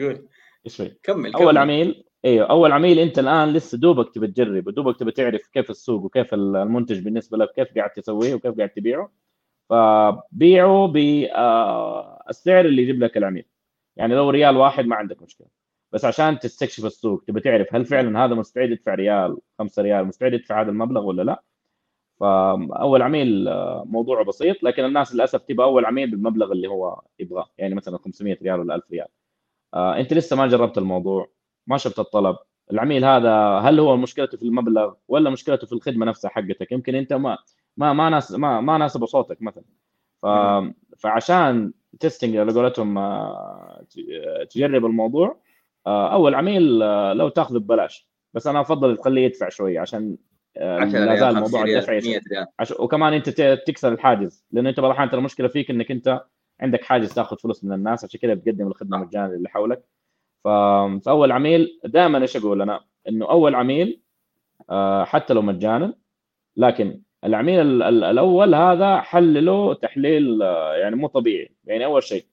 قول 0.00 0.28
إيش؟ 0.66 0.82
كمل 1.02 1.34
أول 1.34 1.44
كمل. 1.44 1.58
عميل 1.58 2.04
أيوه 2.24 2.50
أول 2.50 2.72
عميل 2.72 2.98
أنت 2.98 3.18
الآن 3.18 3.52
لسه 3.52 3.78
دوبك 3.78 4.14
تبي 4.14 4.26
تجرب 4.26 4.66
ودوبك 4.66 4.98
تبي 4.98 5.12
تعرف 5.12 5.46
كيف 5.46 5.70
السوق 5.70 6.04
وكيف 6.04 6.34
المنتج 6.34 7.04
بالنسبة 7.04 7.38
لك 7.38 7.52
كيف 7.52 7.74
قاعد 7.76 7.90
تسويه 7.90 8.34
وكيف 8.34 8.56
قاعد 8.56 8.68
تبيعه 8.70 9.12
فبيعه 9.70 10.86
بالسعر 10.86 12.64
اللي 12.64 12.82
يجيب 12.82 13.02
لك 13.04 13.16
العميل 13.16 13.44
يعني 13.96 14.14
لو 14.14 14.30
ريال 14.30 14.56
واحد 14.56 14.86
ما 14.86 14.96
عندك 14.96 15.22
مشكلة 15.22 15.48
بس 15.92 16.04
عشان 16.04 16.38
تستكشف 16.38 16.84
السوق 16.86 17.24
تبي 17.26 17.40
تعرف 17.40 17.74
هل 17.74 17.84
فعلا 17.84 18.24
هذا 18.24 18.34
مستعد 18.34 18.70
يدفع 18.70 18.94
ريال 18.94 19.38
5 19.58 19.82
ريال 19.82 20.04
مستعد 20.06 20.32
يدفع 20.32 20.62
هذا 20.62 20.70
المبلغ 20.70 21.04
ولا 21.04 21.22
لا 21.22 21.42
فأول 22.20 23.02
عميل 23.02 23.48
آه، 23.48 23.84
موضوعه 23.86 24.24
بسيط 24.24 24.62
لكن 24.62 24.84
الناس 24.84 25.14
للأسف 25.14 25.42
تبغى 25.42 25.66
أول 25.66 25.84
عميل 25.84 26.10
بالمبلغ 26.10 26.52
اللي 26.52 26.68
هو 26.68 27.02
يبغاه 27.18 27.50
يعني 27.58 27.74
مثلا 27.74 27.98
500 27.98 28.38
ريال 28.42 28.60
ولا 28.60 28.74
1000 28.74 28.84
ريال. 28.92 29.06
آه، 29.74 29.96
أنت 30.00 30.14
لسه 30.14 30.36
ما 30.36 30.46
جربت 30.46 30.78
الموضوع 30.78 31.30
ما 31.66 31.76
شفت 31.78 31.98
الطلب. 31.98 32.36
العميل 32.72 33.04
هذا 33.04 33.34
هل 33.58 33.80
هو 33.80 33.96
مشكلته 33.96 34.38
في 34.38 34.42
المبلغ 34.42 34.94
ولا 35.08 35.30
مشكلته 35.30 35.66
في 35.66 35.72
الخدمة 35.72 36.06
نفسها 36.06 36.30
حقتك؟ 36.30 36.72
يمكن 36.72 36.94
أنت 36.94 37.12
ما 37.12 37.38
ما 37.76 37.92
ما 37.92 38.10
ناس 38.10 38.32
ما 38.32 38.60
ما 38.60 38.78
ناسب 38.78 39.06
صوتك 39.06 39.42
مثلا. 39.42 39.64
ف... 40.22 40.26
فعشان 40.98 41.72
تيستنج 42.00 42.36
على 42.36 42.52
قولتهم 42.52 42.98
آه، 42.98 43.86
تجرب 44.50 44.86
الموضوع 44.86 45.40
أول 45.86 46.34
عميل 46.34 46.78
لو 47.16 47.28
تأخذه 47.28 47.58
ببلاش. 47.58 48.08
بس 48.34 48.46
أنا 48.46 48.60
أفضل 48.60 48.96
تخليه 48.96 49.24
يدفع 49.24 49.48
شوية 49.48 49.80
عشان 49.80 50.16
لا 50.56 51.16
زال 51.16 51.34
موضوع 51.40 51.64
الدفع 51.64 52.00
عش... 52.58 52.70
وكمان 52.70 53.12
انت 53.12 53.30
تكسر 53.66 53.92
الحاجز 53.92 54.44
لأن 54.50 54.66
انت 54.66 54.80
بعض 54.80 54.90
الأحيان 54.90 55.18
المشكلة 55.18 55.48
فيك 55.48 55.70
إنك 55.70 55.90
انت 55.90 56.24
عندك 56.60 56.84
حاجز 56.84 57.14
تاخذ 57.14 57.36
فلوس 57.38 57.64
من 57.64 57.72
الناس 57.72 58.04
عشان 58.04 58.20
كذا 58.20 58.34
بتقدم 58.34 58.66
الخدمة 58.66 58.98
مجانا 58.98 59.26
اللي 59.26 59.48
حولك. 59.48 59.84
فأول 60.44 61.32
عميل 61.32 61.80
دائما 61.84 62.22
إيش 62.22 62.36
أقول 62.36 62.62
أنا؟ 62.62 62.80
إنه 63.08 63.30
أول 63.30 63.54
عميل 63.54 64.02
آه، 64.70 65.04
حتى 65.04 65.34
لو 65.34 65.42
مجانا 65.42 65.94
لكن 66.56 67.02
العميل 67.24 67.82
الأول 67.82 68.54
هذا 68.54 69.00
حلله 69.00 69.74
تحليل 69.74 70.42
آه، 70.42 70.74
يعني 70.74 70.96
مو 70.96 71.06
طبيعي. 71.06 71.54
يعني 71.64 71.84
أول 71.84 72.02
شيء 72.02 72.24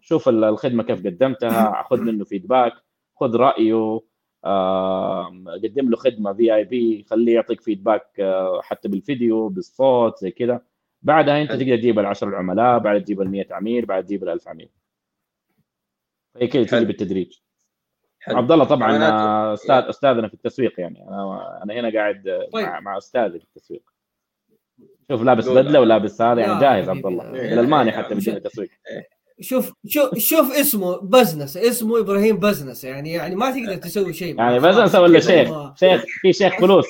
شوف 0.00 0.28
الخدمة 0.28 0.82
كيف 0.82 1.06
قدمتها 1.06 1.82
خذ 1.82 2.00
منه 2.00 2.24
فيدباك 2.24 2.72
خذ 3.20 3.36
رأيه 3.36 4.00
قدم 5.62 5.90
له 5.90 5.96
خدمة 5.96 6.32
في 6.32 6.54
اي 6.54 6.64
بي 6.64 7.06
خليه 7.10 7.34
يعطيك 7.34 7.60
فيدباك 7.60 8.20
آه، 8.20 8.60
حتى 8.62 8.88
بالفيديو 8.88 9.48
بالصوت 9.48 10.18
زي 10.18 10.30
كذا. 10.30 10.60
بعدها 11.02 11.42
أنت 11.42 11.52
تقدر 11.52 11.76
تجيب 11.76 12.00
ال10 12.00 12.22
العملاء 12.22 12.78
بعد 12.78 13.04
تجيب 13.04 13.20
ال 13.20 13.30
100 13.30 13.46
عميل 13.50 13.86
بعد 13.86 14.04
تجيب 14.04 14.22
ال 14.22 14.28
1000 14.28 14.48
عميل. 14.48 14.68
هي 16.36 16.46
كذا 16.46 16.64
تجي 16.64 16.84
بالتدريج. 16.84 17.38
عبد 18.28 18.52
الله 18.52 18.64
طبعا 18.64 18.96
أستاذ 19.54 19.84
أستاذنا 19.88 20.28
في 20.28 20.34
التسويق 20.34 20.80
يعني. 20.80 21.08
أنا 21.08 21.60
أنا 21.62 21.74
هنا 21.74 21.92
قاعد 21.98 22.48
طيب. 22.52 22.66
مع, 22.66 22.80
مع 22.80 22.98
أستاذي 22.98 23.38
في 23.38 23.44
التسويق. 23.44 23.82
شوف 25.10 25.22
لابس 25.22 25.48
بدلة 25.48 25.80
ولابس 25.80 26.22
هذا 26.22 26.40
يعني 26.40 26.60
جاهز 26.60 26.88
عبد 26.88 27.06
الله. 27.06 27.30
الالماني 27.30 27.92
حتى 27.92 28.14
بيجينا 28.14 28.36
التسويق. 28.36 28.70
شوف 29.40 29.72
شوف 29.86 30.18
شوف 30.18 30.52
اسمه 30.52 30.96
بزنس. 30.96 31.56
اسمه 31.56 32.00
إبراهيم 32.00 32.36
بزنس. 32.36 32.84
يعني 32.84 33.12
يعني 33.12 33.34
ما 33.34 33.50
تقدر 33.50 33.76
تسوي 33.76 34.12
شيء 34.12 34.38
يعني 34.38 34.60
بزنس 34.60 34.94
ولا 34.94 35.20
شيخ؟ 35.20 35.74
شيخ 35.74 36.04
في 36.20 36.32
شيخ 36.32 36.58
فلوس. 36.60 36.86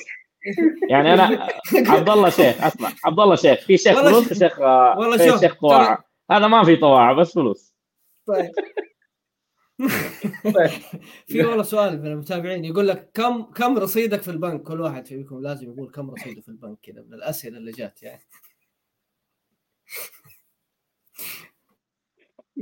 يعني 0.89 1.13
أنا 1.13 1.47
عبد 1.93 2.09
الله 2.09 2.29
شيخ 2.29 2.63
أسمع. 2.63 2.91
عبد 3.05 3.19
الله 3.19 3.35
شيخ 3.35 3.59
في 3.59 3.77
شيخ 3.77 4.01
فلوس 4.01 4.31
وشيخ 4.31 4.59
والله 4.59 5.17
شيخ 5.17 5.39
شيخ 5.39 5.55
طواعة. 5.61 6.03
هذا 6.31 6.47
ما 6.47 6.63
في 6.63 6.75
طواعة 6.75 7.13
بس 7.15 7.33
فلوس. 7.33 7.73
طيب. 8.27 8.51
في 11.27 11.43
والله 11.43 11.63
سؤال 11.63 12.01
من 12.01 12.07
المتابعين 12.07 12.65
يقول 12.65 12.87
لك 12.87 13.11
كم 13.13 13.41
كم 13.41 13.77
رصيدك 13.77 14.21
في 14.21 14.31
البنك؟ 14.31 14.63
كل 14.63 14.81
واحد 14.81 15.07
فيكم 15.07 15.41
لازم 15.41 15.71
يقول 15.71 15.91
كم 15.91 16.11
رصيده 16.11 16.41
في 16.41 16.49
البنك 16.49 16.77
كذا 16.83 17.01
من 17.01 17.13
الأسئلة 17.13 17.57
اللي 17.57 17.71
جات 17.71 18.03
يعني. 18.03 18.21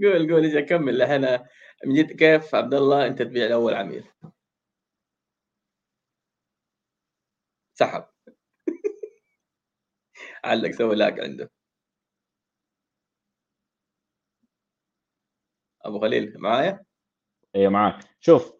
قول 0.03 0.31
قول 0.31 0.45
إجي 0.45 0.59
أكمل. 0.59 0.97
لهنا 0.97 1.45
من 1.85 1.95
جد 1.95 2.11
كيف 2.11 2.55
عبد 2.55 2.73
الله 2.73 3.07
أنت 3.07 3.21
تبيع 3.21 3.47
لاول 3.47 3.73
عميل؟ 3.73 4.03
سحب. 7.73 8.05
علق 10.43 10.71
سوي 10.71 10.95
لاك 10.95 11.19
عنده. 11.19 11.51
أبو 15.85 15.99
خليل 15.99 16.33
معايا؟ 16.39 16.85
أيوه 17.55 17.71
معاك. 17.71 17.99
شوف 18.19 18.53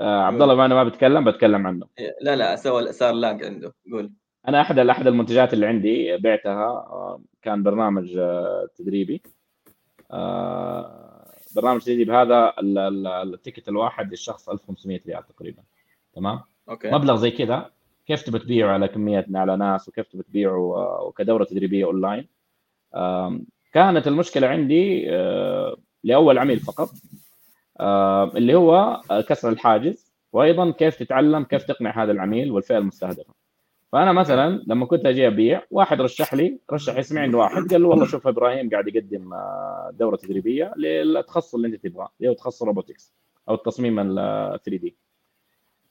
آه 0.00 0.22
عبد 0.22 0.42
الله 0.42 0.54
ما 0.54 0.66
أنا 0.66 0.74
ما 0.74 0.84
بتكلم 0.84 1.30
بتكلم 1.30 1.66
عنه. 1.66 1.88
لا 2.20 2.36
لا 2.36 2.56
سوى 2.56 2.92
صار 2.92 3.14
لاك 3.14 3.44
عنده. 3.44 3.74
قول. 3.92 4.12
أنا 4.48 4.60
أحد 4.60 4.78
أحد 4.78 5.06
المنتجات 5.06 5.52
اللي 5.52 5.66
عندي 5.66 6.16
بعتها 6.16 6.64
آه، 6.66 7.22
كان 7.42 7.62
برنامج 7.62 8.16
آه، 8.16 8.68
تدريبي. 8.76 9.22
برنامج 11.56 11.80
تدريب 11.80 12.10
هذا 12.10 12.54
ال 13.22 13.29
ticket 13.29 13.68
الواحد 13.68 14.10
للشخص 14.10 14.48
1500 14.48 15.00
ريال 15.06 15.26
تقريبا. 15.26 15.62
تمام؟ 16.14 16.40
okay. 16.68 16.90
مبلغ 16.90 17.16
زي 17.16 17.30
كذا. 17.30 17.70
كيف 18.06 18.22
تبى 18.22 18.38
تبيعه 18.38 18.72
على 18.72 18.88
كمية 18.88 19.26
على 19.34 19.56
ناس 19.56 19.88
وكيف 19.88 20.08
تبى 20.08 20.22
تبيعه 20.22 20.58
وكدورة 21.06 21.44
تدريبية 21.44 21.84
أونلاين؟ 21.84 22.28
كانت 23.72 24.06
المشكلة 24.08 24.46
عندي 24.46 25.06
لأول 26.04 26.38
عميل 26.38 26.60
فقط 26.60 26.90
اللي 28.36 28.54
هو 28.54 29.00
كسر 29.28 29.48
الحاجز 29.48 30.12
وأيضا 30.32 30.70
كيف 30.70 30.96
تتعلم 30.96 31.44
كيف 31.44 31.64
تقنع 31.64 32.02
هذا 32.02 32.12
العميل 32.12 32.50
والفئة 32.50 32.78
المستهدفة. 32.78 33.34
فأنا 33.94 34.12
مثلا 34.12 34.62
لما 34.66 34.86
كنت 34.86 35.06
أجي 35.06 35.26
أبيع 35.26 35.62
واحد 35.70 36.00
رشح 36.00 36.34
لي 36.34 36.58
رشح 36.72 36.96
اسمي 36.96 37.20
عند 37.20 37.34
واحد 37.34 37.70
قال 37.70 37.82
له 37.82 37.88
والله 37.88 38.06
شوف 38.06 38.26
إبراهيم 38.26 38.70
قاعد 38.70 38.88
يقدم 38.88 39.34
آه، 39.34 39.90
دورة 39.92 40.16
تدريبية 40.16 40.72
للتخصص 40.76 41.54
اللي 41.54 41.68
أنت 41.68 41.86
تبغاه 41.86 42.08
اللي 42.20 42.30
هو 42.30 42.34
تخصص 42.34 42.62
روبوتكس 42.62 43.14
أو 43.48 43.54
التصميم 43.54 43.98
ال 43.98 44.14
3 44.64 44.76
دي. 44.78 44.96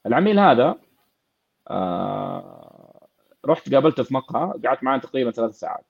العميل 0.05 0.39
هذا 0.39 0.75
آه 1.67 3.07
رحت 3.45 3.73
قابلته 3.73 4.03
في 4.03 4.13
مقهى 4.13 4.53
قعدت 4.65 4.83
معاه 4.83 4.97
تقريبا 4.97 5.31
ثلاث 5.31 5.59
ساعات. 5.59 5.85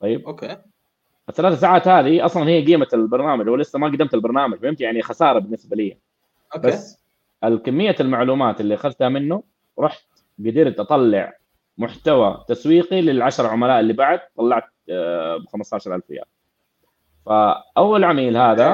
طيب؟ 0.00 0.26
okay. 0.26 0.56
الثلاث 1.28 1.60
ساعات 1.60 1.88
هذه 1.88 2.24
أصلا 2.24 2.48
هي 2.48 2.64
قيمة 2.64 2.88
البرنامج 2.94 3.48
ولسه 3.48 3.78
ما 3.78 3.86
قدمت 3.86 4.14
البرنامج 4.14 4.58
فهمت؟ 4.58 4.80
يعني 4.80 5.02
خسارة 5.02 5.38
بالنسبة 5.38 5.76
لي. 5.76 5.98
okay. 6.54 6.66
بس 6.66 7.02
الكمية 7.44 7.96
المعلومات 8.00 8.60
اللي 8.60 8.74
أخذتها 8.74 9.08
منه 9.08 9.42
رحت 9.78 10.11
قدرت 10.38 10.80
أطلع 10.80 11.32
محتوى 11.78 12.44
تسويقي 12.48 13.02
للعشر 13.02 13.46
عملاء 13.46 13.80
اللي 13.80 13.92
بعد 13.92 14.20
طلعت 14.36 14.64
آه، 14.90 15.36
ب 15.36 15.46
15000 15.46 16.10
ريال. 16.10 16.24
فأول 17.26 18.04
عميل 18.04 18.36
هذا 18.36 18.72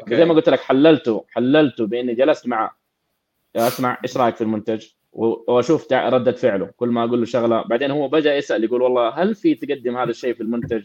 okay. 0.00 0.16
زي 0.16 0.24
ما 0.24 0.34
قلت 0.34 0.48
لك 0.48 0.60
حللته 0.60 1.24
حللته 1.28 1.86
بإني 1.86 2.14
جلست 2.14 2.48
معه. 2.48 2.76
أسمع 3.56 3.98
إيش 4.04 4.16
رأيك 4.16 4.36
في 4.36 4.44
المنتج؟ 4.44 4.86
وأشوف 5.12 5.92
ردة 5.92 6.32
فعله. 6.32 6.70
كل 6.76 6.88
ما 6.88 7.04
أقول 7.04 7.18
له 7.18 7.24
شغلة 7.24 7.62
بعدين 7.62 7.90
هو 7.90 8.08
بدا 8.08 8.36
يسأل 8.36 8.64
يقول 8.64 8.82
والله 8.82 9.08
هل 9.08 9.34
في 9.34 9.54
تقدم 9.54 9.96
هذا 9.96 10.10
الشيء 10.10 10.34
في 10.34 10.40
المنتج؟ 10.40 10.84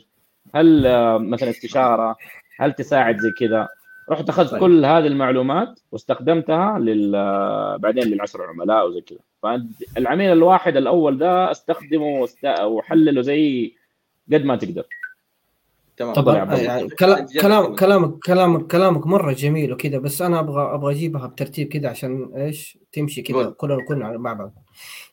هل 0.56 0.88
آه، 0.88 1.18
مثلا 1.18 1.50
استشارة؟ 1.50 2.16
هل 2.60 2.74
تساعد 2.74 3.18
زي 3.18 3.32
كذا؟ 3.32 3.68
رحت 4.10 4.30
أخذت 4.30 4.52
طيب. 4.52 4.60
كل 4.60 4.86
هذه 4.86 5.08
المعلومات 5.08 5.80
واستخدمتها 5.92 6.80
لل 6.80 7.12
بعدين 7.80 8.04
للعشر 8.04 8.44
عملاء 8.44 8.88
وزي 8.88 9.02
كذا. 9.02 9.20
فالعميل 9.96 10.32
الواحد 10.32 10.78
الأول 10.78 11.18
ده 11.18 11.52
أستخدمه 11.52 12.20
واست... 12.20 12.46
وحلله 12.62 13.22
زي 13.22 13.76
قد 14.34 14.44
ما 14.44 14.56
تقدر. 14.56 14.86
تمام. 15.98 16.14
طبعا. 16.14 16.56
يعني 16.56 16.90
كلام 16.90 17.26
كلام 17.26 17.76
كلامك 17.76 18.20
كلامك 18.26 18.68
كلامك 18.72 19.08
مرة 19.08 19.34
جميل 19.34 19.74
وكذا 19.74 19.98
بس 19.98 20.22
أنا 20.22 20.40
أبغى 20.40 20.76
أبغى 20.76 20.94
أجيبها 20.94 21.28
بترتيب 21.28 21.68
كذا 21.68 21.90
عشان 21.90 22.32
إيش؟ 22.36 22.78
تمشي 22.92 23.22
كذا 23.22 23.50
كلنا 23.50 23.76
نكون 23.76 24.00
مع 24.00 24.34
بعض 24.34 24.54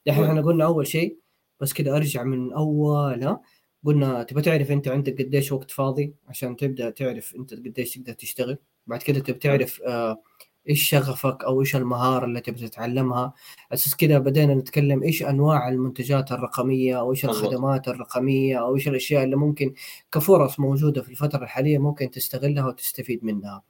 الحين 0.07 0.25
إحنا 0.25 0.41
قلنا 0.41 0.65
أول 0.65 0.87
شيء 0.87 1.17
بس 1.61 1.73
كذا 1.73 1.97
أرجع 1.97 2.23
من 2.23 2.53
أول 2.53 3.37
قلنا 3.85 4.23
تبغى 4.23 4.43
تعرف 4.43 4.71
أنت 4.71 4.89
عندك 4.89 5.23
قديش 5.23 5.53
وقت 5.53 5.71
فاضي 5.71 6.15
عشان 6.29 6.57
تبدأ 6.57 6.91
تعرف 6.91 7.35
أنت 7.37 7.55
قديش 7.55 7.95
تقدر 7.95 8.13
تشتغل. 8.13 8.59
بعد 8.87 9.03
كده 9.03 9.21
تبي 9.21 9.39
تعرف 9.39 9.83
آه 9.83 10.23
إيش 10.69 10.89
شغفك 10.89 11.45
أو 11.45 11.61
إيش 11.61 11.77
المهارة 11.77 12.25
اللي 12.25 12.41
تبي 12.41 12.69
تتعلمها؟ 12.69 13.33
أساس 13.73 13.97
كده 13.97 14.19
بدينا 14.19 14.55
نتكلم 14.55 15.03
إيش 15.03 15.23
أنواع 15.23 15.69
المنتجات 15.69 16.33
الرقمية 16.33 16.99
أو 17.01 17.11
إيش 17.13 17.25
الخدمات 17.25 17.89
الرقمية 17.89 18.61
أو 18.61 18.75
إيش 18.77 18.89
الأشياء 18.89 19.25
اللي 19.25 19.37
ممكن 19.37 19.75
كفرص 20.13 20.61
موجودة 20.61 21.03
في 21.03 21.09
الفترة 21.09 21.45
الحالية 21.45 21.79
ممكن 21.79 22.11
تستغلها 22.11 22.67
وتستفيد 22.67 23.25
منها. 23.25 23.63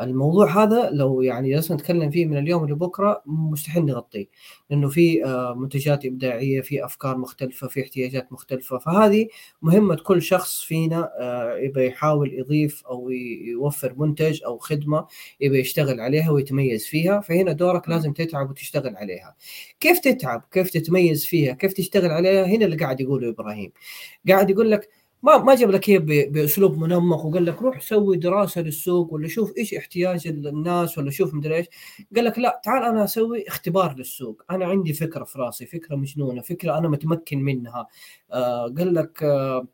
الموضوع 0.00 0.62
هذا 0.62 0.90
لو 0.90 1.22
يعني 1.22 1.50
جلسنا 1.50 1.76
نتكلم 1.76 2.10
فيه 2.10 2.26
من 2.26 2.38
اليوم 2.38 2.68
لبكرة 2.68 3.22
مستحيل 3.26 3.84
نغطيه 3.84 4.26
لأنه 4.70 4.88
في 4.88 5.24
آه، 5.24 5.54
منتجات 5.54 6.06
إبداعية 6.06 6.60
في 6.60 6.84
أفكار 6.84 7.18
مختلفة 7.18 7.68
في 7.68 7.82
احتياجات 7.82 8.32
مختلفة 8.32 8.78
فهذه 8.78 9.28
مهمة 9.62 9.96
كل 9.96 10.22
شخص 10.22 10.62
فينا 10.62 11.10
آه، 11.20 11.56
يبغى 11.58 11.86
يحاول 11.86 12.34
يضيف 12.34 12.86
أو 12.86 13.10
يوفر 13.10 13.94
منتج 13.98 14.44
أو 14.44 14.58
خدمة 14.58 15.06
يبغى 15.40 15.60
يشتغل 15.60 16.00
عليها 16.00 16.30
ويتميز 16.30 16.86
فيها 16.86 17.20
فهنا 17.20 17.52
دورك 17.52 17.88
لازم 17.88 18.12
تتعب 18.12 18.50
وتشتغل 18.50 18.96
عليها. 18.96 19.36
كيف 19.80 19.98
تتعب؟ 19.98 20.44
كيف 20.52 20.70
تتميز 20.70 21.26
فيها؟ 21.26 21.52
كيف 21.52 21.72
تشتغل 21.72 22.10
عليها؟ 22.10 22.44
هنا 22.46 22.64
اللي 22.64 22.76
قاعد 22.76 23.00
يقوله 23.00 23.28
إبراهيم. 23.28 23.72
قاعد 24.28 24.50
يقول 24.50 24.70
لك 24.70 24.88
ما 25.24 25.38
ما 25.38 25.54
جاب 25.54 25.70
لك 25.70 25.90
هي 25.90 25.98
بأسلوب 26.28 26.78
منمق 26.78 27.26
وقال 27.26 27.44
لك 27.46 27.62
روح 27.62 27.80
سوي 27.80 28.16
دراسة 28.16 28.60
للسوق 28.60 29.12
ولا 29.14 29.28
شوف 29.28 29.52
إيش 29.58 29.74
احتياج 29.74 30.26
الناس 30.26 30.98
ولا 30.98 31.10
شوف 31.10 31.34
مدري 31.34 31.56
إيش. 31.56 31.66
قال 32.16 32.24
لك 32.24 32.38
لا 32.38 32.60
تعال 32.64 32.82
أنا 32.84 33.04
أسوي 33.04 33.48
اختبار 33.48 33.94
للسوق. 33.94 34.42
أنا 34.50 34.64
عندي 34.66 34.92
فكرة 34.92 35.24
في 35.24 35.38
راسي 35.38 35.66
فكرة 35.66 35.96
مجنونة 35.96 36.42
فكرة 36.42 36.78
أنا 36.78 36.88
متمكن 36.88 37.38
منها. 37.42 37.86
آه 38.32 38.62
قال 38.78 38.94
لك 38.94 39.22
آه 39.22 39.66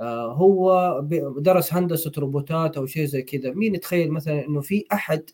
آه 0.00 0.32
هو 0.34 1.00
درس 1.38 1.74
هندسة 1.74 2.12
روبوتات 2.18 2.76
أو 2.76 2.86
شيء 2.86 3.04
زي 3.04 3.22
كذا. 3.22 3.50
مين 3.52 3.74
يتخيل 3.74 4.10
مثلا 4.12 4.46
إنه 4.46 4.60
في 4.60 4.84
أحد 4.92 5.30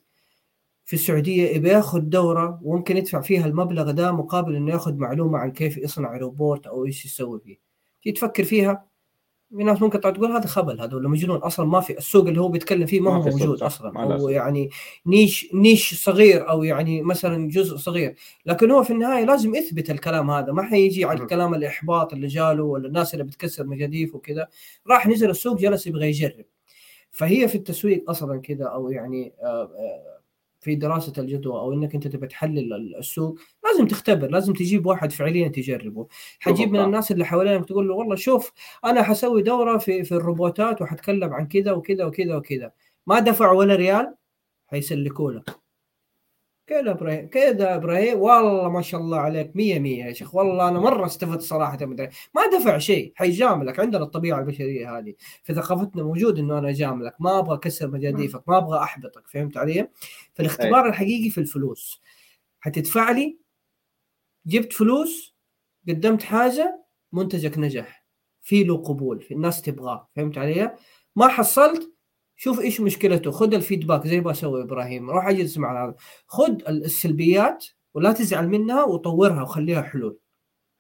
في 0.85 0.95
السعودية 0.95 1.49
يبي 1.57 1.69
ياخذ 1.69 2.01
دورة 2.01 2.61
وممكن 2.62 2.97
يدفع 2.97 3.20
فيها 3.20 3.47
المبلغ 3.47 3.90
ده 3.90 4.12
مقابل 4.12 4.57
إنه 4.57 4.73
ياخذ 4.73 4.95
معلومة 4.95 5.39
عن 5.39 5.53
كيف 5.53 5.77
يصنع 5.77 6.16
روبوت 6.16 6.66
أو 6.66 6.86
إيش 6.86 7.05
يسوي 7.05 7.40
فيه؟ 7.40 8.12
تفكر 8.15 8.45
فيها؟ 8.45 8.88
في 9.57 9.65
ناس 9.65 9.83
ممكن 9.83 10.01
تقول 10.01 10.33
هذا 10.33 10.47
خبل 10.47 10.81
هذا 10.81 10.97
ولا 10.97 11.09
مجنون 11.09 11.37
أصلا 11.37 11.66
ما 11.66 11.81
في 11.81 11.99
السوق 11.99 12.27
اللي 12.27 12.41
هو 12.41 12.49
بيتكلم 12.49 12.87
فيه 12.87 13.01
ما, 13.01 13.11
ما 13.11 13.16
هو 13.16 13.31
موجود 13.31 13.62
أصلا. 13.62 14.03
أو 14.03 14.29
يعني 14.29 14.70
نيش 15.07 15.49
نيش 15.55 15.95
صغير 16.05 16.49
أو 16.49 16.65
يعني 16.65 17.03
مثلا 17.03 17.49
جزء 17.49 17.77
صغير. 17.77 18.15
لكن 18.47 18.70
هو 18.70 18.83
في 18.83 18.93
النهاية 18.93 19.25
لازم 19.25 19.55
يثبت 19.55 19.91
الكلام 19.91 20.31
هذا. 20.31 20.53
ما 20.53 20.62
حيجي 20.62 21.05
على 21.05 21.23
الكلام 21.23 21.55
الإحباط 21.55 22.12
اللي 22.12 22.27
جاله 22.27 22.62
ولا 22.62 22.89
الناس 22.89 23.15
اللي 23.15 23.25
بتكسر 23.25 23.66
مجاديف 23.66 24.15
وكذا. 24.15 24.49
راح 24.87 25.07
نزل 25.07 25.31
السوق 25.31 25.59
جلس 25.59 25.87
يبغى 25.87 26.09
يجرب. 26.09 26.45
فهي 27.11 27.49
في 27.49 27.55
التسويق 27.55 28.11
أصلا 28.11 28.41
كذا 28.41 28.65
أو 28.65 28.91
يعني 28.91 29.33
آه، 29.43 29.62
آه، 29.62 30.18
في 30.60 30.74
دراسة 30.74 31.12
الجدوى 31.18 31.55
أو 31.55 31.72
إنك 31.72 31.94
أنت 31.94 32.09
تبي 32.09 32.26
تحلل 32.26 32.97
السوق 32.98 33.39
لازم 33.64 33.86
تختبر 33.86 34.30
لازم 34.30 34.52
تجيب 34.52 34.86
واحد 34.86 35.12
فعليا 35.12 35.48
تجربه. 35.48 36.06
حجيب 36.40 36.72
من 36.72 36.80
الناس 36.80 37.12
اللي 37.12 37.24
حوالينك 37.24 37.64
تقول 37.64 37.89
له 37.89 37.94
والله 37.94 38.16
شوف 38.16 38.52
أنا 38.85 39.02
حسوي 39.02 39.43
دورة 39.43 39.78
في 39.78 40.05
في 40.05 40.12
الروبوتات 40.12 40.82
وحتكلم 40.82 41.35
عن 41.35 41.47
كذا 41.48 41.72
وكذا 41.72 42.05
وكذا 42.05 42.36
وكذا. 42.36 42.72
ما 43.06 43.20
دفع 43.20 43.52
ولا 43.52 43.74
ريال؟ 43.74 44.14
حيسلكوا 44.66 45.32
لك 45.32 45.68
كذا 46.69 46.90
إبراهيم 46.90 47.28
كذا 47.28 47.74
إبراهيم؟ 47.74 48.19
والله 48.19 48.69
ما 48.69 48.82
شاء 48.82 49.01
الله 49.01 49.19
عليك 49.19 49.57
مية 49.57 49.78
مية 49.78 50.05
يا 50.05 50.12
شيخ. 50.12 50.35
والله 50.35 50.69
أنا 50.69 50.81
مرة 50.81 51.07
استفدت 51.07 51.40
صراحة 51.40 51.86
مدري. 51.86 52.09
ما 52.35 52.47
دفع 52.47 52.78
شيء 52.78 53.12
حيجاملك. 53.15 53.81
عندنا 53.81 54.03
الطبيعة 54.03 54.40
البشرية 54.40 54.99
هذه. 54.99 55.15
في 55.45 55.55
ثقافتنا 55.55 56.03
موجود 56.03 56.39
إنه 56.39 56.59
أنا 56.59 56.70
أجاملك. 56.70 57.15
ما 57.20 57.39
أبغى 57.39 57.55
اكسر 57.55 57.89
مجاديفك 57.90 58.49
ما 58.49 58.57
أبغى 58.57 58.78
أحبطك. 58.78 59.28
فهمت 59.28 59.57
علي؟ 59.57 59.89
فالاختبار 60.35 60.85
أي. 60.85 60.89
الحقيقي 60.89 61.31
في 61.31 61.39
الفلوس. 61.39 62.03
حتدفع 62.61 63.11
لي؟ 63.11 63.39
جبت 64.47 64.73
فلوس 64.73 65.36
قدمت 65.89 66.23
حاجة 66.23 66.85
منتجك 67.12 67.59
نجح. 67.59 68.07
في 68.43 68.65
له 68.65 68.77
قبول 68.77 69.20
في 69.20 69.35
الناس 69.35 69.62
تبغاه. 69.62 70.09
فهمت 70.16 70.39
علي؟ 70.39 70.77
ما 71.16 71.28
حصلت 71.28 71.93
شوف 72.39 72.60
إيش 72.60 72.81
مشكلته. 72.81 73.31
خذ 73.31 73.55
الفيدباك 73.55 74.06
زي 74.06 74.20
ما 74.20 74.32
سوى 74.32 74.62
إبراهيم. 74.62 75.10
روح 75.10 75.28
اجلس 75.28 75.59
مع 75.59 75.85
هذا. 75.85 75.94
خذ 76.27 76.55
السلبيات 76.69 77.66
ولا 77.94 78.12
تزعل 78.12 78.48
منها 78.48 78.85
وطورها 78.85 79.43
وخليها 79.43 79.82
حلول. 79.82 80.19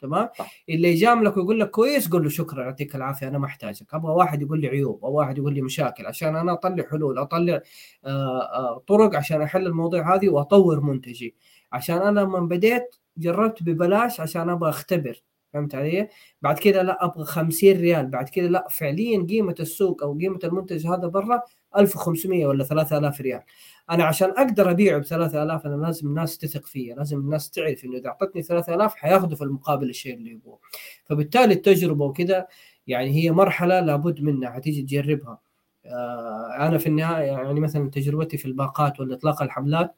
تمام؟ 0.00 0.28
اللي 0.68 0.88
يجاملك 0.88 1.36
ويقول 1.36 1.60
لك 1.60 1.70
كويس 1.70 2.08
قول 2.08 2.22
له 2.22 2.28
شكرا 2.28 2.64
يعطيك 2.64 2.96
العافية 2.96 3.28
أنا 3.28 3.38
ما 3.38 3.46
أحتاجك. 3.46 3.94
أبغى 3.94 4.12
واحد 4.12 4.42
يقول 4.42 4.60
لي 4.60 4.68
عيوب 4.68 5.04
أو 5.04 5.12
واحد 5.12 5.38
يقول 5.38 5.54
لي 5.54 5.62
مشاكل 5.62 6.06
عشان 6.06 6.36
أنا 6.36 6.52
أطلع 6.52 6.84
حلول 6.90 7.18
أطلع 7.18 7.60
آه، 8.04 8.42
آه، 8.42 8.82
طرق 8.86 9.16
عشان 9.16 9.42
أحل 9.42 9.66
المواضيع 9.66 10.14
هذه 10.14 10.28
وأطور 10.28 10.80
منتجي. 10.80 11.36
عشان 11.72 11.96
أنا 11.98 12.20
لما 12.20 12.40
بديت 12.40 12.96
جربت 13.16 13.62
ببلاش 13.62 14.20
عشان 14.20 14.48
أبغى 14.50 14.70
أختبر. 14.70 15.22
فهمت 15.52 15.74
علي؟ 15.74 16.08
بعد 16.42 16.58
كده 16.58 16.82
لا 16.82 17.04
أبغى 17.04 17.24
50 17.24 17.72
ريال. 17.72 18.06
بعد 18.06 18.28
كده 18.28 18.48
لا 18.48 18.68
فعليا 18.70 19.26
قيمة 19.28 19.54
السوق 19.60 20.02
أو 20.02 20.18
قيمة 20.18 20.38
المنتج 20.44 20.86
هذا 20.86 21.06
برا 21.06 21.42
1500 21.78 22.46
ولا 22.46 22.64
3000 22.64 23.20
ريال. 23.20 23.42
أنا 23.90 24.04
عشان 24.04 24.30
أقدر 24.30 24.70
أبيعه 24.70 24.98
ب 24.98 25.02
3000 25.02 25.66
أنا 25.66 25.86
لازم 25.86 26.08
الناس 26.08 26.38
تثق 26.38 26.66
فيا 26.66 26.94
لازم 26.94 27.18
الناس 27.18 27.50
تعرف 27.50 27.84
إنه 27.84 27.96
إذا 27.98 28.08
أعطتني 28.08 28.42
3000 28.42 28.94
حياخذوا 28.94 29.36
في 29.36 29.44
المقابل 29.44 29.88
الشيء 29.90 30.14
اللي 30.14 30.30
يبغوه. 30.30 30.58
فبالتالي 31.04 31.54
التجربة 31.54 32.04
وكذا 32.04 32.46
يعني 32.86 33.10
هي 33.10 33.30
مرحلة 33.30 33.80
لابد 33.80 34.20
منها 34.22 34.50
حتيجي 34.50 34.82
تجربها. 34.82 35.38
آه 35.86 36.66
أنا 36.66 36.78
في 36.78 36.86
النهاية 36.86 37.26
يعني 37.26 37.60
مثلا 37.60 37.90
تجربتي 37.90 38.36
في 38.36 38.44
الباقات 38.46 39.00
ولا 39.00 39.14
اطلاق 39.14 39.42
الحملات 39.42 39.94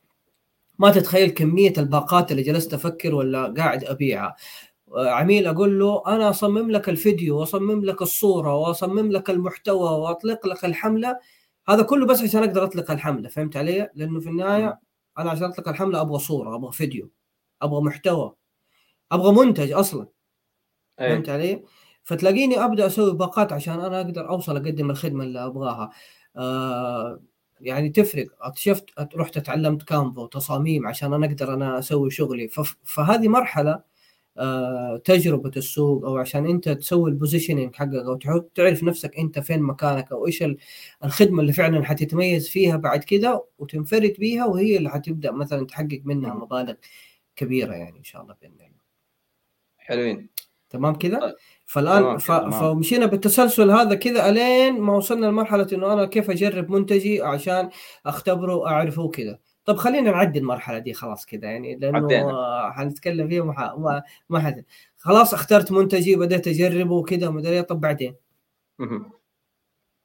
ما 0.78 0.90
تتخيل 0.90 1.30
كمية 1.30 1.72
الباقات 1.78 2.30
اللي 2.30 2.42
جلست 2.42 2.74
أفكر 2.74 3.14
ولا 3.14 3.54
قاعد 3.56 3.84
أبيعها. 3.84 4.36
عميل 4.94 5.46
أقول 5.46 5.78
له 5.78 6.02
أنا 6.06 6.30
أصمم 6.30 6.70
لك 6.70 6.88
الفيديو 6.88 7.38
وأصمم 7.40 7.84
لك 7.84 8.02
الصورة 8.02 8.54
وأصمم 8.56 9.12
لك 9.12 9.30
المحتوى 9.30 9.90
وأطلق 10.00 10.46
لك 10.46 10.64
الحملة 10.64 11.18
هذا 11.68 11.82
كله 11.82 12.06
بس 12.06 12.22
عشان 12.22 12.42
أقدر 12.42 12.64
أطلق 12.64 12.90
الحملة 12.90 13.28
فهمت 13.28 13.56
علي؟ 13.56 13.90
لأنه 13.94 14.20
في 14.20 14.28
النهاية 14.28 14.80
أنا 15.18 15.30
عشان 15.30 15.44
أطلق 15.44 15.68
الحملة 15.68 16.00
أبغى 16.00 16.18
صورة 16.18 16.54
أبغى 16.56 16.72
فيديو 16.72 17.10
أبغى 17.62 17.80
محتوى 17.80 18.34
أبغى 19.12 19.46
منتج 19.46 19.72
أصلا 19.72 20.08
أي. 21.00 21.08
فهمت 21.08 21.28
علي؟ 21.28 21.64
فتلاقيني 22.04 22.64
أبدأ 22.64 22.86
أسوي 22.86 23.12
باقات 23.16 23.52
عشان 23.52 23.80
أنا 23.80 24.00
أقدر 24.00 24.28
أوصل 24.28 24.56
أقدم 24.56 24.90
الخدمة 24.90 25.24
اللي 25.24 25.46
أبغاها 25.46 25.90
آه 26.36 27.20
يعني 27.60 27.88
تفرق 27.88 28.26
اكتشفت 28.40 28.84
رحت 29.16 29.38
تعلمت 29.38 29.82
كانفا 29.82 30.22
وتصاميم 30.22 30.86
عشان 30.86 31.12
أنا 31.12 31.26
أقدر 31.26 31.54
أنا 31.54 31.78
أسوي 31.78 32.10
شغلي 32.10 32.48
فهذه 32.84 33.28
مرحلة 33.28 33.82
تجربة 35.04 35.50
السوق 35.56 36.04
أو 36.04 36.18
عشان 36.18 36.46
أنت 36.46 36.68
تسوي 36.68 37.10
البوزيشننج 37.10 37.74
حقك 37.74 37.94
أو 37.94 38.42
تعرف 38.54 38.82
نفسك 38.82 39.18
أنت 39.18 39.38
فين 39.38 39.62
مكانك 39.62 40.12
أو 40.12 40.26
إيش 40.26 40.44
الخدمة 41.04 41.40
اللي 41.40 41.52
فعلا 41.52 41.84
حتتميز 41.84 42.48
فيها 42.48 42.76
بعد 42.76 43.04
كده 43.04 43.44
وتنفرد 43.58 44.14
بيها 44.18 44.46
وهي 44.46 44.76
اللي 44.76 44.90
حتبدأ 44.90 45.32
مثلا 45.32 45.66
تحقق 45.66 46.00
منها 46.04 46.34
مبالغ 46.34 46.74
كبيرة 47.36 47.74
يعني 47.74 47.98
إن 47.98 48.04
شاء 48.04 48.22
الله 48.22 48.34
بإذن 48.42 48.52
الله. 48.52 48.80
حلوين. 49.78 50.28
تمام 50.70 50.94
كذا؟ 50.94 51.18
طيب. 51.20 51.34
فالآن 51.66 52.18
ف... 52.18 52.32
فمشينا 52.32 53.06
بالتسلسل 53.06 53.70
هذا 53.70 53.94
كذا 53.94 54.28
إلين 54.28 54.80
ما 54.80 54.96
وصلنا 54.96 55.26
لمرحلة 55.26 55.66
إنه 55.72 55.92
أنا 55.92 56.06
كيف 56.06 56.30
أجرب 56.30 56.70
منتجي 56.70 57.22
عشان 57.22 57.70
أختبره 58.06 58.54
وأعرفه 58.54 59.08
كذا. 59.08 59.38
طب 59.70 59.76
خلينا 59.76 60.10
نعدي 60.10 60.38
المرحلة 60.38 60.78
دي 60.78 60.92
خلاص 60.94 61.26
كذا 61.26 61.44
يعني 61.50 61.76
لأنه 61.76 62.70
حنتكلم 62.70 63.28
فيها 63.28 63.44
ما 63.44 63.74
ما, 63.78 64.02
ما 64.28 64.40
حد 64.40 64.64
خلاص 64.96 65.34
اخترت 65.34 65.72
منتجي 65.72 66.16
بدأت 66.16 66.48
أجربه 66.48 66.94
وكذا 66.94 67.30
مدري 67.30 67.52
إيه، 67.52 67.60
طب 67.60 67.80
بعدين؟ 67.80 68.14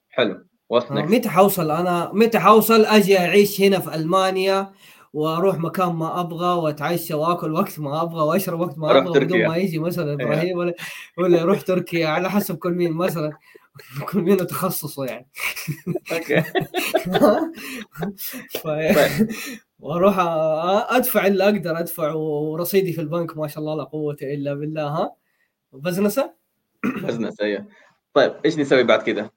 حلو. 0.10 0.46
متى 1.06 1.30
حوصل 1.30 1.72
أنا 1.72 2.12
متى 2.14 2.40
حوصل 2.40 2.86
أجي 2.86 3.20
أعيش 3.20 3.62
هنا 3.62 3.80
في 3.80 3.96
ألمانيا 3.96 4.72
وأروح 5.14 5.58
مكان 5.60 5.94
ما 5.94 6.20
أبغى 6.20 6.54
وأتعشى 6.62 7.14
وأكل 7.14 7.54
وقت 7.54 7.80
ما 7.80 8.02
أبغى 8.02 8.24
وأشرب 8.24 8.60
وقت 8.60 8.78
ما 8.78 8.98
أبغى 8.98 9.20
بدون 9.20 9.48
ما 9.48 9.58
يجي 9.58 9.80
مثلا 9.80 10.20
إيه. 10.20 10.26
إبراهيم 10.26 10.58
ولا 10.58 10.74
ولا 11.18 11.40
يروح 11.40 11.62
تركيا 11.62 12.08
على 12.08 12.30
حسب 12.30 12.58
كل 12.58 12.72
مين 12.72 12.94
مثلا. 12.94 13.32
كل 14.10 14.22
مين 14.22 14.38
تخصصه 14.38 15.06
يعني 15.06 15.28
أوكي 16.12 16.44
طيب. 18.64 18.96
وأروح 19.80 20.16
أدفع 20.90 21.28
اللي 21.28 21.44
أقدر 21.44 21.80
أدفع 21.80 22.14
ورصيدي 22.14 22.94
في 22.94 23.02
البنك 23.02 23.38
ما 23.38 23.48
شاء 23.48 23.60
الله 23.60 23.76
لا 23.76 23.84
قوة 23.84 24.18
إلا 24.22 24.54
بالله 24.54 24.88
ها 24.88 25.16
بزنسة 25.74 26.34
بزنسه 26.86 27.46
أيوه 27.46 27.68
طيب 28.14 28.36
إيش 28.46 28.58
نسوي 28.58 28.84
بعد 28.84 29.02
كذا؟ 29.02 29.30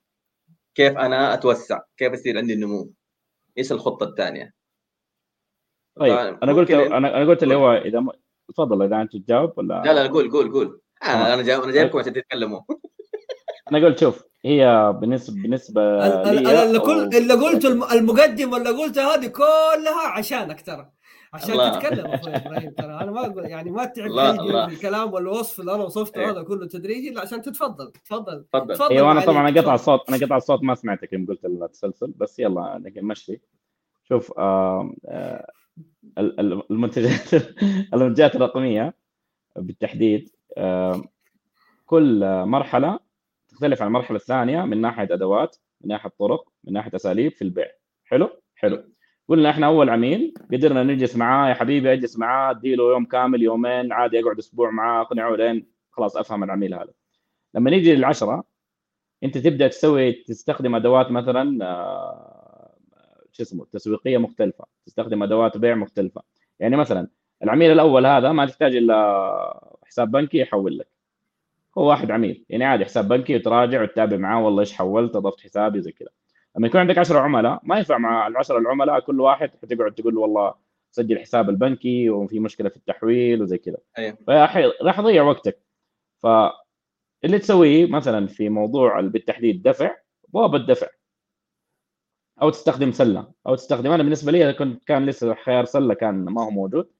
كيف 0.75 0.97
أنا 0.97 1.33
أتوسع؟ 1.33 1.79
كيف 1.97 2.13
يصير 2.13 2.37
عندي 2.37 2.53
النمو؟ 2.53 2.93
إيش 3.57 3.71
الخطة 3.71 4.03
الثانية؟ 4.03 4.53
طيب 5.99 6.37
أنا 6.43 6.53
قلت 6.53 6.71
أنا 6.71 7.29
قلت 7.29 7.43
اللي 7.43 7.55
هو 7.55 7.73
إذا 7.73 7.99
م... 7.99 8.09
تفضل 8.49 8.83
إذا 8.83 9.01
أنت 9.01 9.15
تجاوب 9.15 9.53
ولا 9.57 9.81
لا 9.85 9.93
لا 9.93 10.07
قول 10.07 10.31
قول 10.31 10.51
قول 10.51 10.81
آه 11.03 11.33
أنا 11.33 11.41
جاي 11.41 11.55
أنا 11.55 11.71
جايبكم 11.71 11.99
عشان 11.99 12.13
تتكلموا 12.13 12.61
أنا 13.71 13.85
قلت 13.85 13.99
شوف 13.99 14.28
هي 14.45 14.93
بالنسبة 15.01 15.41
بالنسبة 15.41 15.81
أنا 15.81 16.63
اللي, 16.63 16.79
كل 16.79 17.17
اللي 17.17 17.33
قلته 17.33 17.93
المقدمة 17.93 18.57
اللي 18.57 18.69
قلتها 18.69 19.15
هذه 19.15 19.27
كلها 19.27 20.07
عشانك 20.07 20.61
ترى. 20.61 20.89
عشان 21.33 21.51
الله. 21.51 21.79
تتكلم 21.79 22.05
أخوي 22.05 22.35
إبراهيم 22.35 22.71
ترى. 22.71 22.93
أنا 22.93 23.11
ما 23.11 23.25
أقول 23.25 23.45
يعني 23.45 23.71
ما 23.71 23.85
تعب 23.85 24.11
الكلام 24.69 25.13
والوصف 25.13 25.59
اللي 25.59 25.75
أنا 25.75 25.83
وصفته 25.83 26.21
إيه. 26.21 26.31
هذا 26.31 26.43
كله 26.43 26.67
تدريجي 26.67 27.09
إلا 27.09 27.21
عشان 27.21 27.41
تتفضل. 27.41 27.91
تفضل. 27.91 28.45
تفضل. 28.53 28.89
أيوه 28.91 29.11
أنا 29.11 29.21
طبعا 29.21 29.49
أنا 29.49 29.61
قطع 29.61 29.75
الصوت 29.75 30.09
أنا 30.09 30.17
قطع 30.25 30.37
الصوت 30.37 30.63
ما 30.63 30.75
سمعتك 30.75 31.13
يوم 31.13 31.25
قلت 31.25 31.45
التسلسل 31.45 32.13
بس 32.17 32.39
يلا 32.39 32.83
مشي. 32.97 33.41
شوف 34.03 34.37
آه 34.37 34.93
آه 35.05 35.51
المنتجات 36.17 37.43
المنتجات 37.93 38.35
الرقمية 38.35 38.93
بالتحديد 39.55 40.29
آه 40.57 41.01
كل 41.85 42.19
مرحلة 42.45 42.99
تختلف 43.59 43.81
عن 43.81 43.87
المرحلة 43.87 44.17
الثانية 44.17 44.61
من 44.61 44.81
ناحية 44.81 45.03
أدوات 45.13 45.57
من 45.81 45.87
ناحية 45.87 46.09
طرق 46.19 46.49
من 46.63 46.73
ناحية 46.73 46.95
أساليب 46.95 47.31
في 47.31 47.41
البيع. 47.41 47.67
حلو؟ 48.05 48.29
حلو. 48.55 48.83
قلنا 49.27 49.49
إحنا 49.49 49.65
أول 49.67 49.89
عميل 49.89 50.33
قدرنا 50.53 50.83
نجلس 50.83 51.15
معاه 51.15 51.49
يا 51.49 51.53
حبيبي 51.53 51.93
أجلس 51.93 52.17
معاه 52.17 52.51
أديله 52.51 52.83
يوم 52.91 53.05
كامل 53.05 53.43
يومين 53.43 53.93
عادي 53.93 54.19
اقعد 54.19 54.37
أسبوع 54.37 54.71
معاه 54.71 55.01
اقنعه 55.01 55.35
لين 55.35 55.67
خلاص 55.91 56.17
أفهم 56.17 56.43
العميل 56.43 56.73
هذا. 56.73 56.93
لما 57.53 57.69
نيجي 57.71 57.95
للعشرة 57.95 58.43
أنت 59.23 59.37
تبدأ 59.37 59.67
تسوي 59.67 60.11
تستخدم 60.11 60.75
أدوات 60.75 61.11
مثلا 61.11 61.65
آه، 61.65 62.75
شو 63.31 63.43
اسمه 63.43 63.65
تسويقية 63.65 64.17
مختلفة 64.17 64.65
تستخدم 64.85 65.23
أدوات 65.23 65.57
بيع 65.57 65.75
مختلفة. 65.75 66.21
يعني 66.59 66.75
مثلا 66.77 67.07
العميل 67.43 67.71
الأول 67.71 68.05
هذا 68.05 68.31
ما 68.31 68.45
تحتاج 68.45 68.75
إلا 68.75 69.77
حساب 69.85 70.11
بنكي 70.11 70.37
يحول 70.37 70.77
لك. 70.77 70.98
هو 71.77 71.89
واحد 71.89 72.11
عميل. 72.11 72.45
يعني 72.49 72.65
عادي 72.65 72.85
حساب 72.85 73.07
بنكي 73.07 73.35
وتراجع 73.35 73.81
وتتابع 73.83 74.17
معاه 74.17 74.45
والله 74.45 74.59
إيش 74.59 74.73
حولت 74.73 75.15
اضفت 75.15 75.41
حسابي 75.41 75.81
زي 75.81 75.91
كذا. 75.91 76.09
لما 76.57 76.67
يكون 76.67 76.79
عندك 76.81 76.97
10 76.97 77.19
عملاء 77.19 77.59
ما 77.63 77.77
ينفع 77.77 77.97
مع 77.97 78.27
ال 78.27 78.37
10 78.37 78.57
العملاء 78.57 78.99
كل 78.99 79.21
واحد 79.21 79.51
حتقعد 79.63 79.93
تقول 79.93 80.17
والله 80.17 80.53
سجل 80.91 81.19
حساب 81.19 81.49
البنكي 81.49 82.09
وفي 82.09 82.39
مشكلة 82.39 82.69
في 82.69 82.77
التحويل 82.77 83.41
وزي 83.41 83.57
كذا. 83.57 83.77
أيوه. 83.97 84.17
راح 84.81 84.99
يضيع 84.99 85.23
وقتك. 85.23 85.59
ف 86.23 86.27
اللي 87.25 87.39
تسويه 87.39 87.85
مثلا 87.87 88.27
في 88.27 88.49
موضوع 88.49 89.01
بالتحديد 89.01 89.63
دفع 89.63 89.95
بوابة 90.29 90.57
دفع. 90.57 90.87
أو 92.41 92.49
تستخدم 92.49 92.91
سلة. 92.91 93.31
أو 93.47 93.55
تستخدم 93.55 93.91
أنا 93.91 94.03
بالنسبة 94.03 94.31
لي 94.31 94.53
كنت 94.53 94.83
كان 94.85 95.05
لسه 95.05 95.33
خيار 95.35 95.65
سلة 95.65 95.93
كان 95.93 96.15
ما 96.25 96.43
هو 96.43 96.49
موجود 96.49 96.91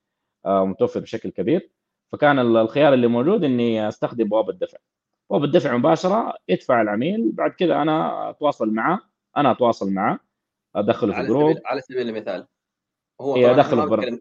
آه، 0.46 0.66
متوفر 0.66 1.00
بشكل 1.00 1.30
كبير. 1.30 1.72
فكان 2.12 2.40
الخيار 2.40 2.94
اللي 2.94 3.08
موجود 3.08 3.44
إني 3.44 3.88
أستخدم 3.88 4.30
بوابه 4.30 4.54
دفع 4.54 4.78
بوابه 5.30 5.48
دفع 5.48 5.78
مباشرة 5.78 6.34
يدفع 6.48 6.82
العميل 6.82 7.32
بعد 7.32 7.52
كذا 7.52 7.82
أنا 7.82 8.30
أتواصل 8.30 8.70
معه 8.74 9.00
أنا 9.38 9.52
أتواصل 9.52 9.92
معه 9.92 10.20
أدخله 10.76 11.14
في 11.14 11.28
جروب. 11.28 11.58
على 11.66 11.82
سبيل 11.82 12.10
المثال 12.10 12.48
هو 13.22 13.36
إيه 13.36 13.52
أدخله 13.52 14.02
في 14.02 14.20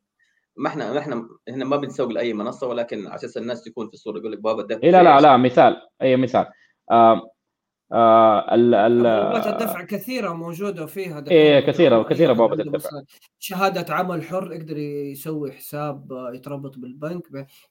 ما 0.56 0.68
إحنا 0.68 0.92
ما 0.92 0.98
إحنا 0.98 1.28
هنا 1.48 1.64
ما 1.64 1.76
بنسوق 1.76 2.08
لأي 2.08 2.32
منصة 2.32 2.66
ولكن 2.66 3.06
على 3.06 3.14
أساس 3.14 3.36
الناس 3.36 3.64
تكون 3.64 3.88
في 3.88 3.94
الصورة 3.94 4.18
يقول 4.18 4.32
لك 4.32 4.40
بوابه 4.40 4.62
دفع 4.62 4.80
إيه 4.82 4.90
لا 4.90 5.02
لا 5.02 5.20
لا 5.20 5.36
مثال. 5.36 5.82
اي 6.02 6.16
مثال. 6.16 6.46
آه 6.90 7.30
آه 7.92 8.54
ال 8.54 8.74
ال 8.74 9.06
الدفع 9.06 9.82
كثيرة 9.82 10.32
موجودة 10.32 10.86
فيها 10.86 11.24
إيه 11.30 11.60
كثيره 11.60 11.98
وكثيره 11.98 12.32
بوابة 12.32 12.62
الدفع. 12.62 12.90
شهادة 13.38 13.94
عمل 13.94 14.22
حر 14.22 14.52
يقدر 14.52 14.76
يسوي 14.78 15.52
حساب 15.52 16.12
آه، 16.12 16.32
يتربط 16.34 16.78
بالبنك. 16.78 17.22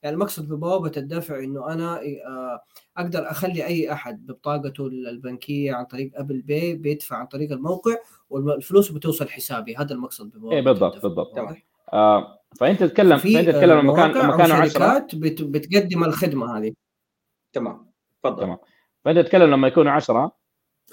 يعني 0.02 0.14
المقصد 0.14 0.48
ببوابة 0.48 0.92
الدفع 0.96 1.38
إنه 1.38 1.72
أنا 1.72 2.00
آه، 2.26 2.60
أقدر 2.96 3.30
أخلي 3.30 3.66
أي 3.66 3.92
أحد 3.92 4.26
ببطاقته 4.26 4.86
البنكية 4.86 5.72
عن 5.72 5.84
طريق 5.84 6.10
أبل 6.14 6.42
باي 6.42 6.74
بيدفع 6.74 7.16
عن 7.16 7.26
طريق 7.26 7.52
الموقع 7.52 7.96
والفلوس 8.30 8.92
بتوصل 8.92 9.28
حسابي. 9.28 9.76
هذا 9.76 9.94
المقصد 9.94 10.30
ببوابة 10.30 10.56
إيه 10.56 10.62
بالضبط 10.62 11.02
بالضبط. 11.02 11.38
آه 11.92 12.38
فأنت 12.56 12.82
تتكلم 12.82 13.18
فانت 13.18 13.48
تتكلم 13.48 13.78
لما 13.78 13.96
كان 13.96 14.28
مكانه 14.28 14.54
10 14.54 15.06
بتقدم 15.14 16.04
الخدمة 16.04 16.58
هذه. 16.58 16.72
تمام 17.52 17.90
تفضل. 18.22 18.42
تمام. 18.42 18.58
فانت 19.08 19.18
تتكلم 19.18 19.50
لما 19.50 19.68
يكونوا 19.68 19.92
10 19.92 20.32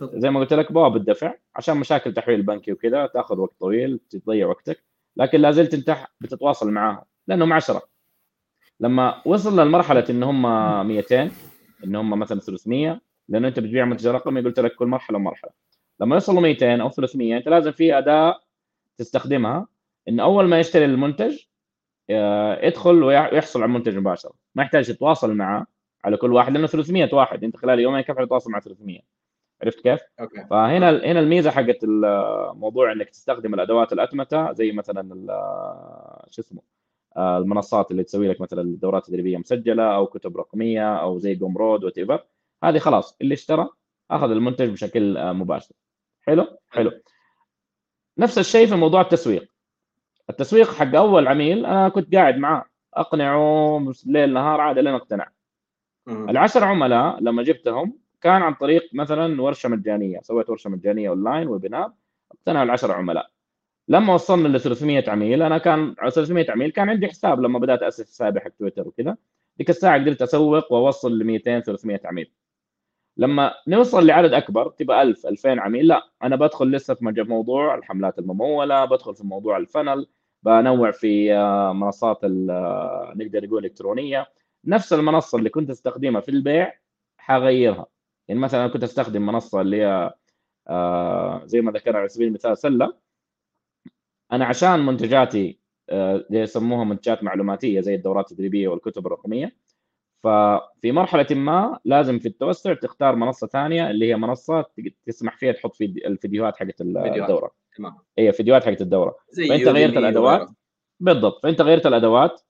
زي 0.03 0.29
ما 0.29 0.39
قلت 0.39 0.53
لك 0.53 0.71
بوابه 0.71 0.95
الدفع. 0.95 1.33
عشان 1.55 1.77
مشاكل 1.77 2.13
تحويل 2.13 2.41
بنكي 2.41 2.71
وكذا 2.71 3.05
تأخذ 3.07 3.39
وقت 3.39 3.55
طويل 3.59 3.99
تضيع 4.09 4.47
وقتك. 4.47 4.83
لكن 5.17 5.41
لا 5.41 5.51
زلت 5.51 5.73
انت 5.73 5.97
بتتواصل 6.21 6.71
معاهم 6.71 7.03
لأنهم 7.27 7.53
10 7.53 7.81
لما 8.79 9.21
وصل 9.25 9.59
للمرحله 9.59 10.05
إن 10.09 10.23
هم 10.23 10.41
200 10.87 11.31
إن 11.83 11.95
هم 11.95 12.19
مثلا 12.19 12.39
300 12.39 13.01
لأنه 13.29 13.47
أنت 13.47 13.59
بتبيع 13.59 13.85
منتج 13.85 14.07
رقمي 14.07 14.41
قلت 14.41 14.59
لك 14.59 14.75
كل 14.75 14.85
مرحلة 14.87 15.19
مرحله 15.19 15.51
لما 15.99 16.15
يوصلوا 16.15 16.41
200 16.41 16.81
أو 16.81 16.89
300 16.89 17.37
أنت 17.37 17.47
لازم 17.47 17.71
في 17.71 17.97
أداة 17.97 18.39
تستخدمها 18.97 19.67
إن 20.09 20.19
أول 20.19 20.47
ما 20.47 20.59
يشتري 20.59 20.85
المنتج 20.85 21.39
آه، 22.09 22.65
يدخل 22.65 23.03
ويحصل 23.03 23.61
على 23.61 23.69
المنتج 23.69 23.97
مباشره 23.97 24.33
ما 24.55 24.63
يحتاج 24.63 24.89
يتواصل 24.89 25.33
معه. 25.33 25.74
على 26.05 26.17
كل 26.17 26.33
واحد 26.33 26.53
لأنه 26.53 26.67
300 26.67 27.09
واحد. 27.13 27.43
أنت 27.43 27.57
خلال 27.57 27.79
يومين 27.79 28.01
كيف 28.01 28.17
حتتواصل 28.17 28.51
مع 28.51 28.59
300 28.59 28.99
عرفت 29.63 29.79
كيف؟ 29.79 29.99
okay. 30.19 30.45
فهنا 30.49 30.89
هنا 30.89 31.19
الميزة 31.19 31.51
حقت 31.51 31.83
الموضوع 31.83 32.91
إنك 32.91 33.09
تستخدم 33.09 33.53
الأدوات 33.53 33.93
الأتمتة 33.93 34.51
زي 34.51 34.71
مثلا 34.71 35.25
شو 36.29 36.41
اسمه؟ 36.41 36.61
آه، 37.17 37.37
المنصات 37.37 37.91
اللي 37.91 38.03
تسوي 38.03 38.27
لك 38.27 38.41
مثلا 38.41 38.61
الدورات 38.61 39.03
التدريبيه 39.03 39.37
مسجلة 39.37 39.95
أو 39.95 40.07
كتب 40.07 40.37
رقمية 40.37 40.95
أو 40.95 41.17
زي 41.17 41.35
Gumroad 41.35 41.83
whatever 41.83 42.23
هذه 42.63 42.77
خلاص 42.77 43.17
اللي 43.21 43.33
اشترى 43.33 43.69
أخذ 44.11 44.31
المنتج 44.31 44.69
بشكل 44.69 45.17
آه، 45.17 45.33
مباشر. 45.33 45.75
حلو؟ 46.21 46.47
حلو. 46.69 46.91
نفس 48.17 48.37
الشيء 48.37 48.67
في 48.67 48.75
موضوع 48.75 49.01
التسويق. 49.01 49.51
التسويق 50.29 50.73
حق 50.73 50.95
أول 50.95 51.27
عميل 51.27 51.65
أنا 51.65 51.89
كنت 51.89 52.15
قاعد 52.15 52.37
معاه. 52.37 52.65
أقنعه 52.93 53.93
ليل 54.05 54.33
نهار 54.33 54.61
عاد 54.61 54.79
لين 54.79 54.93
اقتنع 54.93 55.27
العشر 56.07 56.63
عملاء 56.63 57.23
لما 57.23 57.43
جبتهم 57.43 57.99
كان 58.21 58.41
عن 58.41 58.53
طريق 58.53 58.89
مثلا 58.93 59.41
ورشة 59.41 59.69
مجانية. 59.69 60.19
سويت 60.21 60.49
ورشة 60.49 60.69
مجانية 60.69 61.09
online 61.09 61.47
webinar 61.47 61.91
اقتنعوا 62.31 62.63
العشر 62.65 62.91
عملاء. 62.91 63.29
لما 63.87 64.13
وصلنا 64.13 64.47
ل 64.47 64.59
300 64.61 65.09
عميل 65.09 65.41
أنا 65.41 65.57
كان 65.57 65.95
300 66.13 66.51
عميل 66.51 66.71
كان 66.71 66.89
عندي 66.89 67.07
حساب 67.07 67.41
لما 67.41 67.59
بدأت 67.59 67.83
أسس 67.83 68.01
حسابي 68.07 68.39
حق 68.39 68.49
تويتر 68.49 68.87
وكذا. 68.87 69.17
ذيك 69.59 69.69
الساعة 69.69 69.99
قدرت 69.99 70.21
أسوق 70.21 70.73
وأوصل 70.73 71.19
ل 71.19 71.23
200 71.23 71.59
300 71.59 71.99
عميل. 72.05 72.31
لما 73.17 73.53
نوصل 73.67 74.07
لعدد 74.07 74.33
أكبر 74.33 74.69
تبقى 74.69 75.01
1000 75.01 75.25
2000 75.25 75.59
عميل 75.59 75.87
لا 75.87 76.09
أنا 76.23 76.35
بدخل 76.35 76.71
لسه 76.71 76.93
في 76.93 77.23
موضوع 77.23 77.75
الحملات 77.75 78.19
الممولة 78.19 78.85
بدخل 78.85 79.15
في 79.15 79.23
موضوع 79.25 79.57
الفنل 79.57 80.07
بنوع 80.43 80.91
في 80.91 81.33
آه، 81.33 81.73
منصات 81.73 82.23
آه، 82.23 83.13
نقدر 83.15 83.45
نقول 83.45 83.65
إلكترونية. 83.65 84.27
نفس 84.65 84.93
المنصة 84.93 85.37
اللي 85.37 85.49
كنت 85.49 85.69
أستخدمها 85.69 86.21
في 86.21 86.29
البيع 86.29 86.73
حغيرها. 87.17 87.85
يعني 88.27 88.39
مثلا 88.39 88.67
كنت 88.67 88.83
أستخدم 88.83 89.25
منصة 89.25 89.61
اللي 89.61 89.81
هي 89.81 90.13
آه 90.67 91.45
زي 91.45 91.61
ما 91.61 91.71
ذكرنا 91.71 91.97
على 91.97 92.07
سبيل 92.07 92.27
المثال 92.27 92.57
سلة. 92.57 92.93
أنا 94.31 94.45
عشان 94.45 94.85
منتجاتي 94.85 95.59
آه 95.89 96.25
يسموها 96.29 96.83
منتجات 96.83 97.23
معلوماتية 97.23 97.81
زي 97.81 97.95
الدورات 97.95 98.31
التدريبية 98.31 98.67
والكتب 98.67 99.07
الرقمية. 99.07 99.55
ففي 100.23 100.91
مرحلة 100.91 101.27
ما 101.31 101.79
لازم 101.85 102.19
في 102.19 102.27
التوسع 102.27 102.73
تختار 102.73 103.15
منصة 103.15 103.47
ثانية 103.47 103.89
اللي 103.89 104.09
هي 104.09 104.15
منصة 104.15 104.65
تسمح 105.05 105.37
فيها 105.37 105.51
تحط 105.51 105.75
في 105.75 105.85
الفيديوهات 105.85 106.57
حقت 106.57 106.81
الدورة. 106.81 107.51
تمام. 107.77 107.97
هي 108.17 108.31
فيديوهات 108.31 108.65
حقت 108.65 108.81
الدورة. 108.81 109.15
فأنت 109.49 109.67
غيرت 109.67 109.97
الأدوات. 109.97 110.49
بالضبط. 110.99 111.43
فأنت 111.43 111.61
غيرت 111.61 111.85
الأدوات. 111.85 112.41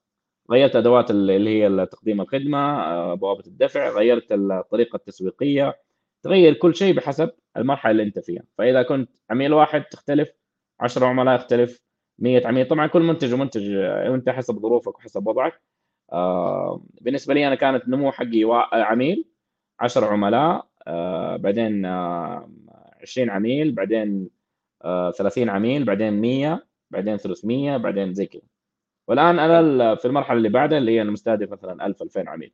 غيرت 0.50 0.76
أدوات 0.76 1.10
اللي 1.10 1.64
هي 1.64 1.86
تقديم 1.86 2.20
الخدمة 2.20 2.58
آه، 2.58 3.14
بوابة 3.14 3.42
الدفع 3.46 3.88
غيرت 3.90 4.26
الطريقة 4.32 4.96
التسويقية 4.96 5.78
تغير 6.22 6.54
كل 6.54 6.74
شيء 6.76 6.94
بحسب 6.94 7.30
المرحلة 7.56 7.90
اللي 7.92 8.02
أنت 8.02 8.18
فيها. 8.18 8.42
فإذا 8.58 8.82
كنت 8.82 9.10
عميل 9.30 9.52
واحد 9.54 9.84
تختلف 9.84 10.32
10 10.80 11.06
عملاء 11.06 11.34
يختلف 11.36 11.80
100 12.18 12.46
عميل 12.46 12.68
طبعا 12.68 12.86
كل 12.86 13.02
منتج 13.02 13.34
ومنتج 13.34 13.76
وانت 13.76 14.28
حسب 14.28 14.58
ظروفك 14.58 14.98
وحسب 14.98 15.26
وضعك. 15.26 15.62
آه، 16.12 16.84
بالنسبة 17.00 17.34
لي 17.34 17.46
أنا 17.46 17.54
كانت 17.54 17.84
النمو 17.84 18.12
حقي 18.12 18.44
عميل 18.72 19.24
10 19.80 20.06
عملاء 20.06 20.68
آه، 20.86 21.36
بعدين 21.36 21.86
20 23.02 23.30
عميل 23.30 23.72
بعدين 23.72 24.30
30 25.18 25.48
عميل 25.50 25.84
بعدين 25.84 26.20
100 26.20 26.66
بعدين 26.90 27.16
300 27.16 27.76
بعدين 27.76 28.14
زي 28.14 28.26
كذا. 28.26 28.55
والآن 29.08 29.38
أنا 29.38 29.94
في 29.94 30.04
المرحلة 30.04 30.36
اللي 30.36 30.48
بعدها 30.48 30.78
اللي 30.78 30.92
هي 30.96 31.02
أنا 31.02 31.10
مستهدف 31.10 31.50
مثلا 31.50 31.86
1000 31.86 32.02
2000 32.02 32.28
عميل. 32.28 32.52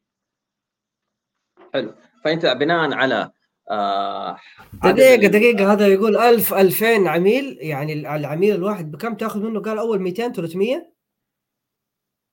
حلو. 1.74 1.94
فأنت 2.24 2.46
بناء 2.46 2.92
على 2.92 3.30
آه 3.70 4.36
دقيقة 4.84 5.26
دقيقة 5.26 5.72
هذا 5.72 5.88
يقول 5.88 6.16
1000 6.16 6.54
2000 6.54 7.08
عميل 7.08 7.58
يعني 7.60 7.92
العميل 7.92 8.54
الواحد 8.54 8.90
بكم 8.90 9.14
تأخذ 9.14 9.40
منه؟ 9.40 9.60
قال 9.60 9.78
أول 9.78 10.00
200 10.02 10.32
300 10.32 10.92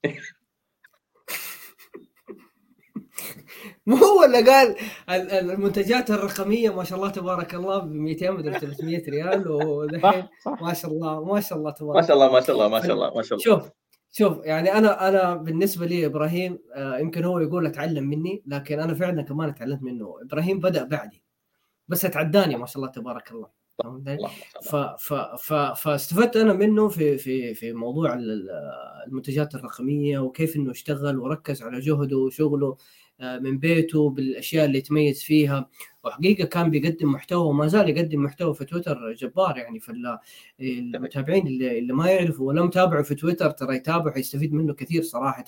مو 3.85 3.95
هو 3.95 4.23
اللي 4.23 4.51
قال 4.51 4.75
المنتجات 5.09 6.11
الرقمية 6.11 6.75
ما 6.75 6.83
شاء 6.83 6.97
الله 6.99 7.09
تبارك 7.09 7.55
الله 7.55 7.77
ب 7.77 7.91
200 7.91 8.31
مدري 8.31 8.59
300 8.59 9.03
ريال 9.09 9.51
ودحين 9.51 10.27
ما 10.61 10.73
شاء 10.73 10.91
الله 10.91 11.25
ما 11.25 11.41
شاء 11.41 11.57
الله 11.57 11.71
تبارك 11.71 11.95
ما 11.95 12.01
شاء 12.01 12.15
الله 12.15 12.31
ما 12.31 12.41
شاء 12.41 12.55
الله 12.55 12.67
ما 12.67 12.81
شاء 12.81 12.93
الله 12.93 13.15
ما 13.15 13.21
شاء 13.21 13.39
الله. 13.39 13.43
شوف 13.43 13.71
شوف 14.11 14.45
يعني 14.45 14.73
أنا 14.73 15.09
أنا 15.09 15.35
بالنسبة 15.35 15.85
لي 15.85 16.05
إبراهيم 16.05 16.59
آه 16.75 16.97
يمكن 16.99 17.23
هو 17.23 17.39
يقول 17.39 17.65
أتعلم 17.67 18.03
مني 18.03 18.43
لكن 18.47 18.79
أنا 18.79 18.93
فعلا 18.93 19.21
كمان 19.21 19.49
اتعلمت 19.49 19.83
منه. 19.83 20.15
إبراهيم 20.21 20.59
بدأ 20.59 20.83
بعدي 20.83 21.23
بس 21.87 22.05
اتعداني 22.05 22.55
ما 22.57 22.65
شاء 22.65 22.77
الله 22.77 22.91
تبارك 22.91 23.31
الله. 23.31 23.47
ف 24.63 24.75
ف 24.75 25.13
ف 25.13 25.53
فاستفدت 25.53 26.37
أنا 26.37 26.53
منه 26.53 26.87
في 26.87 27.17
في 27.17 27.53
في 27.53 27.73
موضوع 27.73 28.13
المنتجات 29.07 29.55
الرقمية 29.55 30.19
وكيف 30.19 30.55
إنه 30.55 30.71
اشتغل 30.71 31.19
وركز 31.19 31.63
على 31.63 31.79
جهده 31.79 32.17
وشغله. 32.17 32.67
آه، 32.67 32.77
من 33.21 33.57
بيته 33.59 34.09
بالأشياء 34.09 34.65
اللي 34.65 34.77
يتميز 34.77 35.23
فيها. 35.23 35.69
وحقيقة 36.03 36.45
كان 36.45 36.69
بيقدم 36.69 37.11
محتوى 37.11 37.47
وما 37.47 37.67
زال 37.67 37.89
يقدم 37.89 38.23
محتوى 38.23 38.53
في 38.55 38.65
تويتر 38.65 39.13
جبار 39.13 39.57
يعني 39.57 39.79
في 39.79 39.91
المتابعين 40.59 41.47
اللي, 41.47 41.79
اللي 41.79 41.93
ما 41.93 42.09
يعرفوا 42.11 42.47
ولا 42.47 42.63
متابعه 42.65 43.03
في 43.03 43.15
تويتر 43.15 43.51
ترى 43.51 43.75
يتابع 43.75 44.17
يستفيد 44.17 44.53
منه 44.53 44.73
كثير 44.73 45.03
صراحة. 45.03 45.45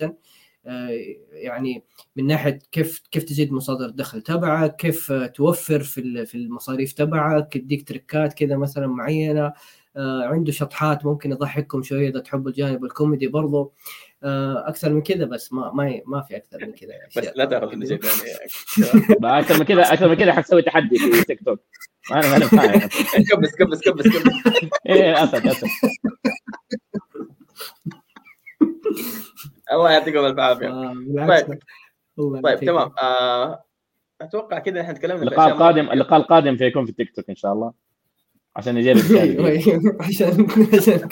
آه، 0.65 0.89
يعني 1.31 1.84
من 2.15 2.27
ناحية 2.27 2.60
كيف 2.72 3.02
كيف 3.11 3.23
تزيد 3.23 3.52
مصادر 3.53 3.85
الدخل 3.85 4.22
تبعك 4.22 4.76
كيف 4.76 5.11
توفر 5.14 5.80
في 5.84 6.26
في 6.26 6.35
المصاريف 6.35 6.93
تبعك 6.93 7.56
يديك 7.56 7.88
تركات 7.88 8.34
كذا 8.34 8.57
مثلا 8.57 8.88
معينة. 8.88 9.45
آه، 9.45 9.53
عنده 9.98 10.52
شطحات 10.52 11.06
ممكن 11.06 11.32
يضحككم 11.32 11.84
شوية 11.84 12.10
إذا 12.10 12.20
تحبوا 12.20 12.50
الجانب 12.50 12.84
الكوميدي 12.86 13.28
برضه 13.28 13.72
آه، 14.24 14.68
أكثر 14.68 14.90
من 14.90 15.02
كذا 15.02 15.26
بس 15.26 15.54
ما 15.54 15.72
ما 15.72 16.02
ما 16.06 16.22
في 16.22 16.38
أكثر 16.38 16.66
من 16.66 16.72
كذا 16.72 16.94
بس 17.18 17.30
لا 17.36 17.46
تأخذ 17.46 17.86
ثاني 17.86 18.00
أكثر 19.40 19.60
من 19.60 19.66
كذا 19.66 19.94
أكثر 19.94 20.10
من 20.10 20.16
كذا 20.16 20.34
حتسوي 20.34 20.62
تحدي 20.62 20.98
في 20.98 21.24
تيك 21.24 21.44
توك. 21.46 21.60
أنا 22.12 22.40
ما 22.40 22.40
فاهم. 22.40 22.80
كبس 23.32 23.56
كبس 23.56 23.82
كبس 23.82 24.08
كبس 24.08 24.34
إيه 24.90 25.24
اسد 25.24 25.48
اسد 25.48 25.68
الله 29.72 29.92
يعطيكم 29.92 30.26
الف 30.26 30.40
عافية. 30.40 30.68
آه 30.68 30.94
طيب. 31.28 31.60
طيب 32.44 32.60
تمام. 32.60 32.92
آه 33.02 33.64
أتوقع 34.22 34.60
كذا 34.60 34.82
إحنا 34.82 34.94
تكلمنا 34.94 35.22
اللقاء 35.24 35.48
القادم 35.48 35.92
اللقاء 35.92 36.20
القادم 36.20 36.58
فيكون 36.58 36.86
في 36.86 36.92
تيك 36.92 37.16
توك 37.16 37.30
إن 37.30 37.36
شاء 37.36 37.54
الله. 37.54 37.74
عشان 38.56 38.76
نجرب 38.76 38.98
عشان 40.02 40.48
عشان 40.73 41.07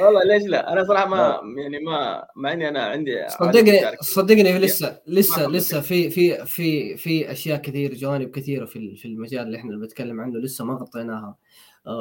والله 0.00 0.24
ليش 0.24 0.42
لا؟ 0.42 0.72
أنا 0.72 0.84
صراحة 0.84 1.08
ما 1.08 1.40
يعني 1.62 1.78
ما 1.78 2.24
مع 2.36 2.52
إني 2.52 2.68
أنا 2.68 2.82
عندي 2.82 3.28
صدقني 3.28 3.80
صدقني 4.00 4.58
لسه 4.58 5.00
لسه 5.06 5.48
لسه 5.48 5.80
في 5.80 6.10
في 6.10 6.46
في 6.46 6.96
في 6.96 7.32
أشياء 7.32 7.60
كثير 7.60 7.94
جوانب 7.94 8.30
كثيرة 8.30 8.64
في 8.64 8.96
في 8.96 9.08
المجال 9.08 9.46
اللي 9.46 9.58
إحنا 9.58 9.76
بنتكلم 9.76 10.20
عنه 10.20 10.38
لسه 10.38 10.64
ما 10.64 10.74
غطيناها. 10.74 11.36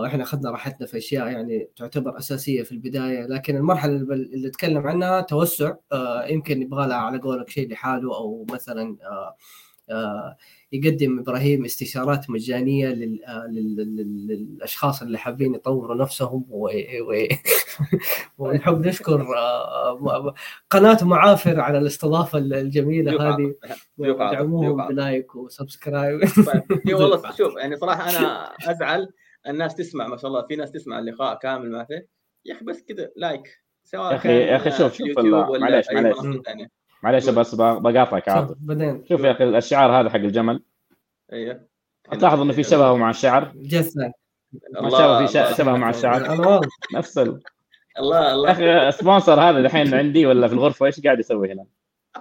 إحنا 0.06 0.24
أخذنا 0.24 0.52
راحتنا 0.52 0.88
في 0.88 0.98
أشياء 0.98 1.28
يعني 1.28 1.70
تعتبر 1.76 2.18
أساسية 2.18 2.64
في 2.64 2.72
البداية 2.72 3.26
لكن 3.26 3.56
المرحلة 3.56 3.92
اللي 3.94 4.48
نتكلم 4.48 4.88
عنها 4.88 5.22
توسع. 5.22 5.74
يمكن 6.30 6.62
يبغى 6.62 6.88
لها 6.88 6.98
على 6.98 7.18
قولك 7.20 7.50
شيء 7.50 7.72
لحاله 7.72 8.16
أو 8.18 8.46
مثلا 8.52 8.98
يقدم 10.72 11.20
إبراهيم 11.20 11.66
استشارات 11.66 12.30
مجانية 12.30 12.88
للأشخاص 13.88 15.02
اللي 15.02 15.18
حابين 15.18 15.56
يطوروا 15.56 15.96
نفسهم 15.96 16.46
ونحب 18.38 18.88
نشكر 18.88 19.28
قناة 20.70 20.98
معافر 21.02 21.60
على 21.60 21.78
الاستضافة 21.78 22.38
الجميلة 22.38 23.30
هذه. 23.30 23.56
ودعموهم 23.98 24.88
ب 24.88 24.97
like 24.97 25.36
و 25.36 25.43
subscribe. 25.43 26.20
طيب. 26.48 26.94
والله 26.94 27.32
شوف 27.32 27.56
يعني 27.58 27.78
صراحة 27.78 28.10
أنا 28.10 28.54
أزعل 28.72 29.10
الناس 29.48 29.76
تسمع 29.76 30.08
ما 30.08 30.18
شاء 30.18 30.28
الله 30.28 30.48
في 30.48 30.56
ناس 30.56 30.72
تسمع 30.72 31.00
اللقاء 31.00 31.40
كامل 31.40 31.72
ما 31.72 31.84
في. 31.84 32.02
يا 32.46 32.54
أخي 32.54 32.66
بس 32.66 32.84
كذا 32.84 33.12
like 33.16 33.60
سواء 33.84 34.12
يا 34.12 34.18
أخي 34.18 34.30
يا 34.30 34.56
أخي 34.56 34.72
شوف 34.72 34.94
شوف 34.94 35.20
معليش 35.60 35.86
معليش. 35.92 36.18
معليش 37.04 37.30
بس 37.30 37.56
بقاطعك 37.56 38.30
عاطف 38.30 38.58
شوف 39.10 39.22
يا 39.22 39.32
أخي 39.32 39.44
الشعار 39.44 40.02
هذا 40.02 40.10
حق 40.10 40.16
الجمل. 40.16 40.64
أيوه 41.34 41.70
تلاحظ 42.12 42.42
إنه 42.42 42.54
في 42.54 42.64
شبهه 42.64 42.96
مع 42.96 43.10
الشعر؟ 43.10 43.54
ما 44.82 44.90
شاء 44.90 45.26
في 45.26 45.56
شبه 45.56 45.78
مع 45.78 45.90
الشعر. 45.90 46.38
نفس 46.96 47.18
ال... 47.18 47.42
الله 48.00 48.34
الله 48.34 48.62
يا 48.62 48.90
أخي 48.90 48.98
sponsor 48.98 49.42
هذا 49.42 49.58
الحين 49.58 49.94
عندي 49.94 50.26
ولا 50.26 50.48
في 50.48 50.54
الغرفة؟ 50.54 50.86
إيش 50.86 51.02
قاعد 51.02 51.20
يسوي 51.20 51.54
هنا؟ 51.54 51.66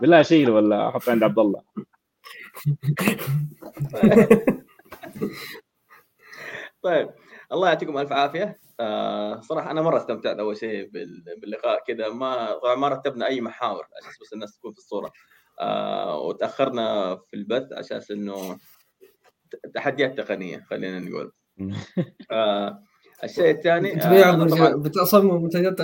بالله 0.00 0.22
شيله 0.22 0.52
ولا 0.52 0.88
احطه 0.88 1.10
عند 1.10 1.22
عبد 1.22 1.38
الله؟ 1.38 1.62
طيب. 6.82 7.10
الله 7.52 7.68
يعطيكم 7.68 7.98
ألف 7.98 8.12
عافية. 8.12 8.56
آه 8.80 9.40
صراحة 9.40 9.70
أنا 9.70 9.82
مرة 9.82 9.96
استمتعت 9.96 10.36
أول 10.36 10.56
شيء 10.56 10.90
باللقاء 11.40 11.84
كذا 11.86 12.08
ما 12.08 12.52
طبعا 12.52 12.74
ما 12.74 12.88
رتبنا 12.88 13.26
أي 13.26 13.40
محاور 13.40 13.84
عشان 13.96 14.10
بس 14.22 14.32
الناس 14.32 14.56
تكون 14.56 14.72
في 14.72 14.78
الصورة. 14.78 15.12
آه 15.60 16.20
وتأخرنا 16.20 17.16
في 17.16 17.36
البث 17.36 17.72
عشان 17.72 18.00
إنه 18.10 18.58
تحديات 19.74 20.18
تقنية 20.18 20.66
خلينا 20.70 20.98
نقول. 20.98 21.32
آه 22.32 22.82
الشيء 23.24 23.50
الثاني 23.50 24.02
آه 24.02 24.76
بتصمم 24.76 25.42
منتجات 25.42 25.80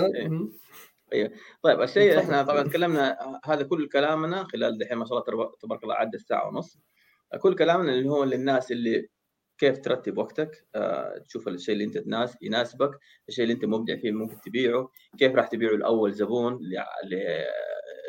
أيوه. 1.13 1.31
طيب 1.61 1.81
الشيء 1.81 2.19
إحنا 2.19 2.43
طبعا 2.43 2.63
تكلمنا 2.63 3.17
هذا 3.45 3.63
كل 3.63 3.89
كلامنا 3.89 4.43
خلال 4.43 4.77
دحين 4.77 4.97
ما 4.97 5.05
شاء 5.05 5.29
الله 5.29 5.51
تبارك 5.61 5.83
الله 5.83 5.95
عدى 5.95 6.17
الساعة 6.17 6.47
ونص. 6.47 6.79
كل 7.41 7.55
كلامنا 7.55 7.91
اللي 7.93 8.09
هو 8.09 8.23
للناس 8.23 8.71
اللي 8.71 9.09
كيف 9.57 9.77
ترتب 9.79 10.17
وقتك؟ 10.17 10.67
آه، 10.75 11.17
تشوف 11.17 11.47
الشيء 11.47 11.73
اللي 11.73 11.83
أنت 11.85 12.03
يناسبك 12.41 12.99
الشيء 13.29 13.43
اللي 13.43 13.53
أنت 13.53 13.65
مبدع 13.65 13.95
فيه 13.95 14.11
ممكن 14.11 14.41
تبيعه 14.41 14.89
كيف 15.19 15.35
راح 15.35 15.47
تبيعه 15.47 15.71
لأول 15.71 16.13
زبون 16.13 16.59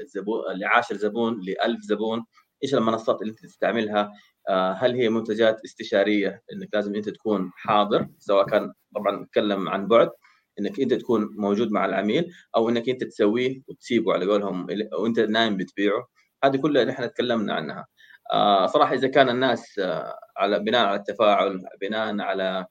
لزبون 0.05 0.43
لعاشر 0.57 0.97
زبون 0.97 1.41
ل 1.41 1.55
1000 1.65 1.81
زبون 1.81 2.25
إيش 2.65 2.75
المنصات 2.75 3.23
اللي 3.23 3.31
أنت 3.31 3.41
تستعملها؟ 3.41 4.13
آه، 4.49 4.73
هل 4.73 4.95
هي 4.95 5.09
منتجات 5.09 5.61
استشارية 5.65 6.43
إنك 6.53 6.69
لازم 6.75 6.95
أنت 6.95 7.09
تكون 7.09 7.51
حاضر 7.55 8.09
سواء 8.19 8.47
كان 8.47 8.73
طبعا 8.95 9.23
نتكلم 9.23 9.69
عن 9.69 9.89
بعد 9.89 10.11
إنك 10.61 10.81
أنت 10.81 10.95
تكون 10.95 11.29
موجود 11.37 11.71
مع 11.71 11.85
العميل 11.85 12.33
أو 12.57 12.69
إنك 12.69 12.89
أنت 12.89 13.05
تسويه 13.05 13.63
وتسيبه 13.69 14.13
على 14.13 14.27
قولهم 14.27 14.67
وأنت 14.99 15.21
نايم 15.21 15.57
بتبيعه؟ 15.57 16.07
هذه 16.45 16.57
كلها 16.57 16.85
نحن 16.85 17.11
تكلمنا 17.11 17.55
عنها. 17.55 17.87
صراحة 18.67 18.95
إذا 18.95 19.09
كان 19.09 19.29
الناس 19.29 19.79
آه، 19.79 20.19
على 20.37 20.59
بناء 20.59 20.87
على 20.87 20.97
التفاعل 20.97 21.65
بناء 21.81 22.21
على 22.21 22.67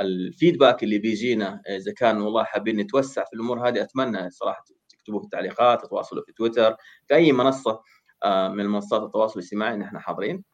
الفيدباك 0.00 0.82
اللي 0.82 0.98
بيجينا 0.98 1.62
إذا 1.68 1.92
كان 1.92 2.20
والله 2.20 2.44
حابين 2.44 2.76
نتوسع 2.76 3.24
في 3.24 3.32
الأمور 3.34 3.68
هذه 3.68 3.82
أتمنى 3.82 4.30
صراحة 4.30 4.64
تكتبوه 4.88 5.20
في 5.20 5.24
التعليقات 5.24 5.84
تتواصلوا 5.84 6.22
في 6.26 6.32
تويتر 6.32 6.76
في 7.08 7.14
أي 7.14 7.32
منصة 7.32 7.82
آه، 8.24 8.48
من 8.48 8.66
منصات 8.66 9.02
التواصل 9.02 9.40
الاجتماعي 9.40 9.76
نحن 9.76 9.98
حاضرين. 9.98 10.44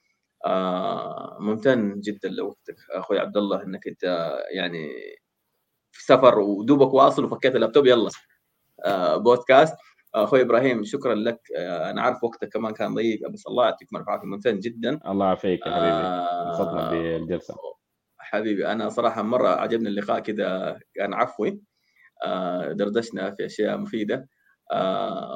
ممتن 1.41 2.01
جدا 2.01 2.29
لوقتك 2.29 2.77
أخوي 2.91 3.19
عبد 3.19 3.37
الله 3.37 3.62
إنك 3.62 3.87
أنت 3.89 4.03
يعني 4.55 4.89
في 5.93 6.05
سفر 6.05 6.39
ودوبك 6.39 6.95
واصل 6.95 7.25
وفكيت 7.25 7.57
اللابتوب 7.57 7.87
يلا. 7.87 8.11
بودكاست. 9.16 9.75
أخوي 10.15 10.41
إبراهيم 10.41 10.85
شكرا 10.85 11.15
لك. 11.15 11.41
آه، 11.57 11.91
أنا 11.91 12.03
عارف 12.03 12.24
وقتك 12.24 12.49
كمان 12.49 12.73
كان 12.73 12.95
ضيق 12.95 13.28
بس 13.28 13.47
الله 13.47 13.65
يعطيكم 13.65 13.97
الف 13.97 14.09
عافيه 14.09 14.27
ممتن 14.27 14.59
جدا. 14.59 15.01
الله 15.07 15.27
يعافيك 15.27 15.66
يا 15.66 15.73
حبيبي. 15.73 16.07
انبسطنا 16.47 16.89
آه 16.89 16.91
بالجلسة. 16.91 17.55
حبيبي 18.19 18.66
أنا 18.66 18.89
صراحة 18.89 19.23
مرة 19.23 19.49
عجبني 19.49 19.89
اللقاء 19.89 20.20
كذا 20.20 20.78
كان 20.95 21.15
عفوي. 21.15 21.61
آه 22.24 22.73
دردشنا 22.73 23.31
في 23.31 23.47
أشياء 23.47 23.77
مفيدة. 23.77 24.28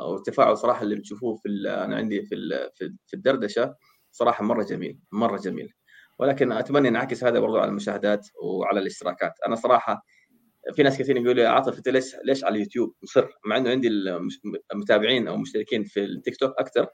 والتفاعل 0.06 0.56
صراحة 0.56 0.82
اللي 0.82 0.94
بتشوفوه 0.94 1.36
في 1.36 1.48
أنا 1.66 1.96
عندي 1.96 2.22
في 2.22 2.36
في 3.06 3.14
الدردشة 3.14 3.74
صراحة 4.10 4.44
مرة 4.44 4.62
جميل 4.62 4.98
مرة 5.12 5.36
جميل. 5.36 5.72
ولكن 6.18 6.52
أتمنى 6.52 6.90
نعكس 6.90 7.24
هذا 7.24 7.40
برضو 7.40 7.58
على 7.58 7.68
المشاهدات 7.68 8.28
وعلى 8.42 8.80
الاشتراكات. 8.80 9.32
أنا 9.46 9.54
صراحة 9.54 10.04
في 10.72 10.82
ناس 10.82 10.98
كثير 10.98 11.16
يقولوا 11.16 11.34
لي 11.34 11.46
عاطف 11.46 11.78
أنت 11.78 11.88
ليش 11.88 12.16
ليش 12.24 12.44
على 12.44 12.54
اليوتيوب 12.54 12.94
مصر؟ 13.02 13.26
مع 13.46 13.56
إنه 13.56 13.70
عندي 13.70 13.88
المتابعين 14.72 15.28
أو 15.28 15.36
مشتركين 15.36 15.84
في 15.84 16.04
التيك 16.04 16.36
توك 16.36 16.54
أكثر. 16.58 16.86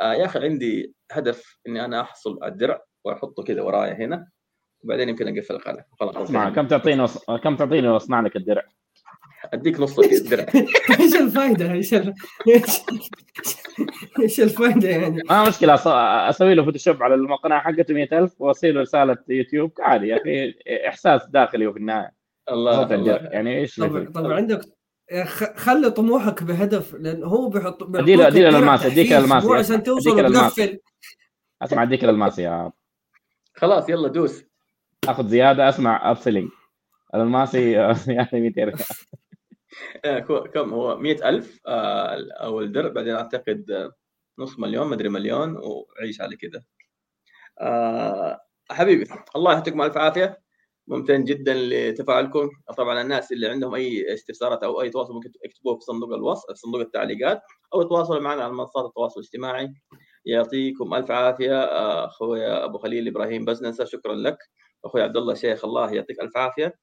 آه 0.00 0.14
يا 0.14 0.24
أخي 0.24 0.38
عندي 0.38 0.94
هدف 1.12 1.58
إني 1.68 1.84
أنا 1.84 2.00
أحصل 2.00 2.38
على 2.42 2.52
الدرع 2.52 2.82
وأحطه 3.04 3.42
كذا 3.42 3.62
ورايا 3.62 3.94
هنا 3.94 4.28
وبعدين 4.84 5.08
يمكن 5.08 5.38
أقفل 5.38 5.54
القناة. 5.54 5.84
خلاص 6.00 6.16
اسمع 6.16 6.50
كم 6.50 6.66
تعطيني 6.66 7.02
وص... 7.02 7.24
كم 7.24 7.56
تعطيني 7.56 7.88
واصنع 7.88 8.20
لك 8.20 8.36
الدرع؟ 8.36 8.62
أديك 9.52 9.80
نص 9.80 9.98
الدرع 9.98 10.46
إيش 11.00 11.14
الفائده 11.14 11.72
إيش 11.72 11.94
إيش 14.20 14.40
الفائده 14.40 14.88
يعني؟ 14.88 15.22
ما 15.30 15.48
مشكلة 15.48 15.74
أسوي 16.28 16.54
له 16.54 16.64
فوتوشوب 16.64 17.02
على 17.02 17.14
المقنعه 17.14 17.60
حقته 17.60 17.94
100000 17.94 18.40
واصير 18.40 18.74
له 18.74 18.80
رسالة 18.80 19.16
يوتيوب. 19.28 19.72
عادي 19.80 20.06
يا 20.08 20.16
أخي 20.16 20.54
إحساس 20.88 21.26
داخلي 21.26 21.66
وفي 21.66 21.78
النهاية. 21.78 22.23
الله, 22.50 22.94
الله. 22.94 23.16
يعني 23.16 23.58
إيش 23.58 23.76
طبعا 23.76 24.04
طبعا 24.04 24.34
عندك 24.34 24.60
خلي 25.56 25.90
طموحك 25.90 26.42
بهدف 26.42 26.94
لأن 26.94 27.24
هو 27.24 27.48
بيحط 27.48 27.82
ادي 27.82 28.16
له 28.16 28.26
ادي 28.26 28.42
له 28.42 28.58
الماس 28.58 28.86
أديك 28.86 29.12
الماس 29.12 29.46
عشان 29.46 29.82
توصل 29.82 30.26
وتقفل. 30.26 30.78
أسمع 31.62 31.82
أديك 31.82 32.04
الماس 32.04 32.38
يا 32.38 32.72
خلاص 33.54 33.88
يلا 33.88 34.08
دوس. 34.08 34.44
آخذ 35.08 35.28
زيادة 35.28 35.68
أسمع 35.68 36.10
ابسلينج 36.10 36.50
الماسي 37.14 37.70
يعني 38.08 38.40
200 38.40 38.64
ريال. 38.64 38.78
إيه، 40.04 40.18
كم 40.54 40.74
هو؟ 40.74 40.96
100000 40.96 41.60
آه، 41.66 42.16
اول 42.40 42.72
درب 42.72 42.94
بعدين 42.94 43.14
أعتقد 43.14 43.90
نص 44.38 44.58
مليون 44.58 44.86
مدري 44.86 45.08
مليون 45.08 45.56
وعيش 45.56 46.20
على 46.20 46.36
كذا. 46.36 46.62
آه، 47.60 48.40
حبيبي 48.70 49.06
الله 49.36 49.52
يعطيكم 49.52 49.82
ألف 49.82 49.96
عافية. 49.96 50.43
ممتن 50.88 51.24
جدا 51.24 51.54
لتفاعلكم. 51.54 52.50
طبعا 52.76 53.02
الناس 53.02 53.32
اللي 53.32 53.48
عندهم 53.48 53.74
أي 53.74 54.14
استفسارات 54.14 54.62
أو 54.62 54.80
أي 54.80 54.90
تواصل 54.90 55.14
ممكن 55.14 55.32
يكتبوه 55.44 55.74
في 55.74 55.80
صندوق 55.80 56.12
الوصف 56.12 56.46
في 56.48 56.54
صندوق 56.54 56.80
التعليقات 56.80 57.42
أو 57.74 57.82
يتواصلوا 57.82 58.20
معنا 58.20 58.42
على 58.42 58.52
منصات 58.52 58.84
التواصل 58.84 59.20
الاجتماعي. 59.20 59.74
يعطيكم 60.26 60.94
ألف 60.94 61.10
عافية 61.10 61.64
أخوي 62.04 62.46
أبو 62.46 62.78
خليل 62.78 63.08
إبراهيم 63.08 63.44
بزنسة 63.44 63.84
شكرا 63.84 64.14
لك. 64.14 64.38
أخوي 64.84 65.02
عبد 65.02 65.16
الله 65.16 65.34
شيخ 65.34 65.64
الله 65.64 65.94
يعطيك 65.94 66.20
ألف 66.20 66.36
عافية. 66.36 66.74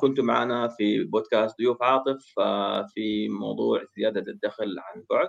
كنتم 0.00 0.24
معنا 0.24 0.68
في 0.68 1.04
بودكاست 1.04 1.58
ضيوف 1.58 1.82
عاطف 1.82 2.24
في 2.94 3.28
موضوع 3.28 3.82
زيادة 3.96 4.32
الدخل 4.32 4.76
عن 4.78 5.04
بعد. 5.10 5.28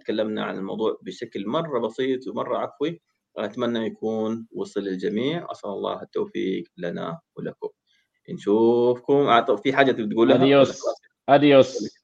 تكلمنا 0.00 0.44
عن 0.44 0.58
الموضوع 0.58 0.98
بشكل 1.02 1.46
مرة 1.46 1.78
بسيط 1.78 2.28
ومرة 2.28 2.58
عفوي. 2.58 3.00
أتمنى 3.44 3.86
يكون 3.86 4.46
وصل 4.52 4.80
للجميع. 4.80 5.46
أسأل 5.52 5.70
الله 5.70 6.02
التوفيق 6.02 6.64
لنا 6.76 7.20
ولكم. 7.36 7.68
نشوفكم. 8.30 9.46
في 9.56 9.72
حاجة 9.72 9.92
تقولها؟ 9.92 10.36
adiós 10.36 10.80
adiós 11.28 11.98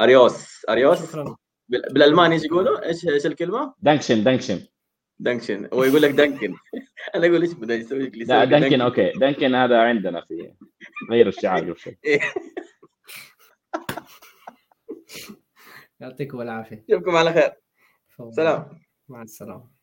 adiós 0.00 0.64
adiós 0.68 1.08
شكرا. 1.08 1.36
بالألماني 1.68 2.34
إيش 2.34 2.44
يقولوا؟ 2.44 2.86
إيش 2.86 3.08
إيش 3.08 3.26
الكلمة؟ 3.26 3.74
Danke 3.78 4.01
schön 4.01 4.24
Danke 4.24 4.42
schön 4.42 4.60
Danke 5.18 5.43
schön 5.43 5.68
هو 5.72 5.84
يقول 5.84 6.02
لك 6.02 6.10
Danke 6.10 6.54
أنا 7.14 7.26
أقول 7.26 7.42
إيش 7.42 7.52
بده 7.52 7.74
يسوي 7.74 7.98
لك 7.98 8.16
لا 8.28 8.44
دانكن 8.44 8.80
أوكي. 8.80 9.10
دانكن 9.12 9.54
هذا 9.54 9.78
عندنا 9.80 10.20
في 10.20 10.52
غير 11.10 11.28
الشعار 11.28 11.60
قبل 11.70 11.78
شوي. 11.78 11.98
يعطيكم 16.00 16.40
العافية. 16.40 16.84
نشوفكم 16.90 17.16
على 17.16 17.32
خير. 17.32 17.52
سلام. 18.30 18.80
مع 19.08 19.22
السلامة. 19.22 19.75